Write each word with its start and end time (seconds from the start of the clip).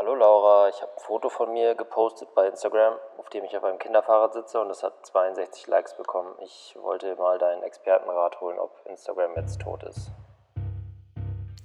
Hallo 0.00 0.14
Laura, 0.14 0.70
ich 0.70 0.80
habe 0.80 0.92
ein 0.96 1.04
Foto 1.04 1.28
von 1.28 1.52
mir 1.52 1.74
gepostet 1.74 2.34
bei 2.34 2.48
Instagram, 2.48 2.94
auf 3.18 3.28
dem 3.28 3.44
ich 3.44 3.54
auf 3.54 3.62
einem 3.64 3.78
Kinderfahrrad 3.78 4.32
sitze 4.32 4.58
und 4.58 4.70
es 4.70 4.82
hat 4.82 4.94
62 5.04 5.66
Likes 5.66 5.94
bekommen. 5.94 6.30
Ich 6.42 6.74
wollte 6.80 7.14
mal 7.16 7.36
deinen 7.38 7.62
Expertenrat 7.62 8.40
holen, 8.40 8.58
ob 8.58 8.80
Instagram 8.86 9.32
jetzt 9.36 9.60
tot 9.60 9.82
ist. 9.82 10.10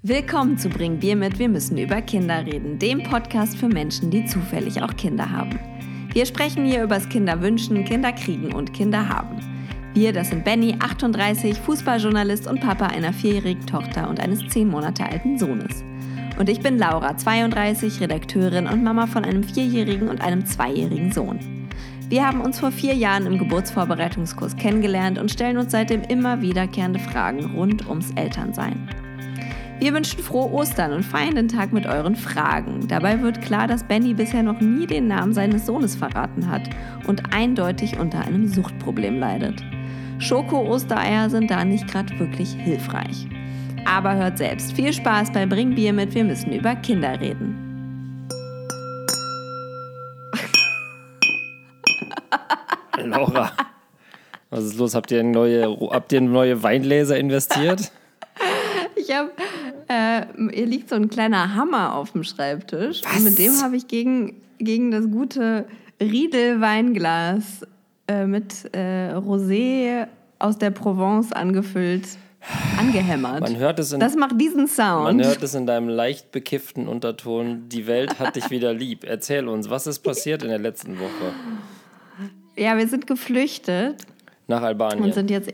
Willkommen 0.02 0.58
zu 0.58 0.68
Bring 0.68 1.00
Bier 1.00 1.16
mit, 1.16 1.40
wir 1.40 1.48
müssen 1.48 1.78
über 1.78 2.02
Kinder 2.02 2.46
reden, 2.46 2.78
dem 2.78 3.04
Podcast 3.04 3.56
für 3.56 3.70
Menschen, 3.70 4.12
die 4.12 4.26
zufällig 4.26 4.84
auch 4.84 4.94
Kinder 4.98 5.32
haben. 5.32 5.58
Wir 6.12 6.26
sprechen 6.26 6.66
hier 6.66 6.84
übers 6.84 7.08
Kinderwünschen, 7.08 7.86
Kinderkriegen 7.86 8.54
und 8.54 8.74
Kinderhaben. 8.74 9.40
Wir, 9.94 10.12
das 10.12 10.28
sind 10.28 10.44
Benny, 10.44 10.78
38, 10.84 11.58
Fußballjournalist 11.58 12.48
und 12.48 12.60
Papa 12.60 12.88
einer 12.88 13.14
vierjährigen 13.14 13.66
Tochter 13.66 14.10
und 14.10 14.20
eines 14.20 14.46
zehn 14.50 14.68
Monate 14.68 15.06
alten 15.06 15.40
Sohnes. 15.40 15.86
Und 16.38 16.50
ich 16.50 16.60
bin 16.60 16.78
Laura, 16.78 17.16
32, 17.16 18.02
Redakteurin 18.02 18.68
und 18.68 18.84
Mama 18.84 19.08
von 19.08 19.24
einem 19.24 19.44
vierjährigen 19.44 20.10
und 20.10 20.22
einem 20.22 20.46
zweijährigen 20.46 21.12
Sohn. 21.12 21.40
Wir 22.10 22.28
haben 22.28 22.42
uns 22.42 22.60
vor 22.60 22.72
vier 22.72 22.94
Jahren 22.94 23.26
im 23.26 23.40
Geburtsvorbereitungskurs 23.40 24.58
kennengelernt 24.58 25.18
und 25.18 25.32
stellen 25.32 25.58
uns 25.58 25.72
seitdem 25.72 26.02
immer 26.04 26.42
wiederkehrende 26.42 27.00
Fragen 27.00 27.56
rund 27.56 27.88
ums 27.88 28.12
Elternsein. 28.12 28.90
Wir 29.80 29.94
wünschen 29.94 30.20
frohe 30.20 30.52
Ostern 30.52 30.94
und 30.94 31.04
feiern 31.04 31.36
den 31.36 31.48
Tag 31.48 31.74
mit 31.74 31.86
euren 31.86 32.16
Fragen. 32.16 32.88
Dabei 32.88 33.22
wird 33.22 33.42
klar, 33.42 33.68
dass 33.68 33.84
Benny 33.84 34.14
bisher 34.14 34.44
noch 34.44 34.62
nie 34.62 34.88
den 34.88 35.08
Namen 35.08 35.34
seines 35.34 35.66
Sohnes 35.66 35.96
verraten 35.96 36.50
hat 36.50 36.70
und 37.08 37.34
eindeutig 37.34 37.98
unter 37.98 38.22
einem 38.22 38.48
Suchtproblem 38.48 39.20
leidet. 39.20 39.64
Schoko-Ostereier 40.20 41.30
sind 41.30 41.52
da 41.52 41.66
nicht 41.66 41.88
gerade 41.88 42.18
wirklich 42.20 42.54
hilfreich. 42.54 43.28
Aber 43.86 44.16
hört 44.16 44.38
selbst. 44.40 44.74
Viel 44.74 44.92
Spaß 44.92 45.32
bei 45.32 45.46
Bring 45.46 45.76
Bier 45.76 45.94
mit. 45.94 46.14
Wir 46.16 46.24
müssen 46.24 46.52
über 46.52 46.76
Kinder 46.76 47.20
reden. 47.22 48.28
Laura, 53.06 53.52
was 54.50 54.66
ist 54.66 54.78
los? 54.78 54.96
Habt 54.96 55.12
ihr 55.12 55.24
neue, 55.24 55.78
habt 55.92 56.12
ihr 56.12 56.22
neue 56.22 56.62
Weingläser 56.62 57.18
investiert? 57.18 57.92
Ich 58.98 59.16
habe, 59.16 59.30
äh, 59.88 60.26
hier 60.52 60.66
liegt 60.66 60.90
so 60.90 60.96
ein 60.96 61.10
kleiner 61.10 61.54
Hammer 61.54 61.94
auf 61.94 62.14
dem 62.14 62.24
Schreibtisch. 62.24 63.02
Was? 63.04 63.18
Und 63.18 63.26
mit 63.26 63.38
dem 63.38 63.62
habe 63.62 63.76
ich 63.76 63.88
gegen, 63.88 64.42
gegen 64.58 64.90
das 64.90 65.12
gute 65.12 65.66
Riedel-Weinglas 66.02 67.68
äh, 68.08 68.26
mit 68.26 68.74
äh, 68.74 69.12
Rosé 69.14 70.08
aus 70.40 70.58
der 70.58 70.72
Provence 70.72 71.34
angefüllt 71.34 72.08
angehämmert. 72.78 73.42
Man 73.42 73.58
hört 73.58 73.80
es 73.80 73.92
in, 73.92 74.00
das 74.00 74.16
macht 74.16 74.40
diesen 74.40 74.68
Sound. 74.68 75.04
Man 75.04 75.24
hört 75.24 75.42
es 75.42 75.54
in 75.56 75.66
deinem 75.66 75.90
leicht 75.90 76.32
bekifften 76.32 76.88
Unterton. 76.88 77.70
Die 77.70 77.88
Welt 77.88 78.20
hat 78.20 78.36
dich 78.36 78.50
wieder 78.50 78.74
lieb. 78.74 79.04
Erzähl 79.04 79.48
uns, 79.48 79.70
was 79.70 79.88
ist 79.88 80.00
passiert 80.00 80.44
in 80.44 80.50
der 80.50 80.60
letzten 80.60 81.00
Woche? 81.00 81.34
Ja, 82.58 82.78
wir 82.78 82.88
sind 82.88 83.08
geflüchtet. 83.08 84.06
Nach 84.48 84.62
Albanien. 84.62 85.04
Und 85.04 85.14
sind 85.14 85.30
jetzt 85.30 85.50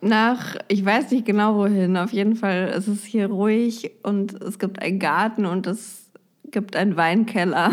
nach, 0.00 0.56
ich 0.68 0.84
weiß 0.84 1.10
nicht 1.12 1.24
genau 1.24 1.56
wohin. 1.56 1.96
Auf 1.96 2.12
jeden 2.12 2.34
Fall 2.34 2.68
ist 2.76 2.88
es 2.88 3.04
hier 3.04 3.28
ruhig 3.28 3.92
und 4.02 4.40
es 4.42 4.58
gibt 4.58 4.82
einen 4.82 4.98
Garten 4.98 5.46
und 5.46 5.66
es 5.66 6.10
gibt 6.50 6.74
einen 6.76 6.96
Weinkeller. 6.96 7.72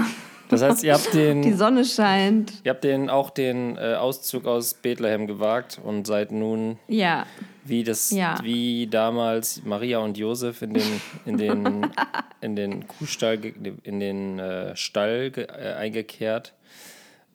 Das 0.50 0.62
heißt, 0.62 0.84
ihr 0.84 0.94
habt 0.94 1.14
den. 1.14 1.42
Die 1.42 1.54
Sonne 1.54 1.86
scheint. 1.86 2.54
Ihr 2.64 2.72
habt 2.72 2.84
den 2.84 3.10
auch 3.10 3.30
den 3.30 3.78
äh, 3.78 3.96
Auszug 3.96 4.46
aus 4.46 4.74
Bethlehem 4.76 5.28
gewagt 5.28 5.80
und 5.84 6.06
seid 6.06 6.32
nun. 6.32 6.78
Ja. 6.88 7.26
Wie 7.66 7.84
das, 7.84 8.12
ja. 8.12 8.38
wie 8.42 8.88
damals 8.88 9.64
Maria 9.64 10.00
und 10.00 10.18
Josef 10.18 10.62
in 10.62 10.74
den, 10.74 11.02
in 11.26 11.38
den, 11.38 11.92
in 12.42 12.56
den 12.56 12.88
Kuhstall, 12.88 13.40
in 13.84 14.00
den 14.00 14.40
äh, 14.40 14.76
Stall 14.76 15.32
äh, 15.36 15.74
eingekehrt. 15.74 16.54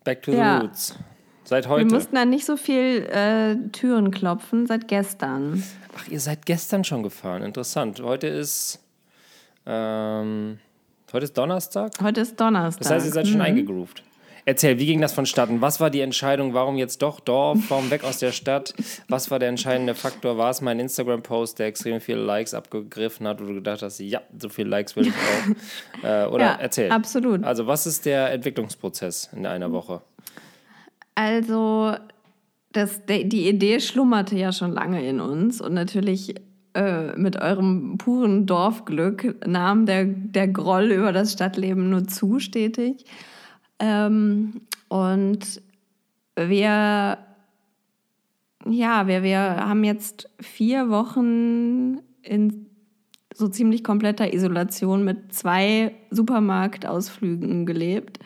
Back 0.03 0.23
to 0.23 0.33
ja. 0.33 0.59
the 0.59 0.67
roots. 0.67 0.99
Seit 1.45 1.69
heute. 1.69 1.87
Wir 1.87 1.95
mussten 1.95 2.15
dann 2.15 2.31
nicht 2.31 2.47
so 2.47 2.57
viel 2.57 3.07
äh, 3.11 3.57
Türen 3.71 4.11
klopfen, 4.11 4.67
seit 4.67 4.89
gestern. 4.89 5.63
Ach, 5.97 6.09
ihr 6.09 6.21
seid 6.21 6.47
gestern 6.47 6.85
schon 6.85 7.03
gefahren. 7.03 7.43
Interessant. 7.43 8.01
Heute 8.01 8.27
ist. 8.27 8.81
Ähm, 9.67 10.59
Heute 11.13 11.25
ist 11.25 11.39
Donnerstag? 11.39 11.93
Heute 12.03 12.23
ist 12.23 12.41
Donnerstag. 12.41 12.83
Das 12.83 12.91
heißt, 12.91 13.07
ihr 13.07 13.13
seid 13.13 13.27
mhm. 13.27 13.31
schon 13.31 13.41
eingegroovt. 13.41 14.03
Erzähl, 14.47 14.79
wie 14.79 14.85
ging 14.85 15.01
das 15.01 15.15
vonstatten? 15.15 15.63
Was 15.63 15.81
war 15.81 15.89
die 15.89 16.01
Entscheidung? 16.01 16.53
Warum 16.53 16.77
jetzt 16.77 17.01
doch 17.01 17.21
Dorf? 17.21 17.59
Warum 17.69 17.91
weg 17.91 18.05
aus 18.05 18.19
der 18.19 18.33
Stadt? 18.33 18.75
Was 19.09 19.31
war 19.31 19.39
der 19.39 19.49
entscheidende 19.49 19.95
Faktor? 19.95 20.37
War 20.37 20.51
es 20.51 20.61
mein 20.61 20.81
Instagram-Post, 20.81 21.59
der 21.59 21.69
extrem 21.69 22.01
viele 22.01 22.23
Likes 22.23 22.53
abgegriffen 22.53 23.27
hat, 23.27 23.41
wo 23.41 23.47
du 23.47 23.55
gedacht 23.55 23.81
hast, 23.81 24.01
ja, 24.01 24.21
so 24.39 24.51
viele 24.51 24.69
Likes 24.69 24.97
will 24.97 25.07
ich 25.07 25.15
auch? 25.15 26.03
äh, 26.05 26.27
oder 26.27 26.45
ja, 26.45 26.59
erzähl. 26.61 26.91
Absolut. 26.91 27.43
Also, 27.43 27.67
was 27.67 27.87
ist 27.87 28.05
der 28.05 28.33
Entwicklungsprozess 28.33 29.31
in 29.35 29.47
einer 29.47 29.73
Woche? 29.73 30.03
Also, 31.15 31.95
das, 32.73 33.01
die 33.07 33.49
Idee 33.49 33.81
schlummerte 33.81 34.37
ja 34.37 34.53
schon 34.53 34.73
lange 34.73 35.07
in 35.09 35.21
uns 35.21 35.63
und 35.63 35.73
natürlich 35.73 36.35
äh, 36.75 37.17
mit 37.17 37.41
eurem 37.41 37.97
puren 37.99 38.47
Dorfglück 38.47 39.47
nahm 39.47 39.87
der, 39.87 40.05
der 40.05 40.49
Groll 40.49 40.91
über 40.91 41.13
das 41.13 41.33
Stadtleben 41.33 41.89
nur 41.89 42.07
zu 42.09 42.41
stetig. 42.41 43.07
Ähm, 43.85 44.63
und 44.89 45.61
wir, 46.37 47.19
ja, 48.67 49.07
wir, 49.07 49.23
wir 49.23 49.41
haben 49.41 49.85
jetzt 49.85 50.31
vier 50.41 50.89
Wochen 50.89 51.99
in 52.23 52.67
so 53.35 53.49
ziemlich 53.49 53.85
kompletter 53.85 54.33
Isolation 54.33 55.05
mit 55.05 55.35
zwei 55.35 55.95
Supermarktausflügen 56.11 57.67
gelebt. 57.67 58.21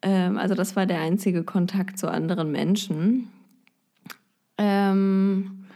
Ähm, 0.00 0.38
also 0.38 0.54
das 0.54 0.74
war 0.74 0.86
der 0.86 1.00
einzige 1.00 1.44
Kontakt 1.44 1.98
zu 1.98 2.10
anderen 2.10 2.50
Menschen. 2.50 3.28
Ähm, 4.56 5.66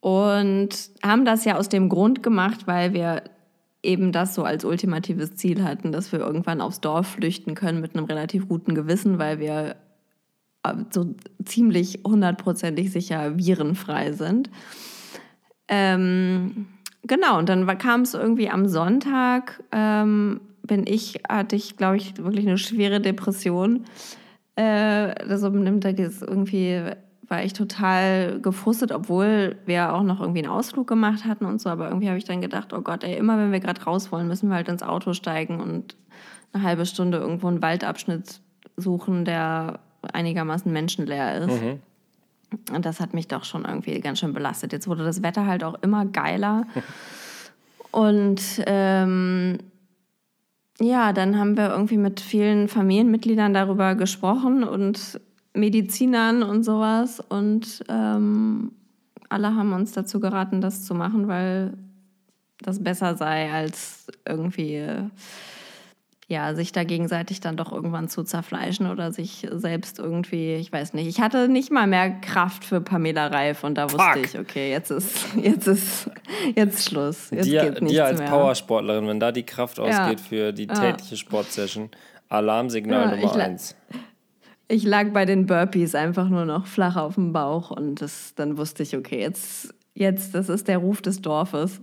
und 0.00 0.68
haben 1.02 1.24
das 1.24 1.46
ja 1.46 1.56
aus 1.56 1.70
dem 1.70 1.88
Grund 1.88 2.22
gemacht, 2.22 2.66
weil 2.66 2.92
wir 2.92 3.22
eben 3.82 4.12
das 4.12 4.34
so 4.34 4.44
als 4.44 4.64
ultimatives 4.64 5.36
Ziel 5.36 5.62
hatten, 5.62 5.92
dass 5.92 6.12
wir 6.12 6.20
irgendwann 6.20 6.60
aufs 6.60 6.80
Dorf 6.80 7.08
flüchten 7.08 7.54
können 7.54 7.80
mit 7.80 7.94
einem 7.94 8.06
relativ 8.06 8.48
guten 8.48 8.74
Gewissen, 8.74 9.18
weil 9.18 9.38
wir 9.38 9.76
äh, 10.64 10.74
so 10.90 11.14
ziemlich 11.44 12.00
hundertprozentig 12.06 12.90
sicher 12.90 13.38
virenfrei 13.38 14.12
sind. 14.12 14.50
Ähm, 15.68 16.66
genau, 17.02 17.38
und 17.38 17.48
dann 17.48 17.66
kam 17.78 18.02
es 18.02 18.14
irgendwie 18.14 18.48
am 18.48 18.66
Sonntag, 18.66 19.62
ähm, 19.70 20.40
bin 20.62 20.86
ich, 20.86 21.22
hatte 21.28 21.56
ich, 21.56 21.76
glaube 21.76 21.96
ich, 21.96 22.16
wirklich 22.18 22.46
eine 22.46 22.58
schwere 22.58 23.00
Depression. 23.00 23.84
Äh, 24.56 24.62
also 24.62 25.50
nimmt 25.50 25.84
da 25.84 25.92
irgendwie 26.22 26.82
war 27.28 27.44
ich 27.44 27.52
total 27.52 28.40
gefrustet, 28.40 28.90
obwohl 28.90 29.56
wir 29.66 29.92
auch 29.94 30.02
noch 30.02 30.20
irgendwie 30.20 30.42
einen 30.42 30.52
Ausflug 30.52 30.86
gemacht 30.86 31.26
hatten 31.26 31.44
und 31.44 31.60
so. 31.60 31.68
Aber 31.68 31.88
irgendwie 31.88 32.08
habe 32.08 32.18
ich 32.18 32.24
dann 32.24 32.40
gedacht, 32.40 32.72
oh 32.72 32.80
Gott, 32.80 33.04
ey, 33.04 33.16
immer 33.16 33.38
wenn 33.38 33.52
wir 33.52 33.60
gerade 33.60 33.82
raus 33.82 34.10
wollen, 34.10 34.28
müssen 34.28 34.48
wir 34.48 34.56
halt 34.56 34.68
ins 34.68 34.82
Auto 34.82 35.12
steigen 35.12 35.60
und 35.60 35.94
eine 36.52 36.62
halbe 36.62 36.86
Stunde 36.86 37.18
irgendwo 37.18 37.48
einen 37.48 37.60
Waldabschnitt 37.60 38.40
suchen, 38.76 39.24
der 39.26 39.80
einigermaßen 40.12 40.72
menschenleer 40.72 41.42
ist. 41.42 41.62
Mhm. 41.62 41.80
Und 42.72 42.86
das 42.86 43.00
hat 43.00 43.12
mich 43.12 43.28
doch 43.28 43.44
schon 43.44 43.66
irgendwie 43.66 44.00
ganz 44.00 44.20
schön 44.20 44.32
belastet. 44.32 44.72
Jetzt 44.72 44.88
wurde 44.88 45.04
das 45.04 45.22
Wetter 45.22 45.44
halt 45.44 45.64
auch 45.64 45.74
immer 45.82 46.06
geiler. 46.06 46.66
und 47.90 48.40
ähm, 48.66 49.58
ja, 50.80 51.12
dann 51.12 51.38
haben 51.38 51.58
wir 51.58 51.68
irgendwie 51.70 51.98
mit 51.98 52.20
vielen 52.20 52.68
Familienmitgliedern 52.68 53.52
darüber 53.52 53.96
gesprochen 53.96 54.64
und 54.64 55.20
Medizinern 55.54 56.42
und 56.42 56.64
sowas. 56.64 57.20
Und 57.20 57.84
ähm, 57.88 58.72
alle 59.28 59.54
haben 59.54 59.72
uns 59.72 59.92
dazu 59.92 60.20
geraten, 60.20 60.60
das 60.60 60.84
zu 60.84 60.94
machen, 60.94 61.28
weil 61.28 61.74
das 62.60 62.82
besser 62.82 63.16
sei, 63.16 63.52
als 63.52 64.06
irgendwie 64.26 64.82
ja, 66.30 66.54
sich 66.54 66.72
da 66.72 66.84
gegenseitig 66.84 67.40
dann 67.40 67.56
doch 67.56 67.72
irgendwann 67.72 68.08
zu 68.08 68.22
zerfleischen 68.22 68.90
oder 68.90 69.12
sich 69.12 69.48
selbst 69.50 69.98
irgendwie, 69.98 70.56
ich 70.56 70.70
weiß 70.70 70.92
nicht. 70.92 71.06
Ich 71.06 71.22
hatte 71.22 71.48
nicht 71.48 71.72
mal 71.72 71.86
mehr 71.86 72.10
Kraft 72.10 72.66
für 72.66 72.82
Pamela 72.82 73.28
Reif 73.28 73.64
und 73.64 73.76
da 73.76 73.90
wusste 73.90 74.20
ich, 74.22 74.38
okay, 74.38 74.70
jetzt 74.70 74.90
ist, 74.90 75.26
jetzt 75.36 75.66
ist, 75.66 76.10
jetzt 76.54 76.86
Schluss. 76.86 77.30
Jetzt 77.30 77.46
dir, 77.46 77.70
geht 77.70 77.90
dir 77.90 78.04
als 78.04 78.18
mehr. 78.18 78.28
Powersportlerin, 78.28 79.08
wenn 79.08 79.18
da 79.18 79.32
die 79.32 79.44
Kraft 79.44 79.80
ausgeht 79.80 80.20
ja. 80.20 80.26
für 80.28 80.52
die 80.52 80.66
tägliche 80.66 81.14
ja. 81.14 81.16
Sportsession, 81.16 81.88
Alarmsignal 82.28 83.16
ja, 83.16 83.16
Nummer 83.16 83.34
eins. 83.36 83.74
Ich 84.68 84.84
lag 84.84 85.12
bei 85.12 85.24
den 85.24 85.46
Burpees 85.46 85.94
einfach 85.94 86.28
nur 86.28 86.44
noch 86.44 86.66
flach 86.66 86.96
auf 86.96 87.14
dem 87.14 87.32
Bauch 87.32 87.70
und 87.70 88.02
das, 88.02 88.34
dann 88.34 88.58
wusste 88.58 88.82
ich, 88.82 88.96
okay, 88.96 89.18
jetzt, 89.18 89.74
jetzt, 89.94 90.34
das 90.34 90.50
ist 90.50 90.68
der 90.68 90.78
Ruf 90.78 91.00
des 91.00 91.22
Dorfes. 91.22 91.80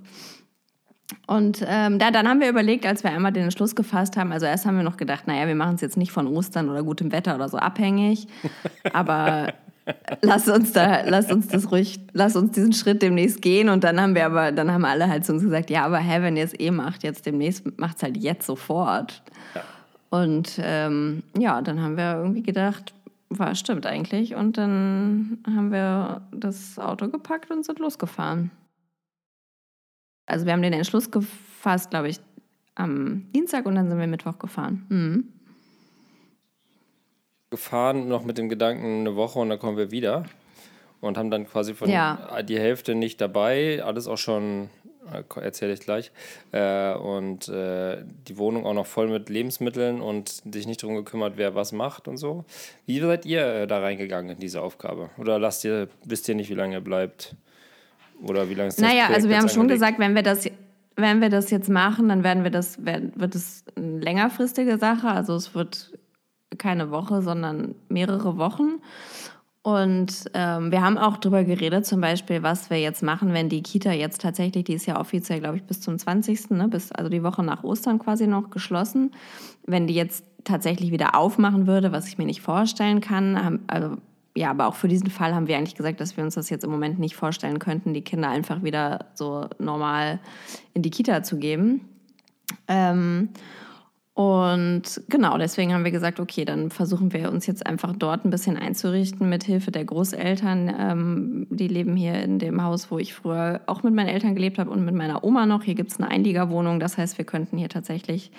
Und 1.28 1.64
ähm, 1.68 2.00
da, 2.00 2.12
dann 2.12 2.28
haben 2.28 2.42
wir 2.42 2.50
überlegt, 2.50 2.86
als 2.86 3.04
wir 3.04 3.12
einmal 3.12 3.32
den 3.32 3.44
Entschluss 3.44 3.76
gefasst 3.76 4.18
haben, 4.18 4.32
also 4.32 4.46
erst 4.46 4.66
haben 4.66 4.78
wir 4.78 4.84
noch 4.84 4.98
gedacht, 4.98 5.28
naja, 5.28 5.48
wir 5.48 5.56
machen 5.56 5.76
es 5.76 5.82
jetzt 5.82 5.98
nicht 5.98 6.12
von 6.12 6.28
Ostern 6.28 6.70
oder 6.70 6.84
gutem 6.84 7.12
Wetter 7.12 7.36
oder 7.36 7.50
so 7.50 7.58
abhängig, 7.58 8.28
aber 8.94 9.54
lass 10.22 10.48
uns 10.48 10.72
da, 10.72 11.02
lass 11.08 11.32
uns 11.32 11.48
das 11.48 11.72
ruhig, 11.72 12.00
lass 12.14 12.36
uns 12.36 12.52
diesen 12.52 12.74
Schritt 12.74 13.02
demnächst 13.02 13.42
gehen. 13.42 13.70
Und 13.70 13.84
dann 13.84 14.00
haben 14.00 14.16
wir 14.16 14.26
aber, 14.26 14.52
dann 14.52 14.72
haben 14.72 14.86
alle 14.86 15.10
halt 15.10 15.26
zu 15.26 15.34
uns 15.34 15.44
gesagt, 15.44 15.70
ja, 15.70 15.86
aber 15.86 15.98
hä, 16.00 16.22
wenn 16.22 16.38
ihr 16.38 16.44
es 16.44 16.60
eh 16.60 16.72
macht, 16.72 17.04
jetzt 17.04 17.26
demnächst 17.26 17.80
macht 17.80 17.98
es 17.98 18.04
halt 18.04 18.18
jetzt 18.18 18.46
sofort. 18.46 19.24
Ja. 19.54 19.62
Und 20.24 20.60
ähm, 20.62 21.24
ja, 21.38 21.62
dann 21.62 21.82
haben 21.82 21.98
wir 21.98 22.16
irgendwie 22.16 22.44
gedacht, 22.44 22.94
war 23.30 23.54
stimmt 23.56 23.86
eigentlich. 23.86 24.36
Und 24.36 24.58
dann 24.58 25.40
haben 25.46 25.72
wir 25.72 26.22
das 26.32 26.80
Auto 26.80 27.10
gepackt 27.10 27.52
und 27.52 27.66
sind 27.66 27.80
losgefahren. 27.80 28.52
Also 30.26 30.46
wir 30.46 30.54
haben 30.54 30.62
den 30.62 30.74
Entschluss 30.74 31.12
gefasst, 31.12 31.90
glaube 31.90 32.10
ich, 32.10 32.20
am 32.76 33.26
Dienstag 33.34 33.66
und 33.66 33.76
dann 33.76 33.90
sind 33.90 34.00
wir 34.00 34.08
Mittwoch 34.08 34.40
gefahren. 34.40 34.86
Mhm. 34.90 35.28
Gefahren, 37.50 38.08
noch 38.08 38.24
mit 38.24 38.38
dem 38.38 38.50
Gedanken 38.50 39.02
eine 39.02 39.16
Woche 39.16 39.40
und 39.40 39.50
dann 39.50 39.60
kommen 39.60 39.78
wir 39.78 39.92
wieder. 39.92 40.24
Und 41.02 41.18
haben 41.18 41.30
dann 41.30 41.46
quasi 41.46 41.74
von 41.74 41.90
Ja. 41.90 42.42
die 42.42 42.58
Hälfte 42.58 42.96
nicht 42.96 43.22
dabei, 43.22 43.84
alles 43.84 44.08
auch 44.08 44.18
schon, 44.18 44.70
erzähle 45.42 45.74
ich 45.74 45.80
gleich. 45.80 46.12
Äh, 46.52 46.94
und 46.96 47.48
äh, 47.48 48.04
die 48.28 48.38
Wohnung 48.38 48.66
auch 48.66 48.74
noch 48.74 48.86
voll 48.86 49.08
mit 49.08 49.30
Lebensmitteln 49.30 50.02
und 50.02 50.42
dich 50.46 50.68
nicht 50.68 50.82
darum 50.84 50.96
gekümmert, 50.96 51.34
wer 51.38 51.56
was 51.56 51.72
macht 51.72 52.08
und 52.08 52.18
so. 52.18 52.46
Wie 52.86 53.00
seid 53.00 53.26
ihr 53.26 53.46
äh, 53.46 53.68
da 53.68 53.80
reingegangen 53.80 54.32
in 54.32 54.40
diese 54.40 54.62
Aufgabe? 54.62 55.10
Oder 55.18 55.40
lasst 55.40 55.64
ihr, 55.66 55.88
wisst 56.04 56.28
ihr 56.30 56.36
nicht, 56.36 56.50
wie 56.50 56.56
lange 56.56 56.76
ihr 56.76 56.82
bleibt? 56.82 57.36
Oder 58.24 58.50
wie 58.50 58.54
lange 58.54 58.70
das 58.70 58.78
Naja, 58.80 59.08
also 59.14 59.28
wir 59.30 59.38
haben 59.38 59.50
schon 59.50 59.62
angelegt? 59.62 59.82
gesagt, 59.82 60.00
wenn 60.00 60.16
wir 60.16 60.24
das, 60.24 60.50
wenn 60.96 61.22
wir 61.22 61.30
das 61.30 61.50
jetzt 61.52 61.70
machen, 61.70 62.08
dann 62.10 62.24
werden 62.24 62.44
wir 62.44 62.52
das, 62.52 62.84
werden- 62.86 63.12
wird 63.16 63.36
es 63.36 63.66
eine 63.76 64.00
längerfristige 64.00 64.78
Sache. 64.78 65.08
Also 65.10 65.36
es 65.36 65.54
wird 65.54 65.92
keine 66.58 66.90
Woche, 66.92 67.22
sondern 67.22 67.76
mehrere 67.90 68.38
Wochen. 68.38 68.82
Und 69.66 70.26
ähm, 70.36 70.72
wir 70.72 70.84
haben 70.84 71.00
auch 71.00 71.18
drüber 71.18 71.44
geredet, 71.44 71.88
zum 71.88 72.00
Beispiel, 72.00 72.44
was 72.44 72.70
wir 72.70 72.80
jetzt 72.80 73.02
machen, 73.02 73.34
wenn 73.34 73.50
die 73.50 73.64
Kita 73.64 73.92
jetzt 73.92 74.22
tatsächlich, 74.22 74.66
die 74.66 74.76
ist 74.76 74.86
ja 74.86 75.00
offiziell, 75.00 75.40
glaube 75.40 75.58
ich, 75.58 75.64
bis 75.64 75.82
zum 75.82 75.98
20., 75.98 76.52
ne, 76.52 76.68
bis, 76.68 76.92
also 76.92 77.10
die 77.10 77.24
Woche 77.24 77.42
nach 77.42 77.64
Ostern 77.64 77.98
quasi 77.98 78.28
noch 78.28 78.52
geschlossen. 78.52 79.10
Wenn 79.66 79.88
die 79.88 79.96
jetzt 79.96 80.24
tatsächlich 80.44 80.92
wieder 80.92 81.16
aufmachen 81.16 81.66
würde, 81.66 81.92
was 81.92 82.08
ich 82.08 82.20
mir 82.20 82.28
nicht 82.28 82.42
vorstellen 82.42 83.02
kann, 83.02 83.44
haben, 83.44 83.64
also 83.66 83.98
ja, 84.36 84.52
aber 84.52 84.68
auch 84.68 84.76
für 84.76 84.88
diesen 84.88 85.10
Fall 85.10 85.34
haben 85.34 85.48
wir 85.48 85.58
eigentlich 85.58 85.74
gesagt, 85.74 86.00
dass 86.00 86.16
wir 86.16 86.24
uns 86.24 86.36
das 86.36 86.52
jetzt 86.52 86.64
im 86.64 86.70
Moment 86.70 87.00
nicht 87.00 87.16
vorstellen 87.16 87.58
könnten, 87.58 87.96
die 87.96 88.04
Kinder 88.04 88.30
einfach 88.30 88.62
wieder 88.62 89.08
so 89.16 89.48
normal 89.58 90.20
in 90.76 90.84
die 90.84 90.92
Kita 90.92 91.24
zu 91.24 91.38
geben. 91.38 91.90
Ähm, 92.68 93.30
und 94.16 94.84
genau, 95.10 95.38
deswegen 95.38 95.74
haben 95.74 95.84
wir 95.84 95.92
gesagt, 95.92 96.22
okay, 96.22 96.46
dann 96.46 96.70
versuchen 96.70 97.12
wir 97.12 97.30
uns 97.30 97.48
jetzt 97.48 97.68
einfach 97.68 97.94
dort 97.94 98.24
ein 98.24 98.30
bisschen 98.30 98.56
einzurichten 98.56 99.28
mit 99.28 99.44
Hilfe 99.44 99.72
der 99.72 99.84
Großeltern. 99.84 100.74
Ähm, 100.80 101.48
die 101.50 101.68
leben 101.68 101.98
hier 101.98 102.24
in 102.24 102.40
dem 102.40 102.64
Haus, 102.64 102.90
wo 102.90 102.98
ich 102.98 103.14
früher 103.14 103.60
auch 103.66 103.84
mit 103.84 103.94
meinen 103.94 104.08
Eltern 104.08 104.34
gelebt 104.34 104.58
habe 104.58 104.70
und 104.70 104.86
mit 104.86 104.96
meiner 104.96 105.26
Oma 105.26 105.46
noch. 105.46 105.64
Hier 105.64 105.76
gibt 105.76 105.92
es 105.92 106.00
eine 106.00 106.10
Einliegerwohnung, 106.10 106.80
das 106.80 106.98
heißt, 106.98 107.18
wir 107.18 107.26
könnten 107.26 107.58
hier 107.58 107.68
tatsächlich 107.68 108.32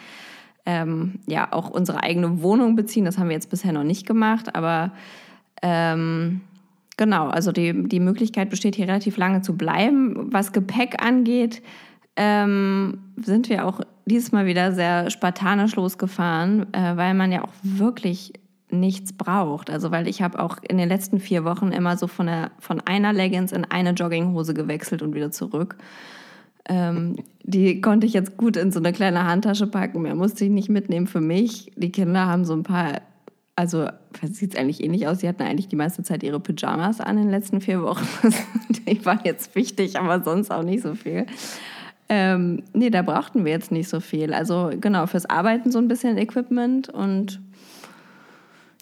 ähm, 0.65 1.17
ja 1.27 1.53
auch 1.53 1.69
unsere 1.69 2.03
eigene 2.03 2.41
Wohnung 2.41 2.75
beziehen. 2.75 3.05
Das 3.05 3.19
haben 3.19 3.29
wir 3.29 3.37
jetzt 3.37 3.51
bisher 3.51 3.75
noch 3.75 3.85
nicht 3.85 4.07
gemacht, 4.07 4.57
aber 4.57 4.93
ähm, 5.61 6.41
genau, 6.97 7.29
also 7.29 7.53
die, 7.53 7.87
die 7.87 8.01
Möglichkeit 8.01 8.49
besteht 8.49 8.77
hier 8.77 8.89
relativ 8.89 9.19
lange 9.19 9.43
zu 9.43 9.59
bleiben. 9.59 10.33
Was 10.33 10.55
Gepäck 10.55 11.05
angeht, 11.05 11.61
ähm, 12.17 12.99
sind 13.19 13.51
wir 13.51 13.67
auch 13.67 13.83
dieses 14.07 14.33
Mal 14.33 14.47
wieder 14.47 14.73
sehr 14.73 15.11
spartanisch 15.11 15.77
losgefahren, 15.77 16.73
äh, 16.73 16.97
weil 16.97 17.15
man 17.15 17.33
ja 17.33 17.45
auch 17.45 17.53
wirklich 17.63 18.33
nichts 18.71 19.13
braucht. 19.13 19.71
Also 19.71 19.91
weil 19.91 20.09
ich 20.09 20.23
habe 20.23 20.39
auch 20.39 20.59
in 20.69 20.79
den 20.79 20.89
letzten 20.89 21.21
vier 21.21 21.45
Wochen 21.45 21.73
immer 21.73 21.97
so 21.97 22.07
von, 22.07 22.27
der, 22.27 22.51
von 22.59 22.81
einer 22.81 23.13
Leggings 23.13 23.53
in 23.53 23.65
eine 23.65 23.91
Jogginghose 23.91 24.55
gewechselt 24.55 25.03
und 25.03 25.15
wieder 25.15 25.31
zurück. 25.31 25.77
Ähm, 26.69 27.17
die 27.43 27.81
konnte 27.81 28.07
ich 28.07 28.13
jetzt 28.13 28.37
gut 28.37 28.57
in 28.57 28.73
so 28.73 28.81
eine 28.81 28.93
kleine 28.93 29.25
Handtasche 29.25 29.67
packen. 29.67 30.03
Mehr 30.03 30.15
musste 30.15 30.45
ich 30.45 30.51
nicht 30.51 30.69
mitnehmen 30.69 31.07
für 31.07 31.21
mich. 31.21 31.73
Die 31.77 31.93
Kinder 31.93 32.27
haben 32.27 32.45
so 32.45 32.55
ein 32.55 32.65
paar, 32.65 33.03
also 33.55 33.89
sieht 34.23 34.55
es 34.55 34.61
eigentlich 34.61 34.83
ähnlich 34.83 35.07
aus. 35.07 35.21
Sie 35.21 35.29
hatten 35.29 35.43
eigentlich 35.43 35.69
die 35.69 35.77
meiste 35.77 36.03
Zeit 36.03 36.25
ihre 36.25 36.41
Pyjamas 36.41 37.01
an 37.01 37.19
in 37.19 37.25
den 37.25 37.31
letzten 37.31 37.61
vier 37.61 37.83
Wochen. 37.83 38.07
die 38.89 39.05
waren 39.05 39.21
jetzt 39.25 39.55
wichtig, 39.55 39.99
aber 39.99 40.23
sonst 40.23 40.51
auch 40.51 40.65
nicht 40.65 40.83
so 40.83 40.95
viel. 40.95 41.27
Ähm, 42.09 42.63
nee, 42.73 42.91
da 42.91 43.03
brauchten 43.03 43.45
wir 43.45 43.53
jetzt 43.53 43.73
nicht 43.73 43.89
so 43.89 44.01
viel. 44.01 44.33
Also 44.33 44.71
genau, 44.81 45.07
fürs 45.07 45.27
Arbeiten 45.27 45.71
so 45.71 45.79
ein 45.79 45.89
bisschen 45.89 46.19
Equipment 46.19 46.89
und 46.89 47.41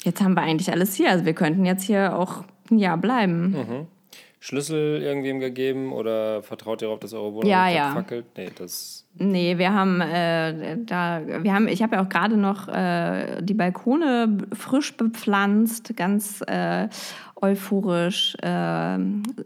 jetzt 0.03 0.23
haben 0.23 0.35
wir 0.35 0.43
eigentlich 0.43 0.71
alles 0.71 0.95
hier. 0.95 1.11
Also 1.11 1.25
wir 1.25 1.35
könnten 1.35 1.65
jetzt 1.65 1.85
hier 1.85 2.17
auch 2.17 2.45
ein 2.71 2.79
Jahr 2.79 2.99
bleiben. 2.99 3.89
Schlüssel 4.45 5.01
irgendwem 5.01 5.41
gegeben 5.41 5.91
oder 5.91 6.43
vertraut 6.43 6.83
ihr 6.83 6.89
darauf, 6.89 7.01
dass 7.01 7.15
eure 7.15 7.33
Wohnung 7.33 7.51
Ja, 7.51 7.67
ja. 7.71 7.93
fackelt? 7.95 8.27
Nee, 8.37 8.51
das. 8.55 9.07
Nee, 9.15 9.57
wir 9.57 9.73
haben 9.73 10.03
äh, 10.03 10.77
da, 10.85 11.23
wir 11.25 11.55
haben, 11.55 11.67
ich 11.67 11.83
habe 11.83 11.97
ja 11.97 12.03
auch 12.03 12.11
gerade 12.11 12.37
noch 12.37 12.69
äh, 12.69 13.41
die 13.41 13.55
Balkone 13.55 14.37
frisch 14.53 14.95
bepflanzt, 14.99 15.97
ganz 15.97 16.43
äh, 16.47 16.89
euphorisch, 17.41 18.37
äh, 18.43 18.99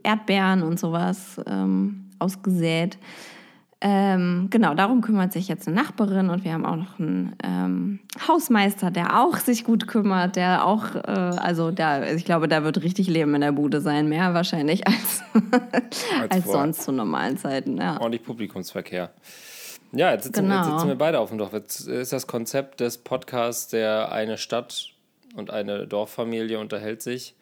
Erdbeeren 0.03 0.65
und 0.65 0.81
sowas 0.81 1.41
ähm, 1.47 2.07
ausgesät. 2.19 2.99
Ähm, 3.81 4.49
genau, 4.51 4.75
darum 4.75 5.03
kümmert 5.03 5.33
sich 5.33 5.47
jetzt 5.47 5.69
eine 5.69 5.77
Nachbarin 5.77 6.31
und 6.31 6.43
wir 6.43 6.53
haben 6.53 6.67
auch 6.67 6.75
noch 6.75 6.99
einen 6.99 7.37
ähm, 7.45 8.01
Hausmeister, 8.27 8.91
der 8.91 9.21
auch 9.23 9.37
sich 9.37 9.63
gut 9.63 9.87
kümmert, 9.87 10.35
der 10.35 10.67
auch, 10.67 10.97
äh, 10.97 11.01
also 11.01 11.71
da, 11.71 12.05
ich 12.11 12.25
glaube, 12.25 12.49
da 12.49 12.65
wird 12.65 12.83
richtig 12.83 13.07
Leben 13.07 13.37
in 13.37 13.41
der 13.41 13.53
Bude 13.53 13.81
sein, 13.81 14.09
mehr 14.09 14.35
wahrscheinlich 14.35 14.85
als, 14.89 15.23
als, 16.29 16.43
vorher. 16.45 16.63
sonst 16.63 16.83
zu 16.83 16.91
normalen 16.91 17.39
Zeiten. 17.39 17.77
Ja. 17.77 18.01
ordentlich 18.01 18.25
Publikumsverkehr. 18.25 19.11
Ja, 19.93 20.11
jetzt 20.11 20.25
sitzen, 20.25 20.43
Genau. 20.43 20.57
jetzt 20.57 20.67
sitzen 20.67 20.89
wir 20.89 20.97
beide 20.97 21.21
auf 21.21 21.29
dem 21.29 21.39
Dorf. 21.39 21.53
Jetzt 21.53 21.87
ist 21.87 22.13
das 22.13 22.27
Konzept 22.27 22.81
des 22.81 22.99
Podcasts, 22.99 23.69
der 23.69 24.11
eine 24.11 24.39
Stadt 24.39 24.91
und 25.37 25.51
eine 25.51 25.87
Dorffamilie 25.87 26.59
unterhält 26.59 27.01
sich. 27.01 27.37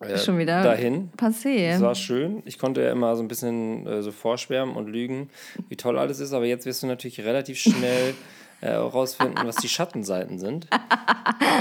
Äh, 0.00 0.16
Schon 0.18 0.38
wieder 0.38 0.62
dahin. 0.62 1.10
passé. 1.16 1.72
Das 1.72 1.82
war 1.82 1.94
schön. 1.94 2.42
Ich 2.44 2.58
konnte 2.58 2.82
ja 2.82 2.92
immer 2.92 3.16
so 3.16 3.22
ein 3.22 3.28
bisschen 3.28 3.86
äh, 3.86 4.02
so 4.02 4.12
vorschwärmen 4.12 4.76
und 4.76 4.86
lügen, 4.88 5.28
wie 5.68 5.76
toll 5.76 5.98
alles 5.98 6.20
ist, 6.20 6.32
aber 6.32 6.44
jetzt 6.46 6.66
wirst 6.66 6.82
du 6.82 6.86
natürlich 6.86 7.20
relativ 7.20 7.58
schnell 7.58 8.14
äh, 8.60 8.66
herausfinden, 8.66 9.38
was 9.44 9.56
die 9.56 9.68
Schattenseiten 9.68 10.38
sind. 10.38 10.68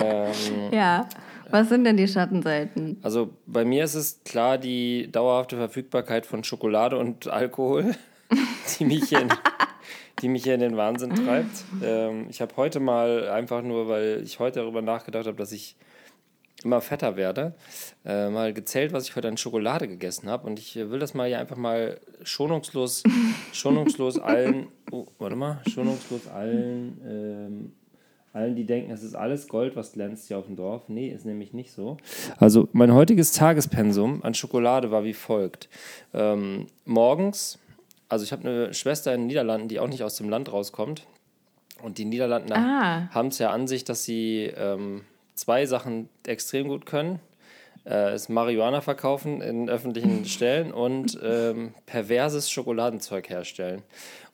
ähm, 0.04 0.32
Ja. 0.72 1.08
Was 1.50 1.70
sind 1.70 1.86
denn 1.86 1.96
die 1.96 2.10
Schattenseiten? 2.10 2.98
also 3.04 3.30
bei 3.46 3.64
mir 3.64 3.86
ist 3.86 3.96
es 3.96 4.20
klar 4.26 4.58
die 4.58 5.10
dauerhafte 5.10 5.56
Verfügbarkeit 5.56 6.26
von 6.26 6.44
Schokolade 6.44 6.98
und 6.98 7.28
Alkohol, 7.30 7.96
die 8.80 8.84
mich 8.84 9.06
hier 9.06 9.22
in, 9.22 9.30
die 10.22 10.28
mich 10.28 10.44
hier 10.44 10.56
in 10.56 10.60
den 10.60 10.76
Wahnsinn 10.76 11.16
treibt. 11.16 11.64
Ähm, 11.82 12.28
ich 12.30 12.42
habe 12.42 12.54
heute 12.58 12.82
mal 12.82 13.30
einfach 13.30 13.62
nur, 13.62 13.88
weil 13.88 14.22
ich 14.26 14.40
heute 14.40 14.60
darüber 14.60 14.82
nachgedacht 14.82 15.26
habe, 15.26 15.38
dass 15.38 15.54
ich 15.54 15.78
immer 16.64 16.82
fetter 16.82 17.16
werde, 17.16 17.54
äh, 18.06 18.30
mal 18.30 18.54
gezählt, 18.54 18.92
was 18.94 19.08
ich 19.08 19.16
heute 19.16 19.28
an 19.28 19.38
Schokolade 19.38 19.88
gegessen 19.88 20.30
habe. 20.30 20.48
Und 20.48 20.60
ich 20.60 20.76
äh, 20.76 20.90
will 20.90 21.00
das 21.00 21.14
mal 21.14 21.28
hier 21.28 21.40
einfach 21.40 21.58
mal 21.58 22.00
schonungslos, 22.24 23.04
schonungslos 23.54 24.18
allen, 24.20 24.68
oh, 24.92 25.06
warte 25.20 25.36
mal, 25.36 25.62
schonungslos 25.72 26.28
allen, 26.28 27.02
ähm, 27.08 27.72
allen, 28.34 28.56
die 28.56 28.66
denken, 28.66 28.92
es 28.92 29.04
ist 29.04 29.16
alles 29.16 29.48
Gold, 29.48 29.76
was 29.76 29.94
glänzt 29.94 30.28
hier 30.28 30.38
auf 30.38 30.46
dem 30.48 30.56
Dorf. 30.56 30.90
Nee, 30.90 31.10
ist 31.10 31.26
nämlich 31.26 31.54
nicht 31.54 31.72
so. 31.72 31.98
Also 32.38 32.70
mein 32.72 32.94
heutiges 32.94 33.32
Tagespensum 33.32 34.24
an 34.24 34.34
Schokolade 34.34 34.92
war 34.92 35.04
wie 35.04 35.14
folgt. 35.14 35.70
Ähm, 36.14 36.68
morgens, 36.86 37.60
also 38.10 38.24
ich 38.24 38.32
habe 38.32 38.48
eine 38.48 38.74
Schwester 38.74 39.14
in 39.14 39.22
den 39.22 39.28
Niederlanden, 39.28 39.68
die 39.68 39.80
auch 39.80 39.88
nicht 39.88 40.04
aus 40.04 40.16
dem 40.18 40.30
Land 40.30 40.52
rauskommt. 40.52 41.06
Und 41.84 42.00
die 42.00 42.06
Niederlanden 42.06 42.52
Ah. 42.54 43.08
haben 43.12 43.28
es 43.28 43.38
ja 43.38 43.52
an 43.52 43.68
sich, 43.68 43.84
dass 43.84 44.04
sie 44.04 44.52
ähm, 44.58 45.02
zwei 45.38 45.66
Sachen 45.66 46.10
extrem 46.26 46.68
gut 46.68 46.86
können. 46.86 47.20
Äh, 47.90 48.16
ist 48.16 48.28
Marihuana 48.28 48.82
verkaufen 48.82 49.40
in 49.42 49.70
öffentlichen 49.70 50.26
Stellen 50.26 50.74
und 50.74 51.18
ähm, 51.24 51.74
perverses 51.86 52.52
Schokoladenzeug 52.52 53.30
herstellen. 53.30 53.82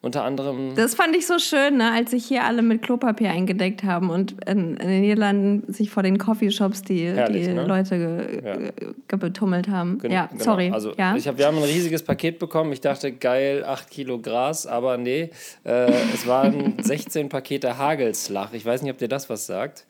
Unter 0.02 0.24
anderem 0.24 0.74
Das 0.74 0.96
fand 0.96 1.14
ich 1.14 1.26
so 1.26 1.38
schön, 1.38 1.76
ne? 1.76 1.92
als 1.92 2.10
sich 2.10 2.26
hier 2.26 2.42
alle 2.44 2.62
mit 2.62 2.82
Klopapier 2.82 3.30
eingedeckt 3.30 3.84
haben 3.84 4.10
und 4.10 4.32
in, 4.44 4.76
in 4.76 4.88
den 4.88 5.00
Niederlanden 5.02 5.72
sich 5.72 5.88
vor 5.88 6.02
den 6.02 6.18
Coffeeshops 6.18 6.82
die, 6.82 7.06
Herrlich, 7.06 7.46
die 7.46 7.52
ne? 7.52 7.64
Leute 7.64 7.96
ge, 7.98 8.44
Ja. 8.44 8.56
ge, 8.56 8.72
gebetummelt 9.06 9.68
haben. 9.68 9.98
Gen- 10.00 10.10
ja, 10.10 10.26
genau. 10.26 10.42
sorry. 10.44 10.70
Also 10.72 10.92
ja. 10.98 11.14
ich 11.14 11.28
hab, 11.28 11.38
wir 11.38 11.46
haben 11.46 11.56
ein 11.58 11.62
riesiges 11.62 12.02
Paket 12.02 12.40
bekommen. 12.40 12.72
Ich 12.72 12.80
dachte, 12.80 13.12
geil, 13.12 13.64
8 13.64 13.88
Kilo 13.88 14.18
Gras, 14.18 14.66
aber 14.66 14.96
nee, 14.98 15.30
äh, 15.64 15.92
es 16.12 16.26
waren 16.26 16.74
16 16.82 17.28
Pakete 17.28 17.78
Hagelslach. 17.78 18.52
Ich 18.52 18.66
weiß 18.66 18.82
nicht, 18.82 18.90
ob 18.90 18.98
dir 18.98 19.08
das 19.08 19.30
was 19.30 19.46
sagt. 19.46 19.86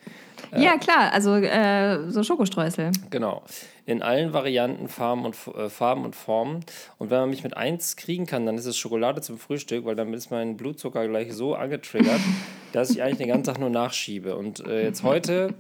Ja, 0.57 0.77
klar, 0.79 1.13
also 1.13 1.35
äh, 1.35 2.11
so 2.11 2.23
Schokostreusel. 2.23 2.91
Genau. 3.11 3.43
In 3.87 4.03
allen 4.03 4.33
Varianten, 4.33 4.89
Farben 4.89 5.25
und, 5.25 5.37
äh, 5.57 5.69
Farben 5.69 6.05
und 6.05 6.17
Formen. 6.17 6.65
Und 6.99 7.11
wenn 7.11 7.21
man 7.21 7.31
mich 7.31 7.45
mit 7.45 7.57
eins 7.57 7.97
kriegen 7.97 8.27
kann, 8.27 8.47
dann 8.47 8.57
ist 8.57 8.67
es 8.67 8.77
Schokolade 8.77 9.21
zum 9.21 9.39
Frühstück, 9.39 9.85
weil 9.85 9.95
dann 9.95 10.13
ist 10.15 10.31
mein 10.31 10.57
Blutzucker 10.57 11.07
gleich 11.07 11.33
so 11.35 11.55
angetriggert, 11.55 12.21
dass 12.73 12.91
ich 12.91 13.03
eigentlich 13.03 13.19
den 13.19 13.29
ganzen 13.29 13.45
Tag 13.45 13.61
nur 13.61 13.71
nachschiebe. 13.71 14.37
Und 14.37 14.67
äh, 14.67 14.85
jetzt 14.85 15.03
heute 15.03 15.55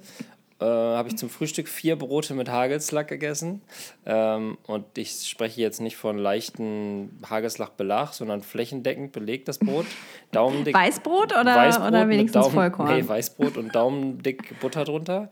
äh, 0.61 0.64
habe 0.64 1.08
ich 1.08 1.16
zum 1.16 1.28
Frühstück 1.30 1.68
vier 1.68 1.96
Brote 1.96 2.34
mit 2.34 2.49
Hagelslack 2.49 3.08
gegessen. 3.08 3.61
Ähm, 4.06 4.56
und 4.66 4.84
ich 4.96 5.28
spreche 5.28 5.61
jetzt 5.61 5.80
nicht 5.80 5.96
von 5.96 6.16
leichten 6.18 7.18
Hagelslack-Belag, 7.28 8.12
sondern 8.14 8.42
flächendeckend 8.42 9.12
belegt 9.12 9.49
das 9.49 9.58
Brot. 9.58 9.87
Daumendick. 10.32 10.75
Weißbrot 10.75 11.32
oder, 11.32 11.56
Weißbrot 11.56 11.88
oder 11.88 12.08
wenigstens 12.08 12.42
Daumen, 12.42 12.54
Vollkorn? 12.54 12.96
Nee, 12.96 13.08
Weißbrot 13.08 13.56
und 13.56 13.75
daumendick 13.75 14.58
Butter 14.61 14.84
drunter. 14.84 15.28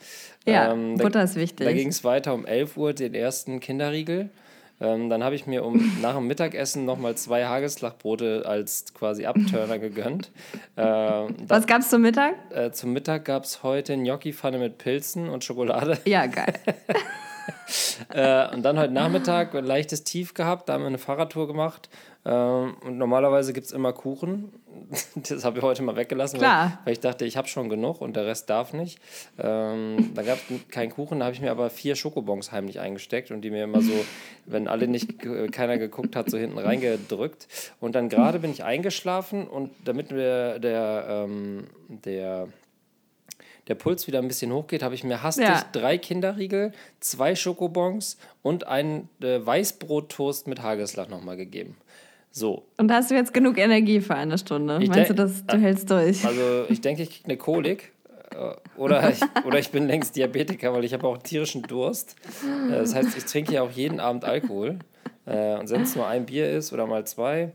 Ja, 0.46 0.72
Ähm, 0.72 0.98
da- 0.98 1.04
Butter 1.04 1.22
ist 1.22 1.36
wichtig. 1.36 1.66
Da 1.66 1.72
ging 1.72 1.88
es 1.88 2.02
weiter 2.04 2.34
um 2.34 2.44
11 2.44 2.76
Uhr, 2.76 2.92
den 2.92 3.14
ersten 3.14 3.60
Kinderriegel. 3.60 4.30
Ähm, 4.82 5.08
dann 5.08 5.22
habe 5.22 5.34
ich 5.36 5.46
mir 5.46 5.64
um, 5.64 5.92
nach 6.02 6.16
dem 6.16 6.26
Mittagessen 6.26 6.84
nochmal 6.84 7.14
zwei 7.14 7.46
Hagelslachbrote 7.46 8.42
als 8.44 8.92
quasi 8.94 9.26
Abturner 9.26 9.78
gegönnt. 9.78 10.30
Ähm, 10.76 11.36
Was 11.46 11.66
gab's 11.66 11.88
zum 11.88 12.02
Mittag? 12.02 12.34
äh, 12.50 12.72
zum 12.72 12.92
Mittag 12.92 13.24
gab 13.24 13.44
es 13.44 13.62
heute 13.62 13.96
Gnocchi-Pfanne 13.96 14.58
mit 14.58 14.78
Pilzen 14.78 15.28
und 15.28 15.44
Schokolade. 15.44 15.98
Ja, 16.04 16.26
geil. 16.26 16.54
Äh, 18.08 18.52
und 18.52 18.62
dann 18.62 18.78
heute 18.78 18.92
Nachmittag 18.92 19.54
ein 19.54 19.64
leichtes 19.64 20.02
Tief 20.04 20.34
gehabt, 20.34 20.68
da 20.68 20.74
haben 20.74 20.82
wir 20.82 20.88
eine 20.88 20.98
Fahrradtour 20.98 21.46
gemacht. 21.46 21.88
Ähm, 22.24 22.76
und 22.84 22.98
normalerweise 22.98 23.52
gibt 23.52 23.66
es 23.66 23.72
immer 23.72 23.92
Kuchen. 23.92 24.52
Das 25.28 25.44
habe 25.44 25.58
ich 25.58 25.64
heute 25.64 25.82
mal 25.82 25.96
weggelassen, 25.96 26.40
weil, 26.40 26.78
weil 26.84 26.92
ich 26.92 27.00
dachte, 27.00 27.24
ich 27.24 27.36
habe 27.36 27.48
schon 27.48 27.68
genug 27.68 28.00
und 28.00 28.16
der 28.16 28.26
Rest 28.26 28.50
darf 28.50 28.72
nicht. 28.72 28.98
Ähm, 29.38 30.12
da 30.14 30.22
gab 30.22 30.38
es 30.38 30.68
keinen 30.68 30.90
Kuchen, 30.90 31.20
da 31.20 31.26
habe 31.26 31.34
ich 31.34 31.40
mir 31.40 31.50
aber 31.50 31.70
vier 31.70 31.94
Schokobons 31.94 32.52
heimlich 32.52 32.80
eingesteckt 32.80 33.30
und 33.30 33.42
die 33.42 33.50
mir 33.50 33.64
immer 33.64 33.82
so, 33.82 33.92
wenn 34.46 34.68
alle 34.68 34.88
nicht, 34.88 35.18
keiner 35.52 35.78
geguckt 35.78 36.16
hat, 36.16 36.30
so 36.30 36.38
hinten 36.38 36.58
reingedrückt. 36.58 37.46
Und 37.80 37.94
dann 37.94 38.08
gerade 38.08 38.38
bin 38.38 38.50
ich 38.50 38.64
eingeschlafen 38.64 39.46
und 39.46 39.70
damit 39.84 40.10
mir 40.10 40.58
der, 40.58 41.06
ähm, 41.08 41.64
der 41.88 42.48
der 43.68 43.74
Puls 43.76 44.06
wieder 44.06 44.18
ein 44.18 44.28
bisschen 44.28 44.52
hochgeht, 44.52 44.82
habe 44.82 44.94
ich 44.94 45.04
mir 45.04 45.22
hastig 45.22 45.44
Ja. 45.46 45.64
drei 45.72 45.96
Kinderriegel, 45.98 46.72
zwei 47.00 47.34
Schokobons 47.36 48.16
und 48.42 48.66
einen 48.66 49.08
äh, 49.22 49.44
Weißbrottoast 49.44 50.48
mit 50.48 50.62
Hagelslag 50.62 51.08
nochmal 51.08 51.36
gegeben. 51.36 51.76
So, 52.30 52.64
Und 52.78 52.90
hast 52.90 53.10
du 53.10 53.14
jetzt 53.14 53.34
genug 53.34 53.58
Energie 53.58 54.00
für 54.00 54.14
eine 54.14 54.38
Stunde? 54.38 54.78
Ich 54.82 54.88
Meinst 54.88 55.10
du, 55.10 55.14
dass 55.14 55.44
du 55.46 55.58
hältst 55.58 55.90
durch? 55.90 56.24
also 56.24 56.64
ich 56.68 56.80
denke, 56.80 57.02
ich 57.02 57.10
kriege 57.10 57.24
eine 57.26 57.36
Kolik. 57.36 57.92
äh, 58.30 58.54
Oder 58.78 59.10
ich, 59.10 59.20
oder 59.44 59.58
ich 59.58 59.70
bin 59.70 59.86
längst 59.86 60.16
Diabetiker, 60.16 60.72
weil 60.72 60.84
ich 60.84 60.94
habe 60.94 61.06
auch 61.06 61.18
tierischen 61.18 61.62
Durst. 61.62 62.16
Äh, 62.70 62.72
Das 62.78 62.94
heißt, 62.94 63.16
ich 63.18 63.24
trinke 63.26 63.52
ja 63.52 63.62
auch 63.62 63.70
jeden 63.70 64.00
Abend 64.00 64.24
Alkohol. 64.24 64.78
Äh, 65.26 65.58
Und 65.58 65.68
wenn 65.70 65.82
es 65.82 65.94
nur 65.94 66.06
ein 66.08 66.24
Bier 66.26 66.50
ist 66.50 66.72
oder 66.72 66.86
mal 66.86 67.06
zwei. 67.06 67.52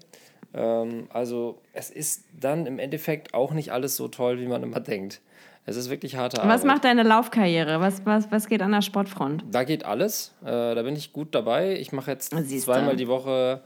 Ähm, 0.54 1.08
Also 1.10 1.58
es 1.74 1.90
ist 1.90 2.26
dann 2.40 2.68
im 2.68 2.78
Endeffekt 2.78 3.34
auch 3.34 3.54
nicht 3.54 3.72
alles 3.72 3.96
so 3.96 4.08
toll, 4.08 4.40
wie 4.40 4.46
man 4.48 4.62
immer 4.64 4.80
denkt. 4.80 5.22
Es 5.70 5.76
ist 5.76 5.90
wirklich 5.90 6.16
harte 6.16 6.42
Arbeit. 6.42 6.56
Was 6.56 6.64
macht 6.64 6.86
deine 6.86 7.04
Laufkarriere? 7.04 7.82
Was, 7.82 8.06
was, 8.06 8.32
was 8.32 8.48
geht 8.48 8.62
an 8.62 8.72
der 8.72 8.82
Sportfront? 8.82 9.44
Da 9.52 9.66
geht 9.66 9.84
alles. 9.84 10.34
Äh, 10.42 10.46
da 10.46 10.82
bin 10.82 10.96
ich 10.96 11.12
gut 11.12 11.36
dabei. 11.36 11.78
Ich 11.78 11.92
mache 11.92 12.10
jetzt 12.10 12.34
Siehste. 12.34 12.72
zweimal 12.72 12.96
die 12.96 13.10
Woche 13.10 13.62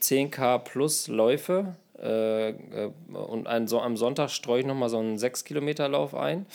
10k 0.00 0.58
plus 0.60 1.08
Läufe. 1.08 1.76
Äh, 2.02 2.48
äh, 2.48 2.54
und 3.12 3.46
ein, 3.46 3.68
so, 3.68 3.82
am 3.82 3.98
Sonntag 3.98 4.30
streue 4.30 4.60
ich 4.60 4.66
nochmal 4.66 4.88
so 4.88 4.98
einen 4.98 5.18
6-Kilometer-Lauf 5.18 6.14
ein. 6.14 6.46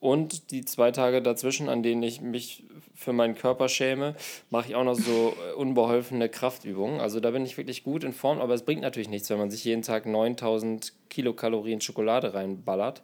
Und 0.00 0.50
die 0.50 0.64
zwei 0.64 0.92
Tage 0.92 1.20
dazwischen, 1.20 1.68
an 1.68 1.82
denen 1.82 2.02
ich 2.02 2.22
mich 2.22 2.64
für 2.94 3.12
meinen 3.12 3.34
Körper 3.34 3.68
schäme, 3.68 4.14
mache 4.48 4.68
ich 4.68 4.74
auch 4.76 4.84
noch 4.84 4.94
so 4.94 5.34
äh, 5.50 5.52
unbeholfene 5.54 6.30
Kraftübungen. 6.30 7.00
Also 7.00 7.20
da 7.20 7.32
bin 7.32 7.44
ich 7.44 7.58
wirklich 7.58 7.84
gut 7.84 8.02
in 8.02 8.14
Form, 8.14 8.40
aber 8.40 8.54
es 8.54 8.62
bringt 8.62 8.80
natürlich 8.80 9.10
nichts, 9.10 9.28
wenn 9.28 9.38
man 9.38 9.50
sich 9.50 9.62
jeden 9.64 9.82
Tag 9.82 10.06
9000 10.06 10.94
Kilokalorien 11.10 11.82
Schokolade 11.82 12.32
reinballert. 12.32 13.02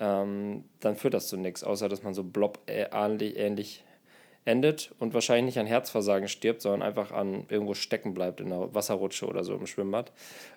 Ähm, 0.00 0.64
dann 0.80 0.96
führt 0.96 1.12
das 1.14 1.28
zu 1.28 1.36
nichts, 1.36 1.62
außer 1.62 1.88
dass 1.88 2.02
man 2.02 2.14
so 2.14 2.24
blob 2.24 2.58
äh, 2.66 2.86
ähnlich, 2.90 3.36
ähnlich 3.36 3.84
endet 4.46 4.92
und 4.98 5.12
wahrscheinlich 5.12 5.44
nicht 5.44 5.58
an 5.58 5.66
Herzversagen 5.66 6.26
stirbt, 6.26 6.62
sondern 6.62 6.80
einfach 6.82 7.12
an 7.12 7.44
irgendwo 7.50 7.74
stecken 7.74 8.14
bleibt 8.14 8.40
in 8.40 8.48
der 8.48 8.74
Wasserrutsche 8.74 9.26
oder 9.26 9.44
so 9.44 9.54
im 9.54 9.66
Schwimmbad. 9.66 10.10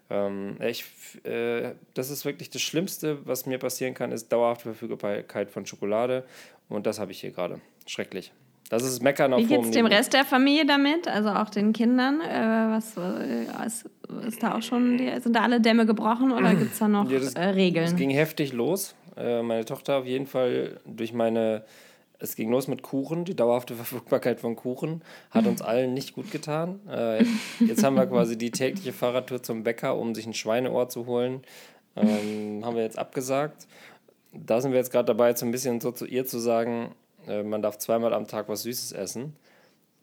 Ähm, 0.10 0.56
ich, 0.66 0.86
äh, 1.26 1.74
das 1.94 2.10
ist 2.10 2.24
wirklich 2.24 2.50
das 2.50 2.62
Schlimmste, 2.62 3.20
was 3.28 3.46
mir 3.46 3.58
passieren 3.58 3.94
kann, 3.94 4.14
ist 4.14 4.32
dauerhafte 4.32 4.64
Verfügbarkeit 4.74 5.52
von 5.52 5.66
Schokolade 5.66 6.24
und 6.70 6.86
das 6.86 6.98
habe 7.00 7.12
ich 7.12 7.20
hier 7.20 7.32
gerade. 7.32 7.60
Schrecklich. 7.86 8.32
Das 8.70 8.84
ist 8.86 9.04
Meckern 9.04 9.34
auf 9.34 9.42
Wie 9.42 9.46
geht's 9.46 9.66
hohem 9.66 9.72
dem. 9.74 9.86
Rest 9.88 10.14
der 10.14 10.24
Familie 10.24 10.66
damit? 10.66 11.06
Also 11.10 11.30
auch 11.30 11.50
den 11.50 11.74
Kindern? 11.74 12.22
Äh, 12.22 12.72
was 12.74 12.96
äh, 12.98 13.66
ist, 13.68 13.90
ist 14.26 14.42
da 14.42 14.56
auch 14.58 14.62
schon, 14.64 14.98
die, 14.98 15.12
sind 15.20 15.36
da 15.36 15.42
alle 15.42 15.60
Dämme 15.60 15.86
gebrochen 15.86 16.32
oder 16.32 16.56
gibt 16.56 16.72
es 16.72 16.80
da 16.80 16.88
noch 16.88 17.12
Ja, 17.12 17.20
das- 17.20 17.34
äh, 17.36 17.50
Es 17.50 17.56
Regeln? 17.58 17.96
ging 17.98 18.10
heftig 18.12 18.54
los. 18.54 18.96
Äh, 19.18 19.42
meine 19.42 19.66
Tochter 19.66 19.98
auf 19.98 20.06
jeden 20.06 20.28
Fall 20.28 20.80
durch 20.86 21.14
meine. 21.14 21.64
Es 22.20 22.36
ging 22.36 22.50
los 22.50 22.68
mit 22.68 22.84
Kuchen. 22.84 23.26
Die 23.26 23.36
dauerhafte 23.36 23.76
Verfügbarkeit 23.76 24.40
von 24.40 24.56
Kuchen 24.56 25.02
hat 25.32 25.46
uns 25.46 25.62
allen 25.62 25.94
nicht 25.94 26.14
gut 26.14 26.32
getan. 26.32 26.80
Äh, 26.90 27.26
jetzt 27.60 27.84
haben 27.84 27.96
wir 27.96 28.06
quasi 28.06 28.38
die 28.38 28.52
tägliche 28.52 28.94
Fahrradtour 28.94 29.44
zum 29.44 29.64
Bäcker, 29.64 29.98
um 29.98 30.16
sich 30.16 30.26
ein 30.26 30.34
Schweineohr 30.34 30.90
zu 30.90 31.06
holen. 31.06 31.42
Ähm, 31.96 32.64
haben 32.64 32.76
wir 32.76 32.84
jetzt 32.84 32.98
abgesagt. 32.98 33.68
Da 34.32 34.62
sind 34.62 34.72
wir 34.72 34.80
jetzt 34.80 34.92
gerade 34.92 35.06
dabei, 35.06 35.36
so 35.36 35.46
ein 35.46 35.52
bisschen 35.52 35.80
so 35.80 35.92
zu 35.92 36.06
ihr 36.06 36.26
zu 36.26 36.40
sagen, 36.40 36.96
äh, 37.28 37.44
man 37.44 37.62
darf 37.62 37.78
zweimal 37.78 38.14
am 38.14 38.28
Tag 38.28 38.50
was 38.50 38.64
Süßes 38.64 38.94
essen. 38.94 39.36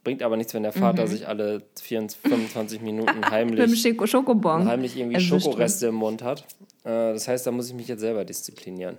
Bringt 0.03 0.23
aber 0.23 0.37
nichts, 0.37 0.55
wenn 0.55 0.63
der 0.63 0.73
Vater 0.73 1.07
sich 1.07 1.29
alle 1.29 1.63
24, 1.81 2.31
25 2.31 2.81
Minuten 2.81 3.25
heimlich 3.31 3.59
heimlich 4.67 4.97
irgendwie 4.97 5.21
Schokoreste 5.21 5.89
im 5.89 5.97
Mund 5.97 6.23
hat. 6.23 6.47
Äh, 6.85 7.13
das 7.13 7.29
heißt, 7.29 7.47
da 7.47 7.51
muss 7.51 7.69
ich 7.69 7.75
mich 7.75 7.89
jetzt 7.89 8.01
selber 8.01 8.25
disziplinieren. 8.25 8.97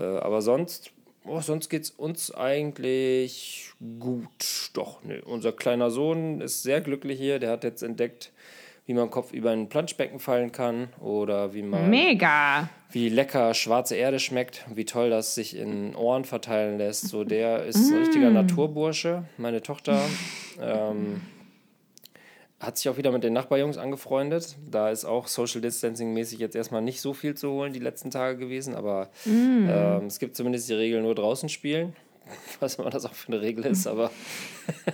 Äh, 0.00 0.04
aber 0.04 0.42
sonst, 0.42 0.90
oh, 1.24 1.40
sonst 1.40 1.68
geht 1.68 1.84
es 1.84 1.90
uns 1.90 2.34
eigentlich 2.34 3.70
gut. 4.00 4.70
Doch, 4.74 5.04
ne. 5.04 5.22
Unser 5.24 5.52
kleiner 5.52 5.90
Sohn 5.90 6.40
ist 6.40 6.64
sehr 6.64 6.80
glücklich 6.80 7.18
hier. 7.18 7.38
Der 7.38 7.50
hat 7.50 7.62
jetzt 7.62 7.82
entdeckt, 7.82 8.32
wie 8.86 8.94
man 8.94 9.10
Kopf 9.10 9.32
über 9.32 9.50
ein 9.50 9.68
Planschbecken 9.68 10.20
fallen 10.20 10.52
kann 10.52 10.88
oder 11.00 11.52
wie 11.52 11.62
man 11.62 11.90
Mega. 11.90 12.68
wie 12.90 13.08
lecker 13.08 13.52
schwarze 13.52 13.96
Erde 13.96 14.20
schmeckt, 14.20 14.64
wie 14.72 14.84
toll 14.84 15.10
das 15.10 15.34
sich 15.34 15.56
in 15.56 15.94
Ohren 15.96 16.24
verteilen 16.24 16.78
lässt. 16.78 17.08
So, 17.08 17.24
der 17.24 17.64
ist 17.64 17.90
ein 17.90 17.98
richtiger 17.98 18.30
Naturbursche. 18.30 19.24
Meine 19.38 19.60
Tochter 19.60 20.00
ähm, 20.60 21.20
hat 22.60 22.78
sich 22.78 22.88
auch 22.88 22.96
wieder 22.96 23.10
mit 23.10 23.24
den 23.24 23.32
Nachbarjungs 23.32 23.76
angefreundet. 23.76 24.56
Da 24.70 24.90
ist 24.90 25.04
auch 25.04 25.26
Social 25.26 25.60
Distancing 25.60 26.12
mäßig 26.14 26.38
jetzt 26.38 26.54
erstmal 26.54 26.80
nicht 26.80 27.00
so 27.00 27.12
viel 27.12 27.34
zu 27.34 27.50
holen 27.50 27.72
die 27.72 27.80
letzten 27.80 28.12
Tage 28.12 28.38
gewesen, 28.38 28.74
aber 28.76 29.10
ähm, 29.26 30.06
es 30.06 30.20
gibt 30.20 30.36
zumindest 30.36 30.68
die 30.68 30.74
Regel 30.74 31.02
nur 31.02 31.14
draußen 31.16 31.48
spielen. 31.48 31.94
Ich 32.50 32.62
weiß 32.62 32.78
nicht, 32.78 32.84
was 32.84 32.94
das 32.94 33.04
auch 33.04 33.14
für 33.14 33.32
eine 33.32 33.40
Regel 33.40 33.66
ist, 33.66 33.86
aber 33.86 34.10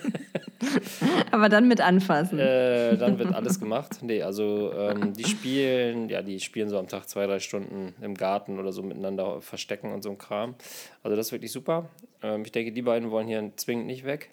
Aber 1.31 1.49
dann 1.49 1.69
mit 1.69 1.81
anfassen. 1.81 2.39
äh, 2.39 2.97
dann 2.97 3.19
wird 3.19 3.35
alles 3.35 3.61
gemacht. 3.61 3.99
Nee, 4.03 4.23
also 4.23 4.73
ähm, 4.73 5.13
die 5.13 5.25
spielen, 5.25 6.09
ja, 6.09 6.23
die 6.23 6.41
spielen 6.41 6.69
so 6.69 6.79
am 6.79 6.89
Tag 6.89 7.09
zwei, 7.09 7.27
drei 7.27 7.39
Stunden 7.39 7.95
im 8.01 8.15
Garten 8.15 8.59
oder 8.59 8.73
so 8.73 8.83
miteinander 8.83 9.41
verstecken 9.41 9.93
und 9.93 10.03
so 10.03 10.11
ein 10.11 10.19
Kram. 10.19 10.55
Also 11.03 11.17
das 11.17 11.27
ist 11.27 11.33
wirklich 11.33 11.53
super. 11.53 11.89
Ähm, 12.23 12.43
ich 12.45 12.53
denke, 12.53 12.73
die 12.73 12.83
beiden 12.83 13.11
wollen 13.11 13.27
hier 13.27 13.53
zwingend 13.57 13.87
nicht 13.87 14.05
weg. 14.05 14.31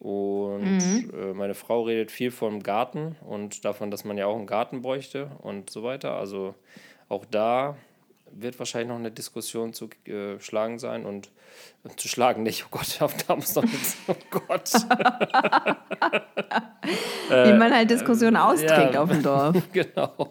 Und 0.00 1.10
äh, 1.12 1.32
meine 1.34 1.54
Frau 1.54 1.82
redet 1.82 2.12
viel 2.12 2.30
vom 2.30 2.62
Garten 2.62 3.16
und 3.26 3.64
davon, 3.64 3.90
dass 3.90 4.04
man 4.04 4.16
ja 4.16 4.26
auch 4.26 4.36
einen 4.36 4.46
Garten 4.46 4.80
bräuchte 4.80 5.30
und 5.42 5.70
so 5.70 5.82
weiter. 5.82 6.14
Also 6.14 6.54
auch 7.08 7.24
da 7.24 7.76
wird 8.32 8.58
wahrscheinlich 8.58 8.88
noch 8.88 8.96
eine 8.96 9.10
Diskussion 9.10 9.72
zu 9.72 9.88
äh, 10.06 10.38
schlagen 10.40 10.78
sein 10.78 11.06
und 11.06 11.30
äh, 11.84 11.90
zu 11.96 12.08
schlagen 12.08 12.42
nicht. 12.42 12.64
Oh 12.66 12.68
Gott, 12.70 13.00
auf 13.02 13.14
da 13.26 13.36
muss 13.36 13.54
noch 13.54 13.64
nichts. 13.64 13.96
Oh 14.06 14.14
Gott. 14.30 14.70
Wie 17.28 17.52
man 17.52 17.72
halt 17.74 17.90
Diskussionen 17.90 18.36
austrägt 18.36 18.90
äh, 18.90 18.94
ja. 18.94 19.02
auf 19.02 19.10
dem 19.10 19.22
Dorf. 19.22 19.56
genau. 19.72 20.12
Oh 20.18 20.26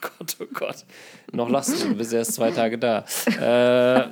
Gott, 0.00 0.36
oh 0.40 0.46
Gott. 0.52 0.84
Noch 1.32 1.48
lachst 1.50 1.82
du, 1.84 1.88
du 1.88 1.94
bist 1.94 2.12
erst 2.12 2.34
zwei 2.34 2.50
Tage 2.50 2.78
da. 2.78 3.04
Äh, 3.26 4.08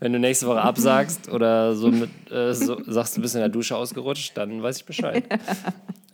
wenn 0.00 0.12
du 0.12 0.18
nächste 0.18 0.46
Woche 0.46 0.60
absagst 0.62 1.28
oder 1.28 1.74
so, 1.74 1.88
mit, 1.88 2.10
so 2.28 2.82
sagst, 2.84 3.16
du 3.16 3.22
bist 3.22 3.34
in 3.34 3.40
der 3.40 3.48
Dusche 3.48 3.76
ausgerutscht, 3.76 4.36
dann 4.36 4.62
weiß 4.62 4.78
ich 4.78 4.84
Bescheid. 4.84 5.24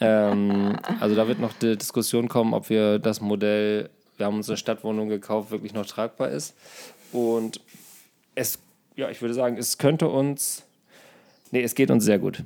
ähm, 0.00 0.76
also 1.00 1.14
da 1.14 1.28
wird 1.28 1.40
noch 1.40 1.52
die 1.52 1.76
Diskussion 1.76 2.28
kommen, 2.28 2.54
ob 2.54 2.70
wir 2.70 2.98
das 2.98 3.20
Modell, 3.20 3.90
wir 4.18 4.26
haben 4.26 4.36
uns 4.36 4.48
eine 4.48 4.56
Stadtwohnung 4.56 5.08
gekauft, 5.08 5.50
wirklich 5.50 5.72
noch 5.72 5.86
tragbar 5.86 6.28
ist. 6.28 6.54
Und 7.12 7.60
es, 8.34 8.58
ja, 8.96 9.08
ich 9.08 9.22
würde 9.22 9.34
sagen, 9.34 9.56
es 9.56 9.78
könnte 9.78 10.08
uns, 10.08 10.64
nee, 11.50 11.62
es 11.62 11.74
geht 11.74 11.90
uns 11.90 12.04
sehr 12.04 12.18
gut. 12.18 12.42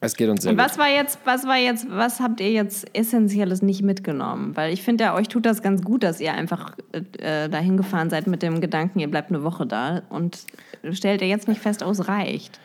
Es 0.00 0.16
geht 0.16 0.28
uns 0.28 0.42
sehr 0.42 0.50
Und 0.50 0.58
gut. 0.58 0.66
was 0.66 0.78
war 0.78 0.88
jetzt, 0.88 1.20
was 1.24 1.46
war 1.46 1.56
jetzt, 1.56 1.86
was 1.88 2.18
habt 2.18 2.40
ihr 2.40 2.50
jetzt 2.50 2.86
Essentielles 2.92 3.62
nicht 3.62 3.82
mitgenommen? 3.82 4.56
Weil 4.56 4.72
ich 4.72 4.82
finde 4.82 5.04
ja, 5.04 5.14
euch 5.14 5.28
tut 5.28 5.46
das 5.46 5.62
ganz 5.62 5.82
gut, 5.82 6.02
dass 6.02 6.20
ihr 6.20 6.34
einfach 6.34 6.74
äh, 6.92 7.48
dahin 7.48 7.76
gefahren 7.76 8.10
seid 8.10 8.26
mit 8.26 8.42
dem 8.42 8.60
Gedanken, 8.60 8.98
ihr 8.98 9.08
bleibt 9.08 9.30
eine 9.30 9.44
Woche 9.44 9.64
da 9.64 10.02
und 10.10 10.44
stellt 10.90 11.22
ihr 11.22 11.28
jetzt 11.28 11.46
nicht 11.46 11.60
fest, 11.60 11.84
oh, 11.84 11.90
es 11.90 12.08
reicht. 12.08 12.58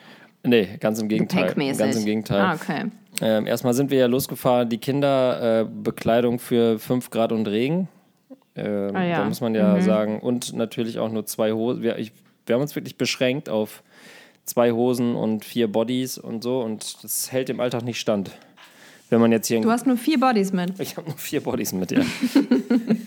Nee, 0.43 0.77
ganz 0.79 0.99
im 0.99 1.07
Gegenteil. 1.07 1.53
Ganz 1.53 1.95
im 1.97 2.05
Gegenteil. 2.05 2.41
Ah, 2.41 2.55
okay. 2.55 2.85
Ähm, 3.21 3.45
erstmal 3.47 3.73
sind 3.73 3.91
wir 3.91 3.99
ja 3.99 4.05
losgefahren, 4.07 4.69
die 4.69 4.77
Kinderbekleidung 4.77 5.67
äh, 5.67 5.83
Bekleidung 5.83 6.39
für 6.39 6.79
5 6.79 7.09
Grad 7.09 7.31
und 7.31 7.47
Regen. 7.47 7.87
Ähm, 8.57 8.95
Ah 8.95 9.03
ja. 9.03 9.17
Da 9.19 9.25
muss 9.25 9.41
man 9.41 9.55
ja 9.55 9.79
sagen. 9.81 10.19
Und 10.19 10.53
natürlich 10.53 10.99
auch 10.99 11.11
nur 11.11 11.25
zwei 11.25 11.51
Hosen. 11.53 11.81
Wir, 11.83 11.97
ich, 11.97 12.11
wir 12.45 12.55
haben 12.55 12.61
uns 12.61 12.75
wirklich 12.75 12.97
beschränkt 12.97 13.49
auf 13.49 13.83
zwei 14.45 14.71
Hosen 14.71 15.15
und 15.15 15.43
vier 15.45 15.71
Bodies 15.71 16.17
und 16.17 16.41
so 16.43 16.61
und 16.61 17.03
das 17.03 17.31
hält 17.31 17.49
im 17.49 17.59
Alltag 17.59 17.83
nicht 17.83 17.99
stand. 17.99 18.31
Wenn 19.09 19.21
man 19.21 19.31
jetzt 19.31 19.47
hier 19.47 19.61
Du 19.61 19.71
hast 19.71 19.85
nur 19.85 19.97
vier 19.97 20.19
Bodies 20.19 20.51
mit. 20.51 20.79
ich 20.79 20.97
habe 20.97 21.07
nur 21.09 21.17
vier 21.17 21.41
Bodies 21.41 21.71
mit, 21.73 21.91
ja. 21.91 22.01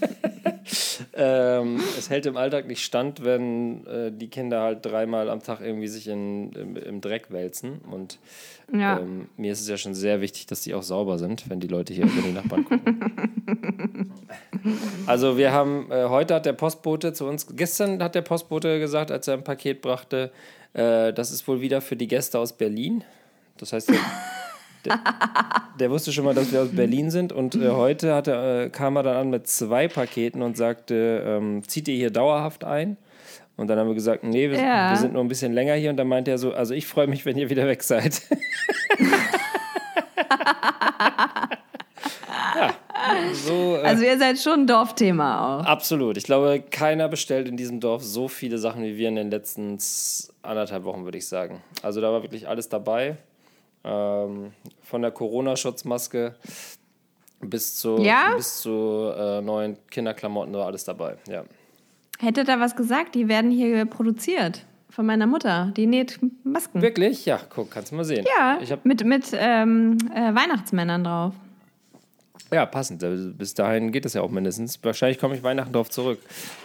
ähm, 1.14 1.80
es 1.98 2.08
hält 2.10 2.26
im 2.26 2.36
Alltag 2.36 2.66
nicht 2.66 2.84
stand, 2.84 3.24
wenn 3.24 3.86
äh, 3.86 4.12
die 4.12 4.28
Kinder 4.28 4.62
halt 4.62 4.84
dreimal 4.86 5.28
am 5.28 5.42
Tag 5.42 5.60
irgendwie 5.60 5.88
sich 5.88 6.06
in, 6.08 6.52
im, 6.52 6.76
im 6.76 7.00
Dreck 7.00 7.30
wälzen. 7.30 7.80
Und 7.90 8.18
Ja. 8.72 8.98
ähm, 9.00 9.28
mir 9.36 9.52
ist 9.52 9.60
es 9.60 9.68
ja 9.68 9.76
schon 9.76 9.94
sehr 9.94 10.20
wichtig, 10.20 10.46
dass 10.46 10.60
die 10.62 10.74
auch 10.74 10.82
sauber 10.82 11.18
sind, 11.18 11.50
wenn 11.50 11.58
die 11.60 11.66
Leute 11.66 11.92
hier 11.94 12.04
über 12.04 12.22
die 12.22 12.32
Nachbarn 12.32 12.64
gucken. 12.64 13.00
also 15.06 15.36
wir 15.36 15.52
haben, 15.52 15.90
äh, 15.90 16.04
heute 16.08 16.34
hat 16.34 16.46
der 16.46 16.52
Postbote 16.52 17.12
zu 17.12 17.26
uns, 17.26 17.46
gestern 17.56 18.02
hat 18.02 18.14
der 18.14 18.22
Postbote 18.22 18.78
gesagt, 18.78 19.10
als 19.10 19.26
er 19.28 19.34
ein 19.34 19.44
Paket 19.44 19.82
brachte, 19.82 20.30
äh, 20.74 21.12
das 21.12 21.30
ist 21.32 21.46
wohl 21.48 21.60
wieder 21.60 21.80
für 21.80 21.96
die 21.96 22.06
Gäste 22.08 22.38
aus 22.38 22.52
Berlin. 22.52 23.02
Das 23.58 23.72
heißt, 23.72 23.90
der, 24.84 25.00
der, 25.78 25.90
wusste 25.90 26.12
schon 26.12 26.24
mal, 26.24 26.34
dass 26.34 26.52
wir 26.52 26.62
aus 26.62 26.68
Berlin 26.70 27.10
sind 27.10 27.32
und 27.32 27.54
äh, 27.54 27.70
heute 27.70 28.14
hat 28.14 28.26
er, 28.28 28.64
äh, 28.64 28.70
kam 28.70 28.96
er 28.96 29.02
dann 29.02 29.16
an 29.16 29.30
mit 29.30 29.46
zwei 29.48 29.88
Paketen 29.88 30.42
und 30.42 30.56
sagte, 30.56 31.22
ähm, 31.26 31.62
zieht 31.66 31.88
ihr 31.88 31.96
hier 31.96 32.10
dauerhaft 32.10 32.64
ein? 32.64 32.96
Und 33.56 33.66
dann 33.68 33.78
haben 33.78 33.88
wir 33.88 33.94
gesagt, 33.94 34.24
nee, 34.24 34.50
wir, 34.50 34.58
Ja. 34.58 34.90
wir 34.90 34.96
sind 34.96 35.12
nur 35.12 35.22
ein 35.22 35.28
bisschen 35.28 35.52
länger 35.52 35.74
hier. 35.74 35.90
Und 35.90 35.98
dann 35.98 36.08
meinte 36.08 36.30
er 36.30 36.38
so, 36.38 36.54
also 36.54 36.72
ich 36.72 36.86
freue 36.86 37.06
mich, 37.08 37.26
wenn 37.26 37.36
ihr 37.36 37.50
wieder 37.50 37.66
weg 37.66 37.82
seid. 37.82 38.22
ja, 42.56 42.70
so, 43.34 43.76
äh, 43.76 43.82
Also 43.82 44.04
ihr 44.04 44.18
seid 44.18 44.38
schon 44.38 44.60
ein 44.60 44.66
Dorfthema 44.66 45.60
auch. 45.60 45.64
absolut. 45.66 46.16
Ich 46.16 46.24
glaube, 46.24 46.62
keiner 46.70 47.08
bestellt 47.08 47.48
in 47.48 47.56
diesem 47.56 47.80
Dorf 47.80 48.02
so 48.02 48.28
viele 48.28 48.58
Sachen 48.58 48.82
wie 48.82 48.96
wir 48.96 49.08
in 49.08 49.16
den 49.16 49.30
letzten 49.30 49.78
anderthalb 50.42 50.84
Wochen, 50.84 51.04
würde 51.04 51.18
ich 51.18 51.28
sagen. 51.28 51.60
Also 51.82 52.00
da 52.00 52.10
war 52.12 52.22
wirklich 52.22 52.48
alles 52.48 52.68
dabei. 52.68 53.16
Ähm, 53.84 54.52
von 54.82 55.02
der 55.02 55.10
Corona-Schutzmaske 55.10 56.34
bis 57.40 57.76
zu, 57.78 57.98
Ja? 57.98 58.34
bis 58.36 58.60
zu 58.60 59.10
äh, 59.16 59.40
neuen 59.40 59.76
Kinderklamotten 59.90 60.52
war 60.54 60.66
alles 60.66 60.84
dabei. 60.84 61.16
Ja. 61.28 61.44
Hätte 62.18 62.44
da 62.44 62.60
was 62.60 62.76
gesagt? 62.76 63.14
Die 63.14 63.28
werden 63.28 63.50
hier 63.50 63.84
produziert. 63.86 64.66
Von 64.90 65.06
meiner 65.06 65.26
Mutter. 65.26 65.72
Die 65.76 65.86
näht 65.86 66.18
Masken. 66.44 66.82
Wirklich? 66.82 67.24
Ja, 67.24 67.40
guck, 67.48 67.70
kannst 67.70 67.92
du 67.92 67.96
mal 67.96 68.04
sehen. 68.04 68.26
Ja, 68.38 68.58
Ich 68.60 68.70
hab, 68.72 68.84
mit, 68.84 69.04
mit 69.04 69.28
ähm, 69.32 69.96
äh, 70.14 70.34
Weihnachtsmännern 70.34 71.04
drauf. 71.04 71.34
ja, 72.52 72.66
passend. 72.66 73.02
Also 73.04 73.32
Bis 73.32 73.54
dahin 73.54 73.92
geht 73.92 74.04
es 74.04 74.14
ja 74.14 74.20
auch 74.20 74.30
mindestens. 74.30 74.82
Wahrscheinlich 74.82 75.18
komme 75.18 75.36
ich 75.36 75.42
Weihnachten 75.44 75.72
drauf 75.72 75.88
zurück. 75.88 76.18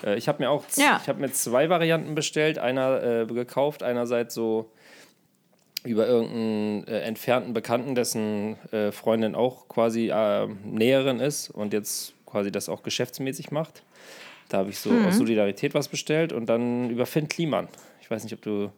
Äh, 0.03 0.15
ich 0.17 0.27
habe 0.27 0.43
mir 0.43 0.49
auch 0.49 0.65
Ja. 0.75 0.99
ich 1.01 1.07
habe 1.07 1.21
mir 1.21 1.31
zwei 1.31 1.69
Varianten 1.69 2.15
bestellt. 2.15 2.57
Einer 2.57 3.01
äh, 3.03 3.25
gekauft, 3.27 3.83
einerseits 3.83 4.33
so 4.33 4.71
über 5.85 6.07
irgendeinen 6.07 6.87
äh, 6.87 6.99
entfernten 7.01 7.53
Bekannten, 7.53 7.95
dessen 7.95 8.57
äh, 8.71 8.91
Freundin 8.91 9.35
auch 9.35 9.67
quasi 9.67 10.09
äh, 10.09 10.47
Näherin 10.63 11.19
ist 11.19 11.49
und 11.49 11.73
jetzt 11.73 12.13
quasi 12.25 12.51
das 12.51 12.69
auch 12.69 12.83
geschäftsmäßig 12.83 13.51
macht. 13.51 13.83
Da 14.49 14.59
habe 14.59 14.69
ich 14.69 14.79
so 14.79 14.89
Mhm. 14.91 15.05
aus 15.05 15.17
Solidarität 15.17 15.73
was 15.73 15.87
bestellt 15.87 16.33
und 16.33 16.47
dann 16.47 16.89
über 16.89 17.05
Finn 17.05 17.27
Kliman. 17.27 17.67
Ich 18.01 18.11
weiß 18.11 18.23
nicht, 18.23 18.33
ob 18.33 18.41
du 18.41 18.71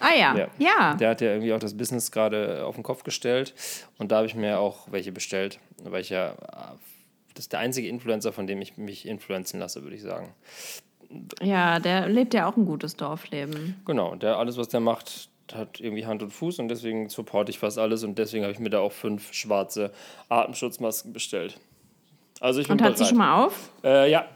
Ah 0.00 0.14
ja. 0.16 0.36
Ja. 0.36 0.48
Ja. 0.58 0.94
Der 0.94 1.10
hat 1.10 1.20
ja 1.20 1.28
irgendwie 1.32 1.52
auch 1.52 1.58
das 1.58 1.76
Business 1.76 2.12
gerade 2.12 2.64
auf 2.64 2.74
den 2.76 2.84
Kopf 2.84 3.02
gestellt. 3.04 3.54
Und 3.98 4.12
da 4.12 4.16
habe 4.18 4.26
ich 4.26 4.34
mir 4.34 4.60
auch 4.60 4.86
welche 4.92 5.10
bestellt, 5.12 5.58
weil 5.82 6.02
ich 6.02 6.10
ja, 6.10 6.34
das 7.34 7.46
ist 7.46 7.52
der 7.52 7.60
einzige 7.60 7.88
Influencer, 7.88 8.32
von 8.32 8.46
dem 8.46 8.60
ich 8.60 8.76
mich 8.76 9.08
influenzen 9.08 9.58
lasse, 9.58 9.82
würde 9.82 9.96
ich 9.96 10.02
sagen. 10.02 10.34
Ja, 11.42 11.80
der 11.80 12.06
lebt 12.08 12.34
ja 12.34 12.48
auch 12.48 12.56
ein 12.56 12.66
gutes 12.66 12.96
Dorfleben. 12.96 13.80
Genau, 13.86 14.14
der 14.14 14.36
alles, 14.36 14.56
was 14.58 14.68
der 14.68 14.80
macht, 14.80 15.30
hat 15.54 15.80
irgendwie 15.80 16.06
Hand 16.06 16.22
und 16.22 16.30
Fuß 16.30 16.58
und 16.58 16.68
deswegen 16.68 17.08
supporte 17.08 17.50
ich 17.50 17.58
fast 17.58 17.78
alles 17.78 18.04
und 18.04 18.18
deswegen 18.18 18.44
habe 18.44 18.52
ich 18.52 18.58
mir 18.58 18.70
da 18.70 18.80
auch 18.80 18.92
fünf 18.92 19.32
schwarze 19.32 19.92
Atemschutzmasken 20.28 21.12
bestellt. 21.12 21.58
Also 22.40 22.60
ich 22.60 22.68
bin 22.68 22.74
Und 22.74 22.82
hat 22.82 22.94
bereit. 22.94 22.98
sie 22.98 23.04
schon 23.06 23.18
mal 23.18 23.44
auf? 23.44 23.70
Äh, 23.82 24.10
ja, 24.10 24.28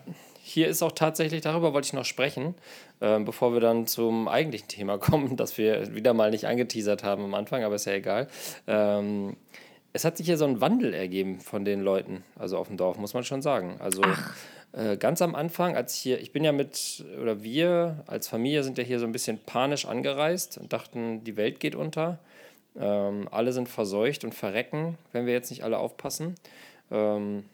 hier 0.43 0.69
ist 0.69 0.83
auch 0.83 0.93
tatsächlich, 0.93 1.41
darüber 1.43 1.73
wollte 1.73 1.87
ich 1.87 1.93
noch 1.93 2.05
sprechen, 2.05 2.55
ähm, 3.01 3.25
bevor 3.25 3.53
wir 3.53 3.61
dann 3.61 3.87
zum 3.87 4.27
eigentlichen 4.29 4.69
Thema 4.69 4.99
kommen, 4.99 5.37
das 5.37 5.57
wir 5.57 5.95
wieder 5.95 6.15
mal 6.15 6.31
nicht 6.31 6.47
angeteasert 6.47 7.05
haben 7.05 7.25
am 7.25 7.35
Anfang, 7.35 7.63
aber 7.63 7.77
ist 7.77 7.85
ja 7.87 7.93
egal. 7.93 8.29
Ähm, 8.67 9.37
es 9.93 10.05
hat 10.05 10.17
sich 10.17 10.27
hier 10.27 10.39
so 10.39 10.47
ein 10.47 10.61
Wandel 10.61 10.95
ergeben 10.95 11.41
von 11.41 11.65
den 11.65 11.83
Leuten, 11.83 12.25
also 12.39 12.59
auf 12.59 12.69
dem 12.69 12.77
Dorf, 12.77 12.99
muss 12.99 13.15
man 13.15 13.25
schon 13.25 13.43
sagen. 13.43 13.77
Also 13.79 14.03
äh, 14.73 14.97
ganz 14.97 15.21
am 15.21 15.35
Anfang, 15.35 15.77
als 15.77 15.97
ich 15.97 16.03
hier, 16.03 16.21
ich 16.21 16.33
bin 16.33 16.45
ja 16.45 16.53
mit, 16.53 17.05
oder 17.21 17.43
wir 17.43 18.05
als 18.07 18.29
Familie 18.29 18.65
sind 18.65 18.79
ja 18.79 18.85
hier 18.85 18.99
so 18.99 19.07
ein 19.07 19.13
bisschen 19.13 19.39
panisch 19.39 19.87
angereist 19.87 20.59
und 20.59 20.73
dachten, 20.73 21.25
die 21.25 21.37
Welt 21.37 21.61
geht 21.61 21.75
unter. 21.75 22.19
Ähm, 22.79 23.29
alle 23.31 23.53
sind 23.53 23.69
verseucht 23.69 24.25
und 24.25 24.35
verrecken, 24.35 24.97
wenn 25.13 25.27
wir 25.27 25.35
jetzt 25.35 25.51
nicht 25.51 25.63
alle 25.63 25.79
aufpassen. 25.79 26.37
Ähm, 26.91 27.45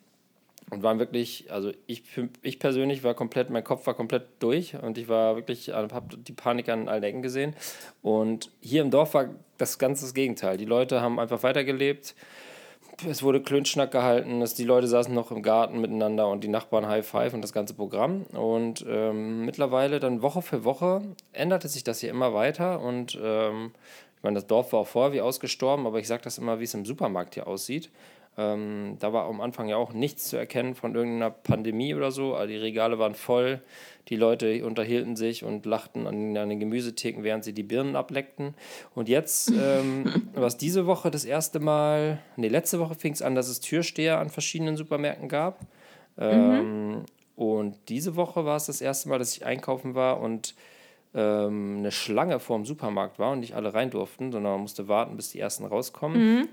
und 0.71 0.83
waren 0.83 0.99
wirklich, 0.99 1.51
also 1.51 1.73
ich, 1.87 2.03
ich 2.43 2.59
persönlich 2.59 3.03
war 3.03 3.15
komplett, 3.15 3.51
mein 3.51 3.65
Kopf 3.65 3.87
war 3.87 3.95
komplett 3.95 4.27
durch 4.39 4.75
und 4.77 4.99
ich 4.99 5.09
war 5.09 5.37
wirklich, 5.37 5.71
habe 5.71 6.17
die 6.17 6.33
Panik 6.33 6.69
an 6.69 6.89
allen 6.89 7.03
Ecken 7.03 7.23
gesehen. 7.23 7.57
Und 8.03 8.51
hier 8.61 8.83
im 8.83 8.91
Dorf 8.91 9.15
war 9.15 9.31
das 9.57 9.79
ganz 9.79 10.03
das 10.03 10.13
Gegenteil. 10.15 10.57
Die 10.57 10.67
Leute 10.67 11.01
haben 11.01 11.19
einfach 11.19 11.43
weitergelebt. 11.43 12.15
Es 13.07 13.23
wurde 13.23 13.41
Klönschnack 13.41 13.93
gehalten, 13.93 14.43
es, 14.43 14.55
die 14.55 14.65
Leute 14.65 14.89
saßen 14.89 15.15
noch 15.15 15.31
im 15.31 15.43
Garten 15.43 15.81
miteinander 15.81 16.29
und 16.29 16.43
die 16.43 16.49
Nachbarn 16.49 16.89
High 16.89 17.07
Five 17.07 17.33
und 17.33 17.43
das 17.43 17.53
ganze 17.53 17.75
Programm. 17.75 18.23
Und 18.33 18.85
ähm, 18.89 19.45
mittlerweile 19.45 20.01
dann 20.01 20.21
Woche 20.21 20.43
für 20.43 20.65
Woche 20.65 21.03
änderte 21.33 21.69
sich 21.69 21.85
das 21.85 22.01
hier 22.01 22.11
immer 22.11 22.35
weiter 22.35 22.81
und 22.81 23.17
ähm, 23.23 23.71
ich 24.17 24.23
meine, 24.25 24.35
das 24.35 24.49
Dorf 24.49 24.73
war 24.73 24.81
auch 24.81 24.87
vorher 24.89 25.13
wie 25.13 25.21
ausgestorben, 25.21 25.87
aber 25.87 26.01
ich 26.01 26.09
sage 26.09 26.23
das 26.25 26.39
immer, 26.39 26.59
wie 26.59 26.65
es 26.65 26.75
im 26.75 26.85
Supermarkt 26.85 27.35
hier 27.35 27.47
aussieht. 27.47 27.89
Ähm, 28.40 28.96
da 29.01 29.12
war 29.12 29.27
am 29.27 29.40
Anfang 29.40 29.68
ja 29.68 29.77
auch 29.77 29.92
nichts 29.92 30.29
zu 30.29 30.37
erkennen 30.37 30.77
von 30.77 30.94
irgendeiner 30.94 31.31
Pandemie 31.31 31.92
oder 31.94 32.12
so. 32.12 32.35
Also 32.37 32.53
die 32.53 32.57
Regale 32.57 32.98
waren 33.01 33.16
voll, 33.16 33.61
die 34.09 34.14
Leute 34.14 34.64
unterhielten 34.64 35.16
sich 35.16 35.42
und 35.42 35.66
lachten 35.66 36.07
an, 36.07 36.37
an 36.37 36.48
den 36.48 36.61
Gemüsetheken, 36.61 37.24
während 37.24 37.42
sie 37.42 37.53
die 37.53 37.64
Birnen 37.64 37.96
ableckten. 37.96 38.55
Und 38.94 39.09
jetzt, 39.09 39.51
ähm, 39.61 40.29
was 40.35 40.57
diese 40.57 40.87
Woche 40.87 41.11
das 41.11 41.24
erste 41.24 41.59
Mal, 41.59 42.20
nee, 42.37 42.46
letzte 42.46 42.79
Woche 42.79 42.94
fing 42.94 43.12
es 43.12 43.22
an, 43.22 43.35
dass 43.35 43.48
es 43.48 43.59
Türsteher 43.59 44.20
an 44.20 44.31
verschiedenen 44.31 44.77
Supermärkten 44.77 45.29
gab. 45.29 45.61
Ähm, 46.16 47.05
Und 47.35 47.77
diese 47.88 48.14
Woche 48.16 48.44
war 48.44 48.57
es 48.57 48.66
das 48.66 48.81
erste 48.81 49.09
Mal, 49.09 49.18
dass 49.18 49.37
ich 49.37 49.44
einkaufen 49.44 49.94
war 49.94 50.20
und 50.20 50.55
ähm, 51.14 51.77
eine 51.79 51.90
Schlange 51.90 52.38
vor 52.40 52.57
dem 52.57 52.64
Supermarkt 52.66 53.18
war 53.18 53.33
und 53.33 53.40
nicht 53.40 53.55
alle 53.55 53.74
rein 53.74 53.90
durften, 53.90 54.31
sondern 54.33 54.53
man 54.53 54.61
musste 54.62 54.87
warten, 54.88 55.16
bis 55.16 55.31
die 55.31 55.40
ersten 55.40 55.64
rauskommen. 55.64 56.48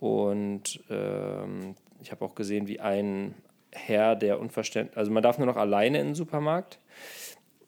Und 0.00 0.80
ähm, 0.90 1.74
ich 2.02 2.10
habe 2.12 2.24
auch 2.24 2.34
gesehen, 2.34 2.66
wie 2.68 2.80
ein 2.80 3.34
Herr, 3.72 4.16
der 4.16 4.40
unverständlich, 4.40 4.96
also 4.96 5.10
man 5.10 5.22
darf 5.22 5.38
nur 5.38 5.46
noch 5.46 5.56
alleine 5.56 6.00
in 6.00 6.08
den 6.08 6.14
Supermarkt. 6.14 6.78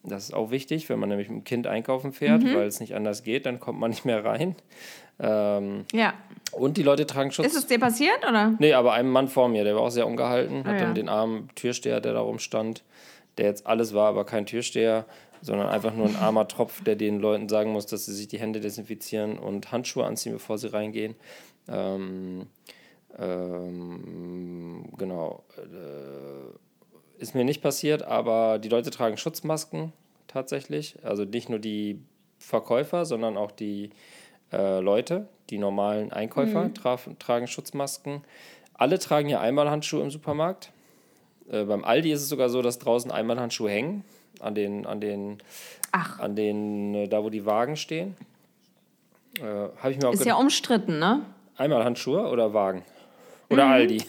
Das 0.03 0.23
ist 0.23 0.33
auch 0.33 0.49
wichtig, 0.49 0.87
wenn 0.89 0.97
man 0.97 1.09
nämlich 1.09 1.27
mit 1.29 1.39
dem 1.39 1.43
Kind 1.43 1.67
einkaufen 1.67 2.13
fährt, 2.13 2.43
weil 2.45 2.67
es 2.67 2.79
nicht 2.79 2.95
anders 2.95 3.23
geht, 3.23 3.45
dann 3.45 3.59
kommt 3.59 3.79
man 3.79 3.89
nicht 3.89 4.05
mehr 4.05 4.23
rein. 4.23 4.55
Ähm, 5.19 5.83
Ja. 5.91 6.13
und 6.53 6.77
die 6.77 6.83
Leute 6.83 7.05
tragen 7.05 7.31
Schutz. 7.31 7.47
Ist 7.47 7.57
es 7.57 7.67
dir 7.67 7.79
passiert, 7.79 8.25
oder? 8.27 8.53
Nee, 8.59 8.73
aber 8.73 8.93
einem 8.93 9.11
Mann 9.11 9.27
vor 9.27 9.49
mir, 9.49 9.65
der 9.65 9.75
war 9.75 9.81
auch 9.81 9.89
sehr 9.89 10.07
ungehalten, 10.07 10.59
hat 10.63 10.67
Ah, 10.67 10.77
ja. 10.77 10.79
dann 10.85 10.95
den 10.95 11.09
armen 11.09 11.49
Türsteher, 11.55 11.99
der 11.99 12.13
da 12.13 12.21
rumstand, 12.21 12.83
der 13.37 13.47
jetzt 13.47 13.67
alles 13.67 13.93
war, 13.93 14.07
aber 14.07 14.25
kein 14.25 14.45
Türsteher, 14.45 15.05
sondern 15.41 15.67
einfach 15.67 15.93
nur 15.93 16.05
ein 16.07 16.15
armer 16.15 16.47
Tropf, 16.47 16.81
der 16.83 16.95
den 16.95 17.19
Leuten 17.19 17.49
sagen 17.49 17.71
muss, 17.73 17.85
dass 17.85 18.05
sie 18.05 18.13
sich 18.13 18.29
die 18.29 18.39
Hände 18.39 18.61
desinfizieren 18.61 19.37
und 19.37 19.71
Handschuhe 19.73 20.05
anziehen, 20.05 20.31
bevor 20.33 20.57
sie 20.57 20.71
reingehen. 20.71 21.15
Ähm, 21.69 22.47
ähm, 23.17 24.85
genau. 24.97 25.43
Äh, 25.57 27.21
ist 27.21 27.35
mir 27.35 27.43
nicht 27.43 27.61
passiert, 27.61 28.03
aber 28.03 28.59
die 28.59 28.69
Leute 28.69 28.91
tragen 28.91 29.17
Schutzmasken 29.17 29.91
tatsächlich. 30.27 30.97
Also 31.03 31.25
nicht 31.25 31.49
nur 31.49 31.59
die 31.59 31.99
Verkäufer, 32.37 33.05
sondern 33.05 33.35
auch 33.35 33.51
die 33.51 33.89
äh, 34.53 34.79
Leute, 34.79 35.27
die 35.49 35.57
normalen 35.57 36.11
Einkäufer 36.13 36.73
traf, 36.73 37.09
tragen 37.19 37.47
Schutzmasken. 37.47 38.23
Alle 38.73 38.99
tragen 38.99 39.27
hier 39.27 39.41
Einmalhandschuhe 39.41 40.01
im 40.01 40.11
Supermarkt. 40.11 40.71
Äh, 41.51 41.65
beim 41.65 41.83
Aldi 41.83 42.11
ist 42.11 42.21
es 42.21 42.29
sogar 42.29 42.49
so, 42.49 42.61
dass 42.61 42.79
draußen 42.79 43.11
Einmalhandschuhe 43.11 43.69
hängen 43.69 44.05
an 44.39 44.55
den, 44.55 44.85
an 44.85 45.01
den, 45.01 45.39
Ach. 45.91 46.19
an 46.19 46.35
den, 46.35 46.95
äh, 46.95 47.07
da 47.07 47.23
wo 47.23 47.29
die 47.29 47.45
Wagen 47.45 47.75
stehen. 47.75 48.15
Äh, 49.41 49.89
ich 49.89 49.97
mir 49.97 50.07
auch 50.07 50.13
Ist 50.13 50.25
ja 50.25 50.35
umstritten, 50.35 50.99
ne? 50.99 51.21
Einmalhandschuhe 51.59 52.27
oder 52.29 52.53
Wagen? 52.53 52.83
Oder 53.49 53.65
Mhm. 53.65 53.71
Aldi? 53.71 54.03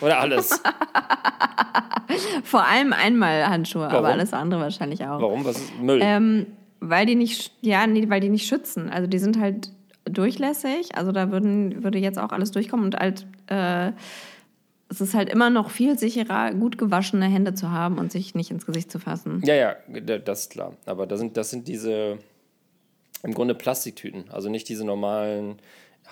Oder 0.00 0.18
alles? 0.20 0.60
Vor 2.44 2.64
allem 2.66 2.92
einmal 2.92 3.46
Handschuhe, 3.48 3.82
Warum? 3.82 3.96
aber 3.98 4.08
alles 4.08 4.32
andere 4.32 4.60
wahrscheinlich 4.60 5.02
auch. 5.04 5.20
Warum? 5.20 5.44
Was 5.44 5.58
ist 5.58 5.78
Müll? 5.80 6.00
Ähm, 6.02 6.46
weil 6.80 7.06
die 7.06 7.14
nicht, 7.14 7.52
ja, 7.60 7.86
nee, 7.86 8.08
weil 8.08 8.20
die 8.20 8.28
nicht 8.28 8.46
schützen. 8.46 8.90
Also 8.90 9.06
die 9.06 9.18
sind 9.18 9.38
halt 9.38 9.70
durchlässig. 10.04 10.96
Also 10.96 11.12
da 11.12 11.30
würden, 11.30 11.84
würde 11.84 11.98
jetzt 11.98 12.18
auch 12.18 12.32
alles 12.32 12.50
durchkommen 12.50 12.86
und 12.86 12.96
halt, 12.96 13.26
äh, 13.46 13.92
es 14.88 15.00
ist 15.00 15.14
halt 15.14 15.28
immer 15.28 15.50
noch 15.50 15.70
viel 15.70 15.96
sicherer, 15.98 16.52
gut 16.52 16.76
gewaschene 16.78 17.26
Hände 17.26 17.54
zu 17.54 17.70
haben 17.70 17.98
und 17.98 18.10
sich 18.10 18.34
nicht 18.34 18.50
ins 18.50 18.66
Gesicht 18.66 18.90
zu 18.90 18.98
fassen. 18.98 19.40
Ja, 19.44 19.54
ja, 19.54 19.76
das 20.18 20.40
ist 20.42 20.50
klar. 20.52 20.72
Aber 20.86 21.06
das 21.06 21.20
sind, 21.20 21.36
das 21.36 21.50
sind 21.50 21.68
diese 21.68 22.18
im 23.22 23.34
Grunde 23.34 23.54
Plastiktüten. 23.54 24.24
Also 24.30 24.48
nicht 24.48 24.68
diese 24.68 24.84
normalen 24.84 25.58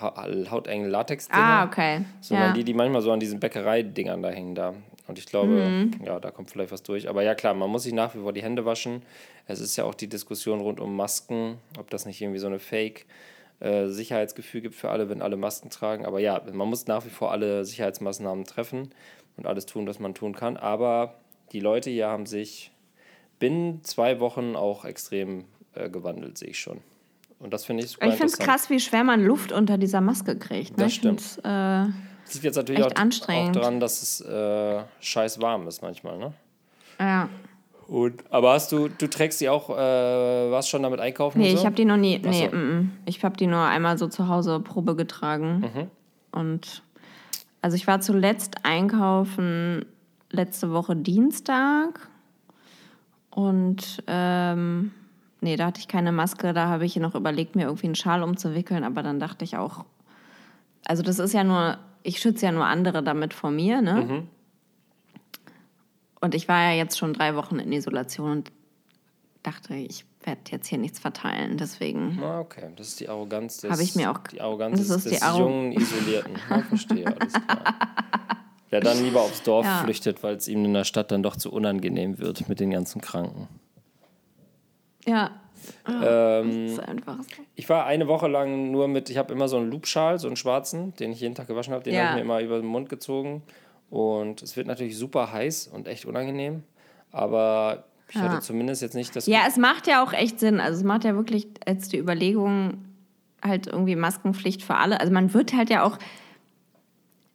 hautengen 0.01 0.89
Latex-Dinger. 0.89 1.41
Ah, 1.41 1.65
okay. 1.65 2.01
Sondern 2.21 2.47
ja. 2.49 2.53
die, 2.53 2.63
die 2.63 2.73
manchmal 2.73 3.01
so 3.01 3.11
an 3.11 3.19
diesen 3.19 3.39
Bäckereidingern 3.39 4.21
da 4.21 4.29
hängen 4.29 4.55
da. 4.55 4.73
Und 5.07 5.17
ich 5.17 5.25
glaube, 5.25 5.49
Mhm. 5.49 5.91
ja, 6.05 6.19
da 6.19 6.29
kommt 6.31 6.51
vielleicht 6.51 6.71
was 6.71 6.83
durch. 6.83 7.09
Aber 7.09 7.23
ja, 7.23 7.33
klar, 7.35 7.53
man 7.55 7.69
muss 7.69 7.83
sich 7.83 7.93
nach 7.93 8.13
wie 8.15 8.19
vor 8.19 8.31
die 8.33 8.43
Hände 8.43 8.65
waschen. 8.65 9.01
Es 9.47 9.59
ist 9.59 9.75
ja 9.75 9.83
auch 9.83 9.95
die 9.95 10.07
Diskussion 10.07 10.61
rund 10.61 10.79
um 10.79 10.95
Masken, 10.95 11.57
ob 11.79 11.89
das 11.89 12.05
nicht 12.05 12.21
irgendwie 12.21 12.39
so 12.39 12.47
eine 12.47 12.59
Fake- 12.59 13.05
äh, 13.61 13.87
Sicherheitsgefühl 13.87 14.61
gibt 14.61 14.75
für 14.75 14.89
alle, 14.89 15.09
wenn 15.09 15.21
alle 15.21 15.35
Masken 15.35 15.69
tragen. 15.69 16.05
Aber 16.05 16.19
ja, 16.19 16.41
man 16.53 16.69
muss 16.69 16.87
nach 16.87 17.03
wie 17.05 17.09
vor 17.09 17.31
alle 17.33 17.65
Sicherheitsmaßnahmen 17.65 18.45
treffen 18.45 18.91
und 19.35 19.47
alles 19.47 19.65
tun, 19.65 19.85
was 19.85 19.99
man 19.99 20.13
tun 20.13 20.33
kann. 20.33 20.55
Aber 20.55 21.15
die 21.51 21.59
Leute 21.59 21.89
hier 21.89 22.07
haben 22.07 22.25
sich 22.25 22.71
binnen 23.37 23.83
zwei 23.83 24.19
Wochen 24.21 24.55
auch 24.55 24.85
extrem 24.85 25.43
äh, 25.75 25.89
gewandelt, 25.89 26.37
sehe 26.37 26.49
ich 26.51 26.59
schon. 26.59 26.79
Und 27.39 27.53
das 27.53 27.65
finde 27.65 27.83
ich 27.83 27.91
super 27.91 28.07
Ich 28.07 28.15
finde 28.15 28.27
es 28.27 28.37
krass, 28.37 28.69
wie 28.69 28.79
schwer 28.79 29.03
man 29.03 29.23
Luft 29.23 29.51
unter 29.51 29.77
dieser 29.77 30.01
Maske 30.01 30.37
kriegt. 30.37 30.77
Ne? 30.77 30.83
Das 30.83 30.93
find's, 30.95 31.37
Äh, 31.37 31.41
Das 31.43 32.33
liegt 32.33 32.43
jetzt 32.43 32.57
natürlich 32.57 32.83
auch, 32.83 32.91
auch 32.91 33.51
daran, 33.51 33.79
dass 33.79 34.01
es 34.01 34.21
äh, 34.21 34.83
scheiß 34.99 35.41
warm 35.41 35.67
ist 35.67 35.81
manchmal, 35.81 36.17
ne? 36.17 36.33
ja. 36.99 37.29
Und, 37.87 38.23
aber 38.29 38.53
hast 38.53 38.71
du, 38.71 38.87
du 38.87 39.07
trägst 39.07 39.41
die 39.41 39.49
auch, 39.49 39.71
äh, 39.71 39.73
warst 39.73 40.69
schon 40.69 40.83
damit 40.83 40.99
einkaufen? 40.99 41.39
Nee, 41.39 41.53
so? 41.53 41.57
ich 41.57 41.65
habe 41.65 41.75
die 41.75 41.85
noch 41.85 41.97
nie. 41.97 42.19
Nee, 42.19 42.47
so. 42.51 42.55
mm, 42.55 42.79
mm. 42.81 42.91
ich 43.05 43.23
habe 43.23 43.35
die 43.35 43.47
nur 43.47 43.61
einmal 43.61 43.97
so 43.97 44.07
zu 44.07 44.27
Hause 44.27 44.59
Probe 44.59 44.95
getragen. 44.95 45.61
Mhm. 45.61 46.39
Und 46.39 46.83
also 47.63 47.75
ich 47.75 47.87
war 47.87 47.99
zuletzt 47.99 48.57
einkaufen 48.63 49.85
letzte 50.29 50.71
Woche 50.71 50.95
Dienstag. 50.95 52.09
Und 53.31 54.03
ähm, 54.05 54.91
nee, 55.41 55.55
da 55.55 55.65
hatte 55.67 55.79
ich 55.79 55.87
keine 55.87 56.11
Maske. 56.11 56.53
Da 56.53 56.67
habe 56.67 56.85
ich 56.85 56.95
noch 56.97 57.15
überlegt, 57.15 57.55
mir 57.55 57.63
irgendwie 57.67 57.87
einen 57.87 57.95
Schal 57.95 58.23
umzuwickeln. 58.23 58.83
Aber 58.83 59.03
dann 59.03 59.19
dachte 59.19 59.43
ich 59.45 59.57
auch, 59.57 59.85
also 60.85 61.03
das 61.03 61.19
ist 61.19 61.33
ja 61.33 61.43
nur, 61.43 61.77
ich 62.03 62.19
schütze 62.19 62.45
ja 62.45 62.51
nur 62.51 62.65
andere 62.65 63.03
damit 63.03 63.33
vor 63.33 63.51
mir, 63.51 63.81
ne? 63.81 63.93
Mhm. 63.93 64.27
Und 66.21 66.35
ich 66.35 66.47
war 66.47 66.61
ja 66.71 66.71
jetzt 66.77 66.97
schon 66.97 67.13
drei 67.13 67.35
Wochen 67.35 67.59
in 67.59 67.71
Isolation 67.71 68.31
und 68.31 68.51
dachte, 69.43 69.73
ich 69.75 70.05
werde 70.23 70.41
jetzt 70.49 70.67
hier 70.67 70.77
nichts 70.77 70.99
verteilen. 70.99 71.55
Deswegen. 71.57 72.19
Ah, 72.21 72.39
okay. 72.41 72.69
Das 72.75 72.89
ist 72.89 72.99
die 72.99 73.07
Arroganz 73.07 73.57
des, 73.57 73.79
ich 73.79 73.95
mir 73.95 74.11
auch- 74.11 74.17
die 74.27 74.41
Arroganz 74.41 74.85
des, 74.85 75.03
die 75.05 75.09
des 75.11 75.21
Arro- 75.21 75.39
jungen 75.39 75.71
Isolierten. 75.71 76.33
Ja, 76.49 76.61
verstehe, 76.63 77.07
alles 77.07 77.33
klar. 77.33 77.63
Der 78.71 78.81
dann 78.81 79.01
lieber 79.01 79.21
aufs 79.21 79.41
Dorf 79.43 79.65
Ja. 79.65 79.77
flüchtet, 79.83 80.21
weil 80.21 80.35
es 80.35 80.47
ihm 80.47 80.63
in 80.65 80.73
der 80.73 80.83
Stadt 80.83 81.11
dann 81.11 81.23
doch 81.23 81.35
zu 81.37 81.51
unangenehm 81.51 82.19
wird 82.19 82.47
mit 82.49 82.59
den 82.59 82.69
ganzen 82.71 82.99
Kranken. 83.01 83.47
Ja. 85.09 85.31
Ähm, 85.87 86.65
Das 86.67 86.71
ist 86.73 86.79
einfach 86.79 87.17
so. 87.17 87.43
Ich 87.55 87.67
war 87.69 87.85
eine 87.85 88.07
Woche 88.07 88.27
lang 88.27 88.71
nur 88.71 88.87
mit, 88.87 89.09
ich 89.09 89.17
habe 89.17 89.33
immer 89.33 89.47
so 89.47 89.57
einen 89.57 89.69
Loopschal, 89.71 90.17
so 90.19 90.27
einen 90.27 90.35
schwarzen, 90.37 90.93
den 90.95 91.11
ich 91.11 91.19
jeden 91.19 91.35
Tag 91.35 91.47
gewaschen 91.47 91.73
habe, 91.73 91.83
den 91.83 91.93
Ja. 91.93 92.01
habe 92.01 92.09
ich 92.11 92.15
mir 92.15 92.21
immer 92.21 92.41
über 92.41 92.57
den 92.57 92.65
Mund 92.67 92.89
gezogen. 92.89 93.43
Und 93.89 94.41
es 94.41 94.55
wird 94.55 94.67
natürlich 94.67 94.97
super 94.97 95.31
heiß 95.33 95.67
und 95.67 95.87
echt 95.87 96.05
unangenehm. 96.05 96.63
Aber 97.11 97.85
ich 98.07 98.15
Ja. 98.15 98.21
hatte 98.21 98.39
zumindest 98.39 98.81
jetzt 98.81 98.93
nicht 98.95 99.15
das 99.15 99.25
Ja, 99.27 99.41
es 99.47 99.57
macht 99.57 99.87
ja 99.87 100.03
auch 100.03 100.13
echt 100.13 100.39
Sinn. 100.39 100.59
Also 100.59 100.77
es 100.79 100.83
macht 100.83 101.03
ja 101.03 101.15
wirklich 101.15 101.47
als 101.65 101.89
die 101.89 101.97
Überlegung 101.97 102.85
halt 103.43 103.67
irgendwie 103.67 103.95
Maskenpflicht 103.95 104.63
für 104.63 104.75
alle. 104.75 104.99
Also 104.99 105.11
man 105.11 105.33
wird 105.33 105.53
halt 105.53 105.69
ja 105.69 105.83
auch. 105.83 105.97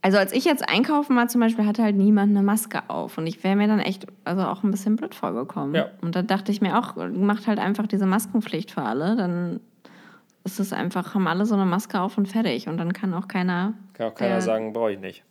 Also 0.04 0.18
als 0.18 0.32
ich 0.32 0.44
jetzt 0.44 0.68
einkaufen 0.68 1.16
war 1.16 1.28
zum 1.28 1.40
Beispiel, 1.40 1.64
hatte 1.64 1.82
halt 1.82 1.96
niemand 1.96 2.28
eine 2.36 2.42
Maske 2.42 2.82
auf. 2.88 3.16
Und 3.16 3.26
ich 3.26 3.42
wäre 3.42 3.56
mir 3.56 3.66
dann 3.68 3.80
echt 3.80 4.06
also 4.24 4.42
auch 4.42 4.62
ein 4.62 4.70
bisschen 4.70 4.96
blöd 4.96 5.14
vorgekommen. 5.14 5.74
Ja. 5.74 5.86
Und 6.02 6.14
da 6.14 6.20
dachte 6.20 6.52
ich 6.52 6.60
mir 6.60 6.78
auch, 6.78 6.94
macht 7.10 7.46
halt 7.46 7.58
einfach 7.58 7.86
diese 7.86 8.04
Maskenpflicht 8.04 8.70
für 8.70 8.82
alle. 8.82 9.16
Dann 9.16 9.60
ist 10.44 10.60
es 10.60 10.74
einfach, 10.74 11.14
haben 11.14 11.26
alle 11.26 11.46
so 11.46 11.54
eine 11.54 11.64
Maske 11.64 11.98
auf 12.02 12.18
und 12.18 12.28
fertig. 12.28 12.68
Und 12.68 12.76
dann 12.76 12.92
kann 12.92 13.14
auch 13.14 13.28
keiner. 13.28 13.72
kann 13.94 14.08
auch 14.08 14.14
keiner 14.14 14.32
der- 14.32 14.42
sagen, 14.42 14.74
brauche 14.74 14.92
ich 14.92 14.98
nicht. 14.98 15.24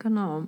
Genau. 0.00 0.42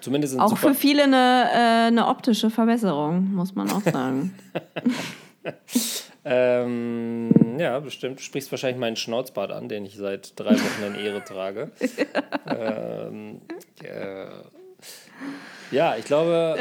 Zumindest 0.00 0.38
Auch 0.38 0.50
super, 0.50 0.68
für 0.68 0.74
viele 0.74 1.02
eine, 1.02 1.50
äh, 1.52 1.86
eine 1.88 2.06
optische 2.06 2.48
Verbesserung, 2.48 3.34
muss 3.34 3.56
man 3.56 3.68
auch 3.72 3.80
sagen. 3.82 4.32
Ähm, 6.28 7.30
ja, 7.56 7.78
bestimmt. 7.78 8.18
Du 8.18 8.22
sprichst 8.24 8.50
wahrscheinlich 8.50 8.80
meinen 8.80 8.96
Schnauzbart 8.96 9.52
an, 9.52 9.68
den 9.68 9.86
ich 9.86 9.96
seit 9.96 10.38
drei 10.38 10.54
Wochen 10.54 10.82
in 10.88 10.94
Ehre 10.96 11.22
trage. 11.22 11.70
ähm, 12.48 13.40
äh, 13.80 14.26
ja, 15.70 15.96
ich 15.96 16.04
glaube, 16.04 16.56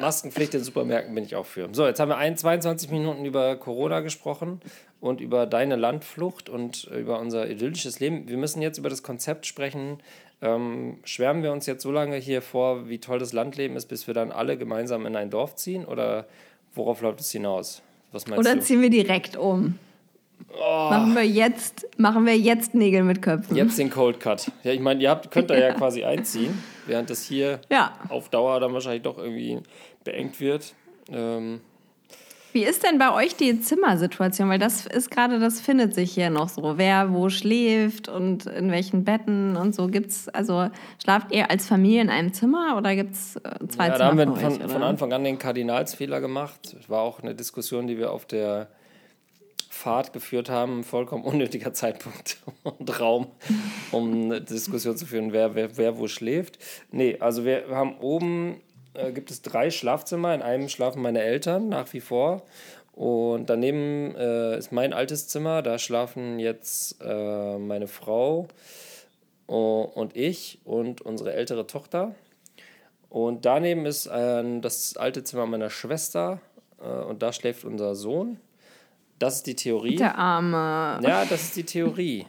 Maskenpflicht 0.00 0.54
in 0.54 0.64
Supermärkten 0.64 1.14
bin 1.14 1.22
ich 1.24 1.36
auch 1.36 1.46
für. 1.46 1.68
So, 1.72 1.86
jetzt 1.86 2.00
haben 2.00 2.08
wir 2.08 2.16
ein, 2.16 2.36
22 2.36 2.90
Minuten 2.90 3.24
über 3.24 3.54
Corona 3.56 4.00
gesprochen 4.00 4.60
und 5.00 5.20
über 5.20 5.46
deine 5.46 5.76
Landflucht 5.76 6.48
und 6.48 6.84
über 6.84 7.20
unser 7.20 7.48
idyllisches 7.48 8.00
Leben. 8.00 8.28
Wir 8.28 8.38
müssen 8.38 8.60
jetzt 8.60 8.78
über 8.78 8.88
das 8.88 9.04
Konzept 9.04 9.46
sprechen. 9.46 9.98
Ähm, 10.42 10.98
schwärmen 11.04 11.44
wir 11.44 11.52
uns 11.52 11.66
jetzt 11.66 11.82
so 11.82 11.92
lange 11.92 12.16
hier 12.16 12.42
vor, 12.42 12.88
wie 12.88 12.98
toll 12.98 13.20
das 13.20 13.32
Landleben 13.32 13.76
ist, 13.76 13.86
bis 13.86 14.08
wir 14.08 14.14
dann 14.14 14.32
alle 14.32 14.58
gemeinsam 14.58 15.06
in 15.06 15.14
ein 15.14 15.30
Dorf 15.30 15.54
ziehen? 15.54 15.84
Oder 15.84 16.26
worauf 16.74 17.02
läuft 17.02 17.20
es 17.20 17.30
hinaus? 17.30 17.82
Was 18.12 18.26
meinst 18.26 18.40
Oder 18.40 18.56
du? 18.56 18.62
ziehen 18.62 18.82
wir 18.82 18.90
direkt 18.90 19.36
um? 19.36 19.78
Machen, 20.58 21.14
wir 21.14 21.24
jetzt, 21.26 21.86
machen 21.96 22.26
wir 22.26 22.36
jetzt 22.36 22.74
Nägel 22.74 23.02
mit 23.04 23.22
Köpfen? 23.22 23.56
Jetzt 23.56 23.78
den 23.78 23.88
Cold 23.88 24.18
Cut. 24.20 24.50
Ja, 24.64 24.72
ich 24.72 24.80
meine, 24.80 25.00
ihr 25.00 25.10
habt, 25.10 25.30
könnt 25.30 25.48
da 25.48 25.56
ja 25.56 25.72
quasi 25.72 26.02
einziehen, 26.04 26.58
während 26.86 27.08
das 27.08 27.22
hier 27.22 27.60
Ja. 27.70 27.92
auf 28.08 28.28
Dauer 28.30 28.58
dann 28.58 28.72
wahrscheinlich 28.72 29.02
doch 29.02 29.16
irgendwie 29.18 29.60
beengt 30.02 30.40
wird. 30.40 30.74
Ähm, 31.10 31.60
Wie 32.52 32.64
ist 32.64 32.82
denn 32.82 32.98
bei 32.98 33.12
euch 33.12 33.36
die 33.36 33.60
Zimmersituation? 33.60 34.48
Weil 34.48 34.58
das 34.58 34.86
ist 34.86 35.10
gerade, 35.10 35.38
das 35.38 35.60
findet 35.60 35.94
sich 35.94 36.12
hier 36.12 36.30
noch 36.30 36.48
so. 36.48 36.78
Wer 36.78 37.12
wo 37.12 37.28
schläft 37.28 38.08
und 38.08 38.46
in 38.46 38.70
welchen 38.70 39.04
Betten 39.04 39.56
und 39.56 39.74
so. 39.74 39.86
Gibt's, 39.86 40.28
also 40.28 40.68
schlaft 41.02 41.32
ihr 41.32 41.50
als 41.50 41.66
Familie 41.66 42.02
in 42.02 42.10
einem 42.10 42.32
Zimmer 42.32 42.76
oder 42.76 42.94
gibt 42.96 43.14
es 43.14 43.36
äh, 43.36 43.40
zwei 43.68 43.88
ja, 43.88 43.90
da 43.90 43.96
Zimmer 43.96 44.08
haben 44.08 44.18
wir 44.18 44.26
von, 44.26 44.62
euch? 44.62 44.72
von? 44.72 44.82
Anfang 44.82 45.12
an 45.12 45.24
den 45.24 45.38
Kardinalsfehler 45.38 46.20
gemacht. 46.20 46.76
Es 46.78 46.88
war 46.88 47.02
auch 47.02 47.20
eine 47.20 47.34
Diskussion, 47.34 47.86
die 47.86 47.98
wir 47.98 48.10
auf 48.10 48.26
der 48.26 48.68
Fahrt 49.68 50.12
geführt 50.12 50.50
haben. 50.50 50.84
Vollkommen 50.84 51.24
unnötiger 51.24 51.72
Zeitpunkt 51.72 52.38
und 52.64 53.00
Raum, 53.00 53.28
um 53.92 54.12
eine 54.12 54.40
Diskussion 54.40 54.96
zu 54.96 55.06
führen, 55.06 55.32
wer, 55.32 55.54
wer, 55.54 55.76
wer 55.78 55.98
wo 55.98 56.08
schläft. 56.08 56.58
Nee, 56.90 57.16
also 57.20 57.44
wir 57.44 57.64
haben 57.70 57.96
oben, 57.98 58.60
äh, 58.94 59.12
gibt 59.12 59.30
es 59.30 59.42
drei 59.42 59.70
Schlafzimmer. 59.70 60.34
In 60.34 60.42
einem 60.42 60.68
schlafen 60.68 61.02
meine 61.02 61.22
Eltern 61.22 61.68
nach 61.68 61.92
wie 61.92 62.00
vor. 62.00 62.42
Und 62.92 63.46
daneben 63.50 64.14
äh, 64.16 64.58
ist 64.58 64.72
mein 64.72 64.92
altes 64.92 65.28
Zimmer. 65.28 65.62
Da 65.62 65.78
schlafen 65.78 66.38
jetzt 66.38 67.00
äh, 67.00 67.58
meine 67.58 67.86
Frau 67.86 68.48
äh, 69.48 69.52
und 69.52 70.16
ich 70.16 70.60
und 70.64 71.00
unsere 71.00 71.32
ältere 71.32 71.66
Tochter. 71.66 72.14
Und 73.08 73.44
daneben 73.44 73.86
ist 73.86 74.06
das 74.06 74.96
alte 74.96 75.24
Zimmer 75.24 75.44
meiner 75.44 75.68
Schwester 75.68 76.40
äh, 76.80 76.88
und 76.88 77.22
da 77.22 77.32
schläft 77.32 77.64
unser 77.64 77.94
Sohn. 77.94 78.38
Das 79.18 79.36
ist 79.36 79.46
die 79.46 79.56
Theorie. 79.56 79.96
Der 79.96 80.16
arme. 80.16 81.00
Ja, 81.02 81.24
das 81.24 81.42
ist 81.42 81.56
die 81.56 81.64
Theorie. 81.64 82.26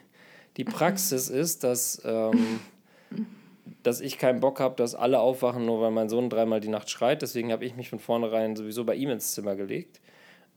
Die 0.58 0.66
Praxis 0.66 1.30
ist, 1.30 1.64
dass, 1.64 2.02
ähm, 2.04 2.60
dass 3.84 4.02
ich 4.02 4.18
keinen 4.18 4.40
Bock 4.40 4.60
habe, 4.60 4.76
dass 4.76 4.96
alle 4.96 5.20
aufwachen, 5.20 5.66
nur 5.66 5.82
weil 5.82 5.92
mein 5.92 6.10
Sohn 6.10 6.30
dreimal 6.30 6.60
die 6.60 6.68
Nacht 6.68 6.90
schreit. 6.90 7.22
Deswegen 7.22 7.52
habe 7.52 7.66
ich 7.66 7.76
mich 7.76 7.90
von 7.90 8.00
vornherein 8.00 8.56
sowieso 8.56 8.84
bei 8.84 8.96
ihm 8.96 9.10
ins 9.10 9.34
Zimmer 9.34 9.56
gelegt. 9.56 10.02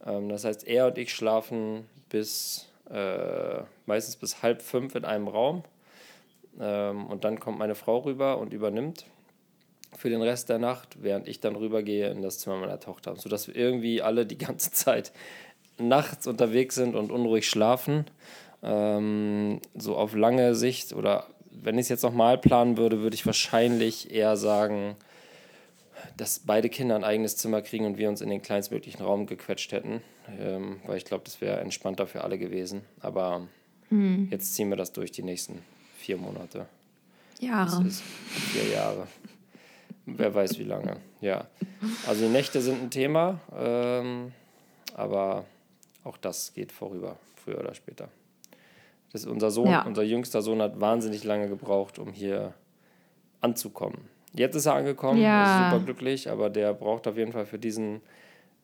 Ähm, 0.07 0.29
das 0.29 0.45
heißt, 0.45 0.67
er 0.67 0.87
und 0.87 0.99
ich 0.99 1.15
schlafen 1.15 1.87
bis 2.09 2.69
äh, 2.91 3.63
meistens 3.87 4.17
bis 4.17 4.43
halb 4.43 4.63
fünf 4.63 4.95
in 4.95 5.05
einem 5.05 5.29
Raum. 5.29 5.65
Ähm, 6.61 7.07
und 7.07 7.25
dann 7.25 7.41
kommt 7.41 7.59
meine 7.59 7.75
Frau 7.75 7.99
rüber 7.99 8.39
und 8.39 8.53
übernimmt 8.53 9.07
für 9.97 10.11
den 10.11 10.23
Rest 10.23 10.49
der 10.49 10.59
Nacht, 10.59 11.03
während 11.03 11.29
ich 11.29 11.41
dann 11.41 11.57
rübergehe 11.57 12.11
in 12.11 12.23
das 12.23 12.39
Zimmer 12.39 12.57
meiner 12.57 12.81
Tochter. 12.81 13.17
Sodass 13.17 13.49
wir 13.49 13.57
irgendwie 13.57 14.03
alle 14.03 14.27
die 14.27 14.39
ganze 14.39 14.71
Zeit 14.73 15.13
nachts 15.79 16.27
unterwegs 16.27 16.75
sind 16.75 16.95
und 16.95 17.11
unruhig 17.11 17.49
schlafen. 17.49 18.05
Ähm, 18.63 19.61
so 19.75 19.97
auf 19.97 20.15
lange 20.15 20.55
Sicht 20.55 20.93
oder 20.93 21.27
wenn 21.63 21.77
ich 21.77 21.83
es 21.83 21.89
jetzt 21.89 22.03
nochmal 22.03 22.39
planen 22.39 22.77
würde, 22.77 23.01
würde 23.01 23.15
ich 23.15 23.27
wahrscheinlich 23.27 24.13
eher 24.13 24.37
sagen, 24.37 24.97
dass 26.17 26.41
beide 26.41 26.69
Kinder 26.69 26.97
ein 26.97 27.05
eigenes 27.05 27.37
Zimmer 27.37 27.63
kriegen 27.63 27.87
und 27.87 27.99
wir 27.99 28.09
uns 28.09 28.21
in 28.21 28.29
den 28.29 28.43
kleinstmöglichen 28.43 29.05
Raum 29.05 29.27
gequetscht 29.27 29.73
hätten. 29.73 30.03
Ähm, 30.39 30.81
weil 30.87 30.97
ich 30.97 31.05
glaube, 31.05 31.25
das 31.25 31.41
wäre 31.41 31.61
entspannter 31.61 32.07
für 32.07 32.25
alle 32.25 32.39
gewesen. 32.39 32.83
Aber 33.01 33.47
jetzt 34.31 34.55
ziehen 34.55 34.69
wir 34.71 34.77
das 34.77 34.93
durch 34.93 35.13
die 35.13 35.23
nächsten 35.23 35.63
vier 35.99 36.17
Monate. 36.17 36.67
Jahre. 37.41 37.85
vier 37.91 38.69
Jahre. 38.73 39.07
Wer 40.07 40.35
weiß 40.35 40.59
wie 40.59 40.65
lange. 40.65 40.97
Ja. 41.21 41.47
Also 42.07 42.27
die 42.27 42.33
Nächte 42.33 42.61
sind 42.61 42.83
ein 42.83 42.91
Thema, 42.91 43.41
ähm, 43.57 44.33
aber 44.95 45.45
auch 46.05 46.19
das 46.19 46.53
geht 46.55 46.73
vorüber, 46.73 47.17
früher 47.43 47.59
oder 47.59 47.75
später. 47.75 48.09
Das 49.15 49.25
unser 49.27 49.53
Sohn, 49.53 49.71
Ja. 49.71 49.83
unser 49.87 50.03
jüngster 50.03 50.43
Sohn 50.43 50.61
hat 50.61 50.81
wahnsinnig 50.81 51.23
lange 51.23 51.49
gebraucht, 51.49 52.01
um 52.01 52.13
hier 52.13 52.53
anzukommen. 53.41 54.09
Jetzt 54.35 54.57
ist 54.57 54.67
er 54.67 54.75
angekommen, 54.75 55.23
Ja. 55.23 55.45
ist 55.45 55.71
super 55.71 55.85
glücklich, 55.85 56.29
aber 56.31 56.51
der 56.51 56.75
braucht 56.75 57.07
auf 57.07 57.17
jeden 57.17 57.31
Fall 57.33 57.47
für 57.47 57.59
diesen, 57.61 58.01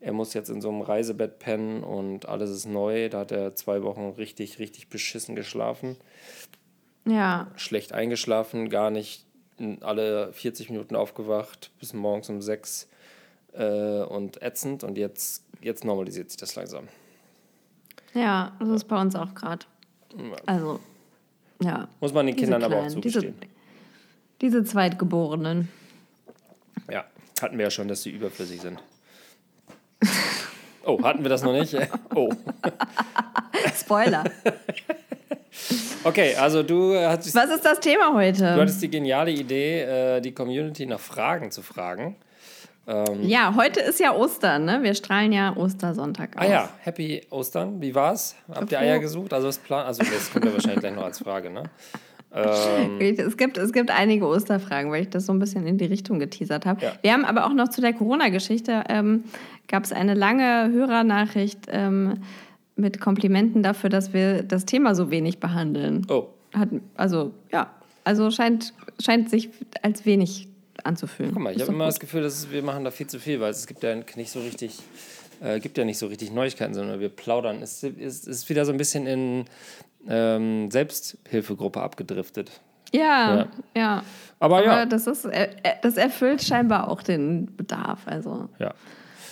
er 0.01 0.13
muss 0.13 0.35
jetzt 0.35 0.49
in 0.51 0.61
so 0.61 0.69
einem 0.69 0.81
Reisebett 0.83 1.39
pennen 1.39 1.85
und 1.85 2.29
alles 2.29 2.51
ist 2.51 2.67
neu. 2.67 3.09
Da 3.09 3.21
hat 3.21 3.31
er 3.31 3.55
zwei 3.55 3.85
Wochen 3.85 4.09
richtig, 4.19 4.59
richtig 4.59 4.89
beschissen 4.89 5.37
geschlafen, 5.37 5.97
Ja. 7.05 7.47
schlecht 7.55 7.93
eingeschlafen, 7.93 8.69
gar 8.71 8.91
nicht 8.91 9.25
alle 9.83 10.33
40 10.33 10.69
Minuten 10.71 10.97
aufgewacht, 10.97 11.71
bis 11.79 11.93
morgens 11.95 12.29
um 12.29 12.43
sechs 12.43 12.89
äh, 13.53 14.01
und 14.03 14.43
ätzend 14.43 14.83
und 14.83 14.99
jetzt, 14.99 15.45
jetzt 15.61 15.85
normalisiert 15.85 16.31
sich 16.31 16.41
das 16.41 16.57
langsam. 16.57 16.89
Ja, 18.15 18.57
das 18.59 18.69
ist 18.71 18.85
bei 18.89 19.01
uns 19.01 19.15
auch 19.15 19.35
gerade. 19.35 19.67
Also, 20.47 20.81
ja. 21.63 21.89
Muss 22.01 22.13
man 22.13 22.27
den 22.27 22.37
Kindern 22.37 22.63
aber 22.63 22.77
auch 22.77 22.87
Kleinen, 22.87 23.01
diese, 23.01 23.21
zugestehen. 23.21 23.51
diese 24.41 24.65
Zweitgeborenen. 24.65 25.69
Ja, 26.91 27.05
hatten 27.41 27.59
wir 27.59 27.65
ja 27.67 27.71
schon, 27.71 27.89
dass 27.89 28.03
sie 28.03 28.11
überflüssig 28.11 28.61
sind. 28.61 28.79
Oh, 30.87 31.03
hatten 31.03 31.23
wir 31.23 31.29
das 31.29 31.43
noch 31.43 31.53
nicht? 31.53 31.77
Oh. 32.15 32.31
Spoiler. 33.79 34.25
Okay, 36.03 36.35
also 36.37 36.63
du 36.63 36.97
hattest, 36.99 37.35
Was 37.35 37.51
ist 37.51 37.65
das 37.65 37.79
Thema 37.81 38.15
heute? 38.15 38.39
du 38.55 38.61
hattest 38.61 38.81
die 38.83 38.89
geniale 38.91 39.31
Idee, 39.31 39.83
äh, 39.83 40.21
die 40.21 40.33
Community 40.33 40.87
nach 40.87 40.99
Fragen 41.01 41.51
zu 41.51 41.63
fragen. 41.63 42.17
Ja, 43.23 43.55
heute 43.57 43.79
ist 43.81 44.01
ja 44.01 44.15
Ostern, 44.15 44.65
ne? 44.65 44.83
Wir 44.83 44.95
strahlen 44.95 45.33
ja 45.33 45.57
Ostersonntag 45.57 46.37
aus. 46.37 46.43
Ah 46.45 46.51
ja, 46.51 46.69
Happy 46.81 47.21
Ostern. 47.31 47.81
Wie 47.81 47.95
war's? 47.95 48.35
Habt 48.53 48.73
ihr 48.73 48.81
Eier 48.81 48.99
gesucht? 48.99 49.33
Also 49.33 49.47
das 49.47 49.59
Plan, 49.59 49.87
also 49.87 50.03
das 50.03 50.33
kommt 50.33 50.45
ja 50.45 50.53
wahrscheinlich 50.53 50.81
gleich 50.81 50.95
noch 50.95 51.05
als 51.05 51.21
Frage, 51.21 51.51
ne? 51.51 51.65
Es 52.33 53.37
gibt, 53.37 53.59
es 53.59 53.73
gibt 53.73 53.91
einige 53.91 54.27
Osterfragen, 54.27 54.93
weil 54.93 55.03
ich 55.03 55.11
das 55.11 55.27
so 55.27 55.33
ein 55.33 55.41
bisschen 55.41 55.67
in 55.67 55.79
die 55.79 55.87
Richtung 55.87 56.21
geteasert 56.21 56.65
habe. 56.65 56.81
Ja. 56.81 56.93
Wir 57.03 57.13
haben 57.13 57.25
aber 57.25 57.45
auch 57.45 57.53
noch 57.53 57.69
zu 57.69 57.81
der 57.81 57.93
Corona-Geschichte, 57.93 58.85
ähm, 58.89 59.25
gab 59.67 59.85
es 59.85 59.93
eine 59.93 60.15
lange 60.15 60.71
Hörernachricht 60.73 61.67
ähm, 61.69 62.23
mit 62.77 63.01
Komplimenten 63.01 63.63
dafür, 63.63 63.91
dass 63.91 64.13
wir 64.13 64.43
das 64.45 64.65
Thema 64.65 64.95
so 64.95 65.11
wenig 65.11 65.41
behandeln. 65.41 66.07
Oh, 66.09 66.29
Hat, 66.55 66.69
also, 66.97 67.33
ja, 67.53 67.71
also 68.05 68.31
scheint, 68.31 68.75
scheint 69.01 69.29
sich 69.29 69.51
als 69.83 70.07
wenig 70.07 70.50
anzufühlen. 70.85 71.33
guck 71.33 71.43
mal, 71.43 71.55
ich 71.55 71.61
habe 71.63 71.73
immer 71.73 71.85
gut. 71.85 71.95
das 71.95 72.01
Gefühl, 72.01 72.23
dass 72.23 72.51
wir 72.51 72.63
machen 72.63 72.85
da 72.85 72.91
viel 72.91 73.07
zu 73.07 73.19
viel, 73.19 73.41
weil 73.41 73.51
es 73.51 73.67
gibt 73.67 73.83
ja 73.83 73.95
nicht 73.95 74.31
so 74.31 74.41
richtig, 74.41 74.79
äh, 75.43 75.61
gibt 75.61 75.79
ja 75.79 75.85
nicht 75.85 75.99
so 75.99 76.07
richtig 76.07 76.33
Neuigkeiten, 76.33 76.75
sondern 76.75 77.01
wir 77.01 77.09
plaudern. 77.09 77.63
Es 77.63 77.83
ist, 77.83 78.27
ist, 78.27 78.49
wieder 78.49 78.65
so 78.65 78.73
ein 78.73 78.79
bisschen 78.79 79.07
in 79.07 79.45
ähm, 80.09 80.71
Selbsthilfegruppe 80.71 81.81
abgedriftet. 81.81 82.51
Ja, 82.93 83.37
Ja. 83.37 83.49
ja. 83.77 84.05
Aber 84.39 84.59
Aber 84.59 84.67
ja. 84.67 84.87
das, 84.87 85.07
ist, 85.07 85.27
äh, 85.27 85.51
äh, 85.63 85.75
das 85.83 85.97
erfüllt 85.97 86.43
scheinbar 86.43 86.89
auch 86.89 87.03
den 87.03 87.55
Bedarf. 87.57 88.01
Also 88.07 88.49
Ja. 88.59 88.75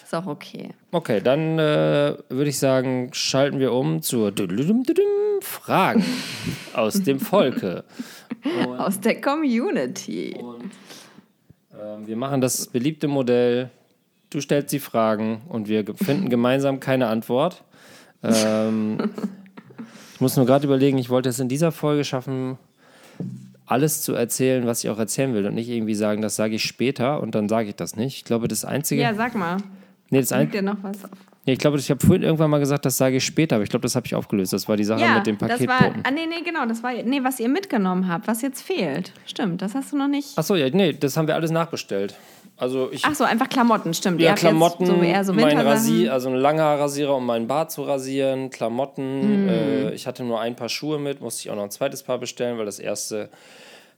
ist 0.05 0.15
auch 0.15 0.27
okay. 0.27 0.71
Okay, 0.93 1.21
dann 1.23 1.59
äh, 1.59 2.17
würde 2.29 2.51
ich 2.51 2.59
sagen, 2.59 3.11
schalten 3.13 3.59
wir 3.59 3.73
um 3.73 4.03
zur 4.03 4.33
Fragen 5.41 6.05
aus 6.75 7.03
dem 7.03 7.21
Volke. 7.21 7.85
Aus 8.79 9.01
der 9.01 9.21
Community. 9.21 10.37
Ähm, 10.39 10.71
wir 12.05 12.17
machen 12.17 12.41
das 12.41 12.67
beliebte 12.67 13.09
Modell. 13.09 13.71
Du 14.31 14.41
stellst 14.41 14.73
die 14.73 14.79
Fragen 14.79 15.43
und 15.49 15.69
wir 15.69 15.85
finden 15.95 16.29
gemeinsam 16.29 16.81
keine 16.81 17.07
Antwort. 17.09 17.65
Ähm, 18.23 18.99
ich 20.15 20.21
muss 20.21 20.37
nur 20.37 20.47
gerade 20.47 20.67
überlegen, 20.67 20.99
ich 20.99 21.09
wollte 21.09 21.29
es 21.29 21.39
in 21.39 21.49
dieser 21.49 21.73
Folge 21.73 22.05
schaffen, 22.05 22.59
alles 23.65 24.03
zu 24.03 24.15
erzählen, 24.15 24.67
was 24.67 24.83
ich 24.83 24.91
auch 24.91 24.99
erzählen 24.99 25.35
will 25.35 25.47
und 25.47 25.55
nicht 25.55 25.69
irgendwie 25.69 25.95
sagen, 25.95 26.23
das 26.23 26.37
sage 26.37 26.55
ich 26.55 26.65
später 26.65 27.23
und 27.23 27.35
dann 27.35 27.49
sage 27.49 27.69
ich 27.69 27.77
das 27.77 27.97
nicht. 27.97 28.17
Ich 28.17 28.25
glaube, 28.25 28.49
das 28.49 28.65
Einzige. 28.65 29.03
Ja, 29.03 29.15
sag 29.15 29.35
mal. 29.35 29.59
nee, 30.11 30.21
das 30.21 30.33
ein, 30.33 30.51
dir 30.51 30.63
noch 30.63 30.83
was 30.83 31.05
auf? 31.05 31.28
Nee, 31.49 31.55
ich 31.55 31.59
glaube, 31.59 31.79
ich 31.79 31.91
habe 31.91 32.05
vorhin 32.05 32.23
irgendwann 32.23 32.51
mal 32.51 32.59
gesagt, 32.59 32.85
das 32.85 32.99
sage 32.99 33.17
ich 33.17 33.25
später, 33.25 33.57
aber 33.57 33.65
ich 33.65 33.71
glaube, 33.71 33.83
das 33.83 33.97
habe 33.97 34.07
ich 34.07 34.15
aufgelöst. 34.15 34.53
Das 34.53 34.69
war 34.69 34.77
die 34.77 34.85
Sache 34.85 35.01
Ja, 35.01 35.15
mit 35.15 35.27
dem 35.27 35.39
das 35.39 35.67
war. 35.67 35.95
Ah, 36.03 36.11
nee, 36.11 36.27
nee, 36.27 36.43
genau. 36.45 36.67
Das 36.67 36.83
war. 36.83 36.93
Nee, 36.93 37.21
was 37.25 37.41
ihr 37.41 37.49
mitgenommen 37.49 38.07
habt, 38.07 38.29
was 38.29 38.43
jetzt 38.43 38.63
fehlt. 38.63 39.13
Stimmt, 39.25 39.63
das 39.63 39.75
hast 39.75 39.93
du 39.93 39.97
noch 39.97 40.09
nicht. 40.09 40.37
Achso, 40.37 40.55
ja, 40.55 40.69
nee, 40.69 40.93
das 40.93 41.17
haben 41.17 41.27
wir 41.27 41.35
alles 41.35 41.51
nachbestellt. 41.51 42.15
Also 42.59 42.91
ich 42.91 43.05
Ach 43.05 43.15
so, 43.15 43.25
einfach 43.25 43.49
Klamotten, 43.49 43.95
stimmt. 43.95 44.21
Ja, 44.21 44.35
Klamotten, 44.35 44.85
so 44.85 44.93
so 44.93 45.33
mein. 45.33 45.59
Rasier, 45.59 46.13
also 46.13 46.29
ein 46.29 46.35
langer 46.35 46.79
Rasierer, 46.79 47.17
um 47.17 47.25
meinen 47.25 47.47
Bart 47.47 47.71
zu 47.71 47.83
rasieren, 47.83 48.51
Klamotten. 48.51 49.45
Mhm. 49.45 49.49
Äh, 49.49 49.95
ich 49.95 50.07
hatte 50.07 50.25
nur 50.25 50.41
ein 50.41 50.55
paar 50.57 50.69
Schuhe 50.69 50.99
mit, 50.99 51.21
musste 51.21 51.43
ich 51.43 51.51
auch 51.51 51.57
noch 51.57 51.63
ein 51.63 51.71
zweites 51.71 52.03
Paar 52.03 52.19
bestellen, 52.19 52.59
weil 52.59 52.67
das 52.67 52.79
erste 52.81 53.31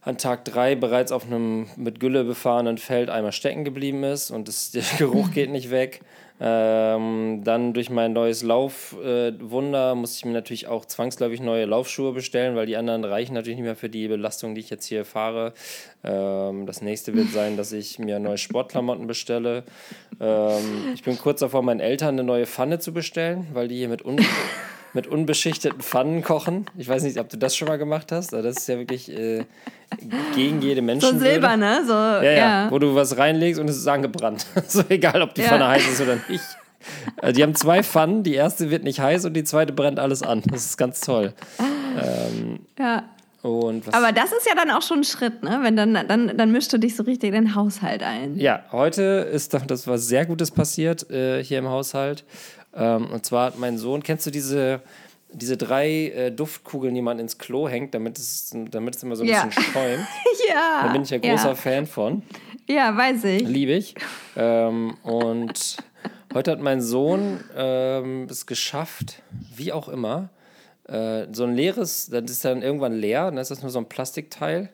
an 0.03 0.17
Tag 0.17 0.45
drei 0.45 0.75
bereits 0.75 1.11
auf 1.11 1.25
einem 1.25 1.67
mit 1.75 1.99
Gülle 1.99 2.23
befahrenen 2.23 2.77
Feld 2.77 3.09
einmal 3.09 3.31
stecken 3.31 3.63
geblieben 3.63 4.03
ist 4.03 4.31
und 4.31 4.47
das, 4.47 4.71
der 4.71 4.83
Geruch 4.97 5.31
geht 5.31 5.49
nicht 5.49 5.69
weg. 5.71 6.01
Ähm, 6.43 7.41
dann 7.43 7.73
durch 7.73 7.91
mein 7.91 8.13
neues 8.13 8.41
Laufwunder 8.41 9.91
äh, 9.91 9.95
musste 9.95 10.17
ich 10.17 10.25
mir 10.25 10.31
natürlich 10.31 10.67
auch 10.67 10.85
zwangsläufig 10.85 11.39
neue 11.39 11.65
Laufschuhe 11.65 12.13
bestellen, 12.13 12.55
weil 12.55 12.65
die 12.65 12.77
anderen 12.77 13.05
reichen 13.05 13.35
natürlich 13.35 13.57
nicht 13.57 13.65
mehr 13.65 13.75
für 13.75 13.89
die 13.89 14.07
Belastung, 14.07 14.55
die 14.55 14.61
ich 14.61 14.71
jetzt 14.71 14.87
hier 14.87 15.05
fahre. 15.05 15.53
Ähm, 16.03 16.65
das 16.65 16.81
nächste 16.81 17.13
wird 17.13 17.29
sein, 17.33 17.57
dass 17.57 17.71
ich 17.71 17.99
mir 17.99 18.17
neue 18.17 18.39
Sportklamotten 18.39 19.05
bestelle. 19.05 19.63
Ähm, 20.19 20.91
ich 20.95 21.03
bin 21.03 21.15
kurz 21.19 21.41
davor, 21.41 21.61
meinen 21.61 21.79
Eltern 21.79 22.15
eine 22.15 22.23
neue 22.23 22.47
Pfanne 22.47 22.79
zu 22.79 22.91
bestellen, 22.91 23.45
weil 23.53 23.67
die 23.67 23.77
hier 23.77 23.89
mit, 23.89 24.03
un 24.03 24.17
mit 24.93 25.07
unbeschichteten 25.07 25.79
Pfannen 25.81 26.21
kochen. 26.23 26.65
Ich 26.77 26.87
weiß 26.87 27.03
nicht, 27.03 27.17
ob 27.19 27.29
du 27.29 27.37
das 27.37 27.55
schon 27.55 27.67
mal 27.67 27.77
gemacht 27.77 28.11
hast. 28.11 28.33
aber 28.33 28.43
Das 28.43 28.57
ist 28.57 28.67
ja 28.67 28.77
wirklich 28.77 29.09
äh, 29.11 29.45
gegen 30.35 30.61
jede 30.61 30.81
So 30.81 30.85
Menschenwürde. 30.85 31.31
Silber, 31.31 31.57
ne? 31.57 31.81
So, 31.85 31.93
Ja, 31.93 32.23
ja. 32.23 32.31
ja, 32.65 32.71
wo 32.71 32.77
du 32.79 32.93
was 32.95 33.17
reinlegst 33.17 33.59
und 33.59 33.69
es 33.69 33.77
ist 33.77 33.87
angebrannt. 33.87 34.45
so 34.67 34.83
egal, 34.89 35.21
ob 35.21 35.33
die 35.33 35.41
Ja. 35.41 35.47
Pfanne 35.49 35.67
heiß 35.69 35.87
ist 35.91 36.01
oder 36.01 36.17
nicht. 36.27 36.43
Also 37.17 37.35
die 37.35 37.43
haben 37.43 37.53
zwei 37.55 37.83
Pfannen, 37.83 38.23
die 38.23 38.33
erste 38.33 38.69
wird 38.71 38.83
nicht 38.83 38.99
heiß 38.99 39.25
und 39.25 39.33
die 39.33 39.43
zweite 39.43 39.71
brennt 39.71 39.99
alles 39.99 40.23
an. 40.23 40.41
Das 40.51 40.65
ist 40.65 40.77
ganz 40.77 40.99
toll. 41.01 41.33
ja. 42.79 43.03
Und 43.43 43.87
was 43.87 43.93
Aber 43.95 44.11
das 44.11 44.25
ist 44.31 44.45
ja 44.47 44.53
dann 44.55 44.69
auch 44.69 44.83
schon 44.83 44.99
ein 44.99 45.03
Schritt, 45.03 45.41
ne? 45.41 45.59
Wenn 45.63 45.75
dann, 45.75 45.95
dann, 46.07 46.37
dann 46.37 46.51
mischst 46.51 46.71
du 46.73 46.77
dich 46.77 46.95
so 46.95 47.01
richtig 47.03 47.29
in 47.33 47.45
den 47.45 47.55
Haushalt 47.55 48.03
ein. 48.03 48.37
Ja, 48.37 48.61
heute 48.71 49.01
ist 49.01 49.55
doch 49.55 49.65
das 49.65 49.87
was 49.87 50.07
sehr 50.07 50.27
Gutes 50.27 50.51
passiert 50.51 51.09
äh, 51.09 51.43
hier 51.43 51.57
im 51.57 51.67
Haushalt. 51.67 52.23
Ähm, 52.75 53.11
und 53.11 53.25
zwar 53.25 53.47
hat 53.47 53.59
mein 53.59 53.77
Sohn, 53.77 54.01
kennst 54.03 54.25
du 54.25 54.31
diese, 54.31 54.81
diese 55.33 55.57
drei 55.57 56.07
äh, 56.09 56.31
Duftkugeln, 56.31 56.93
die 56.95 57.01
man 57.01 57.19
ins 57.19 57.37
Klo 57.37 57.67
hängt, 57.67 57.93
damit 57.93 58.17
es, 58.17 58.55
damit 58.71 58.95
es 58.95 59.03
immer 59.03 59.15
so 59.15 59.23
ein 59.23 59.29
Ja. 59.29 59.45
bisschen 59.45 59.63
schäumt? 59.73 60.07
Ja. 60.49 60.83
Da 60.87 60.91
bin 60.93 61.03
ich 61.03 61.09
ja 61.09 61.17
großer 61.17 61.49
ja. 61.49 61.55
Fan 61.55 61.85
von. 61.87 62.23
Ja, 62.67 62.95
weiß 62.97 63.23
ich. 63.25 63.43
Liebe 63.43 63.73
ich. 63.73 63.95
Ähm, 64.35 64.97
und 65.03 65.77
heute 66.33 66.51
hat 66.51 66.59
mein 66.59 66.81
Sohn 66.81 67.41
ähm, 67.55 68.27
es 68.29 68.45
geschafft, 68.45 69.21
wie 69.55 69.71
auch 69.71 69.87
immer, 69.87 70.29
äh, 70.89 71.27
so 71.31 71.43
ein 71.45 71.55
leeres, 71.55 72.07
das 72.09 72.29
ist 72.29 72.43
dann 72.43 72.61
irgendwann 72.61 72.93
leer, 72.93 73.25
dann 73.25 73.37
ist 73.37 73.51
das 73.51 73.61
nur 73.61 73.71
so 73.71 73.79
ein 73.79 73.87
Plastikteil. 73.87 74.69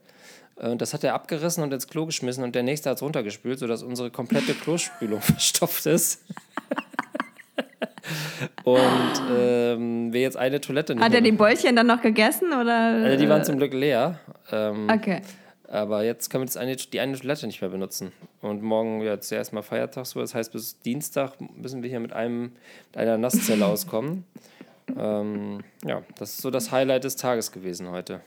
Äh, 0.60 0.70
Und 0.70 0.82
das 0.82 0.94
hat 0.94 1.04
er 1.04 1.14
abgerissen 1.14 1.64
und 1.64 1.72
ins 1.74 1.88
Klo 1.88 2.06
geschmissen 2.08 2.44
und 2.44 2.56
der 2.56 2.64
nächste 2.64 2.90
hat 2.90 2.98
es 2.98 3.04
runtergespült, 3.04 3.60
sodass 3.60 3.84
unsere 3.84 4.10
komplette 4.10 4.54
Klospülung 4.56 5.22
verstopft 5.22 5.86
ist. 5.86 6.24
Und 8.64 9.22
ähm, 9.38 10.14
wir 10.14 10.22
jetzt 10.22 10.38
eine 10.38 10.62
Toilette 10.62 10.96
nicht 10.96 11.04
Hat 11.04 11.14
er 11.14 11.22
die 11.22 11.32
Bäulchen 11.32 11.76
dann 11.76 11.88
noch 11.88 12.02
gegessen 12.02 12.48
oder? 12.54 13.04
Also 13.04 13.18
die 13.18 13.30
waren 13.30 13.44
zum 13.44 13.58
Glück 13.58 13.74
leer. 13.74 14.20
Ähm, 14.52 14.88
Okay. 14.90 15.22
aber 15.68 16.04
jetzt 16.04 16.30
können 16.30 16.44
wir 16.44 16.46
das 16.46 16.58
eine, 16.58 16.76
die 16.76 17.00
eine 17.00 17.18
Toilette 17.18 17.48
nicht 17.48 17.62
mehr 17.62 17.70
benutzen. 17.70 18.12
Und 18.42 18.62
morgen 18.62 19.02
ja, 19.02 19.14
jetzt 19.14 19.32
erstmal 19.32 19.64
Feiertag 19.64 20.06
so. 20.06 20.20
Das 20.22 20.34
heißt, 20.36 20.52
bis 20.54 20.80
Dienstag 20.80 21.34
müssen 21.56 21.84
wir 21.84 21.90
hier 21.90 22.00
mit, 22.00 22.14
einem, 22.14 22.54
mit 22.92 22.98
einer 22.98 23.18
Nasszelle 23.18 23.66
auskommen. 23.66 24.24
Ähm, 24.98 25.64
ja, 25.86 26.02
das 26.18 26.32
ist 26.32 26.42
so 26.42 26.50
das 26.52 26.72
Highlight 26.72 27.04
des 27.04 27.18
Tages 27.18 27.52
gewesen 27.52 27.90
heute. 27.92 28.22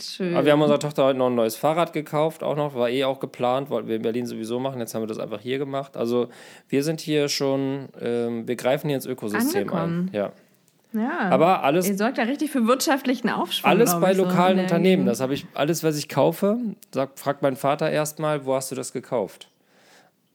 Schön. 0.00 0.34
Aber 0.34 0.44
wir 0.44 0.52
haben 0.52 0.62
unserer 0.62 0.80
Tochter 0.80 1.04
heute 1.04 1.18
noch 1.18 1.28
ein 1.28 1.36
neues 1.36 1.54
Fahrrad 1.54 1.92
gekauft, 1.92 2.42
auch 2.42 2.56
noch, 2.56 2.74
war 2.74 2.90
eh 2.90 3.04
auch 3.04 3.20
geplant, 3.20 3.70
wollten 3.70 3.88
wir 3.88 3.96
in 3.96 4.02
Berlin 4.02 4.26
sowieso 4.26 4.58
machen. 4.58 4.80
Jetzt 4.80 4.94
haben 4.94 5.02
wir 5.02 5.06
das 5.06 5.18
einfach 5.18 5.40
hier 5.40 5.58
gemacht. 5.58 5.96
Also 5.96 6.28
wir 6.68 6.82
sind 6.82 7.00
hier 7.00 7.28
schon, 7.28 7.88
ähm, 8.00 8.48
wir 8.48 8.56
greifen 8.56 8.88
hier 8.88 8.96
ins 8.96 9.06
Ökosystem 9.06 9.68
Angekommen. 9.68 10.10
ein. 10.12 10.14
Ja. 10.14 10.32
ja. 10.92 11.18
Aber 11.30 11.62
alles 11.62 11.88
Ihr 11.88 11.96
sorgt 11.96 12.18
ja 12.18 12.24
richtig 12.24 12.50
für 12.50 12.66
wirtschaftlichen 12.66 13.30
Aufschwung. 13.30 13.70
Alles 13.70 13.98
bei 14.00 14.14
so 14.14 14.24
lokalen 14.24 14.58
Unternehmen. 14.58 15.06
Das 15.06 15.20
habe 15.20 15.34
ich, 15.34 15.46
alles, 15.54 15.84
was 15.84 15.96
ich 15.96 16.08
kaufe, 16.08 16.58
fragt 17.14 17.42
mein 17.42 17.54
Vater 17.54 17.88
erstmal, 17.88 18.46
wo 18.46 18.54
hast 18.54 18.72
du 18.72 18.74
das 18.74 18.92
gekauft? 18.92 19.48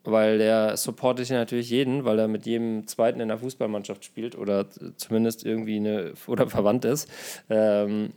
Weil 0.04 0.38
der 0.38 0.78
supportet 0.78 1.28
ja 1.28 1.36
natürlich 1.36 1.68
jeden, 1.68 2.06
weil 2.06 2.18
er 2.18 2.28
mit 2.28 2.46
jedem 2.46 2.86
Zweiten 2.86 3.20
in 3.20 3.28
der 3.28 3.36
Fußballmannschaft 3.36 4.06
spielt 4.06 4.38
oder 4.38 4.64
zumindest 4.96 5.44
irgendwie 5.44 5.76
eine 5.76 6.14
oder 6.26 6.46
verwandt 6.48 6.86
ist. 6.86 7.10
Ähm, 7.50 8.14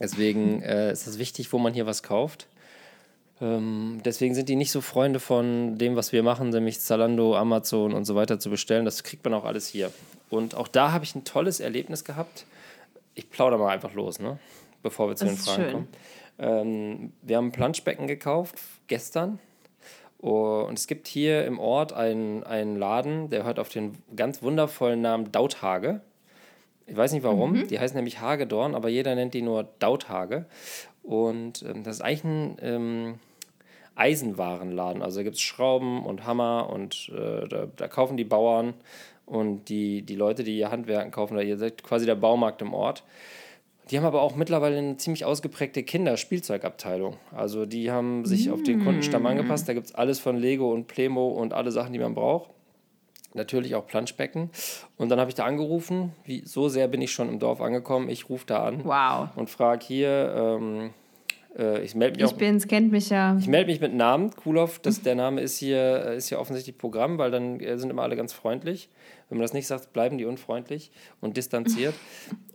deswegen 0.00 0.62
äh, 0.62 0.90
ist 0.90 1.06
es 1.06 1.18
wichtig, 1.18 1.52
wo 1.52 1.58
man 1.58 1.72
hier 1.74 1.86
was 1.86 2.02
kauft. 2.02 2.46
Ähm, 3.40 4.00
deswegen 4.04 4.34
sind 4.34 4.48
die 4.48 4.56
nicht 4.56 4.72
so 4.72 4.80
Freunde 4.80 5.20
von 5.20 5.78
dem, 5.78 5.96
was 5.96 6.12
wir 6.12 6.22
machen, 6.22 6.50
nämlich 6.50 6.80
Zalando, 6.80 7.36
Amazon 7.36 7.94
und 7.94 8.04
so 8.04 8.14
weiter 8.14 8.38
zu 8.38 8.50
bestellen. 8.50 8.84
Das 8.84 9.02
kriegt 9.02 9.24
man 9.24 9.34
auch 9.34 9.44
alles 9.44 9.68
hier. 9.68 9.92
Und 10.28 10.54
auch 10.54 10.68
da 10.68 10.92
habe 10.92 11.04
ich 11.04 11.14
ein 11.14 11.24
tolles 11.24 11.60
Erlebnis 11.60 12.04
gehabt. 12.04 12.44
Ich 13.14 13.30
plaudere 13.30 13.58
mal 13.58 13.68
einfach 13.68 13.94
los, 13.94 14.18
ne? 14.18 14.38
bevor 14.82 15.08
wir 15.08 15.16
zu 15.16 15.24
Das 15.24 15.34
den 15.34 15.42
Fragen 15.42 15.62
schön. 15.62 15.72
kommen. 15.72 15.88
Ähm, 16.38 17.12
wir 17.22 17.36
haben 17.36 17.48
ein 17.48 17.52
Planschbecken 17.52 18.06
gekauft 18.06 18.56
gestern. 18.86 19.38
Und 20.18 20.78
es 20.78 20.86
gibt 20.86 21.08
hier 21.08 21.46
im 21.46 21.58
Ort 21.58 21.94
einen, 21.94 22.44
einen 22.44 22.76
Laden, 22.76 23.30
der 23.30 23.44
hört 23.44 23.58
auf 23.58 23.70
den 23.70 23.96
ganz 24.14 24.42
wundervollen 24.42 25.00
Namen 25.00 25.32
Dauthage. 25.32 26.02
Ich 26.90 26.96
weiß 26.96 27.12
nicht 27.12 27.22
warum, 27.22 27.68
die 27.68 27.78
heißen 27.78 27.96
nämlich 27.96 28.20
Hagedorn, 28.20 28.74
aber 28.74 28.88
jeder 28.88 29.14
nennt 29.14 29.32
die 29.32 29.42
nur 29.42 29.68
Dauthage. 29.78 30.46
Und 31.04 31.62
ähm, 31.62 31.84
das 31.84 31.96
ist 31.96 32.02
eigentlich 32.02 32.24
ein 32.24 32.56
ähm, 32.60 33.14
Eisenwarenladen. 33.94 35.00
Also 35.00 35.20
da 35.20 35.22
gibt 35.22 35.36
es 35.36 35.40
Schrauben 35.40 36.04
und 36.04 36.26
Hammer 36.26 36.68
und 36.68 37.12
äh, 37.14 37.46
da, 37.46 37.68
da 37.76 37.86
kaufen 37.86 38.16
die 38.16 38.24
Bauern 38.24 38.74
und 39.24 39.68
die, 39.68 40.02
die 40.02 40.16
Leute, 40.16 40.42
die 40.42 40.58
ihr 40.58 40.72
Handwerken 40.72 41.12
kaufen, 41.12 41.36
da 41.36 41.42
ihr 41.42 41.58
seid 41.58 41.84
quasi 41.84 42.06
der 42.06 42.16
Baumarkt 42.16 42.60
im 42.60 42.74
Ort. 42.74 43.04
Die 43.90 43.96
haben 43.96 44.04
aber 44.04 44.22
auch 44.22 44.34
mittlerweile 44.34 44.78
eine 44.78 44.96
ziemlich 44.96 45.24
ausgeprägte 45.24 45.84
Kinderspielzeugabteilung. 45.84 47.16
Also 47.30 47.66
die 47.66 47.90
haben 47.90 48.24
sich 48.24 48.50
auf 48.50 48.62
den 48.62 48.84
Kundenstamm 48.84 49.26
angepasst. 49.26 49.68
Da 49.68 49.74
gibt 49.74 49.86
es 49.86 49.94
alles 49.94 50.18
von 50.18 50.36
Lego 50.36 50.72
und 50.72 50.86
Plemo 50.88 51.28
und 51.28 51.52
alle 51.52 51.70
Sachen, 51.70 51.92
die 51.92 51.98
man 51.98 52.14
braucht. 52.14 52.50
Natürlich 53.34 53.74
auch 53.76 53.86
Planschbecken. 53.86 54.50
Und 54.96 55.08
dann 55.08 55.20
habe 55.20 55.28
ich 55.30 55.34
da 55.36 55.44
angerufen. 55.44 56.12
Wie, 56.24 56.42
so 56.44 56.68
sehr 56.68 56.88
bin 56.88 57.00
ich 57.00 57.12
schon 57.12 57.28
im 57.28 57.38
Dorf 57.38 57.60
angekommen. 57.60 58.08
Ich 58.08 58.28
rufe 58.28 58.44
da 58.46 58.64
an 58.64 58.84
Wow. 58.84 59.28
und 59.36 59.48
frage 59.48 59.84
hier, 59.86 60.34
ähm, 60.36 60.90
äh, 61.56 61.80
ich 61.82 61.94
melde 61.94 62.16
mich 62.16 62.24
Ich 62.28 62.32
auch. 62.34 62.38
bin's, 62.38 62.66
kennt 62.66 62.90
mich 62.90 63.10
ja. 63.10 63.36
Ich 63.38 63.46
melde 63.46 63.70
mich 63.70 63.80
mit 63.80 63.94
Namen, 63.94 64.30
Kulov, 64.34 64.80
das, 64.80 65.02
der 65.02 65.14
Name 65.14 65.40
ist 65.42 65.58
hier, 65.58 66.06
äh, 66.06 66.16
ist 66.16 66.28
hier 66.28 66.40
offensichtlich 66.40 66.76
Programm, 66.76 67.18
weil 67.18 67.30
dann 67.30 67.60
äh, 67.60 67.78
sind 67.78 67.90
immer 67.90 68.02
alle 68.02 68.16
ganz 68.16 68.32
freundlich. 68.32 68.88
Wenn 69.28 69.38
man 69.38 69.42
das 69.44 69.52
nicht 69.52 69.68
sagt, 69.68 69.92
bleiben 69.92 70.18
die 70.18 70.24
unfreundlich 70.24 70.90
und 71.20 71.36
distanziert. 71.36 71.94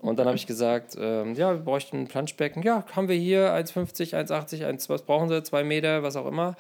Und 0.02 0.20
dann 0.20 0.28
habe 0.28 0.36
ich 0.38 0.46
gesagt, 0.46 0.96
ähm, 1.00 1.34
ja, 1.34 1.52
wir 1.54 1.62
bräuchten 1.62 2.02
ein 2.02 2.08
Planschbecken. 2.08 2.62
Ja, 2.62 2.86
haben 2.96 3.08
wir 3.08 3.16
hier 3.16 3.56
1,50, 3.56 4.14
1,80, 4.14 4.64
1, 4.66 4.88
was 4.90 5.02
brauchen 5.04 5.30
Sie, 5.30 5.42
zwei 5.42 5.64
Meter, 5.64 6.04
was 6.04 6.16
auch 6.16 6.28
immer. 6.28 6.56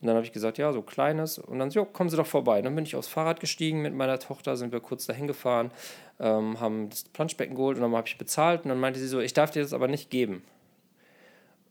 Und 0.00 0.06
dann 0.06 0.16
habe 0.16 0.24
ich 0.24 0.32
gesagt, 0.32 0.58
ja, 0.58 0.72
so 0.72 0.82
kleines. 0.82 1.38
Und 1.38 1.58
dann, 1.58 1.70
so, 1.70 1.84
kommen 1.84 2.08
Sie 2.08 2.16
doch 2.16 2.26
vorbei. 2.26 2.62
Dann 2.62 2.74
bin 2.76 2.84
ich 2.84 2.94
aufs 2.94 3.08
Fahrrad 3.08 3.40
gestiegen 3.40 3.82
mit 3.82 3.94
meiner 3.94 4.20
Tochter, 4.20 4.56
sind 4.56 4.72
wir 4.72 4.80
kurz 4.80 5.06
dahin 5.06 5.26
gefahren, 5.26 5.72
ähm, 6.20 6.60
haben 6.60 6.88
das 6.88 7.04
Planschbecken 7.04 7.56
geholt 7.56 7.76
und 7.76 7.82
dann 7.82 7.92
habe 7.94 8.06
ich 8.06 8.16
bezahlt. 8.16 8.62
Und 8.62 8.68
dann 8.68 8.78
meinte 8.78 9.00
sie 9.00 9.08
so, 9.08 9.18
ich 9.18 9.32
darf 9.32 9.50
dir 9.50 9.62
das 9.62 9.72
aber 9.72 9.88
nicht 9.88 10.08
geben. 10.10 10.44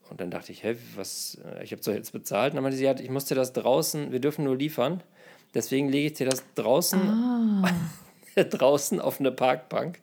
Und 0.10 0.22
dann 0.22 0.32
dachte 0.32 0.52
ich, 0.52 0.64
hä, 0.64 0.76
was, 0.96 1.38
äh, 1.46 1.64
ich 1.64 1.72
habe 1.72 1.82
doch 1.82 1.94
jetzt 1.94 2.12
bezahlt. 2.12 2.52
Und 2.52 2.56
dann 2.56 2.64
meinte 2.64 2.78
sie, 2.78 2.84
ja, 2.84 3.00
ich 3.00 3.10
muss 3.10 3.26
dir 3.26 3.36
das 3.36 3.54
draußen, 3.54 4.12
wir 4.12 4.20
dürfen 4.20 4.44
nur 4.44 4.58
liefern. 4.58 5.04
Deswegen 5.54 5.90
lege 5.90 6.08
ich 6.08 6.14
dir 6.14 6.28
das 6.28 6.44
draußen, 6.56 7.64
draußen 8.36 9.00
auf 9.00 9.20
eine 9.20 9.32
Parkbank, 9.32 10.02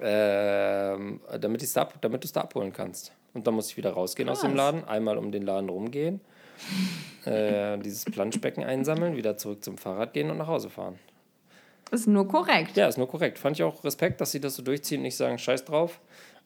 ähm, 0.00 1.20
damit, 1.38 1.76
damit 2.00 2.24
du 2.24 2.26
es 2.26 2.32
da 2.32 2.40
abholen 2.40 2.72
kannst. 2.72 3.12
Und 3.34 3.46
dann 3.46 3.54
muss 3.54 3.70
ich 3.70 3.76
wieder 3.76 3.90
rausgehen 3.90 4.28
aus 4.28 4.40
dem 4.40 4.54
Krass. 4.54 4.72
Laden, 4.72 4.84
einmal 4.84 5.18
um 5.18 5.30
den 5.30 5.42
Laden 5.42 5.68
rumgehen, 5.68 6.20
äh, 7.24 7.78
dieses 7.78 8.04
Planschbecken 8.04 8.64
einsammeln, 8.64 9.16
wieder 9.16 9.36
zurück 9.36 9.64
zum 9.64 9.78
Fahrrad 9.78 10.12
gehen 10.12 10.30
und 10.30 10.38
nach 10.38 10.46
Hause 10.46 10.70
fahren. 10.70 10.98
Ist 11.90 12.06
nur 12.06 12.28
korrekt. 12.28 12.76
Ja, 12.76 12.86
ist 12.86 12.98
nur 12.98 13.08
korrekt. 13.08 13.38
Fand 13.38 13.56
ich 13.56 13.62
auch 13.62 13.82
Respekt, 13.84 14.20
dass 14.20 14.32
sie 14.32 14.40
das 14.40 14.56
so 14.56 14.62
durchziehen 14.62 14.98
und 14.98 15.04
nicht 15.04 15.16
sagen, 15.16 15.38
scheiß 15.38 15.64
drauf. 15.64 16.00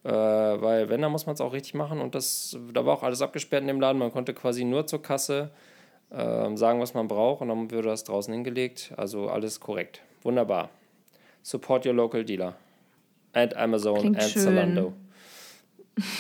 Äh, 0.04 0.10
weil 0.10 0.88
wenn, 0.88 1.02
dann 1.02 1.12
muss 1.12 1.26
man 1.26 1.34
es 1.34 1.40
auch 1.40 1.52
richtig 1.52 1.74
machen. 1.74 2.00
Und 2.00 2.14
das, 2.14 2.56
da 2.72 2.86
war 2.86 2.94
auch 2.94 3.02
alles 3.02 3.22
abgesperrt 3.22 3.62
in 3.62 3.68
dem 3.68 3.80
Laden. 3.80 3.98
Man 3.98 4.12
konnte 4.12 4.34
quasi 4.34 4.64
nur 4.64 4.86
zur 4.86 5.02
Kasse 5.02 5.50
ähm, 6.12 6.56
sagen, 6.56 6.80
was 6.80 6.94
man 6.94 7.08
braucht 7.08 7.40
und 7.40 7.48
dann 7.48 7.70
würde 7.70 7.88
das 7.88 8.04
draußen 8.04 8.32
hingelegt. 8.32 8.92
Also 8.96 9.28
alles 9.28 9.60
korrekt. 9.60 10.02
Wunderbar. 10.22 10.70
Support 11.42 11.86
your 11.86 11.94
local 11.94 12.24
dealer. 12.24 12.54
And 13.32 13.56
Amazon 13.56 13.98
Klingt 13.98 14.20
and 14.20 14.30
schön. 14.30 14.42
Zalando. 14.42 14.92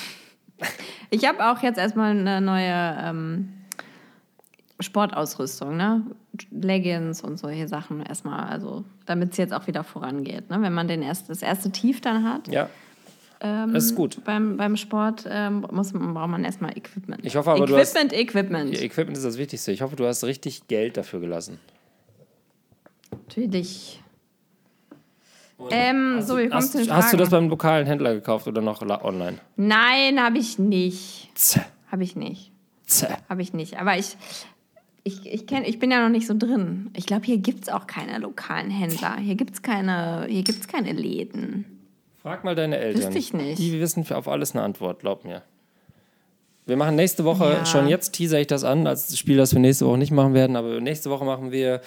Ich 1.14 1.28
habe 1.28 1.44
auch 1.44 1.62
jetzt 1.62 1.78
erstmal 1.78 2.12
eine 2.12 2.40
neue 2.40 2.96
ähm, 3.04 3.52
Sportausrüstung, 4.82 5.76
ne? 5.76 6.02
Leggings 6.50 7.22
und 7.22 7.38
solche 7.38 7.68
Sachen 7.68 8.00
erstmal, 8.04 8.48
also 8.48 8.84
damit 9.06 9.32
es 9.32 9.36
jetzt 9.38 9.52
auch 9.54 9.66
wieder 9.66 9.84
vorangeht. 9.84 10.50
Ne? 10.50 10.60
Wenn 10.62 10.72
man 10.72 10.88
den 10.88 11.02
erst, 11.02 11.28
das 11.30 11.42
erste 11.42 11.70
Tief 11.70 12.00
dann 12.00 12.24
hat 12.24 12.48
Ja, 12.48 12.68
ähm, 13.40 13.72
das 13.74 13.84
ist 13.86 13.94
gut. 13.96 14.24
beim, 14.24 14.56
beim 14.56 14.76
Sport, 14.76 15.24
ähm, 15.28 15.66
muss, 15.70 15.92
man- 15.92 16.14
braucht 16.14 16.28
man 16.28 16.44
erstmal 16.44 16.76
Equipment. 16.76 17.24
Ich 17.24 17.36
hoffe 17.36 17.50
aber, 17.50 17.66
du 17.66 17.76
hast- 17.76 17.94
Equipment, 17.96 18.12
Equipment. 18.12 18.82
Equipment 18.82 19.16
ist 19.16 19.24
das 19.24 19.38
Wichtigste. 19.38 19.72
Ich 19.72 19.82
hoffe, 19.82 19.96
du 19.96 20.06
hast 20.06 20.24
richtig 20.24 20.66
Geld 20.68 20.96
dafür 20.96 21.20
gelassen. 21.20 21.58
Natürlich. 23.10 23.98
Ähm, 25.70 26.20
so, 26.22 26.36
wir 26.38 26.44
kommen 26.48 26.54
Hast, 26.54 26.72
zu 26.72 26.78
den 26.78 26.92
hast 26.92 27.12
du 27.12 27.16
das 27.16 27.28
Fragen. 27.28 27.44
beim 27.44 27.50
lokalen 27.50 27.86
Händler 27.86 28.14
gekauft 28.14 28.48
oder 28.48 28.60
noch 28.60 28.82
online? 28.82 29.38
Nein, 29.56 30.20
habe 30.20 30.38
ich 30.38 30.58
nicht. 30.58 31.30
Habe 31.90 32.02
ich 32.02 32.16
nicht. 32.16 32.50
Habe 33.28 33.42
ich 33.42 33.52
nicht. 33.52 33.78
Aber 33.78 33.96
ich, 33.96 34.16
ich, 35.04 35.26
ich, 35.26 35.46
kenn, 35.46 35.64
ich 35.64 35.78
bin 35.78 35.90
ja 35.90 36.02
noch 36.02 36.08
nicht 36.10 36.26
so 36.26 36.34
drin. 36.36 36.90
Ich 36.96 37.06
glaube, 37.06 37.24
hier 37.26 37.38
gibt 37.38 37.64
es 37.64 37.68
auch 37.68 37.86
keine 37.86 38.18
lokalen 38.18 38.70
Händler. 38.70 39.16
Hier 39.16 39.34
gibt 39.34 39.54
es 39.54 39.62
keine, 39.62 40.26
hier 40.28 40.42
gibt's 40.42 40.68
keine 40.68 40.92
Läden. 40.92 41.64
Frag 42.22 42.44
mal 42.44 42.54
deine 42.54 42.78
Eltern. 42.78 43.02
Wüsste 43.02 43.18
ich 43.18 43.32
nicht. 43.32 43.58
Die 43.58 43.80
wissen 43.80 44.06
auf 44.12 44.28
alles 44.28 44.54
eine 44.54 44.62
Antwort, 44.62 45.00
glaub 45.00 45.24
mir. 45.24 45.42
Wir 46.66 46.76
machen 46.76 46.94
nächste 46.94 47.24
Woche, 47.24 47.44
Ja. 47.44 47.66
schon 47.66 47.88
jetzt 47.88 48.12
teaser 48.12 48.40
ich 48.40 48.46
das 48.46 48.62
an, 48.62 48.86
als 48.86 49.18
Spiel, 49.18 49.36
das 49.36 49.52
wir 49.52 49.60
nächste 49.60 49.86
Woche 49.86 49.98
nicht 49.98 50.12
machen 50.12 50.32
werden, 50.34 50.54
aber 50.54 50.80
nächste 50.80 51.10
Woche 51.10 51.24
machen 51.24 51.50
wir, 51.50 51.80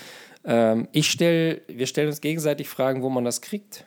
ähm, 0.43 0.89
ich 0.91 1.09
stell, 1.09 1.61
wir 1.67 1.87
stellen 1.87 2.09
uns 2.09 2.19
gegenseitig 2.19 2.67
Fragen, 2.67 3.01
wo 3.01 3.09
man 3.09 3.23
das 3.23 3.39
kriegt. 3.41 3.85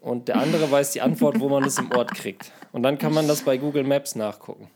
Und 0.00 0.26
der 0.26 0.36
andere 0.36 0.68
weiß 0.70 0.92
die 0.92 1.00
Antwort, 1.00 1.38
wo 1.38 1.48
man 1.48 1.62
es 1.64 1.78
im 1.78 1.92
Ort 1.92 2.14
kriegt. 2.14 2.50
Und 2.72 2.82
dann 2.82 2.98
kann 2.98 3.14
man 3.14 3.28
das 3.28 3.42
bei 3.42 3.56
Google 3.58 3.84
Maps 3.84 4.16
nachgucken. 4.16 4.68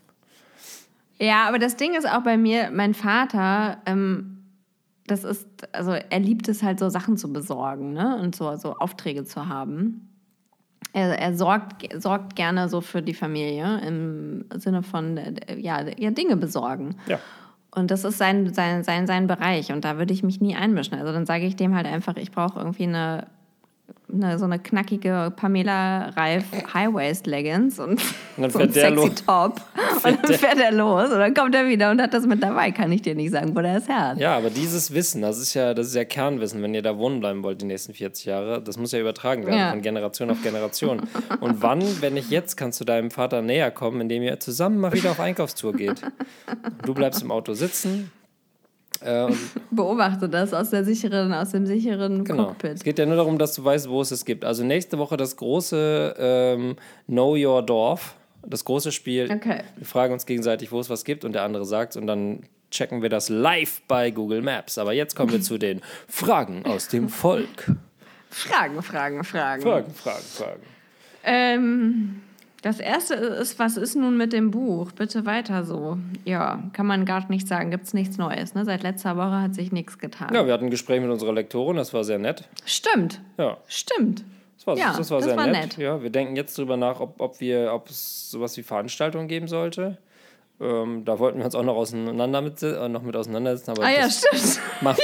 Ja, 1.23 1.47
aber 1.47 1.57
das 1.57 1.77
Ding 1.77 1.95
ist 1.95 2.05
auch 2.05 2.21
bei 2.21 2.35
mir, 2.35 2.69
mein 2.73 2.93
Vater, 2.93 3.77
ähm, 3.85 4.43
das 5.07 5.23
ist, 5.23 5.47
also 5.71 5.91
er 5.91 6.19
liebt 6.19 6.49
es 6.49 6.63
halt 6.63 6.79
so 6.79 6.89
Sachen 6.89 7.15
zu 7.15 7.31
besorgen, 7.31 7.93
ne? 7.93 8.17
Und 8.21 8.35
so, 8.35 8.53
so 8.57 8.75
Aufträge 8.75 9.23
zu 9.23 9.47
haben. 9.47 10.09
Er, 10.91 11.17
er 11.17 11.33
sorgt, 11.33 11.87
sorgt 12.01 12.35
gerne 12.35 12.67
so 12.67 12.81
für 12.81 13.01
die 13.01 13.13
Familie 13.13 13.79
im 13.87 14.45
Sinne 14.55 14.83
von, 14.83 15.15
äh, 15.15 15.57
ja, 15.57 15.85
ja 15.97 16.11
Dinge 16.11 16.35
besorgen. 16.35 16.97
Ja. 17.07 17.19
Und 17.71 17.89
das 17.89 18.03
ist 18.03 18.17
sein, 18.17 18.53
sein, 18.53 18.83
sein, 18.83 19.07
sein 19.07 19.25
Bereich 19.27 19.71
und 19.71 19.85
da 19.85 19.97
würde 19.97 20.13
ich 20.13 20.23
mich 20.23 20.41
nie 20.41 20.57
einmischen. 20.57 20.99
Also 20.99 21.13
dann 21.13 21.25
sage 21.25 21.45
ich 21.45 21.55
dem 21.55 21.73
halt 21.73 21.87
einfach, 21.87 22.17
ich 22.17 22.31
brauche 22.31 22.59
irgendwie 22.59 22.83
eine, 22.83 23.27
eine 24.13 24.37
so 24.39 24.45
eine 24.45 24.59
knackige 24.59 25.33
Pamela 25.35 26.09
Reif 26.15 26.45
High-Waist 26.73 27.27
Leggings 27.27 27.79
und, 27.79 28.01
dann 28.37 28.49
so 28.51 28.59
ein 28.59 28.71
fährt 28.71 28.75
der 28.75 28.89
sexy 28.89 29.07
los. 29.07 29.23
Top. 29.25 29.61
Und 30.03 30.19
dann 30.21 30.33
fährt 30.33 30.59
er 30.59 30.71
los 30.73 31.05
und 31.11 31.19
dann 31.19 31.33
kommt 31.33 31.55
er 31.55 31.65
wieder 31.65 31.89
und 31.89 32.01
hat 32.01 32.13
das 32.13 32.25
mit 32.25 32.43
dabei. 32.43 32.71
Kann 32.71 32.91
ich 32.91 33.01
dir 33.01 33.15
nicht 33.15 33.31
sagen, 33.31 33.55
wo 33.55 33.61
der 33.61 33.77
es 33.77 33.87
hat. 33.87 34.17
Ja, 34.17 34.35
aber 34.35 34.49
dieses 34.49 34.93
Wissen, 34.93 35.21
das 35.21 35.37
ist 35.39 35.53
ja, 35.53 35.73
das 35.73 35.87
ist 35.87 35.95
ja 35.95 36.03
Kernwissen, 36.03 36.61
wenn 36.61 36.73
ihr 36.73 36.81
da 36.81 36.97
wohnen 36.97 37.21
bleiben 37.21 37.41
wollt 37.41 37.61
die 37.61 37.65
nächsten 37.65 37.93
40 37.93 38.25
Jahre, 38.25 38.61
das 38.61 38.77
muss 38.77 38.91
ja 38.91 38.99
übertragen 38.99 39.45
werden 39.45 39.57
Ja. 39.57 39.69
von 39.71 39.81
Generation 39.81 40.29
auf 40.29 40.41
Generation. 40.43 41.01
Und 41.39 41.61
wann, 41.61 41.81
wenn 42.01 42.15
nicht 42.15 42.31
jetzt, 42.31 42.57
kannst 42.57 42.81
du 42.81 42.85
deinem 42.85 43.11
Vater 43.11 43.41
näher 43.41 43.71
kommen, 43.71 44.01
indem 44.01 44.23
ihr 44.23 44.37
zusammen 44.41 44.77
mal 44.81 44.91
wieder 44.91 45.11
auf 45.11 45.21
Einkaufstour 45.21 45.71
geht. 45.71 46.01
Du 46.85 46.93
bleibst 46.93 47.21
im 47.21 47.31
Auto 47.31 47.53
sitzen. 47.53 48.11
Äh, 49.03 49.23
und 49.23 49.37
Beobachte 49.71 50.29
das 50.29 50.53
aus, 50.53 50.69
der 50.69 50.83
sicheren, 50.83 51.33
aus 51.33 51.51
dem 51.51 51.65
sicheren 51.65 52.23
genau. 52.23 52.43
Es 52.43 52.47
Cockpit. 52.49 52.83
geht 52.83 52.99
ja 52.99 53.05
nur 53.05 53.15
darum, 53.15 53.37
dass 53.37 53.53
du 53.55 53.63
weißt, 53.63 53.89
wo 53.89 54.01
es 54.01 54.11
es 54.11 54.25
gibt. 54.25 54.45
Also 54.45 54.63
nächste 54.63 54.97
Woche 54.97 55.17
das 55.17 55.35
große 55.35 56.15
ähm, 56.17 56.75
Know 57.07 57.35
Your 57.35 57.61
Dorf, 57.61 58.15
das 58.45 58.63
große 58.65 58.91
Spiel. 58.91 59.29
Okay. 59.31 59.61
Wir 59.77 59.85
fragen 59.85 60.13
uns 60.13 60.25
gegenseitig, 60.25 60.71
wo 60.71 60.79
es 60.79 60.89
was 60.89 61.03
gibt 61.03 61.25
und 61.25 61.33
der 61.33 61.43
andere 61.43 61.65
sagt 61.65 61.95
und 61.95 62.07
dann 62.07 62.43
checken 62.71 63.01
wir 63.01 63.09
das 63.09 63.29
live 63.29 63.81
bei 63.87 64.11
Google 64.11 64.41
Maps. 64.41 64.77
Aber 64.77 64.93
jetzt 64.93 65.15
kommen 65.15 65.31
wir 65.31 65.41
zu 65.41 65.57
den 65.57 65.81
Fragen 66.07 66.65
aus 66.65 66.87
dem 66.87 67.09
Volk. 67.09 67.71
Fragen, 68.29 68.81
Fragen, 68.81 69.23
Fragen. 69.23 69.61
Fragen, 69.61 69.93
Fragen, 69.93 70.23
Fragen. 70.23 70.61
Ähm, 71.23 72.21
das 72.63 72.79
erste 72.79 73.13
ist, 73.13 73.59
was 73.59 73.77
ist 73.77 73.95
nun 73.95 74.17
mit 74.17 74.33
dem 74.33 74.49
Buch? 74.49 74.91
Bitte 74.93 75.25
weiter 75.27 75.63
so. 75.63 75.97
Ja, 76.25 76.63
kann 76.73 76.87
man 76.87 77.05
gar 77.05 77.29
nicht 77.29 77.47
sagen. 77.47 77.69
Gibt 77.69 77.85
es 77.85 77.93
nichts 77.93 78.17
Neues. 78.17 78.55
Ne? 78.55 78.65
Seit 78.65 78.81
letzter 78.81 79.15
Woche 79.17 79.41
hat 79.41 79.53
sich 79.53 79.71
nichts 79.71 79.99
getan. 79.99 80.33
Ja, 80.33 80.45
wir 80.47 80.53
hatten 80.53 80.65
ein 80.65 80.71
Gespräch 80.71 80.99
mit 81.01 81.11
unserer 81.11 81.33
Lektorin, 81.33 81.75
das 81.77 81.93
war 81.93 82.03
sehr 82.03 82.17
nett. 82.19 82.47
Stimmt, 82.65 83.21
Ja, 83.37 83.57
stimmt. 83.67 84.23
das 84.57 84.65
war, 84.65 84.77
Ja, 84.77 84.95
das 84.97 85.11
war 85.11 85.17
das 85.19 85.27
sehr 85.27 85.37
war 85.37 85.45
nett. 85.45 85.61
nett. 85.63 85.77
Ja, 85.77 86.01
wir 86.01 86.09
denken 86.09 86.35
jetzt 86.35 86.57
drüber 86.57 86.77
nach, 86.77 86.99
ob, 86.99 87.19
ob, 87.21 87.39
wir, 87.39 87.71
ob 87.73 87.89
es 87.89 88.31
sowas 88.31 88.55
wie 88.57 88.63
Veranstaltungen 88.63 89.27
geben 89.27 89.47
sollte. 89.47 89.97
Ähm, 90.63 91.03
da 91.03 91.19
wollten 91.19 91.39
wir 91.39 91.45
uns 91.45 91.55
auch 91.55 91.63
noch, 91.63 91.75
auseinander 91.75 92.41
mit, 92.41 92.61
äh, 92.63 92.87
noch 92.87 93.01
mit 93.01 93.15
auseinandersetzen. 93.15 93.71
Aber 93.71 93.83
Ah 93.83 93.91
ja, 93.91 94.09
stimmt. 94.09 94.59
macht, 94.81 95.01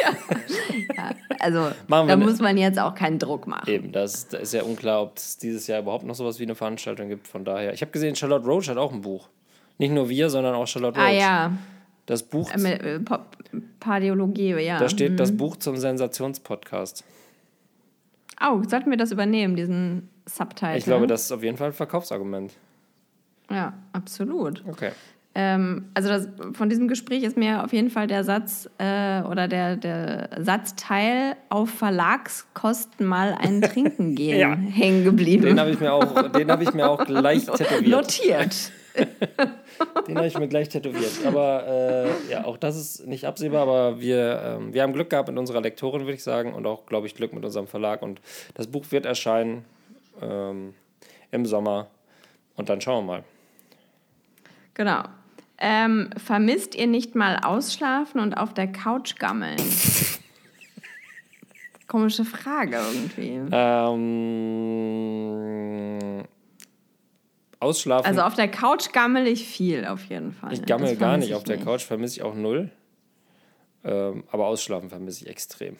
Ja, 0.95 1.11
also 1.39 1.71
Machen 1.87 2.07
da 2.07 2.15
ne- 2.15 2.25
muss 2.25 2.39
man 2.39 2.57
jetzt 2.57 2.79
auch 2.79 2.95
keinen 2.95 3.19
Druck 3.19 3.45
machen. 3.45 3.69
Eben, 3.69 3.91
das, 3.91 4.29
da 4.29 4.37
ist 4.37 4.53
ja 4.53 4.63
unklar, 4.63 5.01
ob 5.01 5.17
es 5.17 5.37
dieses 5.37 5.67
Jahr 5.67 5.81
überhaupt 5.81 6.05
noch 6.05 6.15
sowas 6.15 6.39
wie 6.39 6.43
eine 6.43 6.55
Veranstaltung 6.55 7.09
gibt. 7.09 7.27
Von 7.27 7.43
daher, 7.43 7.73
ich 7.73 7.81
habe 7.81 7.91
gesehen, 7.91 8.15
Charlotte 8.15 8.45
Roach 8.45 8.69
hat 8.69 8.77
auch 8.77 8.93
ein 8.93 9.01
Buch. 9.01 9.27
Nicht 9.77 9.91
nur 9.91 10.07
wir, 10.09 10.29
sondern 10.29 10.55
auch 10.55 10.67
Charlotte 10.67 10.97
Roach. 10.99 11.09
Ah 11.09 11.11
ja, 11.11 11.51
Das 12.05 12.23
Buch, 12.23 12.49
äh, 12.51 12.57
mit, 12.57 12.81
äh, 12.81 12.99
Pardiologie, 13.79 14.53
ja. 14.55 14.79
da 14.79 14.87
steht 14.87 15.19
das 15.19 15.35
Buch 15.35 15.57
zum 15.57 15.75
Sensationspodcast. 15.77 17.03
Oh, 18.41 18.61
sollten 18.67 18.89
wir 18.89 18.97
das 18.97 19.11
übernehmen, 19.11 19.55
diesen 19.55 20.09
Subtitle? 20.25 20.77
Ich 20.77 20.85
glaube, 20.85 21.07
das 21.07 21.23
ist 21.23 21.31
auf 21.31 21.43
jeden 21.43 21.57
Fall 21.57 21.67
ein 21.67 21.73
Verkaufsargument. 21.73 22.53
Ja, 23.49 23.73
absolut. 23.93 24.63
Okay. 24.67 24.91
Ähm, 25.41 25.85
also 25.93 26.09
das, 26.09 26.27
von 26.51 26.67
diesem 26.67 26.89
Gespräch 26.89 27.23
ist 27.23 27.37
mir 27.37 27.63
auf 27.63 27.71
jeden 27.71 27.89
Fall 27.89 28.07
der 28.07 28.25
Satz 28.25 28.69
äh, 28.77 29.21
oder 29.21 29.47
der, 29.47 29.77
der 29.77 30.29
Satzteil 30.37 31.37
auf 31.47 31.69
Verlagskosten 31.69 33.05
mal 33.05 33.37
ein 33.39 33.61
Trinken 33.61 34.15
gehen 34.15 34.37
Ja. 34.37 34.53
hängen 34.53 35.05
geblieben. 35.05 35.45
Den 35.45 35.57
habe 35.57 35.71
ich 35.71 35.79
mir 35.79 35.93
auch, 35.93 36.29
den 36.33 36.51
habe 36.51 36.63
ich 36.63 36.73
mir 36.73 36.89
auch 36.89 37.05
gleich 37.05 37.45
tätowiert. 37.45 37.87
Notiert. 37.87 38.71
Den 40.07 40.17
habe 40.17 40.27
ich 40.27 40.37
mir 40.37 40.49
gleich 40.49 40.67
tätowiert. 40.67 41.25
Aber 41.25 41.65
äh, 41.65 42.31
ja, 42.31 42.43
auch 42.43 42.57
das 42.57 42.75
ist 42.75 43.07
nicht 43.07 43.25
absehbar, 43.25 43.61
aber 43.61 44.01
wir, 44.01 44.41
ähm, 44.43 44.73
wir 44.73 44.81
haben 44.81 44.91
Glück 44.91 45.09
gehabt 45.09 45.29
mit 45.29 45.37
unserer 45.37 45.61
Lektorin, 45.61 46.01
würde 46.01 46.15
ich 46.15 46.23
sagen, 46.23 46.53
und 46.53 46.65
auch, 46.65 46.85
glaube 46.85 47.07
ich, 47.07 47.15
Glück 47.15 47.31
mit 47.31 47.45
unserem 47.45 47.67
Verlag. 47.67 48.01
Und 48.01 48.19
das 48.55 48.67
Buch 48.67 48.83
wird 48.89 49.05
erscheinen 49.05 49.63
ähm, 50.21 50.73
im 51.31 51.45
Sommer. 51.45 51.87
Und 52.57 52.67
dann 52.67 52.81
schauen 52.81 53.05
wir 53.05 53.13
mal. 53.13 53.23
Genau. 54.73 55.03
Ähm, 55.61 56.09
vermisst 56.15 56.73
ihr 56.75 56.87
nicht 56.87 57.15
mal 57.15 57.37
ausschlafen 57.43 58.21
und 58.21 58.35
auf 58.35 58.53
der 58.53 58.71
Couch 58.71 59.17
gammeln? 59.17 59.57
Komische 61.87 62.23
Frage 62.23 62.77
irgendwie. 62.77 63.41
Ähm, 63.51 64.29
ausschlafen. 67.59 68.05
Also 68.05 68.21
auf 68.21 68.35
der 68.35 68.47
Couch 68.47 68.93
gammel 68.93 69.27
ich 69.27 69.45
viel 69.47 69.85
auf 69.85 70.05
jeden 70.05 70.31
Fall. 70.31 70.53
ich 70.53 70.65
gammel 70.65 70.91
Das 70.91 70.99
gar 70.99 71.17
nicht. 71.17 71.29
ich 71.29 71.35
Auf 71.35 71.43
der 71.43 71.57
Couch 71.57 71.81
vermisse 71.81 72.17
ich 72.17 72.23
auch 72.23 72.35
null. 72.35 72.71
Ähm, 73.83 74.23
aber 74.31 74.47
ausschlafen 74.47 74.89
vermisse 74.89 75.25
ich 75.25 75.29
extrem. 75.29 75.77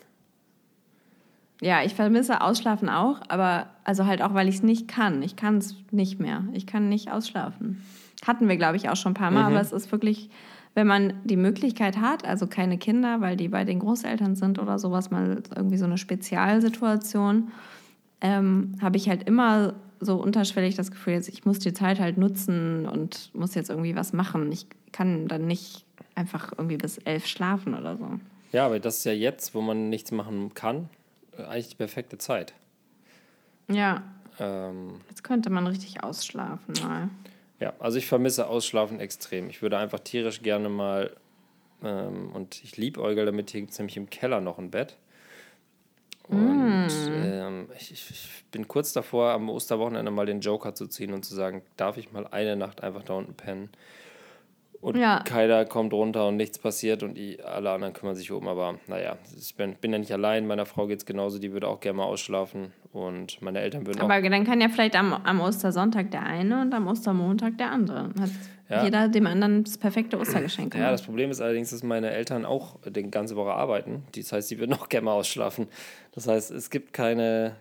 Ja, 1.62 1.84
ich 1.84 1.94
vermisse 1.94 2.42
Ausschlafen 2.42 2.88
auch, 2.90 3.20
aber 3.28 3.68
also 3.84 4.06
halt 4.06 4.22
auch, 4.22 4.34
weil 4.34 4.48
ich 4.48 4.56
es 4.56 4.64
nicht 4.64 4.88
kann. 4.88 5.22
Ich 5.22 5.36
kann 5.36 5.58
es 5.58 5.76
nicht 5.92 6.20
mehr. 6.20 6.46
Ich 6.54 6.66
kann 6.66 6.88
nicht 6.88 7.12
ausschlafen. 7.12 7.84
Hatten 8.26 8.50
wir, 8.50 8.58
glaube 8.58 8.76
ich, 8.78 8.90
auch 8.90 8.96
schon 8.96 9.12
ein 9.12 9.16
paar 9.16 9.32
Mal, 9.32 9.46
aber 9.46 9.62
es 9.62 9.72
ist 9.72 9.92
wirklich, 9.92 10.30
wenn 10.76 10.88
man 10.88 11.14
die 11.24 11.38
Möglichkeit 11.38 11.98
hat, 11.98 12.26
also 12.26 12.48
keine 12.48 12.78
Kinder, 12.78 13.22
weil 13.22 13.38
die 13.38 13.48
bei 13.48 13.64
den 13.64 13.80
Großeltern 13.80 14.36
sind 14.36 14.60
oder 14.60 14.78
sowas, 14.78 15.10
mal 15.10 15.42
irgendwie 15.56 15.78
so 15.78 15.86
eine 15.86 15.98
Spezialsituation, 15.98 17.52
ähm, 18.22 18.76
habe 18.82 18.98
ich 18.98 19.08
halt 19.10 19.24
immer 19.28 19.74
so 20.02 20.16
unterschwellig 20.16 20.76
das 20.76 20.92
Gefühl, 20.92 21.14
jetzt, 21.14 21.30
ich 21.30 21.46
muss 21.46 21.60
die 21.60 21.74
Zeit 21.74 22.00
halt 22.00 22.18
nutzen 22.18 22.86
und 22.86 23.32
muss 23.34 23.56
jetzt 23.56 23.70
irgendwie 23.70 23.96
was 23.96 24.14
machen. 24.14 24.52
Ich 24.52 24.66
kann 24.92 25.28
dann 25.28 25.46
nicht 25.46 25.86
einfach 26.16 26.52
irgendwie 26.58 26.78
bis 26.78 26.98
elf 27.00 27.26
schlafen 27.26 27.74
oder 27.74 27.98
so. 27.98 28.20
Ja, 28.52 28.66
aber 28.66 28.80
das 28.80 28.98
ist 28.98 29.06
ja 29.06 29.14
jetzt, 29.14 29.54
wo 29.56 29.62
man 29.62 29.90
nichts 29.90 30.12
machen 30.12 30.54
kann, 30.54 30.90
äh, 31.38 31.44
eigentlich 31.44 31.70
die 31.70 31.76
perfekte 31.76 32.18
Zeit. 32.18 32.54
Ja, 33.72 34.04
Ähm, 34.40 34.94
jetzt 35.10 35.24
könnte 35.24 35.50
man 35.50 35.68
richtig 35.68 36.04
ausschlafen 36.04 36.74
mal. 36.82 37.10
Ja, 37.60 37.74
also 37.80 37.98
ich 37.98 38.08
vermisse 38.08 38.48
Ausschlafen 38.48 39.00
extrem. 39.00 39.50
Ich 39.50 39.62
würde 39.62 39.78
einfach 39.78 40.00
tierisch 40.00 40.42
gerne 40.42 40.70
mal, 40.70 41.16
ähm, 41.84 42.32
und 42.34 42.64
ich 42.64 42.78
liebe 42.78 43.02
Eugel 43.02 43.26
damit, 43.26 43.52
hier 43.52 43.62
gibt 43.62 43.74
es 43.74 43.80
nämlich 43.80 43.98
im 43.98 44.10
Keller 44.10 44.40
noch 44.42 44.58
ein 44.58 44.72
Bett. 44.72 44.98
Und 46.30 46.90
ähm, 47.08 47.70
ich, 47.76 47.92
ich, 47.92 48.10
ich 48.12 48.46
bin 48.52 48.68
kurz 48.68 48.94
davor, 48.94 49.32
am 49.32 49.50
Osterwochenende 49.50 50.12
mal 50.12 50.28
den 50.28 50.42
Joker 50.42 50.76
zu 50.76 50.86
ziehen 50.88 51.12
und 51.12 51.26
zu 51.26 51.34
sagen, 51.34 51.64
darf 51.76 51.98
ich 51.98 52.12
mal 52.12 52.28
eine 52.28 52.56
Nacht 52.56 52.84
einfach 52.84 53.04
da 53.04 53.14
unten 53.16 53.34
pennen? 53.34 53.70
Und 54.82 54.96
Ja. 54.98 55.22
keiner 55.26 55.66
kommt 55.66 55.92
runter 55.94 56.28
und 56.28 56.38
nichts 56.38 56.58
passiert 56.58 57.04
und 57.04 57.16
die, 57.16 57.44
alle 57.44 57.70
anderen 57.72 57.94
kümmern 57.94 58.16
sich 58.16 58.32
um. 58.32 58.48
Aber 58.48 58.76
naja, 58.88 59.18
ich 59.38 59.54
bin, 59.56 59.76
bin 59.76 59.92
ja 59.92 60.00
nicht 60.00 60.14
allein. 60.14 60.48
Meiner 60.48 60.66
Frau 60.66 60.88
geht 60.88 61.00
es 61.00 61.06
genauso, 61.06 61.38
die 61.38 61.52
würde 61.52 61.68
auch 61.68 61.82
gerne 61.82 61.98
mal 61.98 62.06
ausschlafen. 62.06 62.72
Und 62.94 63.42
meine 63.42 63.60
Eltern 63.60 63.86
würden 63.86 64.00
auch 64.00 64.10
Aber 64.10 64.22
dann 64.30 64.46
kann 64.46 64.62
ja 64.62 64.70
vielleicht 64.70 64.96
am, 64.96 65.14
am 65.14 65.42
Ostersonntag 65.42 66.12
der 66.12 66.24
eine 66.24 66.62
und 66.62 66.74
am 66.74 66.88
Ostermontag 66.88 67.58
der 67.58 67.72
andere. 67.72 68.06
Hat 68.20 68.30
Ja. 68.70 68.84
jeder 68.86 69.10
dem 69.10 69.28
anderen 69.28 69.64
das 69.66 69.78
perfekte 69.78 70.18
Ostergeschenk 70.18 70.76
Ja, 70.76 70.92
das 70.92 71.02
Problem 71.02 71.30
ist 71.30 71.42
allerdings, 71.42 71.72
dass 71.72 71.84
meine 71.84 72.12
Eltern 72.12 72.46
auch 72.46 72.78
die 72.88 73.04
ganze 73.12 73.36
Woche 73.36 73.52
arbeiten. 73.52 74.04
Das 74.16 74.32
heißt, 74.32 74.48
sie 74.48 74.60
würden 74.60 74.74
auch 74.74 74.88
gerne 74.90 75.06
mal 75.06 75.14
ausschlafen. 75.14 75.68
Das 76.14 76.28
heißt, 76.28 76.52
es 76.52 76.70
gibt 76.70 76.94
keine, 76.94 77.56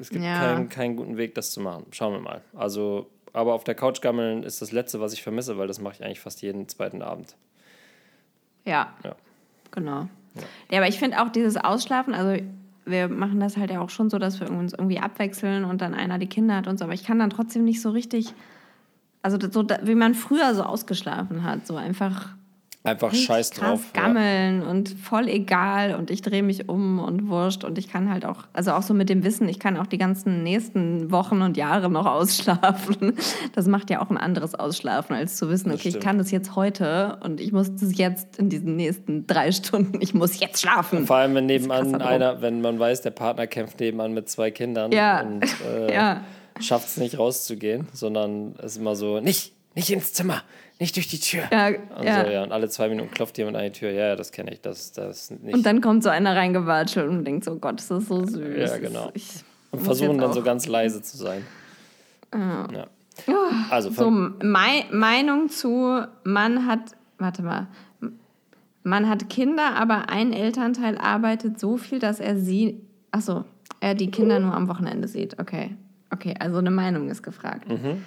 es 0.00 0.10
gibt 0.10 0.24
Ja. 0.24 0.34
keinen, 0.38 0.68
keinen 0.68 0.96
guten 0.96 1.16
Weg, 1.18 1.34
das 1.34 1.52
zu 1.52 1.60
machen. 1.60 1.86
Schauen 1.92 2.14
wir 2.14 2.20
mal. 2.20 2.42
Also, 2.54 3.06
aber 3.38 3.54
auf 3.54 3.64
der 3.64 3.74
Couch 3.74 4.00
gammeln 4.00 4.42
ist 4.42 4.60
das 4.60 4.72
Letzte, 4.72 5.00
was 5.00 5.12
ich 5.12 5.22
vermisse, 5.22 5.58
weil 5.58 5.68
das 5.68 5.80
mache 5.80 5.94
ich 5.94 6.04
eigentlich 6.04 6.20
fast 6.20 6.42
jeden 6.42 6.68
zweiten 6.68 7.02
Abend. 7.02 7.36
Ja, 8.64 8.92
Ja. 9.04 9.14
genau. 9.70 10.08
Ja. 10.70 10.78
aber 10.78 10.88
ich 10.88 10.98
finde 10.98 11.22
auch 11.22 11.30
dieses 11.30 11.56
Ausschlafen, 11.56 12.14
also 12.14 12.42
wir 12.84 13.08
machen 13.08 13.40
das 13.40 13.56
halt 13.56 13.70
ja 13.70 13.80
auch 13.80 13.90
schon 13.90 14.10
so, 14.10 14.18
dass 14.18 14.40
wir 14.40 14.50
uns 14.50 14.72
irgendwie 14.72 14.98
abwechseln 14.98 15.64
und 15.64 15.80
dann 15.80 15.94
einer 15.94 16.18
die 16.18 16.26
Kinder 16.26 16.56
hat 16.56 16.66
und 16.66 16.78
so, 16.78 16.84
aber 16.84 16.94
ich 16.94 17.04
kann 17.04 17.18
dann 17.18 17.30
trotzdem 17.30 17.64
nicht 17.64 17.80
so 17.80 17.90
richtig, 17.90 18.34
also 19.22 19.38
so 19.50 19.66
wie 19.82 19.94
man 19.94 20.14
früher 20.14 20.54
so 20.54 20.62
ausgeschlafen 20.62 21.42
hat, 21.44 21.66
so 21.66 21.76
einfach 21.76 22.34
Einfach 22.84 23.12
scheiß 23.12 23.50
drauf. 23.50 23.80
Ja. 23.94 24.02
gammeln 24.02 24.62
und 24.62 24.88
voll 24.88 25.28
egal 25.28 25.94
und 25.96 26.10
ich 26.10 26.22
drehe 26.22 26.42
mich 26.44 26.68
um 26.68 27.00
und 27.00 27.28
wurscht 27.28 27.64
und 27.64 27.76
ich 27.76 27.88
kann 27.90 28.08
halt 28.10 28.24
auch, 28.24 28.44
also 28.52 28.70
auch 28.72 28.82
so 28.82 28.94
mit 28.94 29.08
dem 29.10 29.24
Wissen, 29.24 29.48
ich 29.48 29.58
kann 29.58 29.76
auch 29.76 29.86
die 29.86 29.98
ganzen 29.98 30.42
nächsten 30.44 31.10
Wochen 31.10 31.42
und 31.42 31.56
Jahre 31.56 31.90
noch 31.90 32.06
ausschlafen. 32.48 33.14
Das 33.54 33.66
macht 33.66 33.90
ja 33.90 34.00
auch 34.00 34.10
ein 34.10 34.16
anderes 34.16 34.54
Ausschlafen, 34.54 35.14
als 35.16 35.36
zu 35.36 35.50
wissen, 35.50 35.72
okay, 35.72 35.88
ich 35.88 36.00
kann 36.00 36.18
das 36.18 36.30
jetzt 36.30 36.54
heute 36.54 37.18
und 37.24 37.40
ich 37.40 37.52
muss 37.52 37.74
das 37.74 37.98
jetzt 37.98 38.38
in 38.38 38.48
diesen 38.48 38.76
nächsten 38.76 39.26
drei 39.26 39.50
Stunden, 39.52 40.00
ich 40.00 40.14
muss 40.14 40.38
jetzt 40.40 40.62
schlafen. 40.62 41.04
Vor 41.06 41.16
allem, 41.16 41.34
wenn 41.34 41.46
nebenan 41.46 42.00
einer, 42.00 42.40
wenn 42.40 42.60
man 42.60 42.78
weiß, 42.78 43.02
der 43.02 43.10
Partner 43.10 43.46
kämpft 43.48 43.80
nebenan 43.80 44.14
mit 44.14 44.28
zwei 44.30 44.50
Kindern 44.52 44.92
Ja. 44.92 45.22
und 45.22 45.42
äh, 45.66 45.92
Ja. 45.98 46.20
schafft 46.60 46.86
es 46.88 46.96
nicht 46.96 47.18
rauszugehen, 47.18 47.88
sondern 47.92 48.54
es 48.58 48.72
ist 48.72 48.76
immer 48.78 48.94
so, 48.94 49.20
nicht, 49.20 49.52
nicht 49.78 49.90
ins 49.92 50.12
Zimmer, 50.12 50.42
nicht 50.80 50.96
durch 50.96 51.08
die 51.08 51.20
Tür. 51.20 51.42
Ja, 51.52 51.68
Und, 51.68 52.04
ja. 52.04 52.24
So, 52.24 52.30
ja, 52.30 52.42
und 52.42 52.52
alle 52.52 52.68
zwei 52.68 52.88
Minuten 52.88 53.10
klopft 53.12 53.38
jemand 53.38 53.56
an 53.56 53.62
die 53.64 53.70
Tür. 53.72 53.90
Ja, 53.90 54.08
ja, 54.08 54.16
das 54.16 54.32
kenne 54.32 54.52
ich. 54.52 54.60
Das, 54.60 54.92
das 54.92 55.30
nicht. 55.30 55.54
Und 55.54 55.64
dann 55.64 55.80
kommt 55.80 56.02
so 56.02 56.08
einer 56.10 56.34
reingewatschelt 56.36 57.08
und 57.08 57.24
denkt 57.24 57.44
so, 57.44 57.56
Gott, 57.56 57.80
ist 57.80 57.90
das 57.90 58.06
so 58.06 58.24
süß. 58.26 58.70
Ja, 58.70 58.78
genau. 58.78 59.10
Ich 59.14 59.28
und 59.70 59.80
versuchen 59.80 60.18
dann 60.18 60.30
auch- 60.30 60.34
so 60.34 60.42
ganz 60.42 60.66
leise 60.66 61.00
zu 61.02 61.16
sein. 61.16 61.44
Ja. 62.34 62.86
Also, 63.70 63.88
So, 63.90 64.02
von, 64.04 64.34
mei 64.42 64.84
Meinung 64.92 65.48
zu, 65.48 66.02
man 66.24 66.66
hat, 66.66 66.80
warte 67.18 67.42
mal, 67.42 67.66
man 68.82 69.08
hat 69.08 69.28
Kinder, 69.28 69.74
aber 69.76 70.08
ein 70.08 70.32
Elternteil 70.32 70.98
arbeitet 70.98 71.58
so 71.58 71.76
viel, 71.76 71.98
dass 71.98 72.20
er 72.20 72.36
sie, 72.36 72.80
achso, 73.10 73.44
er 73.80 73.94
die 73.94 74.10
Kinder 74.10 74.38
nur 74.40 74.54
am 74.54 74.68
Wochenende 74.68 75.08
sieht. 75.08 75.38
Okay, 75.40 75.74
okay, 76.12 76.34
also 76.38 76.58
eine 76.58 76.70
Meinung 76.70 77.08
ist 77.10 77.22
gefragt. 77.22 77.68
Mhm. 77.68 78.04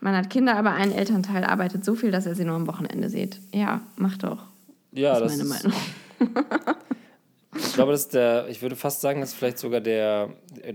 Man 0.00 0.16
hat 0.16 0.30
Kinder, 0.30 0.56
aber 0.56 0.72
ein 0.72 0.92
Elternteil 0.92 1.44
arbeitet 1.44 1.84
so 1.84 1.94
viel, 1.94 2.10
dass 2.10 2.26
er 2.26 2.34
sie 2.34 2.44
nur 2.44 2.54
am 2.56 2.66
Wochenende 2.66 3.08
sieht. 3.10 3.40
Ja, 3.52 3.80
mach 3.96 4.16
doch. 4.18 4.44
ja, 4.92 5.18
Das 5.18 5.32
ist 5.32 5.40
das 5.40 5.48
meine 5.48 5.74
ist, 5.74 6.20
Meinung. 6.20 6.44
ich 7.56 7.72
glaube, 7.74 7.92
das 7.92 8.02
ist 8.02 8.14
der, 8.14 8.46
ich 8.48 8.62
würde 8.62 8.76
fast 8.76 9.00
sagen, 9.00 9.20
dass 9.20 9.34
vielleicht 9.34 9.58
sogar 9.58 9.80
der, 9.80 10.30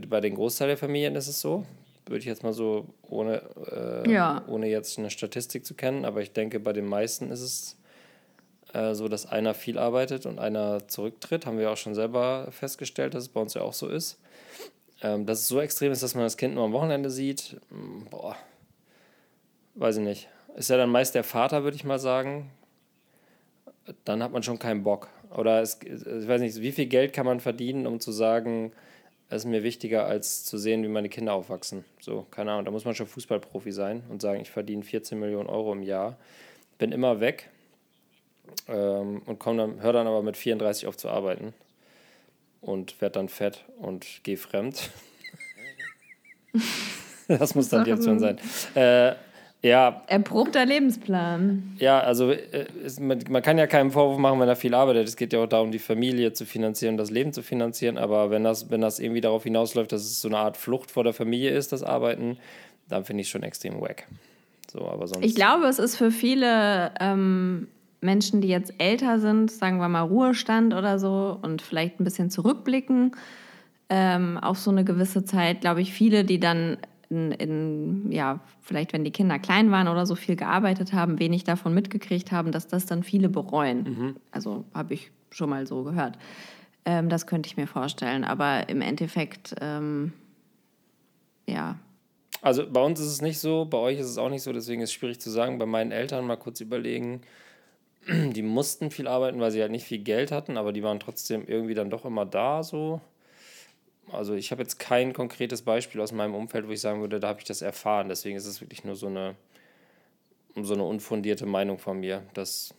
bei 0.09 0.19
den 0.21 0.35
Großteil 0.35 0.67
der 0.69 0.77
Familien 0.77 1.15
ist 1.15 1.27
es 1.27 1.39
so. 1.39 1.65
Würde 2.05 2.19
ich 2.19 2.25
jetzt 2.25 2.43
mal 2.43 2.51
so, 2.53 2.87
ohne, 3.03 3.41
äh, 4.05 4.11
Ja. 4.11 4.43
ohne 4.47 4.67
jetzt 4.67 4.99
eine 4.99 5.09
Statistik 5.09 5.65
zu 5.65 5.73
kennen, 5.73 6.03
aber 6.03 6.21
ich 6.21 6.33
denke, 6.33 6.59
bei 6.59 6.73
den 6.73 6.85
meisten 6.85 7.31
ist 7.31 7.39
es 7.41 7.77
äh, 8.73 8.93
so, 8.93 9.07
dass 9.07 9.25
einer 9.25 9.53
viel 9.53 9.77
arbeitet 9.77 10.25
und 10.25 10.37
einer 10.39 10.85
zurücktritt. 10.89 11.45
Haben 11.45 11.59
wir 11.59 11.71
auch 11.71 11.77
schon 11.77 11.95
selber 11.95 12.47
festgestellt, 12.51 13.13
dass 13.13 13.23
es 13.23 13.29
bei 13.29 13.39
uns 13.39 13.53
ja 13.53 13.61
auch 13.61 13.73
so 13.73 13.87
ist. 13.87 14.17
Ähm, 15.01 15.25
dass 15.25 15.39
es 15.39 15.47
so 15.47 15.61
extrem 15.61 15.91
ist, 15.93 16.03
dass 16.03 16.13
man 16.15 16.23
das 16.25 16.35
Kind 16.35 16.55
nur 16.55 16.65
am 16.65 16.73
Wochenende 16.73 17.09
sieht, 17.09 17.55
mm, 17.69 18.09
boah, 18.09 18.35
weiß 19.75 19.97
ich 19.97 20.03
nicht. 20.03 20.29
Ist 20.55 20.69
ja 20.69 20.77
dann 20.77 20.89
meist 20.89 21.15
der 21.15 21.23
Vater, 21.23 21.63
würde 21.63 21.75
ich 21.75 21.83
mal 21.83 21.99
sagen. 21.99 22.51
Dann 24.05 24.23
hat 24.23 24.31
man 24.31 24.43
schon 24.43 24.59
keinen 24.59 24.83
Bock. 24.83 25.09
Oder 25.35 25.61
es, 25.61 25.79
ich 25.81 26.27
weiß 26.27 26.41
nicht, 26.41 26.61
wie 26.61 26.71
viel 26.71 26.85
Geld 26.85 27.13
kann 27.13 27.25
man 27.25 27.39
verdienen, 27.39 27.87
um 27.87 27.99
zu 27.99 28.11
sagen, 28.11 28.71
es 29.29 29.37
ist 29.37 29.45
mir 29.45 29.63
wichtiger, 29.63 30.05
als 30.05 30.45
zu 30.45 30.57
sehen, 30.57 30.83
wie 30.83 30.87
meine 30.87 31.09
Kinder 31.09 31.33
aufwachsen. 31.33 31.83
So, 31.99 32.27
keine 32.29 32.51
Ahnung, 32.51 32.65
da 32.65 32.71
muss 32.71 32.85
man 32.85 32.93
schon 32.93 33.07
Fußballprofi 33.07 33.71
sein 33.71 34.03
und 34.09 34.21
sagen, 34.21 34.41
ich 34.41 34.51
verdiene 34.51 34.83
14 34.83 35.19
Millionen 35.19 35.49
Euro 35.49 35.73
im 35.73 35.81
Jahr, 35.81 36.17
bin 36.77 36.91
immer 36.91 37.19
weg 37.19 37.49
ähm, 38.67 39.23
und 39.25 39.39
komm 39.39 39.57
dann, 39.57 39.81
höre 39.81 39.93
dann 39.93 40.07
aber 40.07 40.21
mit 40.21 40.37
34 40.37 40.87
auf 40.87 40.97
zu 40.97 41.09
arbeiten 41.09 41.53
und 42.61 43.01
werde 43.01 43.13
dann 43.13 43.29
fett 43.29 43.65
und 43.77 44.23
gehe 44.23 44.37
fremd. 44.37 44.91
das 47.27 47.55
muss 47.55 47.69
dann 47.69 47.85
die 47.85 47.93
Option 47.93 48.19
sein. 48.19 48.37
Äh, 48.75 49.15
ja, 49.63 50.03
Erprobter 50.07 50.65
Lebensplan. 50.65 51.75
ja, 51.79 51.99
also 52.01 52.31
äh, 52.31 52.65
es, 52.85 52.99
man, 52.99 53.19
man 53.29 53.41
kann 53.41 53.57
ja 53.57 53.65
keinen 53.65 53.91
Vorwurf 53.91 54.17
machen, 54.17 54.39
wenn 54.41 54.49
er 54.49 54.57
viel 54.57 54.73
arbeitet. 54.73 55.07
Es 55.07 55.15
geht 55.15 55.31
ja 55.31 55.41
auch 55.41 55.47
darum, 55.47 55.71
die 55.71 55.79
Familie 55.79 56.33
zu 56.33 56.45
finanzieren, 56.45 56.97
das 56.97 57.09
Leben 57.11 57.31
zu 57.31 57.41
finanzieren. 57.41 57.97
Aber 57.97 58.29
wenn 58.29 58.43
das, 58.43 58.69
wenn 58.69 58.81
das 58.81 58.99
irgendwie 58.99 59.21
darauf 59.21 59.43
hinausläuft, 59.43 59.93
dass 59.93 60.01
es 60.01 60.21
so 60.21 60.27
eine 60.27 60.37
Art 60.37 60.57
Flucht 60.57 60.91
vor 60.91 61.05
der 61.05 61.13
Familie 61.13 61.51
ist, 61.51 61.71
das 61.71 61.81
Arbeiten, 61.81 62.37
dann 62.89 63.05
finde 63.05 63.21
ich 63.21 63.29
schon 63.29 63.43
extrem 63.43 63.79
wack. 63.79 64.05
So, 64.69 64.85
aber 64.85 65.07
sonst. 65.07 65.25
Ich 65.25 65.33
glaube, 65.33 65.65
es 65.67 65.79
ist 65.79 65.95
für 65.95 66.11
viele 66.11 66.91
ähm, 66.99 67.67
Menschen, 68.01 68.41
die 68.41 68.49
jetzt 68.49 68.73
älter 68.79 69.19
sind, 69.19 69.49
sagen 69.49 69.77
wir 69.77 69.87
mal 69.87 70.01
Ruhestand 70.01 70.73
oder 70.73 70.99
so 70.99 71.39
und 71.41 71.61
vielleicht 71.61 72.01
ein 72.01 72.03
bisschen 72.03 72.29
zurückblicken 72.29 73.15
ähm, 73.89 74.37
auf 74.37 74.57
so 74.59 74.71
eine 74.71 74.83
gewisse 74.83 75.23
Zeit, 75.23 75.61
glaube 75.61 75.81
ich, 75.81 75.93
viele, 75.93 76.23
die 76.23 76.39
dann 76.39 76.77
in, 77.09 77.31
in, 77.31 78.11
ja, 78.11 78.39
vielleicht 78.61 78.93
wenn 78.93 79.03
die 79.03 79.11
Kinder 79.11 79.39
klein 79.39 79.71
waren 79.71 79.87
oder 79.87 80.05
so 80.05 80.15
viel 80.15 80.35
gearbeitet 80.35 80.93
haben, 80.93 81.19
wenig 81.19 81.43
davon 81.43 81.73
mitgekriegt 81.73 82.31
haben, 82.31 82.51
dass 82.51 82.67
das 82.67 82.85
dann 82.85 83.03
viele 83.03 83.29
bereuen. 83.29 84.15
Also 84.31 84.65
habe 84.73 84.93
ich 84.93 85.11
schon 85.29 85.49
mal 85.49 85.67
so 85.67 85.83
gehört. 85.83 86.17
Ähm, 86.85 87.09
das 87.09 87.27
könnte 87.27 87.47
ich 87.47 87.57
mir 87.57 87.67
vorstellen. 87.67 88.23
Aber 88.23 88.69
im 88.69 88.81
Endeffekt, 88.81 89.55
ähm, 89.61 90.13
ja, 91.47 91.77
Also 92.41 92.69
bei 92.69 92.81
uns 92.81 92.99
ist 92.99 93.07
es 93.07 93.21
nicht 93.21 93.39
so, 93.39 93.65
bei 93.65 93.77
euch 93.77 93.99
ist 93.99 94.07
es 94.07 94.17
auch 94.17 94.29
nicht 94.29 94.43
so, 94.43 94.51
deswegen 94.51 94.81
ist 94.81 94.89
es 94.89 94.93
schwierig 94.93 95.19
zu 95.21 95.29
sagen. 95.29 95.57
Bei 95.59 95.65
meinen 95.65 95.91
Eltern 95.91 96.27
mal 96.27 96.35
kurz 96.37 96.59
überlegen, 96.59 97.21
die 98.07 98.41
mussten 98.41 98.91
viel 98.91 99.07
arbeiten, 99.07 99.39
weil 99.39 99.51
sie 99.51 99.61
halt 99.61 99.71
nicht 99.71 99.85
viel 99.85 99.99
Geld 99.99 100.31
hatten, 100.31 100.57
aber 100.57 100.73
die 100.73 100.83
waren 100.83 100.99
trotzdem 100.99 101.45
irgendwie 101.47 101.73
dann 101.73 101.89
doch 101.89 102.03
immer 102.05 102.25
da 102.25 102.63
so. 102.63 102.99
Also 104.11 104.33
ich 104.33 104.51
habe 104.51 104.61
jetzt 104.61 104.79
kein 104.79 105.13
konkretes 105.13 105.61
Beispiel 105.61 106.01
aus 106.01 106.11
meinem 106.11 106.35
Umfeld, 106.35 106.67
wo 106.67 106.71
ich 106.71 106.81
sagen 106.81 107.01
würde, 107.01 107.19
da 107.19 107.29
habe 107.29 107.39
ich 107.39 107.45
das 107.45 107.61
erfahren. 107.61 108.09
Deswegen 108.09 108.35
ist 108.37 108.45
es 108.45 108.61
wirklich 108.61 108.83
nur 108.83 108.95
so 108.95 109.07
eine, 109.07 109.35
so 110.61 110.73
eine 110.73 110.83
unfundierte 110.83 111.45
Meinung 111.45 111.79
von 111.79 111.99
mir, 111.99 112.23
dass 112.33 112.73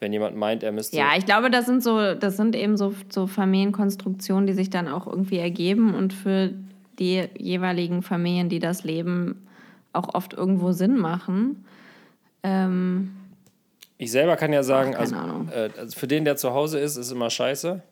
wenn 0.00 0.12
jemand 0.12 0.36
meint, 0.36 0.62
er 0.62 0.72
müsste... 0.72 0.96
Ja, 0.96 1.16
ich 1.16 1.24
glaube, 1.24 1.50
das 1.50 1.66
sind 1.66 1.82
so, 1.82 2.14
das 2.14 2.36
sind 2.36 2.56
eben 2.56 2.76
so, 2.76 2.94
so 3.10 3.26
Familienkonstruktionen, 3.26 4.46
die 4.46 4.52
sich 4.52 4.70
dann 4.70 4.88
auch 4.88 5.06
irgendwie 5.06 5.38
ergeben 5.38 5.94
und 5.94 6.12
für 6.12 6.52
die 6.98 7.24
jeweiligen 7.38 8.02
Familien, 8.02 8.48
die 8.48 8.58
das 8.58 8.84
leben, 8.84 9.46
auch 9.92 10.14
oft 10.14 10.32
irgendwo 10.32 10.72
Sinn 10.72 10.96
machen. 10.96 11.64
Ähm, 12.42 13.14
Ich 13.98 14.10
selber 14.10 14.36
kann 14.36 14.52
ja 14.52 14.62
sagen, 14.62 14.94
Ach, 14.94 15.00
also, 15.00 15.16
äh, 15.52 15.70
also 15.78 15.98
für 15.98 16.06
den, 16.06 16.24
der 16.24 16.36
zu 16.36 16.52
Hause 16.52 16.78
ist, 16.78 16.96
ist 16.96 17.10
immer 17.10 17.30
scheiße. 17.30 17.82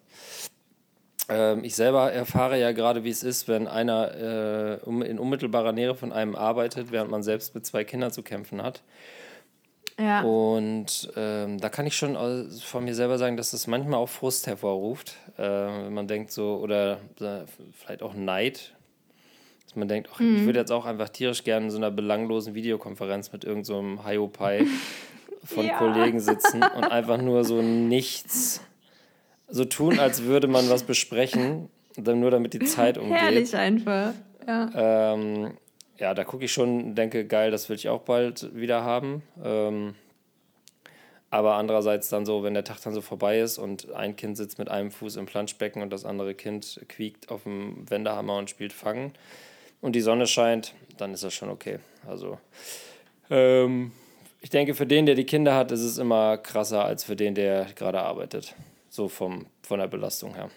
Ähm, 1.28 1.62
ich 1.64 1.74
selber 1.76 2.12
erfahre 2.12 2.58
ja 2.58 2.72
gerade, 2.72 3.04
wie 3.04 3.10
es 3.10 3.22
ist, 3.22 3.46
wenn 3.48 3.68
einer 3.68 4.78
äh, 4.82 4.90
in 5.08 5.18
unmittelbarer 5.18 5.72
Nähe 5.72 5.94
von 5.94 6.12
einem 6.12 6.34
arbeitet, 6.34 6.90
während 6.90 7.10
man 7.10 7.22
selbst 7.22 7.54
mit 7.54 7.64
zwei 7.64 7.84
Kindern 7.84 8.10
zu 8.10 8.22
kämpfen 8.22 8.62
hat. 8.62 8.82
ja. 9.98 10.22
Und 10.22 11.12
ähm, 11.16 11.58
da 11.60 11.68
kann 11.68 11.86
ich 11.86 11.96
schon 11.96 12.16
von 12.60 12.84
mir 12.84 12.94
selber 12.94 13.18
sagen, 13.18 13.36
dass 13.36 13.52
das 13.52 13.66
manchmal 13.66 14.00
auch 14.00 14.08
Frust 14.08 14.46
hervorruft, 14.46 15.16
äh, 15.38 15.42
wenn 15.42 15.94
man 15.94 16.08
denkt 16.08 16.32
so, 16.32 16.56
oder 16.56 16.98
äh, 17.20 17.42
vielleicht 17.72 18.02
auch 18.02 18.14
Neid, 18.14 18.74
dass 19.64 19.76
man 19.76 19.88
denkt, 19.88 20.10
ach, 20.12 20.18
Mhm. 20.18 20.36
ich 20.38 20.44
würde 20.44 20.58
jetzt 20.58 20.72
auch 20.72 20.86
einfach 20.86 21.08
tierisch 21.10 21.44
gerne 21.44 21.66
in 21.66 21.70
so 21.70 21.76
einer 21.78 21.90
belanglosen 21.90 22.54
Videokonferenz 22.54 23.32
mit 23.32 23.44
irgendeinem 23.44 23.98
so 23.98 24.04
Hiopai 24.08 24.66
von 25.44 25.66
Ja. 25.66 25.78
Kollegen 25.78 26.20
sitzen 26.20 26.62
und 26.62 26.84
einfach 26.84 27.18
nur 27.18 27.44
so 27.44 27.62
nichts 27.62 28.60
so 29.52 29.64
tun, 29.64 29.98
als 29.98 30.24
würde 30.24 30.48
man 30.48 30.68
was 30.70 30.82
besprechen, 30.82 31.68
dann 31.96 32.20
nur 32.20 32.30
damit 32.30 32.54
die 32.54 32.60
Zeit 32.60 32.98
umgeht. 32.98 33.20
Herrlich 33.20 33.54
einfach. 33.54 34.14
Ja. 34.46 35.12
Ähm, 35.14 35.52
ja, 35.98 36.14
da 36.14 36.24
gucke 36.24 36.44
ich 36.44 36.52
schon 36.52 36.94
denke, 36.94 37.26
geil, 37.26 37.50
das 37.50 37.68
will 37.68 37.76
ich 37.76 37.88
auch 37.88 38.00
bald 38.00 38.54
wieder 38.56 38.82
haben. 38.82 39.22
Ähm, 39.44 39.94
aber 41.30 41.54
andererseits 41.54 42.08
dann 42.08 42.26
so, 42.26 42.42
wenn 42.42 42.54
der 42.54 42.64
Tag 42.64 42.80
dann 42.82 42.92
so 42.92 43.00
vorbei 43.00 43.40
ist 43.40 43.58
und 43.58 43.92
ein 43.92 44.16
Kind 44.16 44.36
sitzt 44.36 44.58
mit 44.58 44.68
einem 44.68 44.90
Fuß 44.90 45.16
im 45.16 45.26
Planschbecken 45.26 45.80
und 45.80 45.90
das 45.90 46.04
andere 46.04 46.34
Kind 46.34 46.80
quiekt 46.88 47.30
auf 47.30 47.44
dem 47.44 47.88
Wendehammer 47.88 48.36
und 48.36 48.50
spielt 48.50 48.72
Fangen 48.72 49.12
und 49.80 49.94
die 49.94 50.00
Sonne 50.00 50.26
scheint, 50.26 50.74
dann 50.96 51.14
ist 51.14 51.24
das 51.24 51.32
schon 51.32 51.50
okay. 51.50 51.78
Also, 52.06 52.38
ähm, 53.30 53.92
ich 54.40 54.50
denke, 54.50 54.74
für 54.74 54.86
den, 54.86 55.06
der 55.06 55.14
die 55.14 55.24
Kinder 55.24 55.54
hat, 55.54 55.72
ist 55.72 55.82
es 55.82 55.98
immer 55.98 56.36
krasser 56.36 56.84
als 56.84 57.04
für 57.04 57.16
den, 57.16 57.34
der 57.34 57.66
gerade 57.76 58.00
arbeitet. 58.00 58.54
So 58.94 59.08
vom, 59.08 59.46
von 59.62 59.78
der 59.80 59.86
Belastung 59.86 60.34
her. 60.34 60.50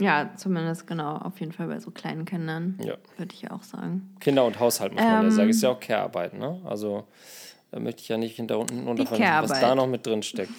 ja, 0.00 0.32
zumindest 0.36 0.88
genau, 0.88 1.14
auf 1.18 1.38
jeden 1.38 1.52
Fall 1.52 1.68
bei 1.68 1.78
so 1.78 1.92
kleinen 1.92 2.24
Kindern, 2.24 2.76
Ja. 2.82 2.96
würde 3.16 3.32
ich 3.32 3.48
auch 3.52 3.62
sagen. 3.62 4.16
Kinder 4.18 4.44
und 4.44 4.58
Haushalt 4.58 4.92
muss 4.92 5.00
man 5.00 5.12
ja 5.12 5.22
Ähm, 5.22 5.30
sagen. 5.30 5.48
Ist 5.50 5.62
ja 5.62 5.68
auch 5.70 5.78
Care-Arbeit, 5.78 6.34
ne? 6.34 6.60
Also 6.64 7.04
da 7.70 7.78
möchte 7.78 8.02
ich 8.02 8.08
ja 8.08 8.16
nicht 8.16 8.34
hinter 8.34 8.58
unten 8.58 8.88
unterfallen, 8.88 9.22
was 9.48 9.60
da 9.60 9.76
noch 9.76 9.86
mit 9.86 10.04
drin 10.04 10.24
steckt. 10.24 10.50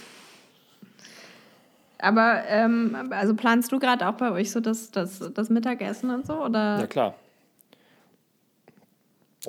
Aber 1.97 2.43
ähm, 2.47 2.95
also 3.10 3.36
planst 3.36 3.74
du 3.74 3.80
gerade 3.80 4.08
auch 4.08 4.14
bei 4.14 4.32
euch 4.32 4.49
so 4.51 4.62
das, 4.62 4.91
das, 4.91 5.20
das 5.34 5.49
Mittagessen 5.49 6.10
und 6.10 6.26
so? 6.26 6.41
Oder? 6.41 6.80
Ja 6.80 6.88
klar. 6.88 7.16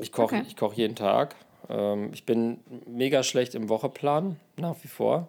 Ich 0.01 0.11
koche 0.11 0.37
Okay. 0.39 0.45
ich 0.49 0.57
koch 0.57 0.73
jeden 0.75 0.97
Tag. 0.97 1.37
Ähm, 1.69 2.11
ich 2.13 2.27
bin 2.27 2.59
mega 2.87 3.23
schlecht 3.23 3.55
im 3.55 3.69
Wocheplan, 3.69 4.41
nach 4.57 4.75
wie 4.83 4.89
vor. 4.89 5.29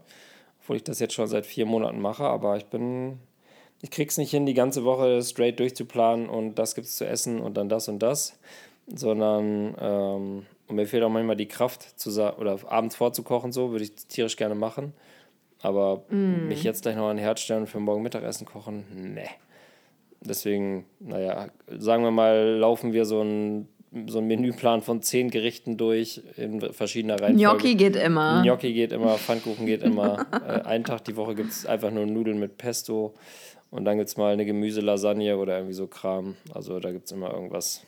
Obwohl 0.67 0.75
ich 0.75 0.83
das 0.83 0.99
jetzt 0.99 1.13
schon 1.13 1.27
seit 1.27 1.45
vier 1.45 1.65
Monaten 1.65 2.01
mache, 2.01 2.25
aber 2.25 2.57
ich 2.57 2.65
bin. 2.65 3.19
Ich 3.81 3.89
krieg's 3.89 4.17
nicht 4.17 4.31
hin, 4.31 4.45
die 4.45 4.53
ganze 4.53 4.83
Woche 4.83 5.21
straight 5.21 5.61
durchzuplanen 5.61 6.27
und 6.27 6.55
das 6.55 6.75
gibt's 6.75 6.97
zu 6.97 7.07
essen 7.07 7.39
und 7.39 7.55
dann 7.55 7.69
das 7.69 7.87
und 7.87 7.99
das. 7.99 8.37
Sondern 8.85 9.75
ähm, 9.79 10.45
und 10.67 10.75
mir 10.75 10.85
fehlt 10.85 11.03
auch 11.03 11.09
manchmal 11.09 11.37
die 11.37 11.47
Kraft, 11.47 11.97
zu 11.97 12.09
oder 12.37 12.59
abends 12.67 12.97
vorzukochen, 12.97 13.53
so 13.53 13.71
würde 13.71 13.85
ich 13.85 13.95
tierisch 13.95 14.35
gerne 14.35 14.55
machen. 14.55 14.91
Aber 15.61 16.03
mich 16.09 16.63
jetzt 16.63 16.81
gleich 16.81 16.97
noch 16.97 17.07
an 17.07 17.15
den 17.15 17.23
Herd 17.23 17.39
stellen 17.39 17.61
und 17.61 17.67
für 17.67 17.79
morgen 17.79 18.03
Mittagessen 18.03 18.45
kochen, 18.45 19.13
nee. 19.13 19.29
Deswegen, 20.19 20.85
naja, 20.99 21.47
sagen 21.69 22.03
wir 22.03 22.11
mal, 22.11 22.57
laufen 22.57 22.91
wir 22.91 23.05
so 23.05 23.21
einen 23.21 23.69
so 24.07 24.17
einen 24.17 24.27
Menüplan 24.27 24.81
von 24.81 25.01
zehn 25.01 25.29
Gerichten 25.29 25.77
durch 25.77 26.21
in 26.35 26.61
verschiedener 26.73 27.15
Reihenfolge. 27.21 27.37
Gnocchi 27.37 27.75
geht 27.75 27.95
immer. 27.95 28.41
Gnocchi 28.43 28.73
geht 28.73 28.91
immer, 28.91 29.17
Pfannkuchen 29.17 29.65
geht 29.65 29.81
immer. 29.81 30.25
äh, 30.47 30.61
einen 30.61 30.83
Tag 30.83 31.05
die 31.05 31.15
Woche 31.15 31.35
gibt 31.35 31.51
es 31.51 31.65
einfach 31.65 31.91
nur 31.91 32.05
Nudeln 32.05 32.39
mit 32.39 32.57
Pesto 32.57 33.13
und 33.69 33.85
dann 33.85 33.97
gibt 33.97 34.09
es 34.09 34.17
mal 34.17 34.33
eine 34.33 34.45
Gemüselasagne 34.45 35.37
oder 35.37 35.57
irgendwie 35.57 35.73
so 35.73 35.87
Kram. 35.87 36.35
Also 36.53 36.79
da 36.79 36.91
gibt 36.91 37.05
es 37.05 37.11
immer 37.11 37.33
irgendwas. 37.33 37.83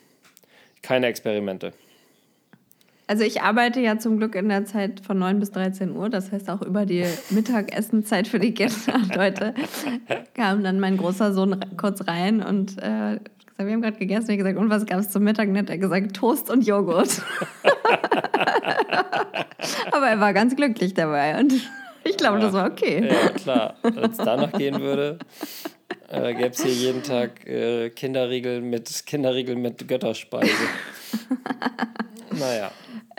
Keine 0.82 1.06
Experimente. 1.06 1.72
Also 3.10 3.24
ich 3.24 3.42
arbeite 3.42 3.80
ja 3.80 3.98
zum 3.98 4.18
Glück 4.18 4.36
in 4.36 4.48
der 4.48 4.66
Zeit 4.66 5.00
von 5.00 5.18
9 5.18 5.40
bis 5.40 5.50
13 5.50 5.96
Uhr, 5.96 6.08
das 6.08 6.30
heißt 6.30 6.48
auch 6.48 6.62
über 6.62 6.86
die 6.86 7.04
Mittagessenzeit 7.30 8.28
für 8.28 8.38
die 8.38 8.54
Kinder. 8.54 8.94
Und 8.94 9.18
heute 9.18 9.52
kam 10.34 10.62
dann 10.62 10.78
mein 10.78 10.96
großer 10.96 11.32
Sohn 11.32 11.58
kurz 11.76 12.06
rein 12.06 12.40
und 12.40 12.78
äh, 12.78 13.18
gesagt, 13.60 13.66
wir 13.68 13.74
haben 13.74 13.82
gerade 13.82 13.98
gegessen. 13.98 14.30
Ich 14.30 14.38
gesagt, 14.38 14.58
und 14.58 14.70
was 14.70 14.86
gab 14.86 15.00
es 15.00 15.10
zum 15.10 15.24
Mittag? 15.24 15.48
Und 15.48 15.58
hat 15.58 15.70
er 15.70 15.78
gesagt, 15.78 16.16
Toast 16.16 16.50
und 16.50 16.66
Joghurt. 16.66 17.22
Aber 19.92 20.06
er 20.08 20.20
war 20.20 20.32
ganz 20.32 20.56
glücklich 20.56 20.94
dabei 20.94 21.38
und 21.38 21.52
ich 22.04 22.16
glaube, 22.16 22.40
das 22.40 22.52
war 22.52 22.70
okay. 22.70 23.06
Ja, 23.08 23.28
klar. 23.30 23.74
Wenn 23.82 24.10
es 24.10 24.16
danach 24.16 24.52
gehen 24.52 24.80
würde, 24.80 25.18
äh, 26.08 26.32
gäbe 26.34 26.48
es 26.50 26.62
hier 26.62 26.72
jeden 26.72 27.02
Tag 27.02 27.46
äh, 27.46 27.90
Kinderriegel 27.90 28.60
mit 28.62 29.04
Kinderriegel 29.06 29.56
mit 29.56 29.86
Götterspeise. 29.86 30.50
naja. 32.38 32.70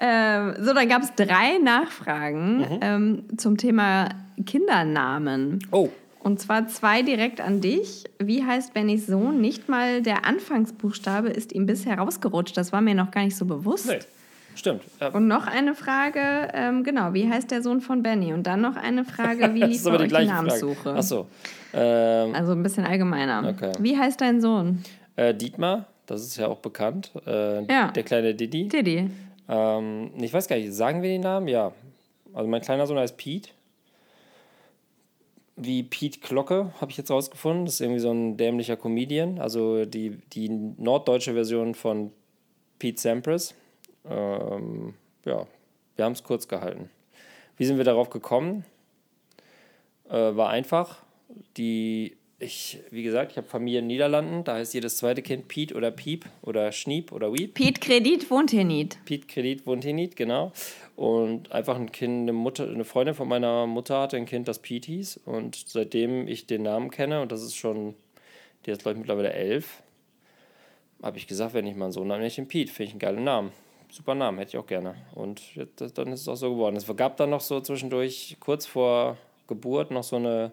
Ähm, 0.04 0.56
so, 0.60 0.74
dann 0.74 0.90
gab 0.90 1.04
es 1.04 1.14
drei 1.16 1.60
Nachfragen 1.62 2.58
Mhm. 2.58 2.80
ähm, 2.82 3.24
zum 3.38 3.58
Thema 3.58 4.10
Kindernamen. 4.46 5.60
Oh, 5.72 5.90
Und 6.24 6.40
zwar 6.40 6.68
zwei 6.68 7.02
direkt 7.02 7.42
an 7.42 7.62
dich. 7.62 8.04
Wie 8.20 8.44
heißt 8.46 8.74
Bennys 8.74 9.08
Sohn? 9.08 9.42
Nicht 9.42 9.68
mal 9.70 10.02
der 10.02 10.26
Anfangsbuchstabe 10.26 11.30
ist 11.30 11.52
ihm 11.52 11.66
bisher 11.66 11.98
rausgerutscht. 11.98 12.56
Das 12.56 12.72
war 12.72 12.82
mir 12.82 12.94
noch 12.96 13.10
gar 13.12 13.24
nicht 13.24 13.36
so 13.36 13.46
bewusst. 13.46 13.88
nee. 13.88 14.00
Stimmt. 14.54 14.82
Und 15.14 15.30
noch 15.30 15.48
eine 15.48 15.74
Frage, 15.76 16.20
ähm, 16.54 16.84
genau, 16.84 17.14
wie 17.14 17.30
heißt 17.30 17.50
der 17.52 17.62
Sohn 17.64 17.80
von 17.80 18.04
Benny? 18.04 18.34
Und 18.34 18.46
dann 18.48 18.60
noch 18.60 18.76
eine 18.76 19.06
Frage, 19.06 19.54
wie 19.54 19.64
lief 19.64 19.82
bei 19.86 19.96
die 19.98 20.14
euch 20.14 20.22
die 20.22 20.28
Namenssuche? 20.28 20.76
Frage. 20.76 20.98
Achso. 21.00 21.28
Ähm, 21.74 22.36
Also 22.36 22.52
ein 22.52 22.62
bisschen 22.62 22.84
allgemeiner. 22.86 23.48
Okay. 23.56 23.72
Wie 23.80 23.98
heißt 23.98 24.20
dein 24.20 24.42
Sohn? 24.42 24.84
äh, 25.16 25.34
Dietmar, 25.34 25.86
das 26.06 26.22
ist 26.24 26.36
ja 26.36 26.48
auch 26.48 26.60
bekannt. 26.60 27.12
Äh, 27.26 27.64
Ja. 27.72 27.92
Der 27.92 28.04
kleine 28.04 28.36
Didi. 28.36 28.68
Didi. 28.68 29.10
Ähm, 29.48 30.12
ich 30.20 30.34
weiß 30.34 30.50
gar 30.50 30.58
nicht, 30.58 30.74
sagen 30.74 31.02
wir 31.02 31.10
den 31.10 31.22
Namen? 31.22 31.48
Ja. 31.48 31.72
Also 32.34 32.50
mein 32.50 32.62
kleiner 32.62 32.86
Sohn 32.86 32.98
heißt 33.00 33.16
Pete. 33.16 33.52
Wie 35.64 35.84
Pete 35.84 36.20
Glocke, 36.22 36.74
habe 36.82 36.90
ich 36.90 36.98
jetzt 36.98 37.12
rausgefunden. 37.12 37.66
Das 37.66 37.76
ist 37.76 37.82
irgendwie 37.82 38.00
so 38.00 38.10
ein 38.10 38.36
dämlicher 38.36 38.78
Comedian. 38.78 39.38
Also 39.38 39.86
die, 39.86 40.18
die 40.34 40.50
norddeutsche 40.50 41.34
Version 41.34 41.76
von 41.76 42.12
Pete 42.80 43.00
Sampras. 43.00 43.54
Ähm, 44.10 44.96
ja, 45.24 45.46
wir 45.96 46.06
haben 46.06 46.14
es 46.14 46.24
kurz 46.24 46.48
gehalten. 46.48 46.90
Wie 47.58 47.66
sind 47.66 47.78
wir 47.78 47.84
darauf 47.84 48.10
gekommen? 48.10 48.66
Äh, 50.10 50.36
war 50.36 50.50
einfach. 50.50 51.04
Die, 51.58 52.18
ich, 52.40 52.80
wie 52.90 53.04
gesagt, 53.04 53.32
ich 53.32 53.38
habe 53.38 53.48
Familie 53.48 53.80
in 53.80 53.86
den 53.86 53.90
Niederlanden. 53.90 54.44
Da 54.44 54.56
heißt 54.56 54.74
jedes 54.74 54.98
zweite 54.98 55.22
Kind 55.22 55.48
Pete 55.48 55.76
oder 55.76 55.92
Piep 55.92 56.26
oder 56.42 56.72
Schniep 56.72 57.12
oder 57.12 57.32
Wiep. 57.32 57.54
Piet 57.54 57.82
Kredit 57.82 58.32
wohnt 58.32 58.50
hier 58.50 58.66
nicht. 58.66 58.98
Piet 59.06 59.28
Kredit 59.28 59.68
wohnt 59.68 59.84
hier 59.84 59.94
nicht, 59.94 60.16
genau. 60.16 60.54
Und 61.02 61.52
einfach 61.52 61.78
ein 61.78 61.92
Kind, 61.92 62.30
eine 62.30 62.34
Mutter, 62.34 62.70
eine 62.70 62.86
Freundin 62.86 63.16
von 63.16 63.28
meiner 63.28 63.66
Mutter 63.66 64.02
hatte 64.02 64.18
ein 64.18 64.28
Kind, 64.28 64.48
das 64.48 64.60
Piet 64.60 64.86
hieß. 64.86 65.22
Und 65.26 65.56
seitdem 65.68 66.28
ich 66.28 66.46
den 66.46 66.62
Namen 66.62 66.92
kenne, 66.92 67.24
und 67.24 67.32
das 67.32 67.42
ist 67.42 67.56
schon, 67.56 67.96
der 68.68 68.74
ist 68.74 68.84
glaube 68.84 68.94
ich 68.94 69.00
mittlerweile 69.00 69.34
elf, 69.34 69.82
habe 71.02 71.18
ich 71.18 71.26
gesagt, 71.26 71.56
wenn 71.56 71.66
ich 71.66 71.76
mal 71.76 71.86
einen 71.86 71.92
Sohn 71.92 72.08
nenne 72.08 72.28
ich 72.28 72.36
den 72.36 72.48
Piet. 72.48 72.70
Finde 72.70 72.84
ich 72.84 72.92
einen 72.92 73.00
geilen 73.00 73.24
Namen. 73.24 73.52
Super 73.90 74.14
Namen, 74.14 74.38
hätte 74.38 74.50
ich 74.50 74.58
auch 74.60 74.68
gerne. 74.68 74.94
Und 75.16 75.56
jetzt, 75.56 75.98
dann 75.98 76.14
ist 76.14 76.22
es 76.22 76.28
auch 76.28 76.36
so 76.36 76.52
geworden. 76.52 76.76
Es 76.76 76.86
gab 76.96 77.18
dann 77.18 77.32
noch 77.32 77.42
so 77.42 77.60
zwischendurch, 77.62 78.38
kurz 78.40 78.68
vor 78.68 79.18
Geburt, 79.48 79.90
noch 79.90 80.04
so 80.04 80.18
eine 80.18 80.52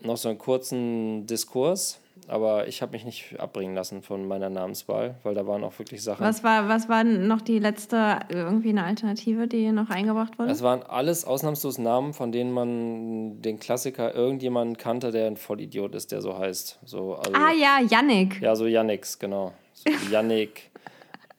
noch 0.00 0.16
so 0.16 0.30
einen 0.30 0.38
kurzen 0.38 1.26
Diskurs, 1.26 2.00
Aber 2.26 2.68
ich 2.68 2.82
habe 2.82 2.92
mich 2.92 3.04
nicht 3.04 3.38
abbringen 3.38 3.74
lassen 3.74 4.02
von 4.02 4.26
meiner 4.26 4.50
Namenswahl, 4.50 5.14
weil 5.22 5.34
da 5.34 5.46
waren 5.46 5.64
auch 5.64 5.78
wirklich 5.78 6.02
Sachen. 6.02 6.24
Was 6.24 6.44
war, 6.44 6.68
was 6.68 6.88
war 6.88 7.04
noch 7.04 7.40
die 7.40 7.58
letzte, 7.58 8.20
irgendwie 8.28 8.70
eine 8.70 8.84
Alternative, 8.84 9.46
die 9.46 9.70
noch 9.72 9.90
eingebracht 9.90 10.38
wurde? 10.38 10.48
Das 10.48 10.62
waren 10.62 10.82
alles 10.82 11.24
ausnahmslos 11.24 11.78
Namen, 11.78 12.12
von 12.12 12.32
denen 12.32 12.52
man 12.52 13.40
den 13.40 13.58
Klassiker 13.58 14.14
irgendjemanden 14.14 14.76
kannte, 14.76 15.10
der 15.10 15.26
ein 15.26 15.36
Vollidiot 15.36 15.94
ist, 15.94 16.12
der 16.12 16.20
so 16.20 16.36
heißt. 16.36 16.80
So, 16.84 17.14
also, 17.14 17.32
ah 17.32 17.52
ja, 17.52 17.80
Yannick. 17.80 18.40
Ja, 18.40 18.56
so 18.56 18.66
Yannicks, 18.66 19.18
genau. 19.18 19.52
So 19.72 19.90
Yannick 20.10 20.70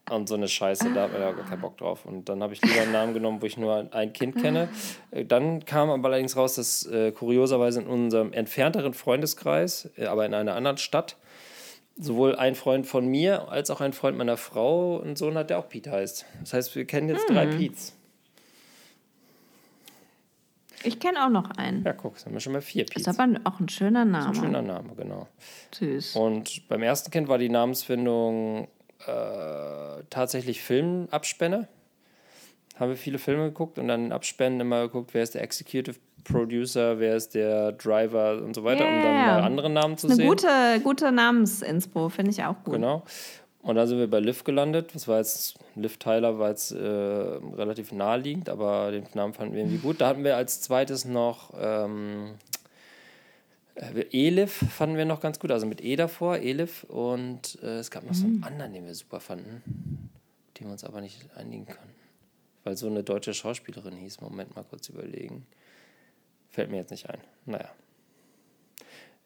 und 0.09 0.27
so 0.29 0.35
eine 0.35 0.47
Scheiße, 0.47 0.93
da 0.93 1.03
hat 1.03 1.13
man 1.13 1.21
ja 1.21 1.31
gar 1.31 1.45
keinen 1.45 1.61
Bock 1.61 1.77
drauf. 1.77 2.05
Und 2.05 2.29
dann 2.29 2.41
habe 2.43 2.53
ich 2.53 2.61
lieber 2.61 2.81
einen 2.81 2.91
Namen 2.91 3.13
genommen, 3.13 3.41
wo 3.41 3.45
ich 3.45 3.57
nur 3.57 3.93
ein 3.93 4.13
Kind 4.13 4.35
kenne. 4.41 4.69
Äh, 5.11 5.25
Dann 5.25 5.65
kam 5.65 5.89
aber 5.89 6.07
allerdings 6.09 6.35
raus, 6.35 6.55
dass 6.55 6.85
äh, 6.85 7.11
kurioserweise 7.11 7.81
in 7.81 7.87
unserem 7.87 8.33
entfernteren 8.33 8.93
Freundeskreis, 8.93 9.89
äh, 9.97 10.05
aber 10.05 10.25
in 10.25 10.33
einer 10.33 10.55
anderen 10.55 10.77
Stadt, 10.77 11.17
sowohl 11.97 12.35
ein 12.35 12.55
Freund 12.55 12.87
von 12.87 13.07
mir 13.07 13.49
als 13.49 13.69
auch 13.69 13.81
ein 13.81 13.93
Freund 13.93 14.17
meiner 14.17 14.37
Frau 14.37 15.01
einen 15.01 15.15
Sohn 15.15 15.35
hat, 15.37 15.49
der 15.49 15.59
auch 15.59 15.67
Pete 15.69 15.91
heißt. 15.91 16.25
Das 16.41 16.53
heißt, 16.53 16.75
wir 16.75 16.85
kennen 16.85 17.09
jetzt 17.09 17.29
drei 17.29 17.45
Pete's. 17.47 17.95
Ich 20.83 20.97
kenne 20.99 21.25
auch 21.25 21.29
noch 21.29 21.51
einen. 21.57 21.83
Ja, 21.83 21.91
guck, 21.91 22.15
haben 22.23 22.31
wir 22.33 22.39
schon 22.39 22.53
mal 22.53 22.61
vier 22.61 22.83
Ist 22.83 22.93
Pete's. 22.93 23.19
aber 23.19 23.27
auch 23.43 23.59
ein 23.59 23.67
schöner 23.67 24.05
Name. 24.05 24.33
Schöner 24.33 24.61
Name, 24.61 24.95
genau. 24.95 25.27
Süß. 25.75 26.15
Und 26.15 26.67
beim 26.69 26.81
ersten 26.83 27.11
Kind 27.11 27.27
war 27.27 27.37
die 27.37 27.49
Namensfindung 27.49 28.69
äh, 29.07 30.03
tatsächlich 30.09 30.61
Filmabspende. 30.61 31.67
Haben 32.79 32.89
wir 32.91 32.97
viele 32.97 33.19
Filme 33.19 33.45
geguckt 33.45 33.77
und 33.77 33.87
dann 33.89 34.05
in 34.05 34.11
Abspänen 34.11 34.59
immer 34.61 34.83
geguckt, 34.83 35.13
wer 35.13 35.23
ist 35.23 35.35
der 35.35 35.41
Executive 35.43 35.97
Producer, 36.23 36.99
wer 36.99 37.15
ist 37.15 37.33
der 37.35 37.71
Driver 37.73 38.41
und 38.41 38.53
so 38.55 38.63
weiter, 38.63 38.85
um 38.85 38.93
dann 39.01 39.13
Yeah. 39.13 39.25
mal 39.25 39.43
andere 39.43 39.69
Namen 39.69 39.97
zu 39.97 40.07
Eine 40.07 40.15
sehen. 40.17 40.27
gute, 40.27 40.47
gute 40.83 41.11
Namensinspo, 41.11 42.09
finde 42.09 42.31
ich 42.31 42.43
auch 42.43 42.55
gut. 42.63 42.73
Genau. 42.75 43.03
Und 43.61 43.75
dann 43.75 43.87
sind 43.87 43.99
wir 43.99 44.09
bei 44.09 44.19
Liv 44.21 44.45
gelandet. 44.45 44.91
Das 44.95 45.07
war 45.09 45.17
jetzt, 45.17 45.57
Liv 45.75 45.97
Tyler 45.97 46.39
war 46.39 46.49
jetzt 46.49 46.71
äh, 46.71 46.77
relativ 46.77 47.91
naheliegend, 47.91 48.47
aber 48.49 48.91
den 48.91 49.05
Namen 49.13 49.33
fanden 49.33 49.53
wir 49.53 49.61
irgendwie 49.61 49.79
gut. 49.79 49.99
Da 49.99 50.07
hatten 50.07 50.23
wir 50.23 50.37
als 50.37 50.61
zweites 50.61 51.03
noch 51.03 51.51
ähm, 51.59 52.35
äh, 53.79 54.05
Elif, 54.11 54.51
fanden 54.51 54.97
wir 54.97 55.05
noch 55.05 55.21
ganz 55.21 55.39
gut, 55.39 55.51
also 55.51 55.65
mit 55.65 55.81
E 55.81 55.95
davor, 55.95 56.37
Elif. 56.37 56.83
Und 56.83 57.57
äh, 57.63 57.77
es 57.77 57.89
gab 57.89 58.05
noch 58.05 58.13
so 58.13 58.25
einen 58.25 58.43
anderen, 58.43 58.73
den 58.73 58.85
wir 58.85 58.93
super 58.93 59.19
fanden, 59.19 60.09
den 60.57 60.67
wir 60.67 60.71
uns 60.73 60.83
aber 60.83 61.01
nicht 61.01 61.29
einigen 61.35 61.65
konnten. 61.65 61.95
Weil 62.63 62.75
so 62.75 62.87
eine 62.87 63.03
deutsche 63.03 63.33
Schauspielerin 63.33 63.95
hieß. 63.95 64.19
Moment 64.21 64.55
mal 64.55 64.65
kurz 64.65 64.89
überlegen. 64.89 65.45
Fällt 66.49 66.69
mir 66.69 66.77
jetzt 66.77 66.91
nicht 66.91 67.09
ein. 67.09 67.19
Naja. 67.45 67.69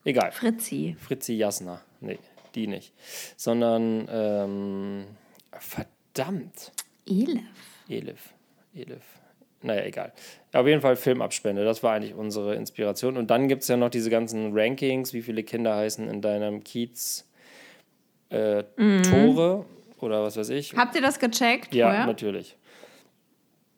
Egal. 0.06 0.32
Fritzi. 0.32 0.96
Fritzi 1.00 1.34
Jasna. 1.34 1.82
Nee, 2.02 2.20
die 2.54 2.68
nicht. 2.68 2.94
Sondern, 3.38 4.08
ähm, 4.10 5.06
verdammt. 5.52 6.72
Elif. 7.08 7.42
Elif. 7.88 8.34
Elif. 8.76 9.23
Naja, 9.64 9.84
egal. 9.86 10.12
Auf 10.52 10.68
jeden 10.68 10.82
Fall 10.82 10.96
Filmabspende. 10.96 11.64
Das 11.66 11.82
war 11.84 11.94
eigentlich 11.94 12.14
unsere 12.14 12.56
Inspiration. 12.56 13.18
Und 13.18 13.32
dann 13.32 13.48
gibt 13.48 13.64
es 13.64 13.70
ja 13.70 13.78
noch 13.78 13.90
diese 13.90 14.10
ganzen 14.10 14.52
Rankings, 14.54 15.14
wie 15.14 15.22
viele 15.22 15.44
Kinder 15.44 15.76
heißen 15.76 16.08
in 16.10 16.22
deinem 16.22 16.64
Kiez 16.64 17.28
äh, 18.30 18.64
Tore 19.10 19.66
oder 20.00 20.24
was 20.24 20.38
weiß 20.38 20.50
ich. 20.50 20.76
Habt 20.76 20.96
ihr 20.96 21.02
das 21.02 21.20
gecheckt 21.20 21.74
Ja, 21.74 21.88
vorher? 21.88 22.06
natürlich. 22.06 22.58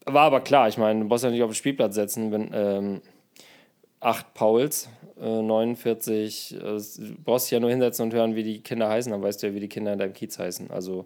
War 0.06 0.24
aber 0.24 0.42
klar, 0.42 0.68
ich 0.68 0.78
meine, 0.78 1.00
du 1.02 1.08
brauchst 1.08 1.24
ja 1.24 1.30
nicht 1.32 1.44
auf 1.44 1.50
den 1.52 1.56
Spielplatz 1.56 1.96
setzen, 1.96 2.32
wenn 2.32 2.50
ähm, 2.54 3.02
acht 4.00 4.34
Pauls, 4.34 4.90
äh, 5.20 5.42
49, 5.42 6.56
äh, 6.56 6.60
du 6.60 7.16
brauchst 7.24 7.48
dich 7.48 7.52
ja 7.52 7.60
nur 7.60 7.70
hinsetzen 7.72 8.06
und 8.06 8.14
hören, 8.14 8.36
wie 8.36 8.44
die 8.44 8.62
Kinder 8.62 8.88
heißen, 8.90 9.12
dann 9.12 9.22
weißt 9.24 9.42
du 9.42 9.48
ja, 9.48 9.54
wie 9.54 9.60
die 9.60 9.70
Kinder 9.70 9.94
in 9.94 10.00
deinem 10.00 10.14
Kiez 10.14 10.38
heißen. 10.38 10.70
Also, 10.72 11.06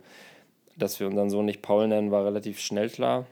dass 0.77 0.99
wir 0.99 1.07
unseren 1.07 1.29
Sohn 1.29 1.45
nicht 1.45 1.61
Paul 1.61 1.87
nennen, 1.87 2.11
war 2.11 2.25
relativ 2.25 2.59
schnell 2.59 2.89
klar. 2.89 3.25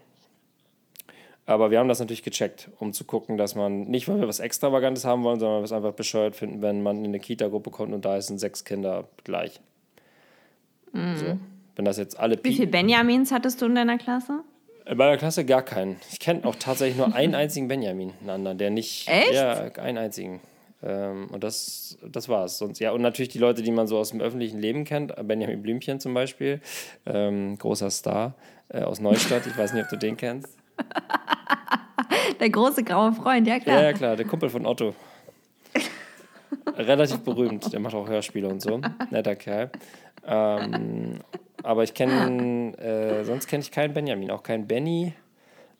Aber 1.48 1.72
wir 1.72 1.80
haben 1.80 1.88
das 1.88 2.00
natürlich 2.00 2.24
gecheckt, 2.24 2.70
um 2.78 2.94
zu 2.94 3.06
gucken, 3.06 3.38
dass 3.38 3.56
man 3.56 3.84
nicht, 3.86 4.08
weil 4.08 4.20
wir 4.20 4.28
was 4.28 4.40
Extravagantes 4.40 5.06
haben 5.06 5.24
wollen, 5.24 5.40
sondern 5.40 5.62
wir 5.62 5.66
es 5.66 5.72
einfach 5.72 5.94
bescheuert 5.94 6.36
finden, 6.36 6.62
wenn 6.62 6.84
man 6.84 6.98
in 7.00 7.06
eine 7.06 7.20
Kita-Gruppe 7.20 7.72
kommt 7.72 7.94
und 7.94 8.06
da 8.06 8.12
heißen 8.12 8.38
sechs 8.38 8.66
Kinder 8.66 9.08
gleich. 9.24 9.62
So. 10.94 11.38
Wenn 11.76 11.86
das 11.86 11.98
jetzt 11.98 12.20
alle. 12.20 12.38
Wie 12.44 12.54
viele 12.54 12.68
Benjamins 12.68 13.32
hattest 13.32 13.62
du 13.62 13.66
in 13.66 13.76
deiner 13.76 13.98
Klasse? 13.98 14.44
Bei 14.86 15.08
der 15.08 15.18
Klasse 15.18 15.46
gar 15.46 15.62
keinen. 15.62 15.98
Ich 16.12 16.20
kenne 16.20 16.46
auch 16.46 16.56
tatsächlich 16.56 16.98
nur 16.98 17.14
einen 17.14 17.36
einzigen 17.36 17.68
Benjamin, 17.68 18.14
einen 18.22 18.30
anderen, 18.30 18.58
der 18.58 18.70
nicht. 18.70 19.08
Echt? 19.08 19.34
Ja, 19.34 19.72
einen 19.76 19.98
einzigen. 19.98 20.42
Ähm, 20.82 21.28
und 21.32 21.44
das, 21.44 21.98
das 22.06 22.30
war's. 22.30 22.58
Sonst, 22.58 22.80
ja, 22.80 22.92
und 22.92 23.02
natürlich 23.02 23.30
die 23.30 23.40
Leute, 23.40 23.62
die 23.62 23.72
man 23.72 23.88
so 23.88 23.98
aus 23.98 24.12
dem 24.12 24.22
öffentlichen 24.22 24.60
Leben 24.60 24.86
kennt. 24.86 25.14
Benjamin 25.28 25.62
Blümchen 25.62 26.00
zum 26.00 26.14
Beispiel, 26.14 26.62
ähm, 27.06 27.58
großer 27.58 27.90
Star 27.90 28.36
äh, 28.70 28.82
aus 28.82 29.00
Neustadt. 29.00 29.46
Ich 29.46 29.58
weiß 29.58 29.74
nicht, 29.74 29.84
ob 29.84 29.90
du 29.90 29.98
den 29.98 30.18
kennst. 30.18 30.58
Der 32.40 32.50
große 32.50 32.84
graue 32.84 33.14
Freund, 33.14 33.48
ja 33.48 33.60
klar. 33.60 33.78
Ja, 33.78 33.84
ja, 33.84 33.94
klar, 33.94 34.16
der 34.16 34.26
Kumpel 34.26 34.50
von 34.50 34.66
Otto. 34.66 34.94
Relativ 36.76 37.20
berühmt, 37.20 37.72
der 37.74 37.80
macht 37.80 37.96
auch 37.96 38.08
Hörspiele 38.08 38.48
und 38.48 38.62
so. 38.62 38.80
Netter 39.10 39.36
Kerl. 39.36 39.72
Ähm, 40.26 41.20
aber 41.64 41.84
ich 41.84 41.94
kenne, 41.94 42.78
äh, 42.78 43.24
sonst 43.24 43.48
kenne 43.48 43.62
ich 43.62 43.72
keinen 43.72 43.94
Benjamin, 43.94 44.30
auch 44.32 44.44
keinen 44.44 44.68
Benny. 44.68 45.14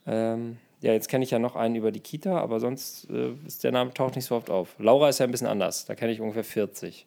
Ähm, 0.08 0.58
ja, 0.82 0.94
jetzt 0.94 1.10
kenne 1.10 1.24
ich 1.24 1.32
ja 1.32 1.40
noch 1.40 1.56
einen 1.56 1.76
über 1.76 1.92
die 1.92 2.00
Kita, 2.00 2.40
aber 2.40 2.60
sonst 2.60 3.10
äh, 3.10 3.34
ist 3.46 3.64
der 3.64 3.72
Name 3.72 3.94
taucht 3.94 4.16
nicht 4.16 4.26
so 4.26 4.36
oft 4.36 4.50
auf. 4.50 4.76
Laura 4.80 5.10
ist 5.10 5.20
ja 5.20 5.26
ein 5.26 5.32
bisschen 5.32 5.48
anders, 5.48 5.86
da 5.86 5.96
kenne 5.96 6.12
ich 6.12 6.22
ungefähr 6.22 6.44
40. 6.44 7.06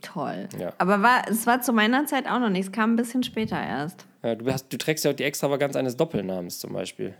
Toll. 0.00 0.48
Ja. 0.58 0.72
Aber 0.78 1.02
war, 1.02 1.22
es 1.28 1.46
war 1.46 1.60
zu 1.60 1.72
meiner 1.72 2.06
Zeit 2.06 2.26
auch 2.26 2.38
noch 2.40 2.48
nicht. 2.48 2.66
Es 2.66 2.72
kam 2.72 2.94
ein 2.94 2.96
bisschen 2.96 3.22
später 3.22 3.60
erst. 3.62 4.06
Ja, 4.22 4.34
du, 4.34 4.50
hast, 4.50 4.72
du 4.72 4.78
trägst 4.78 5.04
ja 5.04 5.10
auch 5.10 5.16
die 5.16 5.24
Extravaganz 5.24 5.76
eines 5.76 5.96
Doppelnamens 5.96 6.58
zum 6.58 6.72
Beispiel. 6.72 7.14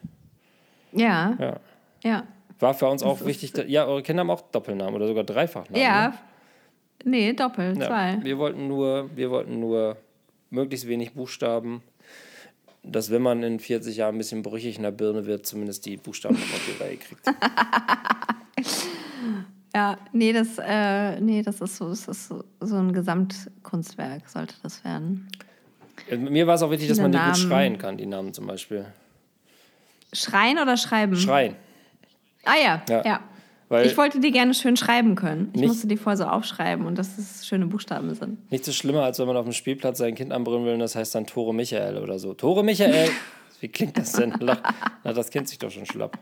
Ja. 0.93 1.37
Ja. 1.39 1.61
Ja. 2.03 2.27
War 2.59 2.75
für 2.75 2.87
uns 2.87 3.03
auch 3.03 3.25
wichtig, 3.25 3.53
da, 3.53 3.63
ja, 3.63 3.87
eure 3.87 4.03
Kinder 4.03 4.21
haben 4.21 4.31
auch 4.31 4.41
Doppelnamen 4.41 4.95
oder 4.95 5.07
sogar 5.09 5.25
Dreifachnamen. 5.25 5.81
Ja. 5.83 6.09
ne? 6.09 6.15
Nee, 7.05 7.33
doppelt, 7.33 7.79
Ja, 7.79 7.89
zwei. 7.89 8.19
wir 8.23 8.39
wollten 8.39 8.69
nur, 8.69 9.11
wir 9.17 9.31
wollten 9.31 9.59
nur 9.59 9.97
möglichst 10.51 10.87
wenig 10.87 11.15
Buchstaben, 11.15 11.83
dass 12.85 13.11
wenn 13.11 13.23
man 13.23 13.43
in 13.43 13.59
40 13.59 13.97
Jahren 13.97 14.15
ein 14.15 14.19
bisschen 14.19 14.43
brüchig 14.43 14.77
in 14.77 14.83
der 14.85 14.93
Birne 14.93 15.27
wird, 15.27 15.45
zumindest 15.47 15.87
die 15.87 15.97
Buchstaben 15.97 16.35
noch 16.37 16.43
auf 16.43 16.61
die 16.67 16.83
Reihe 16.83 16.97
kriegt. 16.99 17.27
Ja, 19.75 19.97
nee, 20.13 20.33
das, 20.33 20.59
äh, 20.59 21.21
nee, 21.21 21.43
das 21.43 21.61
ist 21.61 21.77
so, 21.77 21.89
das 21.89 22.07
ist 22.07 22.29
so, 22.29 22.77
ein 22.77 22.93
Gesamtkunstwerk, 22.93 24.29
sollte 24.29 24.55
das 24.63 24.85
werden. 24.85 25.29
Mir 26.11 26.47
war 26.47 26.57
es 26.57 26.63
auch 26.63 26.71
wichtig, 26.71 26.89
dass 26.89 26.99
man 27.01 27.13
die 27.13 27.19
gut 27.19 27.37
schreien 27.39 27.79
kann, 27.79 27.97
die 27.97 28.07
Namen 28.07 28.35
zum 28.35 28.47
Beispiel. 28.47 28.85
Schreien 30.13 30.59
oder 30.59 30.77
schreiben? 30.77 31.17
Schreien. 31.17 31.57
Ah 32.45 32.55
ja, 32.63 32.83
Ja. 32.89 33.05
ja. 33.05 33.21
Weil 33.69 33.87
Ich 33.87 33.97
wollte 33.97 34.21
die 34.21 34.31
gerne 34.33 34.53
schön 34.53 34.77
schreiben 34.77 35.15
können. 35.15 35.51
Ich 35.55 35.63
musste 35.63 35.87
die 35.87 35.97
vorher 35.97 36.19
so 36.19 36.25
aufschreiben 36.25 36.85
und 36.85 36.99
dass 36.99 37.17
es 37.17 37.47
schöne 37.47 37.67
Buchstaben 37.67 38.15
sind. 38.15 38.51
nichts 38.53 38.67
so 38.67 38.73
schlimmer, 38.73 39.05
als 39.05 39.19
wenn 39.19 39.27
man 39.27 39.37
auf 39.39 39.45
dem 39.47 39.55
Spielplatz 39.55 39.97
sein 39.97 40.15
Kind 40.15 40.31
anbrüllen 40.31 40.67
will 40.67 40.75
und 40.75 40.81
das 40.81 40.95
heißt 40.95 41.15
dann 41.15 41.27
Tore 41.27 41.55
Michael 41.55 41.97
oder 41.97 42.19
so. 42.19 42.35
Tore 42.35 42.63
Michael! 42.63 43.09
Wie 43.61 43.69
klingt 43.69 43.97
das 43.97 44.13
denn? 44.13 44.35
Na, 44.41 45.13
das 45.15 45.31
kennt 45.31 45.49
sich 45.49 45.59
doch 45.59 45.71
schon 45.71 45.87
schlapp. 45.87 46.19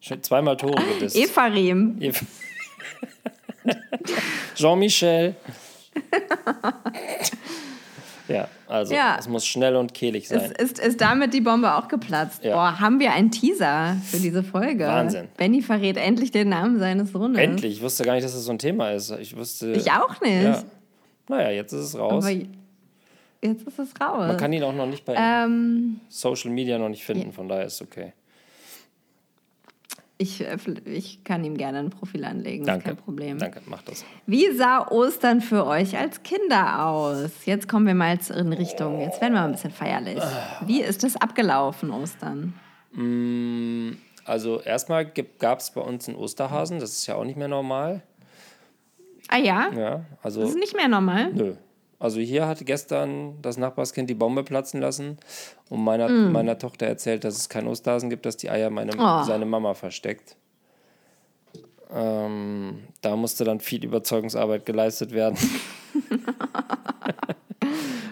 Schon 0.00 0.22
zweimal 0.22 0.56
Tore 0.56 0.80
gedisst. 0.94 1.16
Ephraim. 1.16 1.96
Eva- 1.98 2.24
Jean-Michel. 4.54 5.34
ja, 8.28 8.48
also 8.68 8.94
Ja. 8.94 9.16
es 9.18 9.28
muss 9.28 9.46
schnell 9.46 9.76
und 9.76 9.94
kehlig 9.94 10.28
sein. 10.28 10.40
Ist, 10.52 10.60
ist, 10.60 10.78
ist 10.78 11.00
damit 11.00 11.34
die 11.34 11.40
Bombe 11.40 11.74
auch 11.74 11.88
geplatzt? 11.88 12.44
Ja. 12.44 12.54
Boah, 12.54 12.80
haben 12.80 13.00
wir 13.00 13.12
einen 13.12 13.30
Teaser 13.30 13.96
für 14.04 14.18
diese 14.18 14.42
Folge? 14.42 14.86
Wahnsinn. 14.86 15.28
Benny 15.36 15.62
verrät 15.62 15.96
endlich 15.96 16.30
den 16.30 16.50
Namen 16.50 16.78
seines 16.78 17.12
Sohnes. 17.12 17.38
Endlich, 17.38 17.76
ich 17.76 17.82
wusste 17.82 18.04
gar 18.04 18.14
nicht, 18.14 18.24
dass 18.24 18.32
das 18.34 18.44
so 18.44 18.52
ein 18.52 18.58
Thema 18.58 18.90
ist. 18.92 19.10
Ich 19.10 19.36
wusste. 19.36 19.72
Ich 19.72 19.90
auch 19.90 20.20
nicht. 20.20 20.44
Ja. 20.44 20.62
Naja, 21.28 21.50
jetzt 21.50 21.72
ist 21.72 21.84
es 21.84 21.98
raus. 21.98 22.24
Aber 22.24 22.34
jetzt 23.42 23.66
ist 23.66 23.78
es 23.78 23.88
raus. 24.00 24.28
Man 24.28 24.36
kann 24.36 24.52
ihn 24.52 24.62
auch 24.62 24.74
noch 24.74 24.86
nicht 24.86 25.04
bei 25.04 25.14
ähm, 25.16 26.00
Social 26.08 26.50
Media 26.50 26.78
noch 26.78 26.88
nicht 26.88 27.04
finden, 27.04 27.32
von 27.32 27.48
daher 27.48 27.66
ist 27.66 27.80
okay. 27.82 28.12
Ich, 30.20 30.42
äh, 30.42 30.56
ich 30.84 31.24
kann 31.24 31.42
ihm 31.44 31.56
gerne 31.56 31.78
ein 31.78 31.90
Profil 31.90 32.24
anlegen, 32.24 32.66
Danke. 32.66 32.80
ist 32.80 32.84
kein 32.84 32.96
Problem. 33.04 33.38
Danke, 33.38 33.62
mach 33.66 33.82
das. 33.82 34.04
Wie 34.26 34.52
sah 34.52 34.86
Ostern 34.88 35.40
für 35.40 35.66
euch 35.66 35.96
als 35.96 36.22
Kinder 36.22 36.86
aus? 36.86 37.30
Jetzt 37.46 37.68
kommen 37.68 37.86
wir 37.86 37.94
mal 37.94 38.18
in 38.36 38.52
Richtung, 38.52 39.00
jetzt 39.00 39.20
werden 39.20 39.32
wir 39.32 39.40
mal 39.40 39.46
ein 39.46 39.52
bisschen 39.52 39.70
feierlich. 39.70 40.22
Wie 40.66 40.82
ist 40.82 41.04
es 41.04 41.16
abgelaufen, 41.16 41.90
Ostern? 41.90 42.52
Also 44.24 44.60
erstmal 44.60 45.06
gab 45.38 45.60
es 45.60 45.70
bei 45.70 45.80
uns 45.80 46.06
einen 46.08 46.18
Osterhasen, 46.18 46.80
das 46.80 46.92
ist 46.92 47.06
ja 47.06 47.14
auch 47.14 47.24
nicht 47.24 47.38
mehr 47.38 47.48
normal. 47.48 48.02
Ah 49.28 49.38
ja? 49.38 49.70
Ja, 49.72 50.04
also 50.22 50.42
Das 50.42 50.50
ist 50.50 50.58
nicht 50.58 50.76
mehr 50.76 50.88
normal. 50.88 51.32
Nö. 51.32 51.54
Also 52.00 52.18
hier 52.18 52.48
hat 52.48 52.64
gestern 52.66 53.40
das 53.42 53.58
Nachbarskind 53.58 54.10
die 54.10 54.14
Bombe 54.14 54.42
platzen 54.42 54.80
lassen 54.80 55.18
und 55.68 55.84
meiner, 55.84 56.08
Mm. 56.08 56.32
meiner 56.32 56.58
Tochter 56.58 56.86
erzählt, 56.86 57.22
dass 57.24 57.36
es 57.36 57.48
keinen 57.48 57.68
Osterhasen 57.68 58.10
gibt, 58.10 58.24
dass 58.26 58.36
die 58.38 58.50
Eier 58.50 58.70
meine, 58.70 58.92
Oh. 58.98 59.22
seine 59.24 59.44
Mama 59.46 59.74
versteckt. 59.74 60.34
Ähm, 61.92 62.84
da 63.02 63.16
musste 63.16 63.44
dann 63.44 63.60
viel 63.60 63.84
Überzeugungsarbeit 63.84 64.64
geleistet 64.64 65.10
werden, 65.12 65.36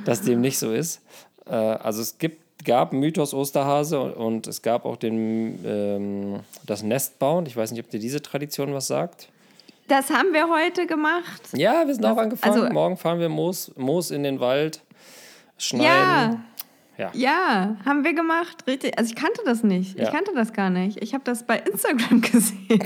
dass 0.04 0.22
dem 0.22 0.40
nicht 0.40 0.58
so 0.58 0.72
ist. 0.72 1.00
Äh, 1.46 1.54
also 1.54 2.02
es 2.02 2.18
gibt, 2.18 2.64
gab 2.64 2.92
Mythos 2.92 3.32
Osterhase 3.34 4.00
und, 4.00 4.12
und 4.14 4.46
es 4.48 4.62
gab 4.62 4.84
auch 4.84 4.96
den, 4.96 5.60
ähm, 5.64 6.40
das 6.66 6.82
Nestbauen. 6.82 7.46
Ich 7.46 7.56
weiß 7.56 7.70
nicht, 7.72 7.84
ob 7.84 7.90
dir 7.90 8.00
diese 8.00 8.20
Tradition 8.20 8.74
was 8.74 8.88
sagt. 8.88 9.28
Das 9.88 10.10
haben 10.10 10.32
wir 10.32 10.48
heute 10.48 10.86
gemacht. 10.86 11.42
Ja, 11.52 11.86
wir 11.86 11.94
sind 11.94 12.04
auch 12.04 12.16
angefangen. 12.16 12.60
also- 12.62 12.72
Morgen 12.72 12.96
fahren 12.96 13.18
wir 13.20 13.28
Moos, 13.28 13.72
Moos 13.76 14.10
in 14.10 14.22
den 14.22 14.38
Wald, 14.40 14.82
schneiden. 15.56 15.84
Ja. 15.86 16.40
Ja. 16.98 17.10
Ja, 17.14 17.76
haben 17.86 18.02
wir 18.04 18.12
gemacht. 18.12 18.64
Richtig. 18.66 18.98
Also 18.98 19.10
ich 19.10 19.16
kannte 19.16 19.40
das 19.44 19.62
nicht. 19.62 19.96
Ja. 19.98 20.04
Ich 20.04 20.10
kannte 20.10 20.32
das 20.34 20.52
gar 20.52 20.68
nicht. 20.68 21.00
Ich 21.02 21.14
habe 21.14 21.22
das 21.24 21.44
bei 21.44 21.58
Instagram 21.58 22.20
gesehen. 22.32 22.80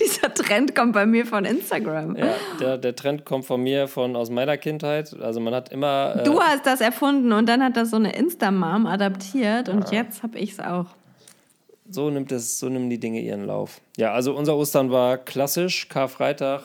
Dieser 0.00 0.32
Trend 0.34 0.74
kommt 0.74 0.92
bei 0.92 1.04
mir 1.06 1.26
von 1.26 1.44
Instagram. 1.44 2.16
Ja, 2.16 2.34
der, 2.60 2.78
der 2.78 2.94
Trend 2.96 3.24
kommt 3.24 3.44
von 3.44 3.62
mir, 3.62 3.86
von 3.88 4.14
aus 4.16 4.30
meiner 4.30 4.56
Kindheit. 4.56 5.14
Also 5.20 5.40
man 5.40 5.54
hat 5.54 5.70
immer. 5.70 6.16
Äh, 6.20 6.22
Du 6.24 6.40
hast 6.40 6.64
das 6.66 6.80
erfunden 6.80 7.32
und 7.32 7.48
dann 7.48 7.62
hat 7.62 7.76
das 7.76 7.90
so 7.90 7.96
eine 7.96 8.14
Insta-Mom 8.14 8.86
adaptiert 8.86 9.68
und 9.68 9.90
jetzt 9.90 10.22
habe 10.22 10.38
ich 10.38 10.52
es 10.52 10.60
auch. 10.60 10.86
So 11.90 12.10
nimmt 12.10 12.32
es, 12.32 12.58
so 12.58 12.68
nehmen 12.68 12.90
die 12.90 12.98
Dinge 12.98 13.20
ihren 13.20 13.44
Lauf. 13.44 13.80
Ja, 13.96 14.12
also 14.12 14.34
unser 14.34 14.56
Ostern 14.56 14.90
war 14.90 15.18
klassisch. 15.18 15.88
Karfreitag 15.88 16.62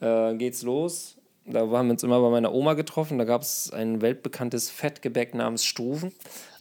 äh, 0.00 0.34
geht's 0.34 0.62
los. 0.62 1.16
Da 1.50 1.60
haben 1.60 1.86
wir 1.86 1.92
uns 1.92 2.02
immer 2.02 2.20
bei 2.20 2.28
meiner 2.28 2.52
Oma 2.52 2.74
getroffen. 2.74 3.18
Da 3.18 3.24
gab 3.24 3.40
es 3.40 3.72
ein 3.72 4.02
weltbekanntes 4.02 4.68
Fettgebäck 4.68 5.34
namens 5.34 5.64
Struven. 5.64 6.12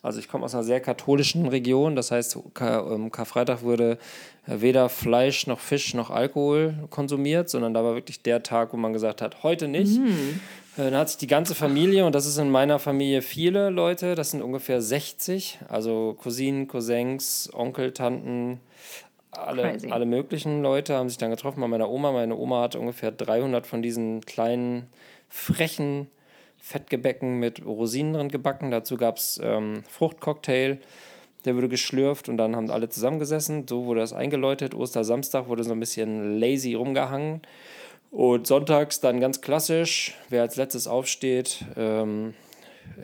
Also 0.01 0.19
ich 0.19 0.30
komme 0.30 0.45
aus 0.45 0.53
einer 0.53 0.63
sehr 0.63 0.80
katholischen 0.80 1.47
Region. 1.47 1.97
Das 1.97 2.11
heißt, 2.11 2.38
Kar 2.53 2.89
ähm, 2.89 3.11
Karfreitag 3.11 3.63
wurde 3.63 3.97
weder 4.45 4.88
Fleisch 4.88 5.45
noch 5.47 5.59
Fisch 5.59 5.93
noch 5.93 6.09
Alkohol 6.09 6.75
konsumiert, 6.89 7.49
sondern 7.49 7.73
da 7.73 7.84
war 7.84 7.95
wirklich 7.95 8.21
der 8.21 8.43
Tag, 8.43 8.71
wo 8.71 8.78
man 8.78 8.93
gesagt 8.93 9.21
hat, 9.21 9.43
heute 9.43 9.67
nicht. 9.67 9.97
Äh, 9.97 10.39
Dann 10.78 10.95
hat 10.95 11.09
sich 11.09 11.17
die 11.17 11.28
ganze 11.28 11.55
Familie, 11.55 12.05
und 12.05 12.13
das 12.13 12.28
ist 12.28 12.38
in 12.38 12.51
meiner 12.51 12.78
Familie 12.78 13.23
viele 13.23 13.71
Leute, 13.71 14.13
das 14.13 14.30
sind 14.30 14.43
ungefähr 14.43 14.80
60, 14.80 15.57
also 15.67 16.15
Cousinen, 16.21 16.67
Cousins, 16.67 17.49
Onkel, 17.51 17.93
Tanten, 17.93 18.59
alle, 19.32 19.63
Crazy. 19.63 19.91
alle 19.91 20.05
möglichen 20.05 20.61
Leute 20.61 20.95
haben 20.95 21.09
sich 21.09 21.17
dann 21.17 21.32
getroffen 21.32 21.61
bei 21.61 21.67
meiner 21.67 21.89
Oma. 21.89 22.11
Meine 22.11 22.36
Oma 22.36 22.61
hatte 22.61 22.80
ungefähr 22.80 23.11
300 23.11 23.65
von 23.65 23.82
diesen 23.82 24.21
kleinen, 24.21 24.88
frechen 25.30 26.07
Fettgebäcken 26.59 27.39
mit 27.39 27.65
Rosinen 27.65 28.13
drin 28.13 28.30
gebacken. 28.30 28.69
Dazu 28.69 28.97
gab 28.97 29.17
es 29.17 29.39
ähm, 29.43 29.84
Fruchtcocktail, 29.89 30.80
der 31.45 31.55
wurde 31.55 31.69
geschlürft 31.69 32.30
und 32.30 32.38
dann 32.38 32.55
haben 32.55 32.69
alle 32.69 32.89
zusammengesessen. 32.89 33.67
So 33.67 33.86
wurde 33.86 34.01
das 34.01 34.13
eingeläutet. 34.13 34.75
Ostersamstag 34.75 35.47
wurde 35.47 35.63
so 35.63 35.71
ein 35.71 35.80
bisschen 35.80 36.39
lazy 36.39 36.73
rumgehangen. 36.73 37.41
Und 38.12 38.47
sonntags 38.47 38.99
dann 38.99 39.20
ganz 39.20 39.41
klassisch, 39.41 40.16
wer 40.30 40.41
als 40.41 40.55
letztes 40.55 40.88
aufsteht, 40.88 41.66
ähm, 41.76 42.34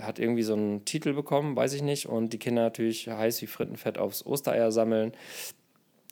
hat 0.01 0.17
irgendwie 0.17 0.43
so 0.43 0.53
einen 0.53 0.85
Titel 0.85 1.13
bekommen, 1.13 1.55
weiß 1.55 1.73
ich 1.73 1.81
nicht. 1.81 2.07
Und 2.07 2.31
die 2.33 2.39
Kinder 2.39 2.63
natürlich 2.63 3.07
heiß 3.07 3.41
wie 3.41 3.47
Frittenfett 3.47 3.97
aufs 3.97 4.25
Ostereier 4.25 4.71
sammeln. 4.71 5.13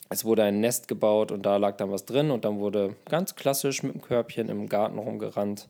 Es 0.10 0.26
wurde 0.26 0.44
ein 0.44 0.60
Nest 0.60 0.89
gebaut 0.89 1.32
und 1.32 1.46
da 1.46 1.56
lag 1.56 1.78
dann 1.78 1.89
was 1.89 2.06
drin 2.06 2.32
und 2.32 2.44
dann 2.44 2.60
wurde 2.60 2.96
ganz 3.10 3.36
klassisch 3.36 3.82
mit 3.82 3.94
dem 3.94 4.02
Körbchen 4.02 4.50
im 4.50 4.68
Garten 4.68 4.98
rumgerannt 4.98 5.70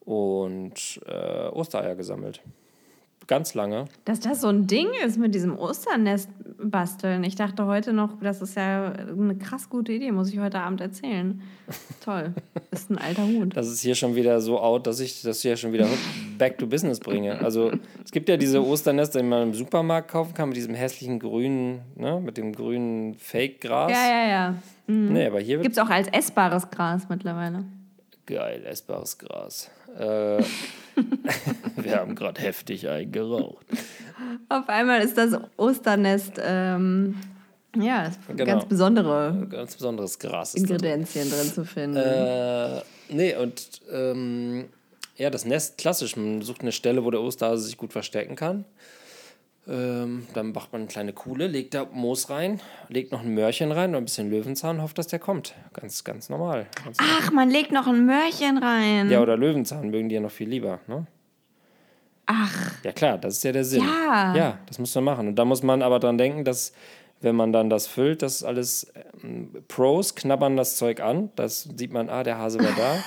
und 0.00 1.00
äh, 1.06 1.48
Ostereier 1.48 1.94
gesammelt. 1.94 2.40
Ganz 3.26 3.54
lange. 3.54 3.86
Dass 4.04 4.20
das 4.20 4.40
so 4.40 4.48
ein 4.48 4.66
Ding 4.66 4.88
ist 5.04 5.18
mit 5.18 5.34
diesem 5.34 5.58
Osternest 5.58 6.28
basteln. 6.62 7.24
Ich 7.24 7.36
dachte 7.36 7.66
heute 7.66 7.92
noch, 7.92 8.20
das 8.20 8.42
ist 8.42 8.56
ja 8.56 8.92
eine 8.92 9.36
krass 9.36 9.68
gute 9.70 9.92
Idee, 9.92 10.12
muss 10.12 10.30
ich 10.32 10.38
heute 10.38 10.60
Abend 10.60 10.80
erzählen. 10.80 11.40
Toll. 12.04 12.34
Ist 12.70 12.90
ein 12.90 12.98
alter 12.98 13.26
Hut. 13.26 13.56
Das 13.56 13.68
ist 13.68 13.80
hier 13.80 13.94
schon 13.94 14.14
wieder 14.14 14.40
so 14.40 14.60
out, 14.60 14.86
dass 14.86 15.00
ich 15.00 15.22
das 15.22 15.40
hier 15.40 15.56
schon 15.56 15.72
wieder 15.72 15.86
back 16.38 16.58
to 16.58 16.66
business 16.66 17.00
bringe. 17.00 17.38
Also 17.40 17.72
es 18.04 18.10
gibt 18.10 18.28
ja 18.28 18.36
diese 18.36 18.62
Osternester, 18.64 19.20
die 19.20 19.26
man 19.26 19.42
im 19.44 19.54
Supermarkt 19.54 20.10
kaufen 20.10 20.34
kann, 20.34 20.48
mit 20.50 20.56
diesem 20.56 20.74
hässlichen 20.74 21.18
grünen, 21.18 21.80
ne, 21.96 22.20
mit 22.20 22.36
dem 22.36 22.52
grünen 22.52 23.14
Fake-Gras. 23.14 23.90
Ja, 23.90 24.06
ja, 24.06 24.28
ja. 24.28 24.54
Nee, 24.86 25.26
aber 25.26 25.40
hier 25.40 25.58
Gibt 25.60 25.76
es 25.76 25.82
auch 25.82 25.88
als 25.88 26.08
essbares 26.08 26.70
Gras 26.70 27.08
mittlerweile. 27.08 27.64
geil, 28.26 28.64
essbares 28.66 29.16
Gras. 29.18 29.70
Äh, 29.98 30.42
wir 31.76 31.96
haben 31.96 32.14
gerade 32.14 32.40
heftig 32.40 32.88
eingeraucht. 32.88 33.66
Auf 34.48 34.68
einmal 34.68 35.00
ist 35.02 35.16
das 35.18 35.32
Osternest, 35.56 36.34
ähm, 36.42 37.16
ja, 37.76 38.10
Genau. 38.28 38.44
ganz 38.44 38.64
besondere 38.66 39.46
Ganz 39.50 39.74
besonderes 39.74 40.18
Gras 40.18 40.52
da 40.52 40.58
drin. 40.60 40.70
Ingredienzien 40.70 41.28
drin 41.30 41.52
zu 41.52 41.64
finden. 41.64 41.96
Äh, 41.96 42.82
nee, 43.08 43.34
und 43.36 43.80
ähm, 43.92 44.66
ja, 45.16 45.30
das 45.30 45.44
Nest 45.44 45.78
klassisch. 45.78 46.16
Man 46.16 46.42
sucht 46.42 46.60
eine 46.62 46.72
Stelle, 46.72 47.04
wo 47.04 47.10
der 47.10 47.20
Osterhase 47.20 47.64
sich 47.64 47.76
gut 47.76 47.92
verstecken 47.92 48.36
kann. 48.36 48.64
Ähm, 49.66 50.26
dann 50.34 50.52
macht 50.52 50.72
man 50.72 50.82
eine 50.82 50.88
kleine 50.88 51.12
Kuhle, 51.14 51.46
legt 51.46 51.72
da 51.72 51.86
Moos 51.90 52.28
rein, 52.28 52.60
legt 52.88 53.12
noch 53.12 53.22
ein 53.22 53.32
Möhrchen 53.32 53.72
rein 53.72 53.90
und 53.94 54.02
ein 54.02 54.04
bisschen 54.04 54.30
Löwenzahn, 54.30 54.82
hofft, 54.82 54.98
dass 54.98 55.06
der 55.06 55.18
kommt. 55.18 55.54
Ganz, 55.72 56.04
ganz 56.04 56.28
normal. 56.28 56.66
Ganz 56.84 56.98
Ach, 57.00 57.30
man 57.32 57.48
legt 57.50 57.72
noch 57.72 57.86
ein 57.86 58.04
Möhrchen 58.04 58.58
rein. 58.58 59.10
Ja, 59.10 59.22
oder 59.22 59.38
Löwenzahn 59.38 59.88
mögen 59.90 60.10
die 60.10 60.16
ja 60.16 60.20
noch 60.20 60.30
viel 60.30 60.50
lieber. 60.50 60.80
Ne? 60.86 61.06
Ach, 62.26 62.72
Ja, 62.84 62.92
klar, 62.92 63.16
das 63.16 63.36
ist 63.36 63.44
ja 63.44 63.52
der 63.52 63.64
Sinn. 63.64 63.82
Ja. 63.84 64.34
Ja, 64.36 64.58
das 64.66 64.78
muss 64.78 64.94
man 64.94 65.04
machen. 65.04 65.28
Und 65.28 65.36
da 65.36 65.44
muss 65.46 65.62
man 65.62 65.80
aber 65.82 65.98
dran 65.98 66.18
denken, 66.18 66.44
dass, 66.44 66.72
wenn 67.22 67.34
man 67.36 67.52
dann 67.52 67.70
das 67.70 67.86
füllt, 67.86 68.20
das 68.20 68.36
ist 68.36 68.44
alles 68.44 68.92
ähm, 69.22 69.50
Pros 69.68 70.14
knabbern 70.14 70.58
das 70.58 70.76
Zeug 70.76 71.00
an. 71.00 71.30
Das 71.36 71.62
sieht 71.76 71.92
man, 71.92 72.10
ah, 72.10 72.22
der 72.22 72.36
Hase 72.36 72.58
war 72.58 72.72
da. 72.76 73.02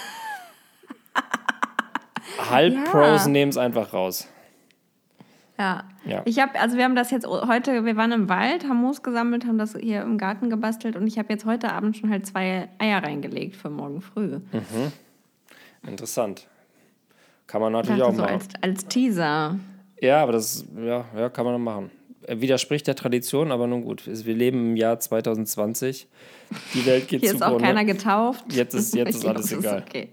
Halb-Pros 2.50 3.26
Ja. 3.26 3.28
nehmen 3.28 3.50
es 3.50 3.58
einfach 3.58 3.94
raus. 3.94 4.28
Ja. 5.60 5.84
Ja. 6.06 6.22
Ich 6.26 6.40
habe, 6.40 6.60
also 6.60 6.78
wir 6.78 6.84
haben 6.84 6.96
das 6.96 7.12
jetzt 7.12 7.26
heute, 7.28 7.84
wir 7.86 7.96
waren 7.98 8.12
im 8.12 8.30
Wald, 8.30 8.68
haben 8.68 8.78
Moos 8.82 9.04
gesammelt, 9.04 9.46
haben 9.46 9.58
das 9.58 9.76
hier 9.76 10.02
im 10.02 10.18
Garten 10.18 10.50
gebastelt 10.50 10.96
und 10.96 11.06
ich 11.08 11.18
habe 11.18 11.34
jetzt 11.34 11.46
heute 11.46 11.72
Abend 11.74 11.98
schon 11.98 12.10
halt 12.10 12.26
zwei 12.26 12.70
Eier 12.80 13.04
reingelegt 13.04 13.56
für 13.56 13.70
morgen 13.70 14.02
früh. 14.02 14.40
Interessant. 15.86 16.48
Kann 17.48 17.62
man 17.62 17.74
Ich 17.74 17.78
natürlich 17.82 18.04
auch 18.04 18.14
so 18.14 18.22
machen. 18.22 18.34
als, 18.34 18.48
als 18.62 18.86
Teaser. 18.88 19.58
Ja, 20.02 20.22
aber 20.22 20.34
das 20.34 20.66
ja, 20.78 21.06
ja, 21.16 21.30
kann 21.30 21.46
man 21.46 21.62
machen. 21.62 21.92
Er 22.24 22.42
widerspricht 22.42 22.86
der 22.88 22.96
Tradition, 22.96 23.52
aber 23.54 23.68
nun 23.68 23.84
gut. 23.84 24.04
Wir 24.06 24.36
leben 24.36 24.72
im 24.72 24.76
Jahr 24.76 25.00
2020. 25.00 26.08
Die 26.74 26.86
Welt 26.86 27.08
geht 27.08 27.22
Hier 27.22 27.34
ist 27.34 27.42
auch 27.44 27.58
keiner 27.58 27.86
getauft. 27.86 28.44
Jetzt 28.52 28.74
ist- 28.74 28.94
jetzt 28.96 29.16
ist 29.16 29.26
alles 29.28 29.48
glaub, 29.50 29.60
egal. 29.62 29.84
okay. 29.88 30.10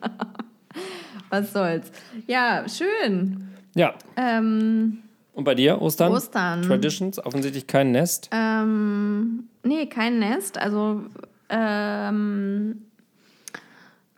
Was 1.30 1.52
soll's. 1.52 1.90
Ja, 2.26 2.64
schön. 2.68 3.49
Ja. 3.74 3.94
Ähm, 4.16 4.98
Und 5.32 5.44
bei 5.44 5.54
dir, 5.54 5.80
Ostern? 5.80 6.12
Ostern. 6.12 6.62
Traditions? 6.62 7.24
Offensichtlich 7.24 7.66
kein 7.66 7.92
Nest. 7.92 8.28
Ähm, 8.32 9.44
nee, 9.62 9.86
kein 9.86 10.18
Nest. 10.18 10.58
Also, 10.58 11.02
ähm, 11.48 12.82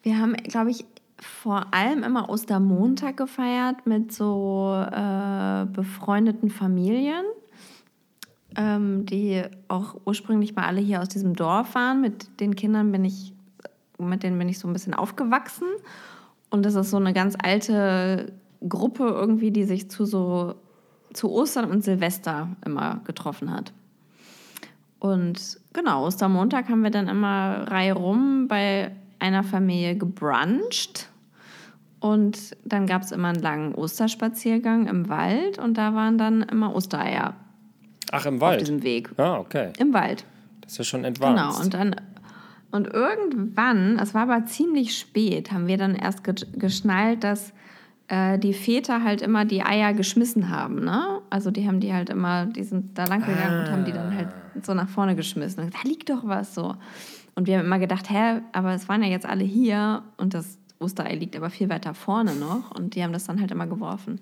wir 0.03 0.18
haben, 0.18 0.34
glaube 0.34 0.70
ich, 0.70 0.84
vor 1.22 1.72
allem 1.72 2.03
immer 2.03 2.28
Ostermontag 2.28 3.16
gefeiert 3.16 3.86
mit 3.86 4.12
so 4.12 4.84
äh, 4.90 5.66
befreundeten 5.66 6.50
Familien, 6.50 7.24
ähm, 8.57 9.07
die 9.07 9.42
auch 9.68 9.96
ursprünglich 10.05 10.57
mal 10.57 10.64
alle 10.66 10.80
hier 10.80 11.00
aus 11.00 11.09
diesem 11.09 11.34
Dorf 11.34 11.74
waren. 11.74 12.00
Mit 12.00 12.40
den 12.40 12.57
Kindern 12.57 12.90
bin 12.90 13.05
ich, 13.05 13.32
mit 13.98 14.24
denen 14.24 14.38
bin 14.38 14.48
ich 14.48 14.59
so 14.59 14.66
ein 14.66 14.72
bisschen 14.72 14.94
aufgewachsen. 14.94 15.68
Und 16.50 16.66
das 16.66 16.74
ist 16.74 16.90
so 16.90 16.96
eine 16.96 17.12
ganz 17.12 17.36
alte 17.40 18.32
Gruppe 18.68 19.04
irgendwie, 19.04 19.50
die 19.50 19.64
sich 19.64 19.90
zu 19.90 20.04
so 20.04 20.54
zu 21.12 21.30
Ostern 21.30 21.70
und 21.70 21.84
Silvester 21.84 22.48
immer 22.64 23.00
getroffen 23.04 23.50
hat. 23.50 23.72
Und 24.98 25.58
genau, 25.72 26.06
Ostermontag 26.06 26.68
haben 26.68 26.82
wir 26.82 26.90
dann 26.90 27.08
immer 27.08 27.66
Reihe 27.68 27.92
rum 27.92 28.46
bei 28.48 28.92
einer 29.18 29.42
Familie 29.42 29.96
gebruncht. 29.96 31.08
Und 32.00 32.56
dann 32.64 32.86
gab 32.86 33.02
es 33.02 33.12
immer 33.12 33.28
einen 33.28 33.42
langen 33.42 33.74
Osterspaziergang 33.74 34.86
im 34.88 35.08
Wald 35.08 35.58
und 35.58 35.76
da 35.78 35.94
waren 35.94 36.18
dann 36.18 36.42
immer 36.42 36.74
Ostereier 36.74 37.34
Ach, 38.10 38.26
im 38.26 38.36
auf 38.36 38.40
Wald. 38.40 38.60
diesem 38.60 38.82
Weg. 38.82 39.10
Ah, 39.18 39.38
okay. 39.38 39.72
Im 39.78 39.92
Wald. 39.92 40.24
Das 40.62 40.72
ist 40.72 40.78
ja 40.78 40.84
schon 40.84 41.02
Genau. 41.02 41.26
advanced. 41.26 41.64
Und 41.64 41.74
dann 41.74 41.96
und 42.72 42.86
irgendwann, 42.88 43.98
es 43.98 44.14
war 44.14 44.22
aber 44.22 44.46
ziemlich 44.46 44.98
spät, 44.98 45.52
haben 45.52 45.66
wir 45.66 45.76
dann 45.76 45.94
erst 45.94 46.24
ge 46.24 46.34
geschnallt, 46.54 47.22
dass 47.22 47.52
äh, 48.12 48.38
die 48.38 48.52
Väter 48.52 49.02
halt 49.02 49.22
immer 49.22 49.46
die 49.46 49.62
Eier 49.62 49.94
geschmissen 49.94 50.50
haben, 50.50 50.84
ne? 50.84 51.22
Also 51.30 51.50
die 51.50 51.66
haben 51.66 51.80
die 51.80 51.94
halt 51.94 52.10
immer, 52.10 52.44
die 52.44 52.62
sind 52.62 52.98
da 52.98 53.06
lang 53.06 53.24
gegangen 53.24 53.64
und 53.64 53.72
haben 53.72 53.86
die 53.86 53.92
dann 53.92 54.14
halt 54.14 54.28
so 54.62 54.74
nach 54.74 54.88
vorne 54.90 55.16
geschmissen. 55.16 55.64
Und 55.64 55.74
da 55.74 55.78
liegt 55.84 56.10
doch 56.10 56.20
was 56.24 56.54
so. 56.54 56.74
Und 57.34 57.46
wir 57.46 57.56
haben 57.56 57.64
immer 57.64 57.78
gedacht, 57.78 58.10
hä, 58.10 58.42
aber 58.52 58.74
es 58.74 58.86
waren 58.90 59.02
ja 59.02 59.08
jetzt 59.08 59.24
alle 59.24 59.44
hier 59.44 60.02
und 60.18 60.34
das 60.34 60.58
Osterei 60.78 61.14
liegt 61.14 61.36
aber 61.36 61.48
viel 61.48 61.70
weiter 61.70 61.94
vorne 61.94 62.34
noch 62.34 62.72
und 62.72 62.96
die 62.96 63.02
haben 63.02 63.14
das 63.14 63.24
dann 63.24 63.40
halt 63.40 63.50
immer 63.50 63.66
geworfen. 63.66 64.20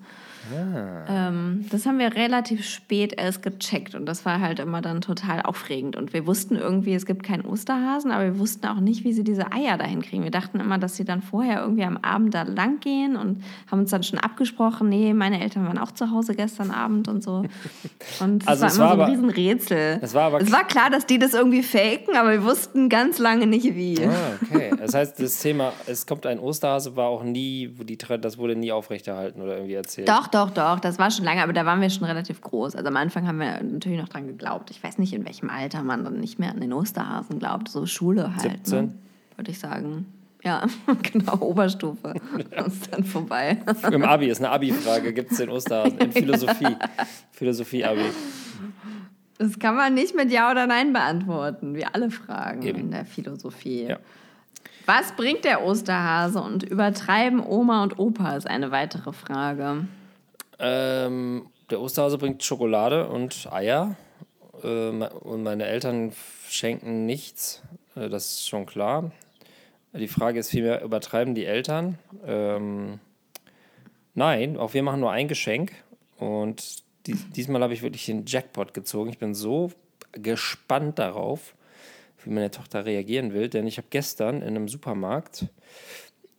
Ähm, 1.09 1.65
das 1.71 1.85
haben 1.85 1.99
wir 1.99 2.15
relativ 2.15 2.65
spät 2.67 3.13
erst 3.17 3.43
gecheckt 3.43 3.95
und 3.95 4.05
das 4.05 4.25
war 4.25 4.39
halt 4.39 4.59
immer 4.59 4.81
dann 4.81 5.01
total 5.01 5.41
aufregend. 5.41 5.95
Und 5.95 6.13
wir 6.13 6.25
wussten 6.27 6.55
irgendwie, 6.55 6.93
es 6.93 7.05
gibt 7.05 7.23
keinen 7.23 7.45
Osterhasen, 7.45 8.11
aber 8.11 8.23
wir 8.25 8.39
wussten 8.39 8.65
auch 8.67 8.79
nicht, 8.79 9.03
wie 9.03 9.13
sie 9.13 9.23
diese 9.23 9.51
Eier 9.51 9.77
dahin 9.77 10.01
kriegen. 10.01 10.23
Wir 10.23 10.31
dachten 10.31 10.59
immer, 10.59 10.77
dass 10.77 10.95
sie 10.95 11.05
dann 11.05 11.21
vorher 11.21 11.61
irgendwie 11.61 11.83
am 11.83 11.97
Abend 11.97 12.33
da 12.33 12.43
lang 12.43 12.79
gehen 12.79 13.15
und 13.15 13.43
haben 13.69 13.79
uns 13.81 13.91
dann 13.91 14.03
schon 14.03 14.19
abgesprochen, 14.19 14.89
nee, 14.89 15.13
meine 15.13 15.41
Eltern 15.41 15.65
waren 15.65 15.77
auch 15.77 15.91
zu 15.91 16.11
Hause 16.11 16.35
gestern 16.35 16.71
Abend 16.71 17.07
und 17.07 17.23
so. 17.23 17.43
Und 18.19 18.47
Also 18.47 18.65
es 18.65 18.77
war 18.79 18.89
war 18.89 18.93
immer 18.95 18.95
so 18.97 19.01
aber- 19.01 19.05
ein 19.05 19.11
Riesenrätsel. 19.29 19.99
Es 20.01 20.13
war 20.13 20.23
aber- 20.23 20.41
es 20.41 20.51
war 20.51 20.63
klar, 20.65 20.89
dass 20.89 21.05
die 21.05 21.17
das 21.19 21.33
irgendwie 21.33 21.63
faken, 21.63 22.15
aber 22.15 22.31
wir 22.31 22.43
wussten 22.43 22.89
ganz 22.89 23.19
lange 23.19 23.47
nicht 23.47 23.75
wie. 23.75 23.97
Ah, 24.05 24.11
okay. 24.43 24.71
Das 24.77 24.93
heißt, 24.93 25.19
das 25.19 25.39
Thema, 25.39 25.73
es 25.87 26.05
kommt 26.05 26.25
ein 26.25 26.39
Osterhase, 26.39 26.95
war 26.95 27.07
auch 27.07 27.23
nie, 27.23 27.67
die, 27.83 27.97
das 27.97 28.37
wurde 28.37 28.55
nie 28.55 28.71
aufrechterhalten 28.71 29.41
oder 29.41 29.55
irgendwie 29.55 29.73
erzählt. 29.75 30.09
Doch, 30.09 30.27
doch, 30.31 30.49
doch, 30.51 30.79
das 30.79 30.99
war 30.99 31.11
schon 31.11 31.25
lange, 31.25 31.43
aber 31.43 31.53
da 31.53 31.65
waren 31.65 31.81
wir 31.81 31.89
schon 31.89 32.05
relativ 32.05 32.41
groß. 32.41 32.75
Also 32.75 32.87
am 32.87 32.97
Anfang 32.97 33.27
haben 33.27 33.39
wir 33.39 33.61
natürlich 33.63 33.99
noch 33.99 34.09
dran 34.09 34.27
geglaubt. 34.27 34.71
Ich 34.71 34.83
weiß 34.83 34.97
nicht, 34.97 35.13
in 35.13 35.25
welchem 35.25 35.49
Alter 35.49 35.83
man 35.83 36.03
dann 36.03 36.19
nicht 36.19 36.39
mehr 36.39 36.51
an 36.51 36.59
den 36.59 36.73
Osterhasen 36.73 37.39
glaubt. 37.39 37.69
So 37.69 37.85
Schule 37.85 38.35
halt. 38.35 38.41
17? 38.41 38.85
Ne? 38.85 38.93
Würde 39.35 39.51
ich 39.51 39.59
sagen. 39.59 40.05
Ja, 40.43 40.65
genau, 41.03 41.37
Oberstufe. 41.39 42.15
Das 42.49 42.73
ist 42.73 42.93
dann 42.93 43.03
vorbei. 43.03 43.57
Im 43.91 44.03
Abi 44.03 44.27
ist 44.27 44.39
eine 44.39 44.49
Abi-Frage, 44.49 45.13
gibt 45.13 45.31
es 45.31 45.37
den 45.37 45.49
Osterhasen 45.49 45.97
in 45.99 46.11
Philosophie. 46.11 46.75
Philosophie-Abi. 47.31 48.05
Das 49.37 49.57
kann 49.59 49.75
man 49.75 49.93
nicht 49.93 50.15
mit 50.15 50.31
Ja 50.31 50.51
oder 50.51 50.67
Nein 50.67 50.93
beantworten, 50.93 51.75
wie 51.75 51.85
alle 51.85 52.11
Fragen 52.11 52.61
Eben. 52.63 52.79
in 52.79 52.91
der 52.91 53.05
Philosophie. 53.05 53.85
Ja. 53.85 53.99
Was 54.85 55.13
bringt 55.13 55.45
der 55.45 55.63
Osterhase 55.63 56.41
und 56.41 56.63
übertreiben 56.63 57.39
Oma 57.39 57.83
und 57.83 57.99
Opa 57.99 58.35
ist 58.35 58.47
eine 58.47 58.71
weitere 58.71 59.13
Frage. 59.13 59.85
Ähm, 60.61 61.47
der 61.71 61.81
Osterhase 61.81 62.19
bringt 62.19 62.43
Schokolade 62.43 63.09
und 63.09 63.51
Eier. 63.51 63.95
Äh, 64.63 64.89
und 64.89 65.43
meine 65.43 65.65
Eltern 65.65 66.13
schenken 66.47 67.05
nichts. 67.05 67.63
Äh, 67.95 68.09
das 68.09 68.25
ist 68.25 68.47
schon 68.47 68.65
klar. 68.67 69.11
Die 69.93 70.07
Frage 70.07 70.39
ist 70.39 70.51
vielmehr, 70.51 70.83
übertreiben 70.83 71.35
die 71.35 71.45
Eltern? 71.45 71.97
Ähm, 72.25 72.99
nein, 74.13 74.55
auch 74.55 74.73
wir 74.73 74.83
machen 74.83 75.01
nur 75.01 75.11
ein 75.11 75.27
Geschenk. 75.27 75.73
Und 76.17 76.83
dies, 77.07 77.29
diesmal 77.31 77.61
habe 77.61 77.73
ich 77.73 77.81
wirklich 77.81 78.05
den 78.05 78.25
Jackpot 78.25 78.73
gezogen. 78.73 79.09
Ich 79.09 79.17
bin 79.17 79.33
so 79.33 79.71
gespannt 80.13 80.99
darauf, 80.99 81.55
wie 82.23 82.29
meine 82.29 82.51
Tochter 82.51 82.85
reagieren 82.85 83.33
will. 83.33 83.49
Denn 83.49 83.67
ich 83.67 83.77
habe 83.77 83.87
gestern 83.89 84.41
in 84.41 84.49
einem 84.49 84.67
Supermarkt 84.67 85.47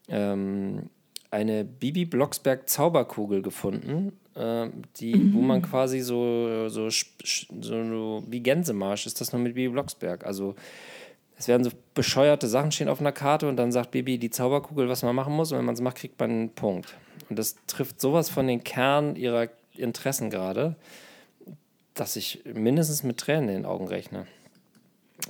ähm, 0.09 0.89
eine 1.33 1.65
Bibi 1.65 2.05
Blocksberg 2.05 2.69
Zauberkugel 2.69 3.43
gefunden, 3.43 4.13
ähm, 4.37 4.83
die, 4.97 5.35
wo 5.35 5.41
man 5.41 5.63
quasi 5.63 6.01
so, 6.01 6.69
so, 6.69 6.89
so 6.91 8.23
wie 8.29 8.41
Gänsemarsch 8.41 9.07
ist 9.07 9.21
das 9.21 9.33
nur 9.33 9.41
mit 9.41 9.55
Bibi 9.55 9.73
Blocksberg. 9.73 10.25
Also 10.27 10.55
es 11.39 11.49
werden 11.49 11.65
so 11.65 11.71
bescheuerte 11.95 12.47
Sachen 12.47 12.71
stehen 12.71 12.89
auf 12.89 13.01
einer 13.01 13.13
Karte 13.13 13.49
und 13.49 13.57
dann 13.57 13.73
sagt 13.73 13.91
Bibi 13.93 14.19
die 14.19 14.31
Zauberkugel, 14.31 14.89
was 14.89 15.03
man 15.03 15.17
machen 15.17 15.35
muss. 15.35 15.51
Und 15.51 15.59
wenn 15.59 15.65
man 15.65 15.75
es 15.75 15.81
macht, 15.81 15.97
kriegt 15.97 16.21
man 16.21 16.31
einen 16.31 16.51
Punkt. 16.51 16.97
Und 17.31 17.39
das 17.39 17.57
trifft 17.67 18.01
sowas 18.01 18.29
von 18.29 18.47
den 18.47 18.63
Kern 18.63 19.17
ihrer 19.17 19.49
Interessen 19.75 20.29
gerade, 20.29 20.77
dass 21.95 22.17
ich 22.17 22.43
mindestens 22.45 23.03
mit 23.03 23.17
Tränen 23.19 23.49
in 23.49 23.55
den 23.55 23.65
Augen 23.65 23.89
rechne. 23.89 24.27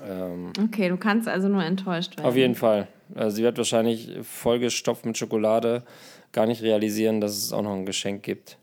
Ähm, 0.04 0.52
Okay, 0.64 0.88
du 0.88 0.96
kannst 0.96 1.28
also 1.28 1.48
nur 1.48 1.62
enttäuscht 1.62 2.16
werden. 2.16 2.26
auf 2.26 2.36
jeden 2.36 2.56
Fall. 2.56 2.88
Also 3.14 3.36
sie 3.36 3.42
wird 3.42 3.58
wahrscheinlich 3.58 4.10
vollgestopft 4.22 5.04
mit 5.04 5.18
Schokolade 5.18 5.84
gar 6.32 6.46
nicht 6.46 6.62
realisieren, 6.62 7.20
dass 7.20 7.36
es 7.36 7.52
auch 7.52 7.62
noch 7.62 7.74
ein 7.74 7.86
Geschenk 7.86 8.22
gibt. 8.22 8.58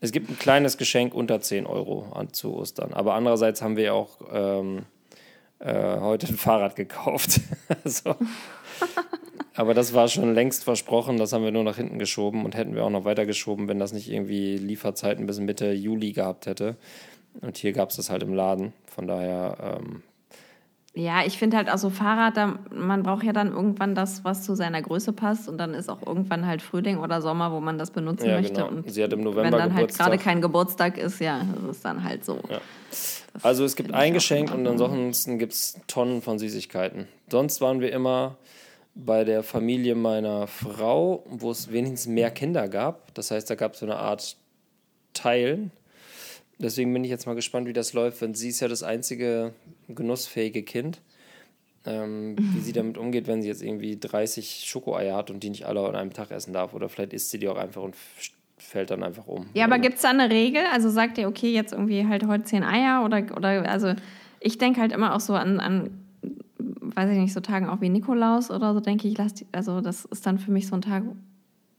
Es 0.00 0.12
gibt 0.12 0.28
ein 0.28 0.38
kleines 0.38 0.76
Geschenk 0.76 1.14
unter 1.14 1.40
10 1.40 1.66
Euro 1.66 2.12
an, 2.12 2.32
zu 2.32 2.54
Ostern. 2.54 2.92
Aber 2.92 3.14
andererseits 3.14 3.62
haben 3.62 3.76
wir 3.76 3.94
auch 3.94 4.18
ähm, 4.30 4.84
äh, 5.58 6.00
heute 6.00 6.28
ein 6.28 6.36
Fahrrad 6.36 6.76
gekauft. 6.76 7.40
so. 7.84 8.14
Aber 9.54 9.72
das 9.72 9.94
war 9.94 10.08
schon 10.08 10.34
längst 10.34 10.64
versprochen, 10.64 11.16
das 11.16 11.32
haben 11.32 11.42
wir 11.42 11.50
nur 11.50 11.64
nach 11.64 11.76
hinten 11.76 11.98
geschoben 11.98 12.44
und 12.44 12.54
hätten 12.54 12.74
wir 12.74 12.84
auch 12.84 12.90
noch 12.90 13.06
weiter 13.06 13.24
geschoben, 13.24 13.68
wenn 13.68 13.78
das 13.78 13.94
nicht 13.94 14.10
irgendwie 14.10 14.58
Lieferzeiten 14.58 15.26
bis 15.26 15.40
Mitte 15.40 15.72
Juli 15.72 16.12
gehabt 16.12 16.44
hätte. 16.44 16.76
Und 17.40 17.56
hier 17.56 17.72
gab 17.72 17.88
es 17.88 17.96
das 17.96 18.10
halt 18.10 18.22
im 18.22 18.34
Laden. 18.34 18.74
Von 18.86 19.06
daher, 19.06 19.78
ähm, 19.80 20.02
Ja, 20.98 21.26
ich 21.26 21.36
finde 21.36 21.58
halt 21.58 21.70
auch 21.70 21.76
so 21.76 21.90
Fahrrad, 21.90 22.38
da, 22.38 22.58
man 22.74 23.02
braucht 23.02 23.22
ja 23.22 23.34
dann 23.34 23.52
irgendwann 23.52 23.94
das, 23.94 24.24
was 24.24 24.44
zu 24.44 24.54
seiner 24.54 24.80
Größe 24.80 25.12
passt 25.12 25.46
und 25.46 25.58
dann 25.58 25.74
ist 25.74 25.90
auch 25.90 26.00
irgendwann 26.06 26.46
halt 26.46 26.62
Frühling 26.62 26.96
oder 26.96 27.20
Sommer, 27.20 27.52
wo 27.52 27.60
man 27.60 27.76
das 27.76 27.90
benutzen 27.90 28.26
Ja, 28.30 28.36
möchte. 28.40 28.54
genau. 28.54 28.68
Und 28.68 28.90
Sie 28.90 29.04
hat 29.04 29.12
im 29.12 29.20
November 29.20 29.42
wenn 29.44 29.52
dann 29.52 29.74
halt 29.74 29.88
Geburtstag. 29.88 30.06
gerade 30.06 30.22
kein 30.22 30.40
Geburtstag 30.40 30.96
ist, 30.96 31.20
ja, 31.20 31.42
das 31.60 31.76
ist 31.76 31.84
dann 31.84 32.02
halt 32.02 32.24
so. 32.24 32.40
Ja. 32.48 32.62
Also 33.42 33.66
es 33.66 33.76
gibt 33.76 33.92
ein 33.92 34.14
Geschenk 34.14 34.50
und 34.54 34.66
ansonsten 34.66 35.38
gibt 35.38 35.52
es 35.52 35.78
Tonnen 35.86 36.22
von 36.22 36.38
Süßigkeiten. 36.38 37.06
Sonst 37.30 37.60
waren 37.60 37.80
wir 37.80 37.92
immer 37.92 38.38
bei 38.94 39.24
der 39.24 39.42
Familie 39.42 39.96
meiner 39.96 40.46
Frau, 40.46 41.24
wo 41.28 41.50
es 41.50 41.70
wenigstens 41.70 42.06
mehr 42.06 42.30
Kinder 42.30 42.68
gab. 42.68 43.12
Das 43.12 43.30
heißt, 43.30 43.50
da 43.50 43.54
gab 43.54 43.74
es 43.74 43.80
so 43.80 43.86
eine 43.86 43.96
Art 43.96 44.34
Teilen. 45.12 45.72
Deswegen 46.58 46.90
bin 46.94 47.04
ich 47.04 47.10
jetzt 47.10 47.26
mal 47.26 47.34
gespannt, 47.34 47.68
wie 47.68 47.74
das 47.74 47.92
läuft, 47.92 48.22
wenn 48.22 48.32
sie 48.34 48.48
ist 48.48 48.60
ja 48.60 48.68
das 48.68 48.82
einzige 48.82 49.52
genussfähige 49.88 50.62
Kind. 50.62 51.00
Ähm, 51.84 52.34
wie 52.38 52.60
sie 52.60 52.72
damit 52.72 52.98
umgeht, 52.98 53.26
wenn 53.28 53.42
sie 53.42 53.48
jetzt 53.48 53.62
irgendwie 53.62 53.96
30 53.98 54.64
Schokoeier 54.66 55.16
hat 55.16 55.30
und 55.30 55.42
die 55.42 55.50
nicht 55.50 55.66
alle 55.66 55.86
an 55.86 55.94
einem 55.94 56.12
Tag 56.12 56.30
essen 56.32 56.52
darf. 56.52 56.74
Oder 56.74 56.88
vielleicht 56.88 57.12
isst 57.12 57.30
sie 57.30 57.38
die 57.38 57.48
auch 57.48 57.56
einfach 57.56 57.82
und 57.82 57.94
fällt 58.58 58.90
dann 58.90 59.02
einfach 59.04 59.26
um. 59.26 59.46
Ja, 59.54 59.64
aber 59.64 59.74
Also- 59.74 59.82
gibt 59.82 59.96
es 59.96 60.02
da 60.02 60.10
eine 60.10 60.28
Regel? 60.30 60.62
Also 60.72 60.90
sagt 60.90 61.18
ihr, 61.18 61.28
okay, 61.28 61.52
jetzt 61.52 61.72
irgendwie 61.72 62.06
halt 62.06 62.26
heute 62.26 62.44
zehn 62.44 62.64
Eier 62.64 63.04
oder, 63.04 63.24
oder 63.36 63.68
also 63.70 63.94
ich 64.40 64.58
denke 64.58 64.80
halt 64.80 64.92
immer 64.92 65.14
auch 65.14 65.20
so 65.20 65.34
an, 65.34 65.60
an, 65.60 65.90
weiß 66.58 67.10
ich 67.10 67.18
nicht, 67.18 67.32
so 67.32 67.40
Tagen 67.40 67.68
auch 67.68 67.80
wie 67.80 67.88
Nikolaus 67.88 68.50
oder 68.50 68.72
so, 68.74 68.80
denke 68.80 69.06
ich, 69.06 69.16
lass 69.18 69.34
die, 69.34 69.46
also 69.52 69.80
das 69.80 70.04
ist 70.06 70.26
dann 70.26 70.38
für 70.38 70.50
mich 70.50 70.66
so 70.66 70.74
ein 70.74 70.82
Tag, 70.82 71.04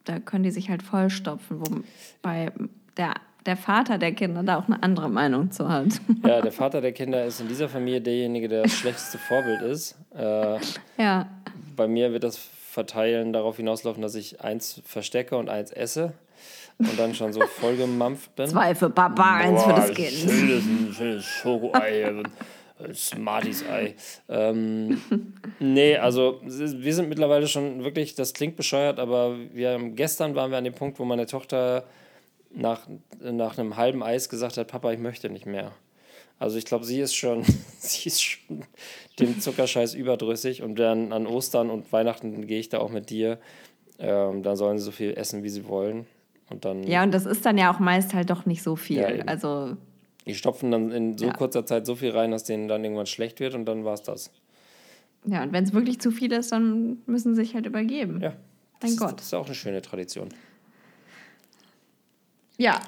da 0.06 0.20
können 0.20 0.44
die 0.44 0.52
sich 0.52 0.70
halt 0.70 0.84
vollstopfen, 0.84 1.60
wobei 1.60 2.52
der, 2.96 3.14
der 3.48 3.58
Vater 3.58 3.98
der 3.98 4.12
Kinder 4.12 4.44
da 4.44 4.58
auch 4.58 4.68
eine 4.68 4.84
andere 4.84 5.10
Meinung 5.10 5.52
zu 5.52 5.70
hat. 5.70 5.88
Ja, 6.26 6.42
der 6.42 6.52
Vater 6.52 6.82
der 6.82 6.92
Kinder 6.92 7.26
ist 7.26 7.40
in 7.40 7.48
dieser 7.48 7.70
Familie 7.70 8.02
derjenige, 8.02 8.48
der 8.48 8.64
das 8.64 8.74
schlechteste 8.78 9.18
Vorbild 9.18 9.62
ist. 9.62 9.96
Äh, 10.16 10.60
ja. 10.98 11.28
bei 11.76 11.88
mir 11.88 12.12
wird 12.12 12.24
das 12.24 12.38
Verteilen 12.38 13.34
darauf 13.34 13.58
hinauslaufen, 13.58 14.02
dass 14.02 14.14
ich 14.16 14.42
eins 14.42 14.82
verstecke 14.86 15.38
und 15.38 15.50
eins 15.50 15.72
esse 15.72 16.14
und 16.78 17.00
dann 17.00 17.16
schon 17.16 17.34
so 17.34 17.42
vollgemampft 17.42 18.36
bin. 18.36 18.48
Zwei 18.48 18.76
für 18.76 18.90
Papa, 18.90 19.38
eins 19.38 19.64
für 19.64 19.74
das 19.74 19.88
Boah, 19.88 19.96
Kind. 19.96 20.12
Schönes, 20.12 20.96
schönes 20.96 21.26
Schokoei, 21.26 22.06
ein 22.06 22.24
Smarties-Ei. 22.94 23.96
Ähm, 24.30 25.02
nee, 25.60 25.98
also 25.98 26.40
wir 26.44 26.94
sind 26.94 27.10
mittlerweile 27.10 27.48
schon 27.48 27.84
wirklich, 27.84 28.14
das 28.14 28.34
klingt 28.34 28.56
bescheuert, 28.56 29.00
aber 29.00 29.36
wir 29.54 29.80
gestern 29.96 30.36
waren 30.36 30.52
wir 30.52 30.58
an 30.60 30.64
dem 30.64 30.76
Punkt, 30.76 31.00
wo 31.00 31.06
meine 31.06 31.26
Tochter 31.26 31.86
nach, 32.52 32.88
nach 33.20 33.58
einem 33.58 33.78
halben 33.78 34.04
Eis 34.04 34.30
gesagt 34.30 34.58
hat, 34.58 34.68
Papa, 34.68 34.92
ich 34.92 35.00
möchte 35.00 35.30
nicht 35.30 35.46
mehr. 35.46 35.72
Also 36.40 36.58
ich 36.58 36.66
glaube, 36.66 36.86
sie 36.86 37.00
ist 37.00 37.16
schon, 37.16 37.44
sie 37.80 38.08
ist 38.10 38.22
schon 38.24 38.64
dem 39.20 39.40
Zuckerscheiß 39.40 39.94
überdrüssig 39.96 40.62
und 40.62 40.78
dann 40.78 41.12
an 41.14 41.26
Ostern 41.28 41.70
und 41.70 41.92
Weihnachten 41.92 42.46
gehe 42.48 42.60
ich 42.60 42.70
da 42.70 42.80
auch 42.80 42.92
mit 42.92 43.10
dir. 43.10 43.40
Ähm, 44.00 44.44
da 44.44 44.56
sollen 44.56 44.78
sie 44.78 44.86
so 44.86 44.92
viel 44.92 45.14
essen, 45.16 45.44
wie 45.44 45.50
sie 45.50 45.68
wollen. 45.68 46.06
Und 46.50 46.64
dann 46.66 46.84
Ja, 46.84 47.04
und 47.04 47.12
das 47.14 47.26
ist 47.26 47.46
dann 47.46 47.58
ja 47.58 47.74
auch 47.74 47.80
meist 47.80 48.14
halt 48.14 48.30
doch 48.30 48.46
nicht 48.46 48.62
so 48.64 48.76
viel. 48.76 48.98
Ja, 49.00 49.08
also 49.26 49.76
die 50.26 50.36
stopfen 50.36 50.72
dann 50.72 50.92
in 50.92 51.18
so 51.18 51.26
Ja. 51.26 51.34
kurzer 51.34 51.66
Zeit 51.66 51.86
so 51.86 51.96
viel 51.96 52.12
rein, 52.12 52.32
dass 52.32 52.44
denen 52.44 52.68
dann 52.68 52.84
irgendwann 52.84 53.06
schlecht 53.08 53.40
wird 53.40 53.54
und 53.56 53.66
dann 53.66 53.84
war 53.86 53.94
es 53.96 54.04
das. 54.04 54.32
Ja, 55.26 55.42
und 55.44 55.52
wenn 55.52 55.64
es 55.64 55.74
wirklich 55.74 56.00
zu 56.00 56.12
viel 56.12 56.32
ist, 56.32 56.52
dann 56.52 57.00
müssen 57.06 57.36
sie 57.36 57.42
sich 57.44 57.56
halt 57.56 57.66
übergeben. 57.66 58.22
Ja. 58.22 58.34
Mein 58.82 58.92
das, 58.92 58.98
Gott. 58.98 59.20
Das 59.20 59.26
ist 59.28 59.34
auch 59.34 59.46
eine 59.48 59.56
schöne 59.56 59.82
Tradition. 59.82 60.30
Ja, 62.58 62.80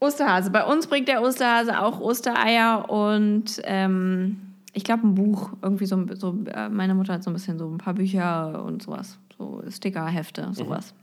Osterhase. 0.00 0.50
Bei 0.50 0.64
uns 0.64 0.86
bringt 0.86 1.08
der 1.08 1.22
Osterhase 1.22 1.80
auch 1.80 2.00
Ostereier 2.00 2.90
und 2.90 3.60
ähm, 3.64 4.40
ich 4.72 4.84
glaube 4.84 5.06
ein 5.06 5.14
Buch. 5.14 5.50
Irgendwie 5.62 5.86
so, 5.86 6.04
so, 6.14 6.36
äh, 6.52 6.68
meine 6.68 6.94
Mutter 6.94 7.14
hat 7.14 7.24
so 7.24 7.30
ein 7.30 7.34
bisschen 7.34 7.58
so 7.58 7.68
ein 7.68 7.78
paar 7.78 7.94
Bücher 7.94 8.62
und 8.64 8.82
sowas. 8.82 9.18
So 9.38 9.62
Stickerhefte, 9.68 10.48
sowas. 10.52 10.94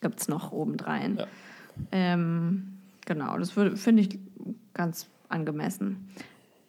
Gibt 0.00 0.20
es 0.20 0.28
noch 0.28 0.52
obendrein. 0.52 1.16
Ja. 1.16 1.26
Ähm, 1.92 2.78
genau, 3.04 3.36
das 3.38 3.50
finde 3.50 4.02
ich 4.02 4.18
ganz 4.72 5.08
angemessen. 5.28 6.08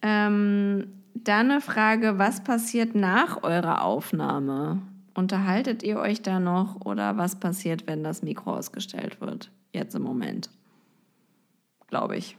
Ähm, 0.01 0.87
dann 1.13 1.51
eine 1.51 1.61
Frage, 1.61 2.17
was 2.17 2.43
passiert 2.43 2.95
nach 2.95 3.43
eurer 3.43 3.83
Aufnahme? 3.83 4.81
Unterhaltet 5.13 5.81
ihr 5.81 5.97
euch 5.97 6.21
da 6.21 6.39
noch 6.39 6.85
oder 6.85 7.17
was 7.17 7.39
passiert, 7.39 7.87
wenn 7.87 8.03
das 8.03 8.21
Mikro 8.21 8.55
ausgestellt 8.55 9.19
wird? 9.19 9.49
Jetzt 9.73 9.95
im 9.95 10.03
Moment. 10.03 10.49
Glaube 11.87 12.17
ich. 12.17 12.37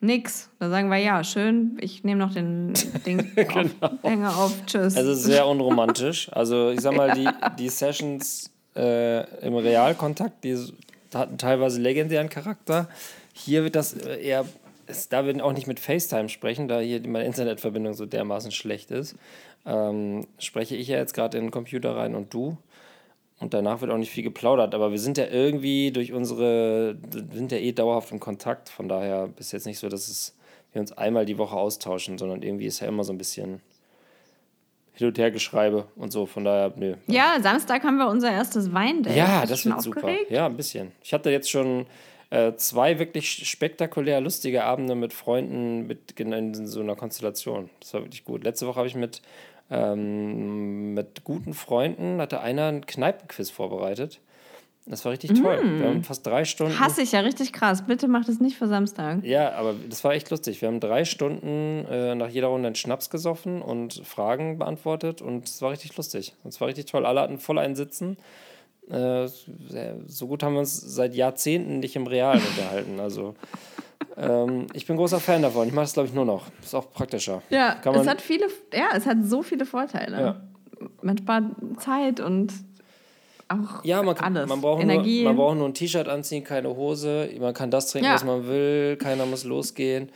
Nix. 0.00 0.50
Da 0.58 0.68
sagen 0.68 0.90
wir 0.90 0.98
ja, 0.98 1.24
schön, 1.24 1.78
ich 1.80 2.04
nehme 2.04 2.20
noch 2.20 2.32
den 2.34 2.74
Ding 3.06 3.32
Genau. 3.34 3.70
auf, 3.80 3.92
Hänger 4.02 4.36
auf, 4.36 4.66
tschüss. 4.66 4.96
Also 4.96 5.14
sehr 5.14 5.46
unromantisch. 5.48 6.30
Also 6.32 6.70
ich 6.70 6.80
sag 6.80 6.94
mal, 6.94 7.12
die, 7.12 7.28
die 7.58 7.68
Sessions 7.68 8.50
äh, 8.76 9.24
im 9.44 9.54
Realkontakt, 9.54 10.44
die 10.44 10.56
hatten 11.14 11.38
teilweise 11.38 11.80
legendären 11.80 12.28
Charakter. 12.28 12.88
Hier 13.32 13.64
wird 13.64 13.74
das 13.74 13.94
äh, 13.94 14.20
eher, 14.22 14.44
da 15.08 15.24
werden 15.24 15.40
auch 15.40 15.52
nicht 15.54 15.66
mit 15.66 15.80
FaceTime 15.80 16.28
sprechen, 16.28 16.68
da 16.68 16.80
hier 16.80 17.00
meine 17.08 17.24
Internetverbindung 17.24 17.94
so 17.94 18.04
dermaßen 18.04 18.50
schlecht 18.52 18.90
ist. 18.90 19.16
Ähm, 19.64 20.26
spreche 20.38 20.76
ich 20.76 20.88
ja 20.88 20.98
jetzt 20.98 21.14
gerade 21.14 21.38
in 21.38 21.46
den 21.46 21.50
Computer 21.50 21.96
rein 21.96 22.14
und 22.14 22.32
du. 22.34 22.58
Und 23.38 23.52
danach 23.52 23.82
wird 23.82 23.90
auch 23.90 23.98
nicht 23.98 24.10
viel 24.10 24.22
geplaudert, 24.22 24.74
aber 24.74 24.90
wir 24.92 24.98
sind 24.98 25.18
ja 25.18 25.26
irgendwie 25.26 25.90
durch 25.92 26.12
unsere, 26.12 26.96
wir 27.02 27.36
sind 27.36 27.52
ja 27.52 27.58
eh 27.58 27.72
dauerhaft 27.72 28.10
in 28.10 28.18
Kontakt, 28.18 28.70
von 28.70 28.88
daher 28.88 29.28
ist 29.38 29.52
jetzt 29.52 29.66
nicht 29.66 29.78
so, 29.78 29.88
dass 29.88 30.08
es, 30.08 30.34
wir 30.72 30.80
uns 30.80 30.92
einmal 30.92 31.26
die 31.26 31.36
Woche 31.36 31.54
austauschen, 31.54 32.16
sondern 32.16 32.42
irgendwie 32.42 32.66
ist 32.66 32.80
ja 32.80 32.88
immer 32.88 33.04
so 33.04 33.12
ein 33.12 33.18
bisschen 33.18 33.60
hin 34.94 35.08
und 35.08 35.18
her 35.18 35.30
Geschreibe 35.30 35.86
und 35.96 36.12
so, 36.12 36.24
von 36.24 36.44
daher, 36.44 36.72
nö. 36.76 36.94
ja, 37.06 37.36
Samstag 37.42 37.84
haben 37.84 37.98
wir 37.98 38.08
unser 38.08 38.32
erstes 38.32 38.72
Weindate. 38.72 39.14
Ja, 39.14 39.44
das 39.44 39.66
wird 39.66 39.82
super. 39.82 40.10
Ja, 40.30 40.46
ein 40.46 40.56
bisschen. 40.56 40.92
Ich 41.02 41.12
hatte 41.12 41.30
jetzt 41.30 41.50
schon 41.50 41.84
äh, 42.30 42.54
zwei 42.56 42.98
wirklich 42.98 43.46
spektakulär 43.46 44.22
lustige 44.22 44.64
Abende 44.64 44.94
mit 44.94 45.12
Freunden 45.12 45.86
mit, 45.86 46.18
in 46.18 46.66
so 46.66 46.80
einer 46.80 46.96
Konstellation. 46.96 47.68
Das 47.80 47.92
war 47.92 48.02
wirklich 48.02 48.24
gut. 48.24 48.42
Letzte 48.44 48.66
Woche 48.66 48.76
habe 48.76 48.88
ich 48.88 48.94
mit, 48.94 49.20
ähm, 49.70 50.94
mit 50.94 51.24
guten 51.24 51.54
Freunden, 51.54 52.20
hatte 52.20 52.40
einer 52.40 52.66
einen 52.66 52.86
Kneipenquiz 52.86 53.50
vorbereitet. 53.50 54.20
Das 54.88 55.04
war 55.04 55.10
richtig 55.10 55.32
toll. 55.40 55.58
Wir 55.80 55.88
haben 55.88 56.04
fast 56.04 56.24
drei 56.24 56.44
Stunden. 56.44 56.78
Hasse 56.78 57.02
ich 57.02 57.10
ja 57.10 57.18
richtig 57.20 57.52
krass. 57.52 57.84
Bitte 57.84 58.06
mach 58.06 58.24
das 58.24 58.38
nicht 58.38 58.56
für 58.56 58.68
Samstag. 58.68 59.24
Ja, 59.24 59.52
aber 59.54 59.74
das 59.88 60.04
war 60.04 60.12
echt 60.12 60.30
lustig. 60.30 60.60
Wir 60.60 60.68
haben 60.68 60.78
drei 60.78 61.04
Stunden 61.04 61.84
äh, 61.90 62.14
nach 62.14 62.28
jeder 62.28 62.46
Runde 62.48 62.68
einen 62.68 62.76
Schnaps 62.76 63.10
gesoffen 63.10 63.62
und 63.62 63.94
Fragen 64.04 64.58
beantwortet 64.58 65.22
und 65.22 65.48
es 65.48 65.60
war 65.60 65.72
richtig 65.72 65.96
lustig. 65.96 66.34
Und 66.44 66.54
es 66.54 66.60
war 66.60 66.68
richtig 66.68 66.86
toll. 66.86 67.04
Alle 67.04 67.20
hatten 67.20 67.38
voll 67.40 67.58
einen 67.58 67.74
Sitzen. 67.74 68.16
Äh, 68.88 69.26
so 70.06 70.28
gut 70.28 70.44
haben 70.44 70.52
wir 70.52 70.60
uns 70.60 70.80
seit 70.80 71.16
Jahrzehnten 71.16 71.80
nicht 71.80 71.96
im 71.96 72.06
Realen 72.06 72.42
unterhalten. 72.56 73.00
Also 73.00 73.34
ähm, 74.16 74.66
ich 74.72 74.86
bin 74.86 74.96
großer 74.96 75.20
Fan 75.20 75.42
davon. 75.42 75.68
Ich 75.68 75.74
mache 75.74 75.84
das, 75.84 75.94
glaube 75.94 76.08
ich, 76.08 76.14
nur 76.14 76.24
noch. 76.24 76.46
Ist 76.62 76.74
auch 76.74 76.90
praktischer. 76.92 77.42
Ja, 77.50 77.76
es 77.84 78.06
hat 78.06 78.20
viele, 78.20 78.46
ja, 78.72 78.88
es 78.94 79.06
hat 79.06 79.18
so 79.22 79.42
viele 79.42 79.66
Vorteile. 79.66 80.20
Ja. 80.20 80.40
Man 81.02 81.18
spart 81.18 81.44
Zeit 81.78 82.20
und 82.20 82.52
auch 83.48 83.84
Ja, 83.84 84.02
man, 84.02 84.14
kann, 84.14 84.36
alles. 84.36 84.48
man, 84.48 84.60
braucht 84.60 84.82
Energie. 84.82 85.22
Nur, 85.22 85.32
man 85.32 85.36
braucht 85.36 85.56
nur 85.56 85.68
ein 85.68 85.74
T-Shirt 85.74 86.08
anziehen, 86.08 86.44
keine 86.44 86.74
Hose. 86.76 87.30
Man 87.38 87.54
kann 87.54 87.70
das 87.70 87.90
trinken, 87.90 88.08
Ja. 88.08 88.14
was 88.14 88.24
man 88.24 88.46
will. 88.46 88.96
Keiner 88.96 89.24
muss 89.26 89.44
losgehen. 89.44 90.10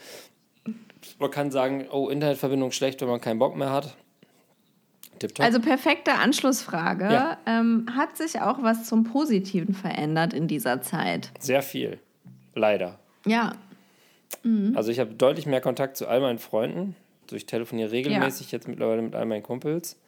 Man 1.18 1.30
kann 1.30 1.50
sagen, 1.50 1.86
oh, 1.90 2.08
Internetverbindung 2.08 2.72
schlecht, 2.72 3.00
wenn 3.00 3.08
man 3.08 3.20
keinen 3.20 3.38
Bock 3.38 3.56
mehr 3.56 3.70
hat. 3.70 3.96
Tipptopp. 5.18 5.44
Also 5.44 5.60
perfekte 5.60 6.14
Anschlussfrage. 6.14 7.04
Ja. 7.04 7.38
Ähm, 7.46 7.86
hat 7.94 8.16
sich 8.16 8.40
auch 8.40 8.62
was 8.62 8.86
zum 8.86 9.04
Positiven 9.04 9.74
verändert 9.74 10.32
in 10.32 10.48
dieser 10.48 10.80
Zeit? 10.82 11.30
Sehr 11.38 11.62
viel. 11.62 11.98
Leider. 12.54 12.98
Ja. 13.26 13.52
Mhm. 14.42 14.76
Also 14.76 14.90
ich 14.90 15.00
habe 15.00 15.14
deutlich 15.14 15.46
mehr 15.46 15.60
Kontakt 15.60 15.96
zu 15.96 16.06
all 16.08 16.20
meinen 16.20 16.38
Freunden. 16.38 16.96
Also 17.22 17.36
ich 17.36 17.46
telefoniere 17.46 17.92
regelmäßig 17.92 18.50
jetzt 18.52 18.68
mittlerweile 18.68 19.02
mit 19.02 19.14
all 19.14 19.26
meinen 19.26 19.42
Kumpels. 19.42 19.98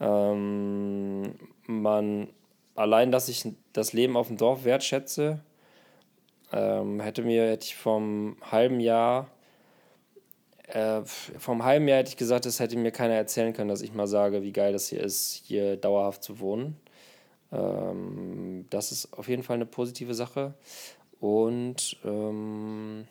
Ähm, 0.00 1.34
man, 1.66 2.28
allein, 2.74 3.12
dass 3.12 3.28
ich 3.28 3.46
das 3.72 3.92
Leben 3.92 4.16
auf 4.16 4.28
dem 4.28 4.36
Dorf 4.36 4.64
wertschätze, 4.64 5.40
ähm, 6.52 7.00
hätte 7.00 7.22
mir, 7.22 7.48
hätte 7.48 7.66
ich 7.66 7.76
vom 7.76 8.36
halben 8.50 8.80
Jahr, 8.80 9.28
äh, 10.68 11.02
vom 11.04 11.64
halben 11.64 11.86
Jahr 11.86 11.98
hätte 11.98 12.10
ich 12.10 12.16
gesagt, 12.16 12.46
das 12.46 12.60
hätte 12.60 12.76
mir 12.76 12.90
keiner 12.90 13.14
erzählen 13.14 13.52
können, 13.52 13.68
dass 13.68 13.82
ich 13.82 13.92
mal 13.92 14.06
sage, 14.06 14.42
wie 14.42 14.52
geil 14.52 14.72
das 14.72 14.88
hier 14.88 15.00
ist, 15.00 15.42
hier 15.44 15.76
dauerhaft 15.76 16.22
zu 16.22 16.40
wohnen. 16.40 16.76
Ähm, 17.52 18.66
das 18.70 18.92
ist 18.92 19.12
auf 19.12 19.28
jeden 19.28 19.42
Fall 19.42 19.56
eine 19.56 19.66
positive 19.66 20.14
Sache. 20.14 20.54
Und 21.20 21.96
ähm, 22.04 23.06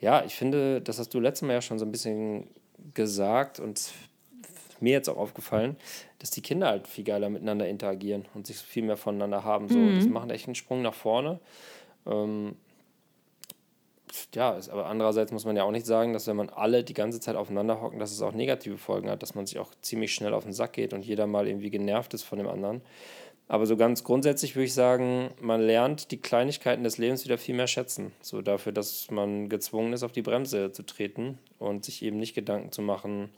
ja, 0.00 0.24
ich 0.24 0.34
finde, 0.34 0.80
das 0.80 0.98
hast 0.98 1.14
du 1.14 1.20
letztes 1.20 1.46
Mal 1.46 1.54
ja 1.54 1.62
schon 1.62 1.78
so 1.78 1.84
ein 1.84 1.92
bisschen 1.92 2.48
gesagt 2.94 3.60
und 3.60 3.92
mir 4.80 4.92
jetzt 4.92 5.08
auch 5.08 5.16
aufgefallen, 5.16 5.76
dass 6.18 6.30
die 6.30 6.42
Kinder 6.42 6.68
halt 6.68 6.86
viel 6.86 7.04
geiler 7.04 7.30
miteinander 7.30 7.68
interagieren 7.68 8.26
und 8.34 8.46
sich 8.46 8.58
viel 8.58 8.82
mehr 8.82 8.96
voneinander 8.96 9.44
haben. 9.44 9.68
So, 9.68 9.78
Das 9.94 10.06
macht 10.06 10.30
echt 10.30 10.46
einen 10.46 10.54
Sprung 10.54 10.82
nach 10.82 10.94
vorne. 10.94 11.40
Ähm, 12.06 12.56
ja, 14.34 14.56
ist, 14.56 14.68
aber 14.70 14.86
andererseits 14.86 15.32
muss 15.32 15.44
man 15.44 15.56
ja 15.56 15.64
auch 15.64 15.70
nicht 15.70 15.86
sagen, 15.86 16.12
dass 16.12 16.26
wenn 16.26 16.36
man 16.36 16.48
alle 16.48 16.84
die 16.84 16.94
ganze 16.94 17.20
Zeit 17.20 17.36
aufeinander 17.36 17.80
hocken, 17.80 17.98
dass 17.98 18.12
es 18.12 18.22
auch 18.22 18.32
negative 18.32 18.78
Folgen 18.78 19.10
hat, 19.10 19.22
dass 19.22 19.34
man 19.34 19.46
sich 19.46 19.58
auch 19.58 19.72
ziemlich 19.82 20.14
schnell 20.14 20.34
auf 20.34 20.44
den 20.44 20.52
Sack 20.52 20.74
geht 20.74 20.92
und 20.92 21.04
jeder 21.04 21.26
mal 21.26 21.46
irgendwie 21.46 21.70
genervt 21.70 22.14
ist 22.14 22.22
von 22.22 22.38
dem 22.38 22.48
anderen. 22.48 22.82
Aber 23.48 23.66
so 23.66 23.76
ganz 23.76 24.02
grundsätzlich 24.02 24.56
würde 24.56 24.64
ich 24.64 24.74
sagen, 24.74 25.30
man 25.40 25.60
lernt 25.60 26.10
die 26.10 26.20
Kleinigkeiten 26.20 26.82
des 26.82 26.98
Lebens 26.98 27.24
wieder 27.24 27.38
viel 27.38 27.54
mehr 27.54 27.68
schätzen. 27.68 28.12
So 28.20 28.42
dafür, 28.42 28.72
dass 28.72 29.10
man 29.10 29.48
gezwungen 29.48 29.92
ist, 29.92 30.02
auf 30.02 30.12
die 30.12 30.22
Bremse 30.22 30.72
zu 30.72 30.84
treten 30.84 31.38
und 31.58 31.84
sich 31.84 32.02
eben 32.02 32.18
nicht 32.18 32.34
Gedanken 32.34 32.72
zu 32.72 32.82
machen 32.82 33.30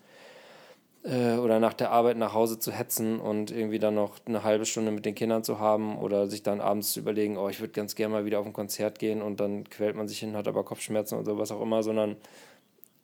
äh, 1.02 1.36
oder 1.36 1.60
nach 1.60 1.74
der 1.74 1.90
Arbeit 1.90 2.16
nach 2.16 2.32
Hause 2.32 2.58
zu 2.58 2.72
hetzen 2.72 3.20
und 3.20 3.50
irgendwie 3.50 3.78
dann 3.78 3.96
noch 3.96 4.18
eine 4.24 4.44
halbe 4.44 4.64
Stunde 4.64 4.92
mit 4.92 5.04
den 5.04 5.14
Kindern 5.14 5.44
zu 5.44 5.58
haben 5.58 5.98
oder 5.98 6.26
sich 6.26 6.42
dann 6.42 6.62
abends 6.62 6.92
zu 6.92 7.00
überlegen, 7.00 7.36
oh, 7.36 7.50
ich 7.50 7.60
würde 7.60 7.74
ganz 7.74 7.94
gerne 7.94 8.14
mal 8.14 8.24
wieder 8.24 8.40
auf 8.40 8.46
ein 8.46 8.54
Konzert 8.54 8.98
gehen 8.98 9.20
und 9.20 9.40
dann 9.40 9.68
quält 9.68 9.94
man 9.94 10.08
sich 10.08 10.20
hin, 10.20 10.36
hat 10.36 10.48
aber 10.48 10.64
Kopfschmerzen 10.64 11.18
oder 11.18 11.36
was 11.36 11.52
auch 11.52 11.60
immer, 11.60 11.82
sondern 11.82 12.16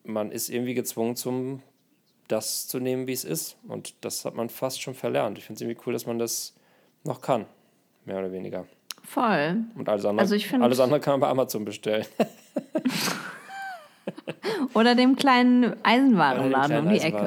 man 0.04 0.32
ist 0.32 0.48
irgendwie 0.48 0.74
gezwungen 0.74 1.16
zum 1.16 1.62
das 2.28 2.66
zu 2.66 2.78
nehmen, 2.80 3.06
wie 3.06 3.12
es 3.12 3.24
ist. 3.24 3.56
Und 3.68 3.94
das 4.00 4.24
hat 4.24 4.34
man 4.34 4.48
fast 4.48 4.80
schon 4.80 4.94
verlernt. 4.94 5.36
Ich 5.36 5.44
finde 5.44 5.58
es 5.58 5.60
irgendwie 5.60 5.82
cool, 5.86 5.92
dass 5.92 6.06
man 6.06 6.18
das 6.18 6.54
noch 7.04 7.20
kann. 7.20 7.46
Mehr 8.04 8.18
oder 8.18 8.32
weniger. 8.32 8.66
Voll. 9.02 9.64
Und 9.74 9.88
alles 9.88 10.04
andere, 10.04 10.22
Also 10.22 10.34
ich 10.34 10.46
find- 10.48 10.62
alles 10.62 10.80
andere 10.80 11.00
kann 11.00 11.12
man 11.14 11.20
bei 11.20 11.28
Amazon 11.28 11.64
bestellen. 11.64 12.04
Oder 14.74 14.94
dem 14.94 15.16
kleinen 15.16 15.74
Eisenwarenladen 15.84 16.78
um 16.78 16.88
die 16.92 16.98
Ecke. 17.00 17.24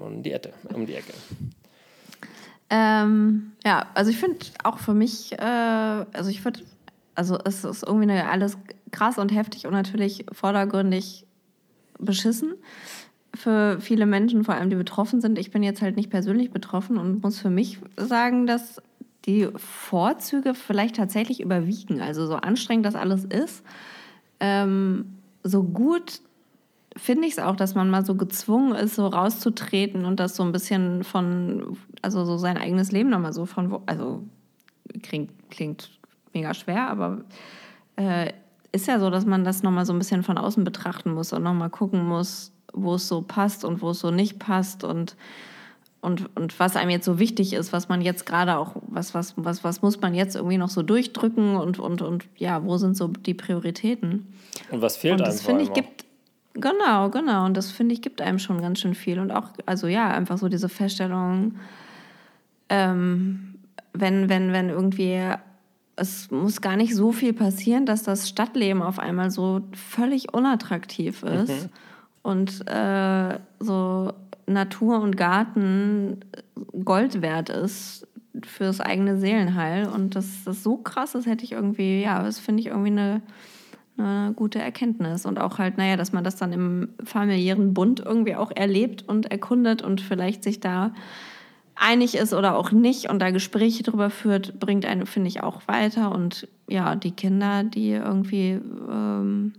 Um 0.00 0.22
die 0.22 0.32
Ecke. 0.32 0.52
Um 0.74 0.86
die 0.86 0.94
Ecke. 0.94 1.12
Ähm, 2.70 3.52
ja, 3.64 3.86
also 3.94 4.10
ich 4.10 4.18
finde 4.18 4.38
auch 4.62 4.78
für 4.78 4.92
mich, 4.94 5.32
äh, 5.32 5.40
also 5.42 6.28
ich 6.28 6.44
würde, 6.44 6.60
also 7.14 7.38
es 7.44 7.64
ist 7.64 7.82
irgendwie 7.82 8.10
eine, 8.10 8.28
alles 8.28 8.58
krass 8.90 9.16
und 9.18 9.30
heftig 9.34 9.66
und 9.66 9.72
natürlich 9.72 10.26
vordergründig 10.32 11.24
beschissen 11.98 12.54
für 13.34 13.80
viele 13.80 14.04
Menschen, 14.06 14.44
vor 14.44 14.54
allem 14.54 14.68
die 14.70 14.76
betroffen 14.76 15.20
sind. 15.20 15.38
Ich 15.38 15.50
bin 15.50 15.62
jetzt 15.62 15.80
halt 15.80 15.96
nicht 15.96 16.10
persönlich 16.10 16.50
betroffen 16.50 16.98
und 16.98 17.22
muss 17.22 17.38
für 17.38 17.50
mich 17.50 17.78
sagen, 17.96 18.46
dass 18.46 18.82
die 19.28 19.48
Vorzüge 19.54 20.54
vielleicht 20.54 20.96
tatsächlich 20.96 21.40
überwiegen. 21.40 22.00
Also 22.00 22.26
so 22.26 22.34
anstrengend 22.34 22.86
das 22.86 22.96
alles 22.96 23.24
ist, 23.24 23.62
ähm, 24.40 25.18
so 25.44 25.62
gut 25.62 26.20
finde 26.96 27.26
ich 27.26 27.34
es 27.34 27.38
auch, 27.38 27.54
dass 27.54 27.74
man 27.74 27.90
mal 27.90 28.04
so 28.04 28.16
gezwungen 28.16 28.74
ist, 28.74 28.96
so 28.96 29.06
rauszutreten 29.06 30.04
und 30.04 30.18
das 30.18 30.34
so 30.34 30.42
ein 30.42 30.50
bisschen 30.50 31.04
von, 31.04 31.76
also 32.02 32.24
so 32.24 32.38
sein 32.38 32.56
eigenes 32.56 32.90
Leben 32.90 33.10
nochmal 33.10 33.32
so 33.32 33.46
von, 33.46 33.78
also 33.86 34.24
klingt, 35.02 35.30
klingt 35.50 35.90
mega 36.34 36.54
schwer, 36.54 36.88
aber 36.88 37.20
äh, 37.96 38.32
ist 38.72 38.88
ja 38.88 38.98
so, 38.98 39.10
dass 39.10 39.26
man 39.26 39.44
das 39.44 39.62
nochmal 39.62 39.86
so 39.86 39.92
ein 39.92 39.98
bisschen 39.98 40.22
von 40.22 40.38
außen 40.38 40.64
betrachten 40.64 41.12
muss 41.12 41.32
und 41.32 41.42
nochmal 41.42 41.70
gucken 41.70 42.04
muss, 42.04 42.52
wo 42.72 42.94
es 42.94 43.06
so 43.06 43.22
passt 43.22 43.64
und 43.64 43.80
wo 43.80 43.90
es 43.90 44.00
so 44.00 44.10
nicht 44.10 44.38
passt 44.38 44.82
und, 44.82 45.16
und, 46.00 46.34
und 46.36 46.58
was 46.60 46.76
einem 46.76 46.90
jetzt 46.90 47.04
so 47.04 47.18
wichtig 47.18 47.52
ist, 47.52 47.72
was 47.72 47.88
man 47.88 48.00
jetzt 48.00 48.24
gerade 48.24 48.56
auch, 48.56 48.76
was, 48.86 49.14
was, 49.14 49.34
was, 49.36 49.64
was 49.64 49.82
muss 49.82 50.00
man 50.00 50.14
jetzt 50.14 50.36
irgendwie 50.36 50.58
noch 50.58 50.68
so 50.68 50.82
durchdrücken 50.82 51.56
und, 51.56 51.78
und, 51.78 52.02
und 52.02 52.24
ja, 52.36 52.64
wo 52.64 52.76
sind 52.76 52.96
so 52.96 53.08
die 53.08 53.34
Prioritäten? 53.34 54.26
Und 54.70 54.80
was 54.80 54.96
fehlt 54.96 55.14
und 55.14 55.22
einem 55.22 55.32
das 55.32 55.42
finde 55.42 55.64
ich 55.64 55.72
gibt 55.72 56.04
genau 56.54 57.08
genau 57.10 57.46
und 57.46 57.56
das 57.56 57.70
finde 57.70 57.94
ich 57.94 58.02
gibt 58.02 58.20
einem 58.20 58.38
schon 58.38 58.60
ganz 58.60 58.80
schön 58.80 58.94
viel 58.94 59.18
und 59.18 59.30
auch 59.30 59.50
also 59.66 59.86
ja 59.86 60.08
einfach 60.08 60.38
so 60.38 60.48
diese 60.48 60.68
Feststellung 60.68 61.54
ähm, 62.68 63.54
wenn 63.92 64.28
wenn 64.28 64.52
wenn 64.52 64.68
irgendwie 64.68 65.20
es 65.96 66.30
muss 66.30 66.60
gar 66.60 66.76
nicht 66.76 66.94
so 66.94 67.12
viel 67.12 67.32
passieren 67.32 67.86
dass 67.86 68.02
das 68.02 68.28
Stadtleben 68.28 68.82
auf 68.82 68.98
einmal 68.98 69.30
so 69.30 69.60
völlig 69.72 70.34
unattraktiv 70.34 71.22
ist 71.22 71.68
und 72.22 72.66
äh, 72.68 73.38
so 73.60 74.12
Natur 74.48 75.00
und 75.00 75.16
Garten 75.16 76.20
Gold 76.84 77.22
wert 77.22 77.50
ist 77.50 78.06
fürs 78.44 78.80
eigene 78.80 79.18
Seelenheil 79.18 79.88
und 79.88 80.14
das, 80.14 80.44
das 80.44 80.62
so 80.62 80.76
krass 80.76 81.14
ist 81.14 81.26
hätte 81.26 81.44
ich 81.44 81.52
irgendwie 81.52 82.02
ja 82.02 82.22
das 82.22 82.38
finde 82.38 82.60
ich 82.60 82.66
irgendwie 82.68 82.90
eine 82.90 83.22
eine 83.98 84.32
gute 84.34 84.60
Erkenntnis. 84.60 85.26
Und 85.26 85.38
auch 85.40 85.58
halt, 85.58 85.76
naja, 85.76 85.96
dass 85.96 86.12
man 86.12 86.24
das 86.24 86.36
dann 86.36 86.52
im 86.52 86.88
familiären 87.04 87.74
Bund 87.74 88.00
irgendwie 88.00 88.36
auch 88.36 88.50
erlebt 88.54 89.04
und 89.06 89.30
erkundet 89.30 89.82
und 89.82 90.00
vielleicht 90.00 90.44
sich 90.44 90.60
da 90.60 90.92
einig 91.74 92.16
ist 92.16 92.34
oder 92.34 92.56
auch 92.56 92.72
nicht 92.72 93.08
und 93.08 93.20
da 93.20 93.30
Gespräche 93.30 93.82
drüber 93.82 94.10
führt, 94.10 94.58
bringt 94.58 94.84
einen, 94.84 95.06
finde 95.06 95.28
ich, 95.28 95.42
auch 95.42 95.62
weiter. 95.68 96.12
Und 96.12 96.48
ja, 96.68 96.96
die 96.96 97.12
Kinder, 97.12 97.64
die 97.64 97.90
irgendwie 97.90 98.60
ähm, 98.90 99.52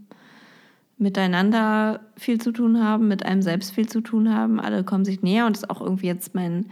miteinander 0.99 2.01
viel 2.17 2.39
zu 2.39 2.51
tun 2.51 2.83
haben, 2.83 3.07
mit 3.07 3.25
einem 3.25 3.41
selbst 3.41 3.71
viel 3.71 3.87
zu 3.87 4.01
tun 4.01 4.33
haben. 4.33 4.59
Alle 4.59 4.83
kommen 4.83 5.05
sich 5.05 5.21
näher 5.21 5.45
und 5.45 5.55
ist 5.55 5.69
auch 5.69 5.81
irgendwie 5.81 6.07
jetzt 6.07 6.35
mein, 6.35 6.65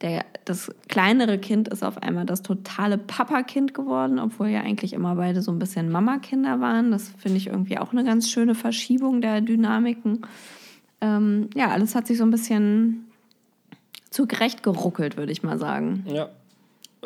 der, 0.00 0.24
das 0.46 0.74
kleinere 0.88 1.38
Kind 1.38 1.68
ist 1.68 1.84
auf 1.84 2.02
einmal 2.02 2.24
das 2.24 2.42
totale 2.42 2.96
Papa-Kind 2.96 3.74
geworden, 3.74 4.18
obwohl 4.18 4.48
ja 4.48 4.60
eigentlich 4.60 4.94
immer 4.94 5.14
beide 5.16 5.42
so 5.42 5.52
ein 5.52 5.58
bisschen 5.58 5.92
Mama-Kinder 5.92 6.60
waren. 6.60 6.90
Das 6.90 7.10
finde 7.18 7.36
ich 7.36 7.48
irgendwie 7.48 7.78
auch 7.78 7.92
eine 7.92 8.04
ganz 8.04 8.30
schöne 8.30 8.54
Verschiebung 8.54 9.20
der 9.20 9.42
Dynamiken. 9.42 10.26
Ähm, 11.02 11.50
ja, 11.54 11.68
alles 11.68 11.94
hat 11.94 12.06
sich 12.06 12.16
so 12.16 12.24
ein 12.24 12.30
bisschen 12.30 13.04
zu 14.08 14.26
gerecht 14.26 14.62
geruckelt, 14.62 15.18
würde 15.18 15.32
ich 15.32 15.42
mal 15.42 15.58
sagen. 15.58 16.04
Ja. 16.08 16.30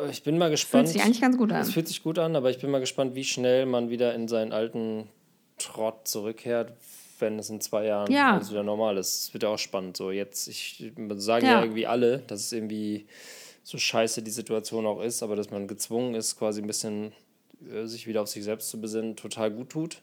Ich 0.09 0.23
bin 0.23 0.37
mal 0.37 0.49
gespannt. 0.49 0.87
Fühlt 0.87 0.93
sich 0.93 1.03
eigentlich 1.03 1.19
ganz 1.19 1.37
gut 1.37 1.51
an. 1.51 1.59
Es 1.59 1.71
fühlt 1.71 1.89
sich 1.89 2.03
gut 2.03 2.19
an, 2.19 2.37
aber 2.37 2.49
ich 2.49 2.59
bin 2.59 2.71
mal 2.71 2.79
gespannt, 2.79 3.15
wie 3.15 3.25
schnell 3.25 3.65
man 3.65 3.89
wieder 3.89 4.15
in 4.15 4.29
seinen 4.29 4.53
alten 4.53 5.09
Trott 5.59 6.07
zurückkehrt, 6.07 6.73
wenn 7.19 7.37
es 7.37 7.49
in 7.49 7.61
zwei 7.61 7.85
Jahren 7.85 8.11
Ja. 8.11 8.33
alles 8.35 8.49
wieder 8.49 8.63
normal 8.63 8.97
ist. 8.97 9.25
Es 9.25 9.33
wird 9.33 9.43
ja 9.43 9.49
auch 9.49 9.59
spannend. 9.59 9.97
So 9.97 10.09
jetzt, 10.11 10.47
ich 10.47 10.91
sagen 11.17 11.45
ja. 11.45 11.51
Ja. 11.53 11.61
irgendwie 11.63 11.85
alle, 11.85 12.19
dass 12.19 12.39
es 12.39 12.51
irgendwie 12.51 13.05
so 13.63 13.77
scheiße 13.77 14.23
die 14.23 14.31
Situation 14.31 14.85
auch 14.87 15.01
ist, 15.01 15.21
aber 15.21 15.35
dass 15.35 15.51
man 15.51 15.67
gezwungen 15.67 16.15
ist, 16.15 16.39
quasi 16.39 16.61
ein 16.61 16.67
bisschen 16.67 17.11
äh, 17.71 17.85
sich 17.85 18.07
wieder 18.07 18.21
auf 18.21 18.29
sich 18.29 18.43
selbst 18.43 18.69
zu 18.69 18.81
besinnen, 18.81 19.15
total 19.15 19.51
gut 19.51 19.69
tut. 19.69 20.01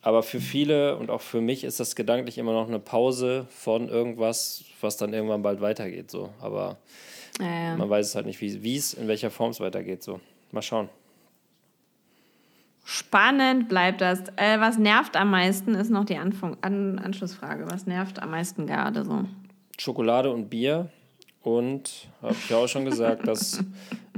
Aber 0.00 0.22
für 0.22 0.40
viele 0.40 0.96
und 0.96 1.10
auch 1.10 1.22
für 1.22 1.40
mich 1.40 1.64
ist 1.64 1.80
das 1.80 1.96
gedanklich 1.96 2.36
immer 2.38 2.52
noch 2.52 2.68
eine 2.68 2.78
Pause 2.78 3.46
von 3.50 3.88
irgendwas, 3.88 4.64
was 4.80 4.96
dann 4.98 5.14
irgendwann 5.14 5.42
bald 5.42 5.60
weitergeht. 5.62 6.10
So. 6.10 6.28
Aber 6.40 6.76
Ja, 7.40 7.74
man 7.76 7.88
weiß 7.90 8.08
es 8.08 8.14
halt 8.14 8.26
nicht, 8.26 8.40
wie 8.40 8.62
wie 8.62 8.76
es, 8.76 8.94
in 8.94 9.08
welcher 9.08 9.30
Form 9.30 9.50
es 9.50 9.60
weitergeht. 9.60 10.02
So. 10.02 10.20
Mal 10.52 10.62
schauen. 10.62 10.88
Spannend 12.84 13.68
bleibt 13.68 14.02
das. 14.02 14.20
Äh, 14.36 14.60
was 14.60 14.78
nervt 14.78 15.16
am 15.16 15.30
meisten, 15.30 15.74
ist 15.74 15.90
noch 15.90 16.04
die 16.04 16.16
Anfang 16.16 16.56
An 16.60 16.98
Anschlussfrage. 16.98 17.66
Was 17.70 17.86
nervt 17.86 18.22
am 18.22 18.30
meisten 18.30 18.66
gerade 18.66 19.04
so? 19.04 19.24
Schokolade 19.78 20.30
und 20.30 20.50
Bier. 20.50 20.90
Und 21.42 22.08
habe 22.22 22.34
ich 22.34 22.54
auch 22.54 22.68
schon 22.68 22.84
gesagt, 22.84 23.26
dass, 23.26 23.64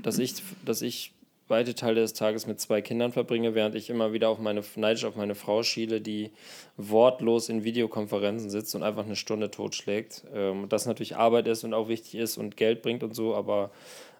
dass, 0.02 0.18
ich, 0.18 0.42
dass 0.64 0.82
ich 0.82 1.12
weite 1.48 1.74
Teile 1.74 2.00
des 2.00 2.12
Tages 2.12 2.46
mit 2.46 2.60
zwei 2.60 2.82
Kindern 2.82 3.12
verbringe, 3.12 3.54
während 3.54 3.76
ich 3.76 3.88
immer 3.88 4.12
wieder 4.12 4.28
auf 4.28 4.38
meine, 4.38 4.62
neidisch 4.74 5.04
auf 5.04 5.14
meine 5.14 5.36
Frau 5.36 5.62
schiele, 5.62 6.00
die 6.00 6.32
wortlos 6.76 7.48
in 7.48 7.62
Videokonferenzen 7.62 8.50
sitzt 8.50 8.74
und 8.74 8.82
einfach 8.82 9.04
eine 9.04 9.16
Stunde 9.16 9.50
totschlägt. 9.50 10.24
Ähm, 10.34 10.68
das 10.68 10.86
natürlich 10.86 11.16
Arbeit 11.16 11.46
ist 11.46 11.62
und 11.62 11.72
auch 11.72 11.88
wichtig 11.88 12.16
ist 12.16 12.36
und 12.36 12.56
Geld 12.56 12.82
bringt 12.82 13.04
und 13.04 13.14
so, 13.14 13.34
aber 13.36 13.70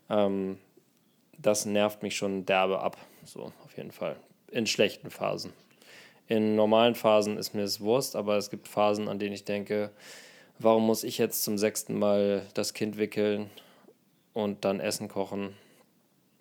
ähm, 0.09 0.59
das 1.39 1.67
nervt 1.67 2.03
mich 2.03 2.17
schon 2.17 2.47
derbe 2.47 2.81
ab. 2.81 2.97
So, 3.25 3.53
auf 3.65 3.77
jeden 3.77 3.91
Fall. 3.91 4.17
In 4.51 4.67
schlechten 4.67 5.11
Phasen. 5.11 5.53
In 6.29 6.57
normalen 6.57 6.95
Phasen 6.95 7.37
ist 7.37 7.55
mir 7.55 7.63
es 7.63 7.81
Wurst, 7.81 8.17
aber 8.17 8.37
es 8.37 8.51
gibt 8.51 8.69
Phasen, 8.69 9.09
an 9.09 9.19
denen 9.19 9.33
ich 9.35 9.45
denke, 9.45 9.91
warum 10.59 10.85
muss 10.87 11.05
ich 11.05 11.19
jetzt 11.19 11.45
zum 11.45 11.57
sechsten 11.59 11.99
Mal 11.99 12.43
das 12.55 12.75
Kind 12.75 12.99
wickeln 12.99 13.51
und 14.33 14.65
dann 14.65 14.81
Essen 14.81 15.09
kochen? 15.09 15.55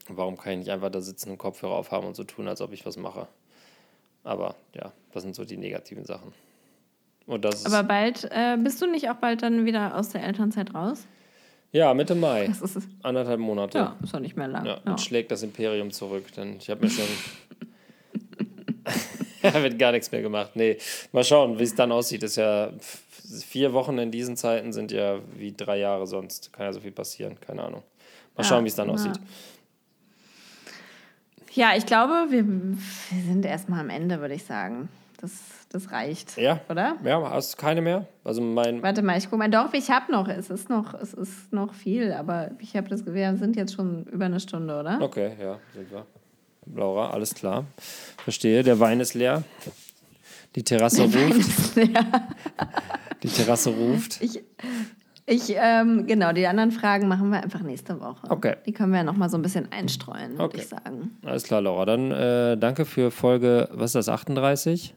Warum 0.07 0.37
kann 0.37 0.53
ich 0.53 0.59
nicht 0.59 0.69
einfach 0.71 0.89
da 0.91 1.01
sitzen 1.01 1.31
und 1.31 1.37
Kopfhörer 1.37 1.73
aufhaben 1.73 2.07
und 2.07 2.15
so 2.15 2.23
tun, 2.23 2.47
als 2.47 2.61
ob 2.61 2.73
ich 2.73 2.85
was 2.85 2.97
mache? 2.97 3.27
Aber 4.23 4.55
ja, 4.75 4.91
das 5.13 5.23
sind 5.23 5.35
so 5.35 5.45
die 5.45 5.57
negativen 5.57 6.05
Sachen. 6.05 6.33
Und 7.27 7.43
das 7.45 7.65
Aber 7.65 7.83
bald, 7.87 8.23
äh, 8.31 8.55
bist 8.57 8.81
du 8.81 8.87
nicht 8.87 9.09
auch 9.09 9.15
bald 9.15 9.41
dann 9.41 9.65
wieder 9.65 9.95
aus 9.97 10.09
der 10.09 10.23
Elternzeit 10.23 10.73
raus? 10.75 11.05
ja, 11.71 11.93
Mitte 11.93 12.15
Mai, 12.15 12.47
Das 12.47 12.61
ist, 12.61 12.87
anderthalb 13.03 13.39
Monate. 13.39 13.77
ja, 13.79 13.97
ist 14.01 14.13
doch 14.13 14.19
nicht 14.19 14.37
mehr 14.37 14.47
lang. 14.47 14.65
Ja, 14.65 14.79
Ja. 14.85 14.97
schlägt 14.97 15.31
das 15.31 15.43
Imperium 15.43 15.91
zurück, 15.91 16.31
denn 16.33 16.57
ich 16.57 16.69
habe 16.69 16.85
mir 16.85 16.89
schon. 16.91 17.05
Da 19.51 19.63
wird 19.63 19.79
gar 19.79 19.91
nichts 19.91 20.11
mehr 20.11 20.21
gemacht. 20.21 20.51
Nee, 20.55 20.77
mal 21.11 21.23
schauen, 21.23 21.57
wie 21.59 21.63
es 21.63 21.75
dann 21.75 21.91
aussieht. 21.91 22.23
Das 22.23 22.31
ist 22.31 22.37
ja 22.37 22.71
vier 23.47 23.73
Wochen 23.73 23.97
in 23.97 24.11
diesen 24.11 24.37
Zeiten 24.37 24.71
sind 24.73 24.91
ja 24.91 25.19
wie 25.35 25.51
drei 25.51 25.79
Jahre 25.79 26.07
sonst. 26.07 26.53
Kann 26.53 26.65
ja 26.65 26.73
so 26.73 26.79
viel 26.79 26.91
passieren, 26.91 27.39
keine 27.39 27.63
Ahnung. 27.63 27.83
Mal 28.35 28.43
Ja, 28.43 28.49
schauen, 28.49 28.63
wie 28.63 28.69
es 28.69 28.75
dann 28.75 28.87
ja. 28.87 28.93
aussieht. 28.93 29.19
Ja, 31.53 31.71
ich 31.75 31.85
glaube, 31.85 32.27
wir, 32.29 32.45
wir 32.45 33.23
sind 33.23 33.45
erstmal 33.45 33.79
am 33.79 33.89
Ende, 33.89 34.19
würde 34.19 34.33
ich 34.33 34.43
sagen. 34.43 34.89
Das, 35.21 35.31
das 35.71 35.91
reicht. 35.91 36.37
Ja. 36.37 36.59
Oder? 36.69 36.97
Ja, 37.03 37.29
hast 37.31 37.53
du 37.53 37.57
keine 37.57 37.81
mehr? 37.81 38.05
Also 38.25 38.41
mein. 38.41 38.83
Warte 38.83 39.01
mal, 39.01 39.17
ich 39.17 39.25
gucke 39.25 39.37
mal. 39.37 39.49
Doch, 39.49 39.73
ich 39.73 39.89
habe 39.89 40.11
noch. 40.11 40.27
Es 40.27 40.49
ist 40.49 40.69
noch, 40.69 40.93
es 40.93 41.13
ist 41.13 41.53
noch 41.53 41.73
viel, 41.73 42.11
aber 42.11 42.51
ich 42.59 42.75
habe 42.75 42.89
das. 42.89 43.05
Wir 43.05 43.35
sind 43.37 43.55
jetzt 43.55 43.73
schon 43.73 44.03
über 44.05 44.25
eine 44.25 44.41
Stunde, 44.41 44.77
oder? 44.77 44.99
Okay, 45.01 45.31
ja, 45.41 45.57
sind 45.73 45.89
wir. 45.89 46.05
Laura, 46.73 47.11
alles 47.11 47.35
klar. 47.35 47.65
Verstehe, 48.23 48.63
der 48.63 48.79
Wein 48.79 48.99
ist 48.99 49.13
leer. 49.13 49.43
Die 50.55 50.63
Terrasse 50.63 51.03
ruft. 51.03 51.75
Die 53.23 53.27
Terrasse 53.27 53.69
ruft. 53.71 54.21
Ich, 54.21 54.41
ich 55.25 55.53
ähm, 55.57 56.05
genau, 56.05 56.31
die 56.31 56.45
anderen 56.47 56.71
Fragen 56.71 57.07
machen 57.07 57.31
wir 57.31 57.41
einfach 57.43 57.61
nächste 57.61 57.99
Woche. 57.99 58.29
Okay. 58.29 58.55
Die 58.65 58.71
können 58.71 58.91
wir 58.91 58.99
ja 58.99 59.03
noch 59.03 59.17
mal 59.17 59.29
so 59.29 59.37
ein 59.37 59.41
bisschen 59.41 59.71
einstreuen, 59.71 60.31
würde 60.33 60.43
Okay. 60.43 60.57
ich 60.61 60.67
sagen. 60.67 61.17
Alles 61.25 61.43
klar, 61.43 61.61
Laura. 61.61 61.85
Dann 61.85 62.11
äh, 62.11 62.57
danke 62.57 62.85
für 62.85 63.09
Folge, 63.11 63.67
was 63.71 63.91
ist 63.95 64.07
das, 64.07 64.09
38? 64.09 64.93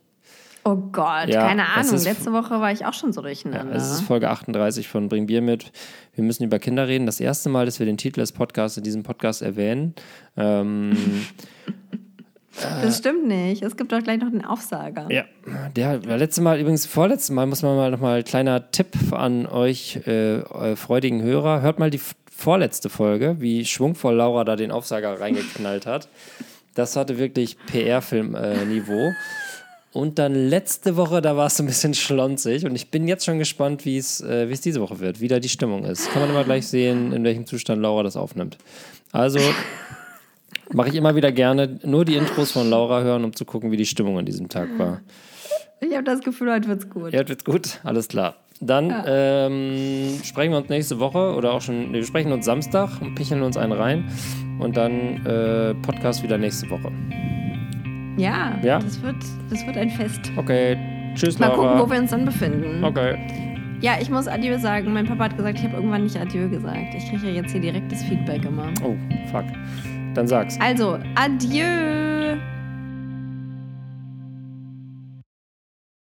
Oh 0.70 0.76
Gott, 0.92 1.28
Ja, 1.28 1.46
keine 1.46 1.66
Ahnung. 1.68 1.94
ist- 1.94 2.04
Letzte 2.04 2.32
Woche 2.32 2.60
war 2.60 2.70
ich 2.72 2.84
auch 2.84 2.92
schon 2.94 3.12
so 3.12 3.20
Ja, 3.20 3.26
durcheinander. 3.28 3.74
es 3.74 3.90
ist 3.90 4.00
Folge 4.02 4.28
38 4.30 4.86
von 4.88 5.08
Bring 5.08 5.26
Bier 5.26 5.40
mit. 5.40 5.72
Wir 6.14 6.24
müssen 6.24 6.44
über 6.44 6.58
Kinder 6.58 6.86
reden. 6.88 7.06
Das 7.06 7.20
erste 7.20 7.48
Mal, 7.48 7.64
dass 7.66 7.78
wir 7.78 7.86
den 7.86 7.96
Titel 7.96 8.20
des 8.20 8.32
Podcasts 8.32 8.76
in 8.76 8.84
diesem 8.84 9.02
Podcast 9.02 9.40
erwähnen. 9.42 9.94
Ähm, 10.36 10.96
das 12.82 12.98
stimmt 12.98 13.26
nicht. 13.26 13.62
Es 13.62 13.76
gibt 13.76 13.92
doch 13.92 14.02
gleich 14.02 14.18
noch 14.20 14.30
den 14.30 14.44
Aufsager. 14.44 15.06
ja, 15.10 15.24
der 15.76 16.04
war 16.06 16.16
letzte 16.16 16.40
Mal, 16.42 16.58
übrigens 16.60 16.86
vorletzte 16.86 17.32
Mal, 17.32 17.46
muss 17.46 17.62
man 17.62 17.76
mal 17.76 17.90
nochmal 17.90 18.22
kleiner 18.24 18.70
Tipp 18.70 18.88
an 19.12 19.46
euch, 19.46 20.00
äh, 20.06 20.38
äh, 20.40 20.76
freudigen 20.76 21.22
Hörer. 21.22 21.62
Hört 21.62 21.78
mal 21.78 21.90
die 21.90 22.00
vorletzte 22.30 22.88
Folge, 22.88 23.36
wie 23.40 23.64
schwungvoll 23.64 24.14
Laura 24.16 24.44
da 24.44 24.56
den 24.56 24.70
Aufsager 24.70 25.20
reingeknallt 25.20 25.86
hat. 25.86 26.08
Das 26.74 26.94
hatte 26.94 27.18
wirklich 27.18 27.56
PR-Film-Niveau. 27.66 29.12
Und 29.93 30.18
dann 30.18 30.34
letzte 30.34 30.97
Woche, 30.97 31.22
da 31.22 31.36
war 31.36 31.47
es 31.47 31.57
so 31.57 31.62
ein 31.62 31.66
bisschen 31.66 31.95
schlonzig. 31.95 32.66
Und 32.66 32.74
ich 32.74 32.91
bin 32.91 33.09
jetzt 33.09 33.24
schon 33.24 33.39
gespannt, 33.39 33.84
wie 33.84 33.97
es 33.97 34.20
äh, 34.20 34.49
wie 34.49 34.53
es 34.53 34.61
diese 34.61 34.80
Woche 34.80 35.01
wird, 35.01 35.20
wie 35.20 35.28
da 35.28 35.41
die 35.41 35.49
Stimmung 35.49 35.84
ist. 35.84 36.11
Kann 36.11 36.22
man 36.22 36.30
immer 36.30 36.45
gleich 36.45 36.66
sehen, 36.66 37.12
in 37.12 37.24
welchem 37.24 37.47
Zustand 37.47 37.80
Laura 37.80 38.03
das 38.03 38.16
aufnimmt. 38.16 38.59
Also 39.12 39.41
mache 40.72 40.91
ich 40.91 40.95
immer 40.95 41.14
wieder 41.14 41.32
gerne 41.32 41.78
nur 41.82 42.05
die 42.05 42.16
Intros 42.16 42.53
von 42.53 42.68
Laura 42.68 43.03
hören, 43.03 43.24
um 43.24 43.34
zu 43.34 43.45
gucken, 43.45 43.72
wie 43.72 43.76
die 43.76 43.86
Stimmung 43.86 44.18
an 44.18 44.26
diesem 44.26 44.49
Tag 44.49 44.68
war. 44.78 45.01
Ich 45.80 45.95
habe 45.95 46.05
das 46.05 46.20
Gefühl, 46.20 46.53
heute 46.53 46.68
wird's 46.68 46.91
gut. 46.91 47.12
Ja, 47.12 47.26
wird 47.26 47.45
gut, 47.45 47.80
alles 47.84 48.09
klar. 48.09 48.36
Dann 48.61 48.93
ähm, 49.07 50.20
sprechen 50.24 50.51
wir 50.51 50.59
uns 50.59 50.68
nächste 50.68 50.99
Woche 50.99 51.34
oder 51.34 51.53
auch 51.53 51.61
schon, 51.62 51.93
wir 51.93 52.05
sprechen 52.05 52.32
uns 52.32 52.45
Samstag 52.45 53.01
und 53.01 53.14
picheln 53.14 53.43
uns 53.43 53.57
einen 53.57 53.72
rein. 53.72 54.11
Und 54.59 54.76
dann 54.76 55.24
äh, 55.24 55.74
Podcast 55.74 56.24
wieder 56.24 56.36
nächste 56.36 56.68
Woche. 56.68 56.91
Ja, 58.18 58.58
Ja? 58.62 58.78
Das, 58.80 59.00
wird, 59.02 59.16
das 59.50 59.66
wird 59.66 59.76
ein 59.76 59.90
Fest. 59.90 60.20
Okay, 60.36 60.76
tschüss, 61.14 61.38
Mal 61.38 61.46
Laura. 61.48 61.56
gucken, 61.74 61.80
wo 61.80 61.90
wir 61.94 62.00
uns 62.00 62.10
dann 62.10 62.24
befinden. 62.24 62.84
okay. 62.84 63.16
Ja, 63.80 63.92
ich 64.00 64.10
muss 64.10 64.26
Adieu 64.26 64.58
sagen. 64.58 64.92
Mein 64.92 65.06
Papa 65.06 65.24
hat 65.26 65.36
gesagt, 65.36 65.56
ich 65.58 65.64
habe 65.64 65.76
irgendwann 65.76 66.02
nicht 66.02 66.16
Adieu 66.20 66.48
gesagt. 66.48 66.94
Ich 66.96 67.08
kriege 67.10 67.28
ja 67.28 67.42
jetzt 67.42 67.52
hier 67.52 67.60
direktes 67.60 68.02
Feedback 68.02 68.44
immer. 68.44 68.66
Oh, 68.82 68.96
fuck. 69.30 69.44
Dann 70.14 70.26
sag's. 70.26 70.58
Also, 70.60 70.98
Adieu! 71.14 72.36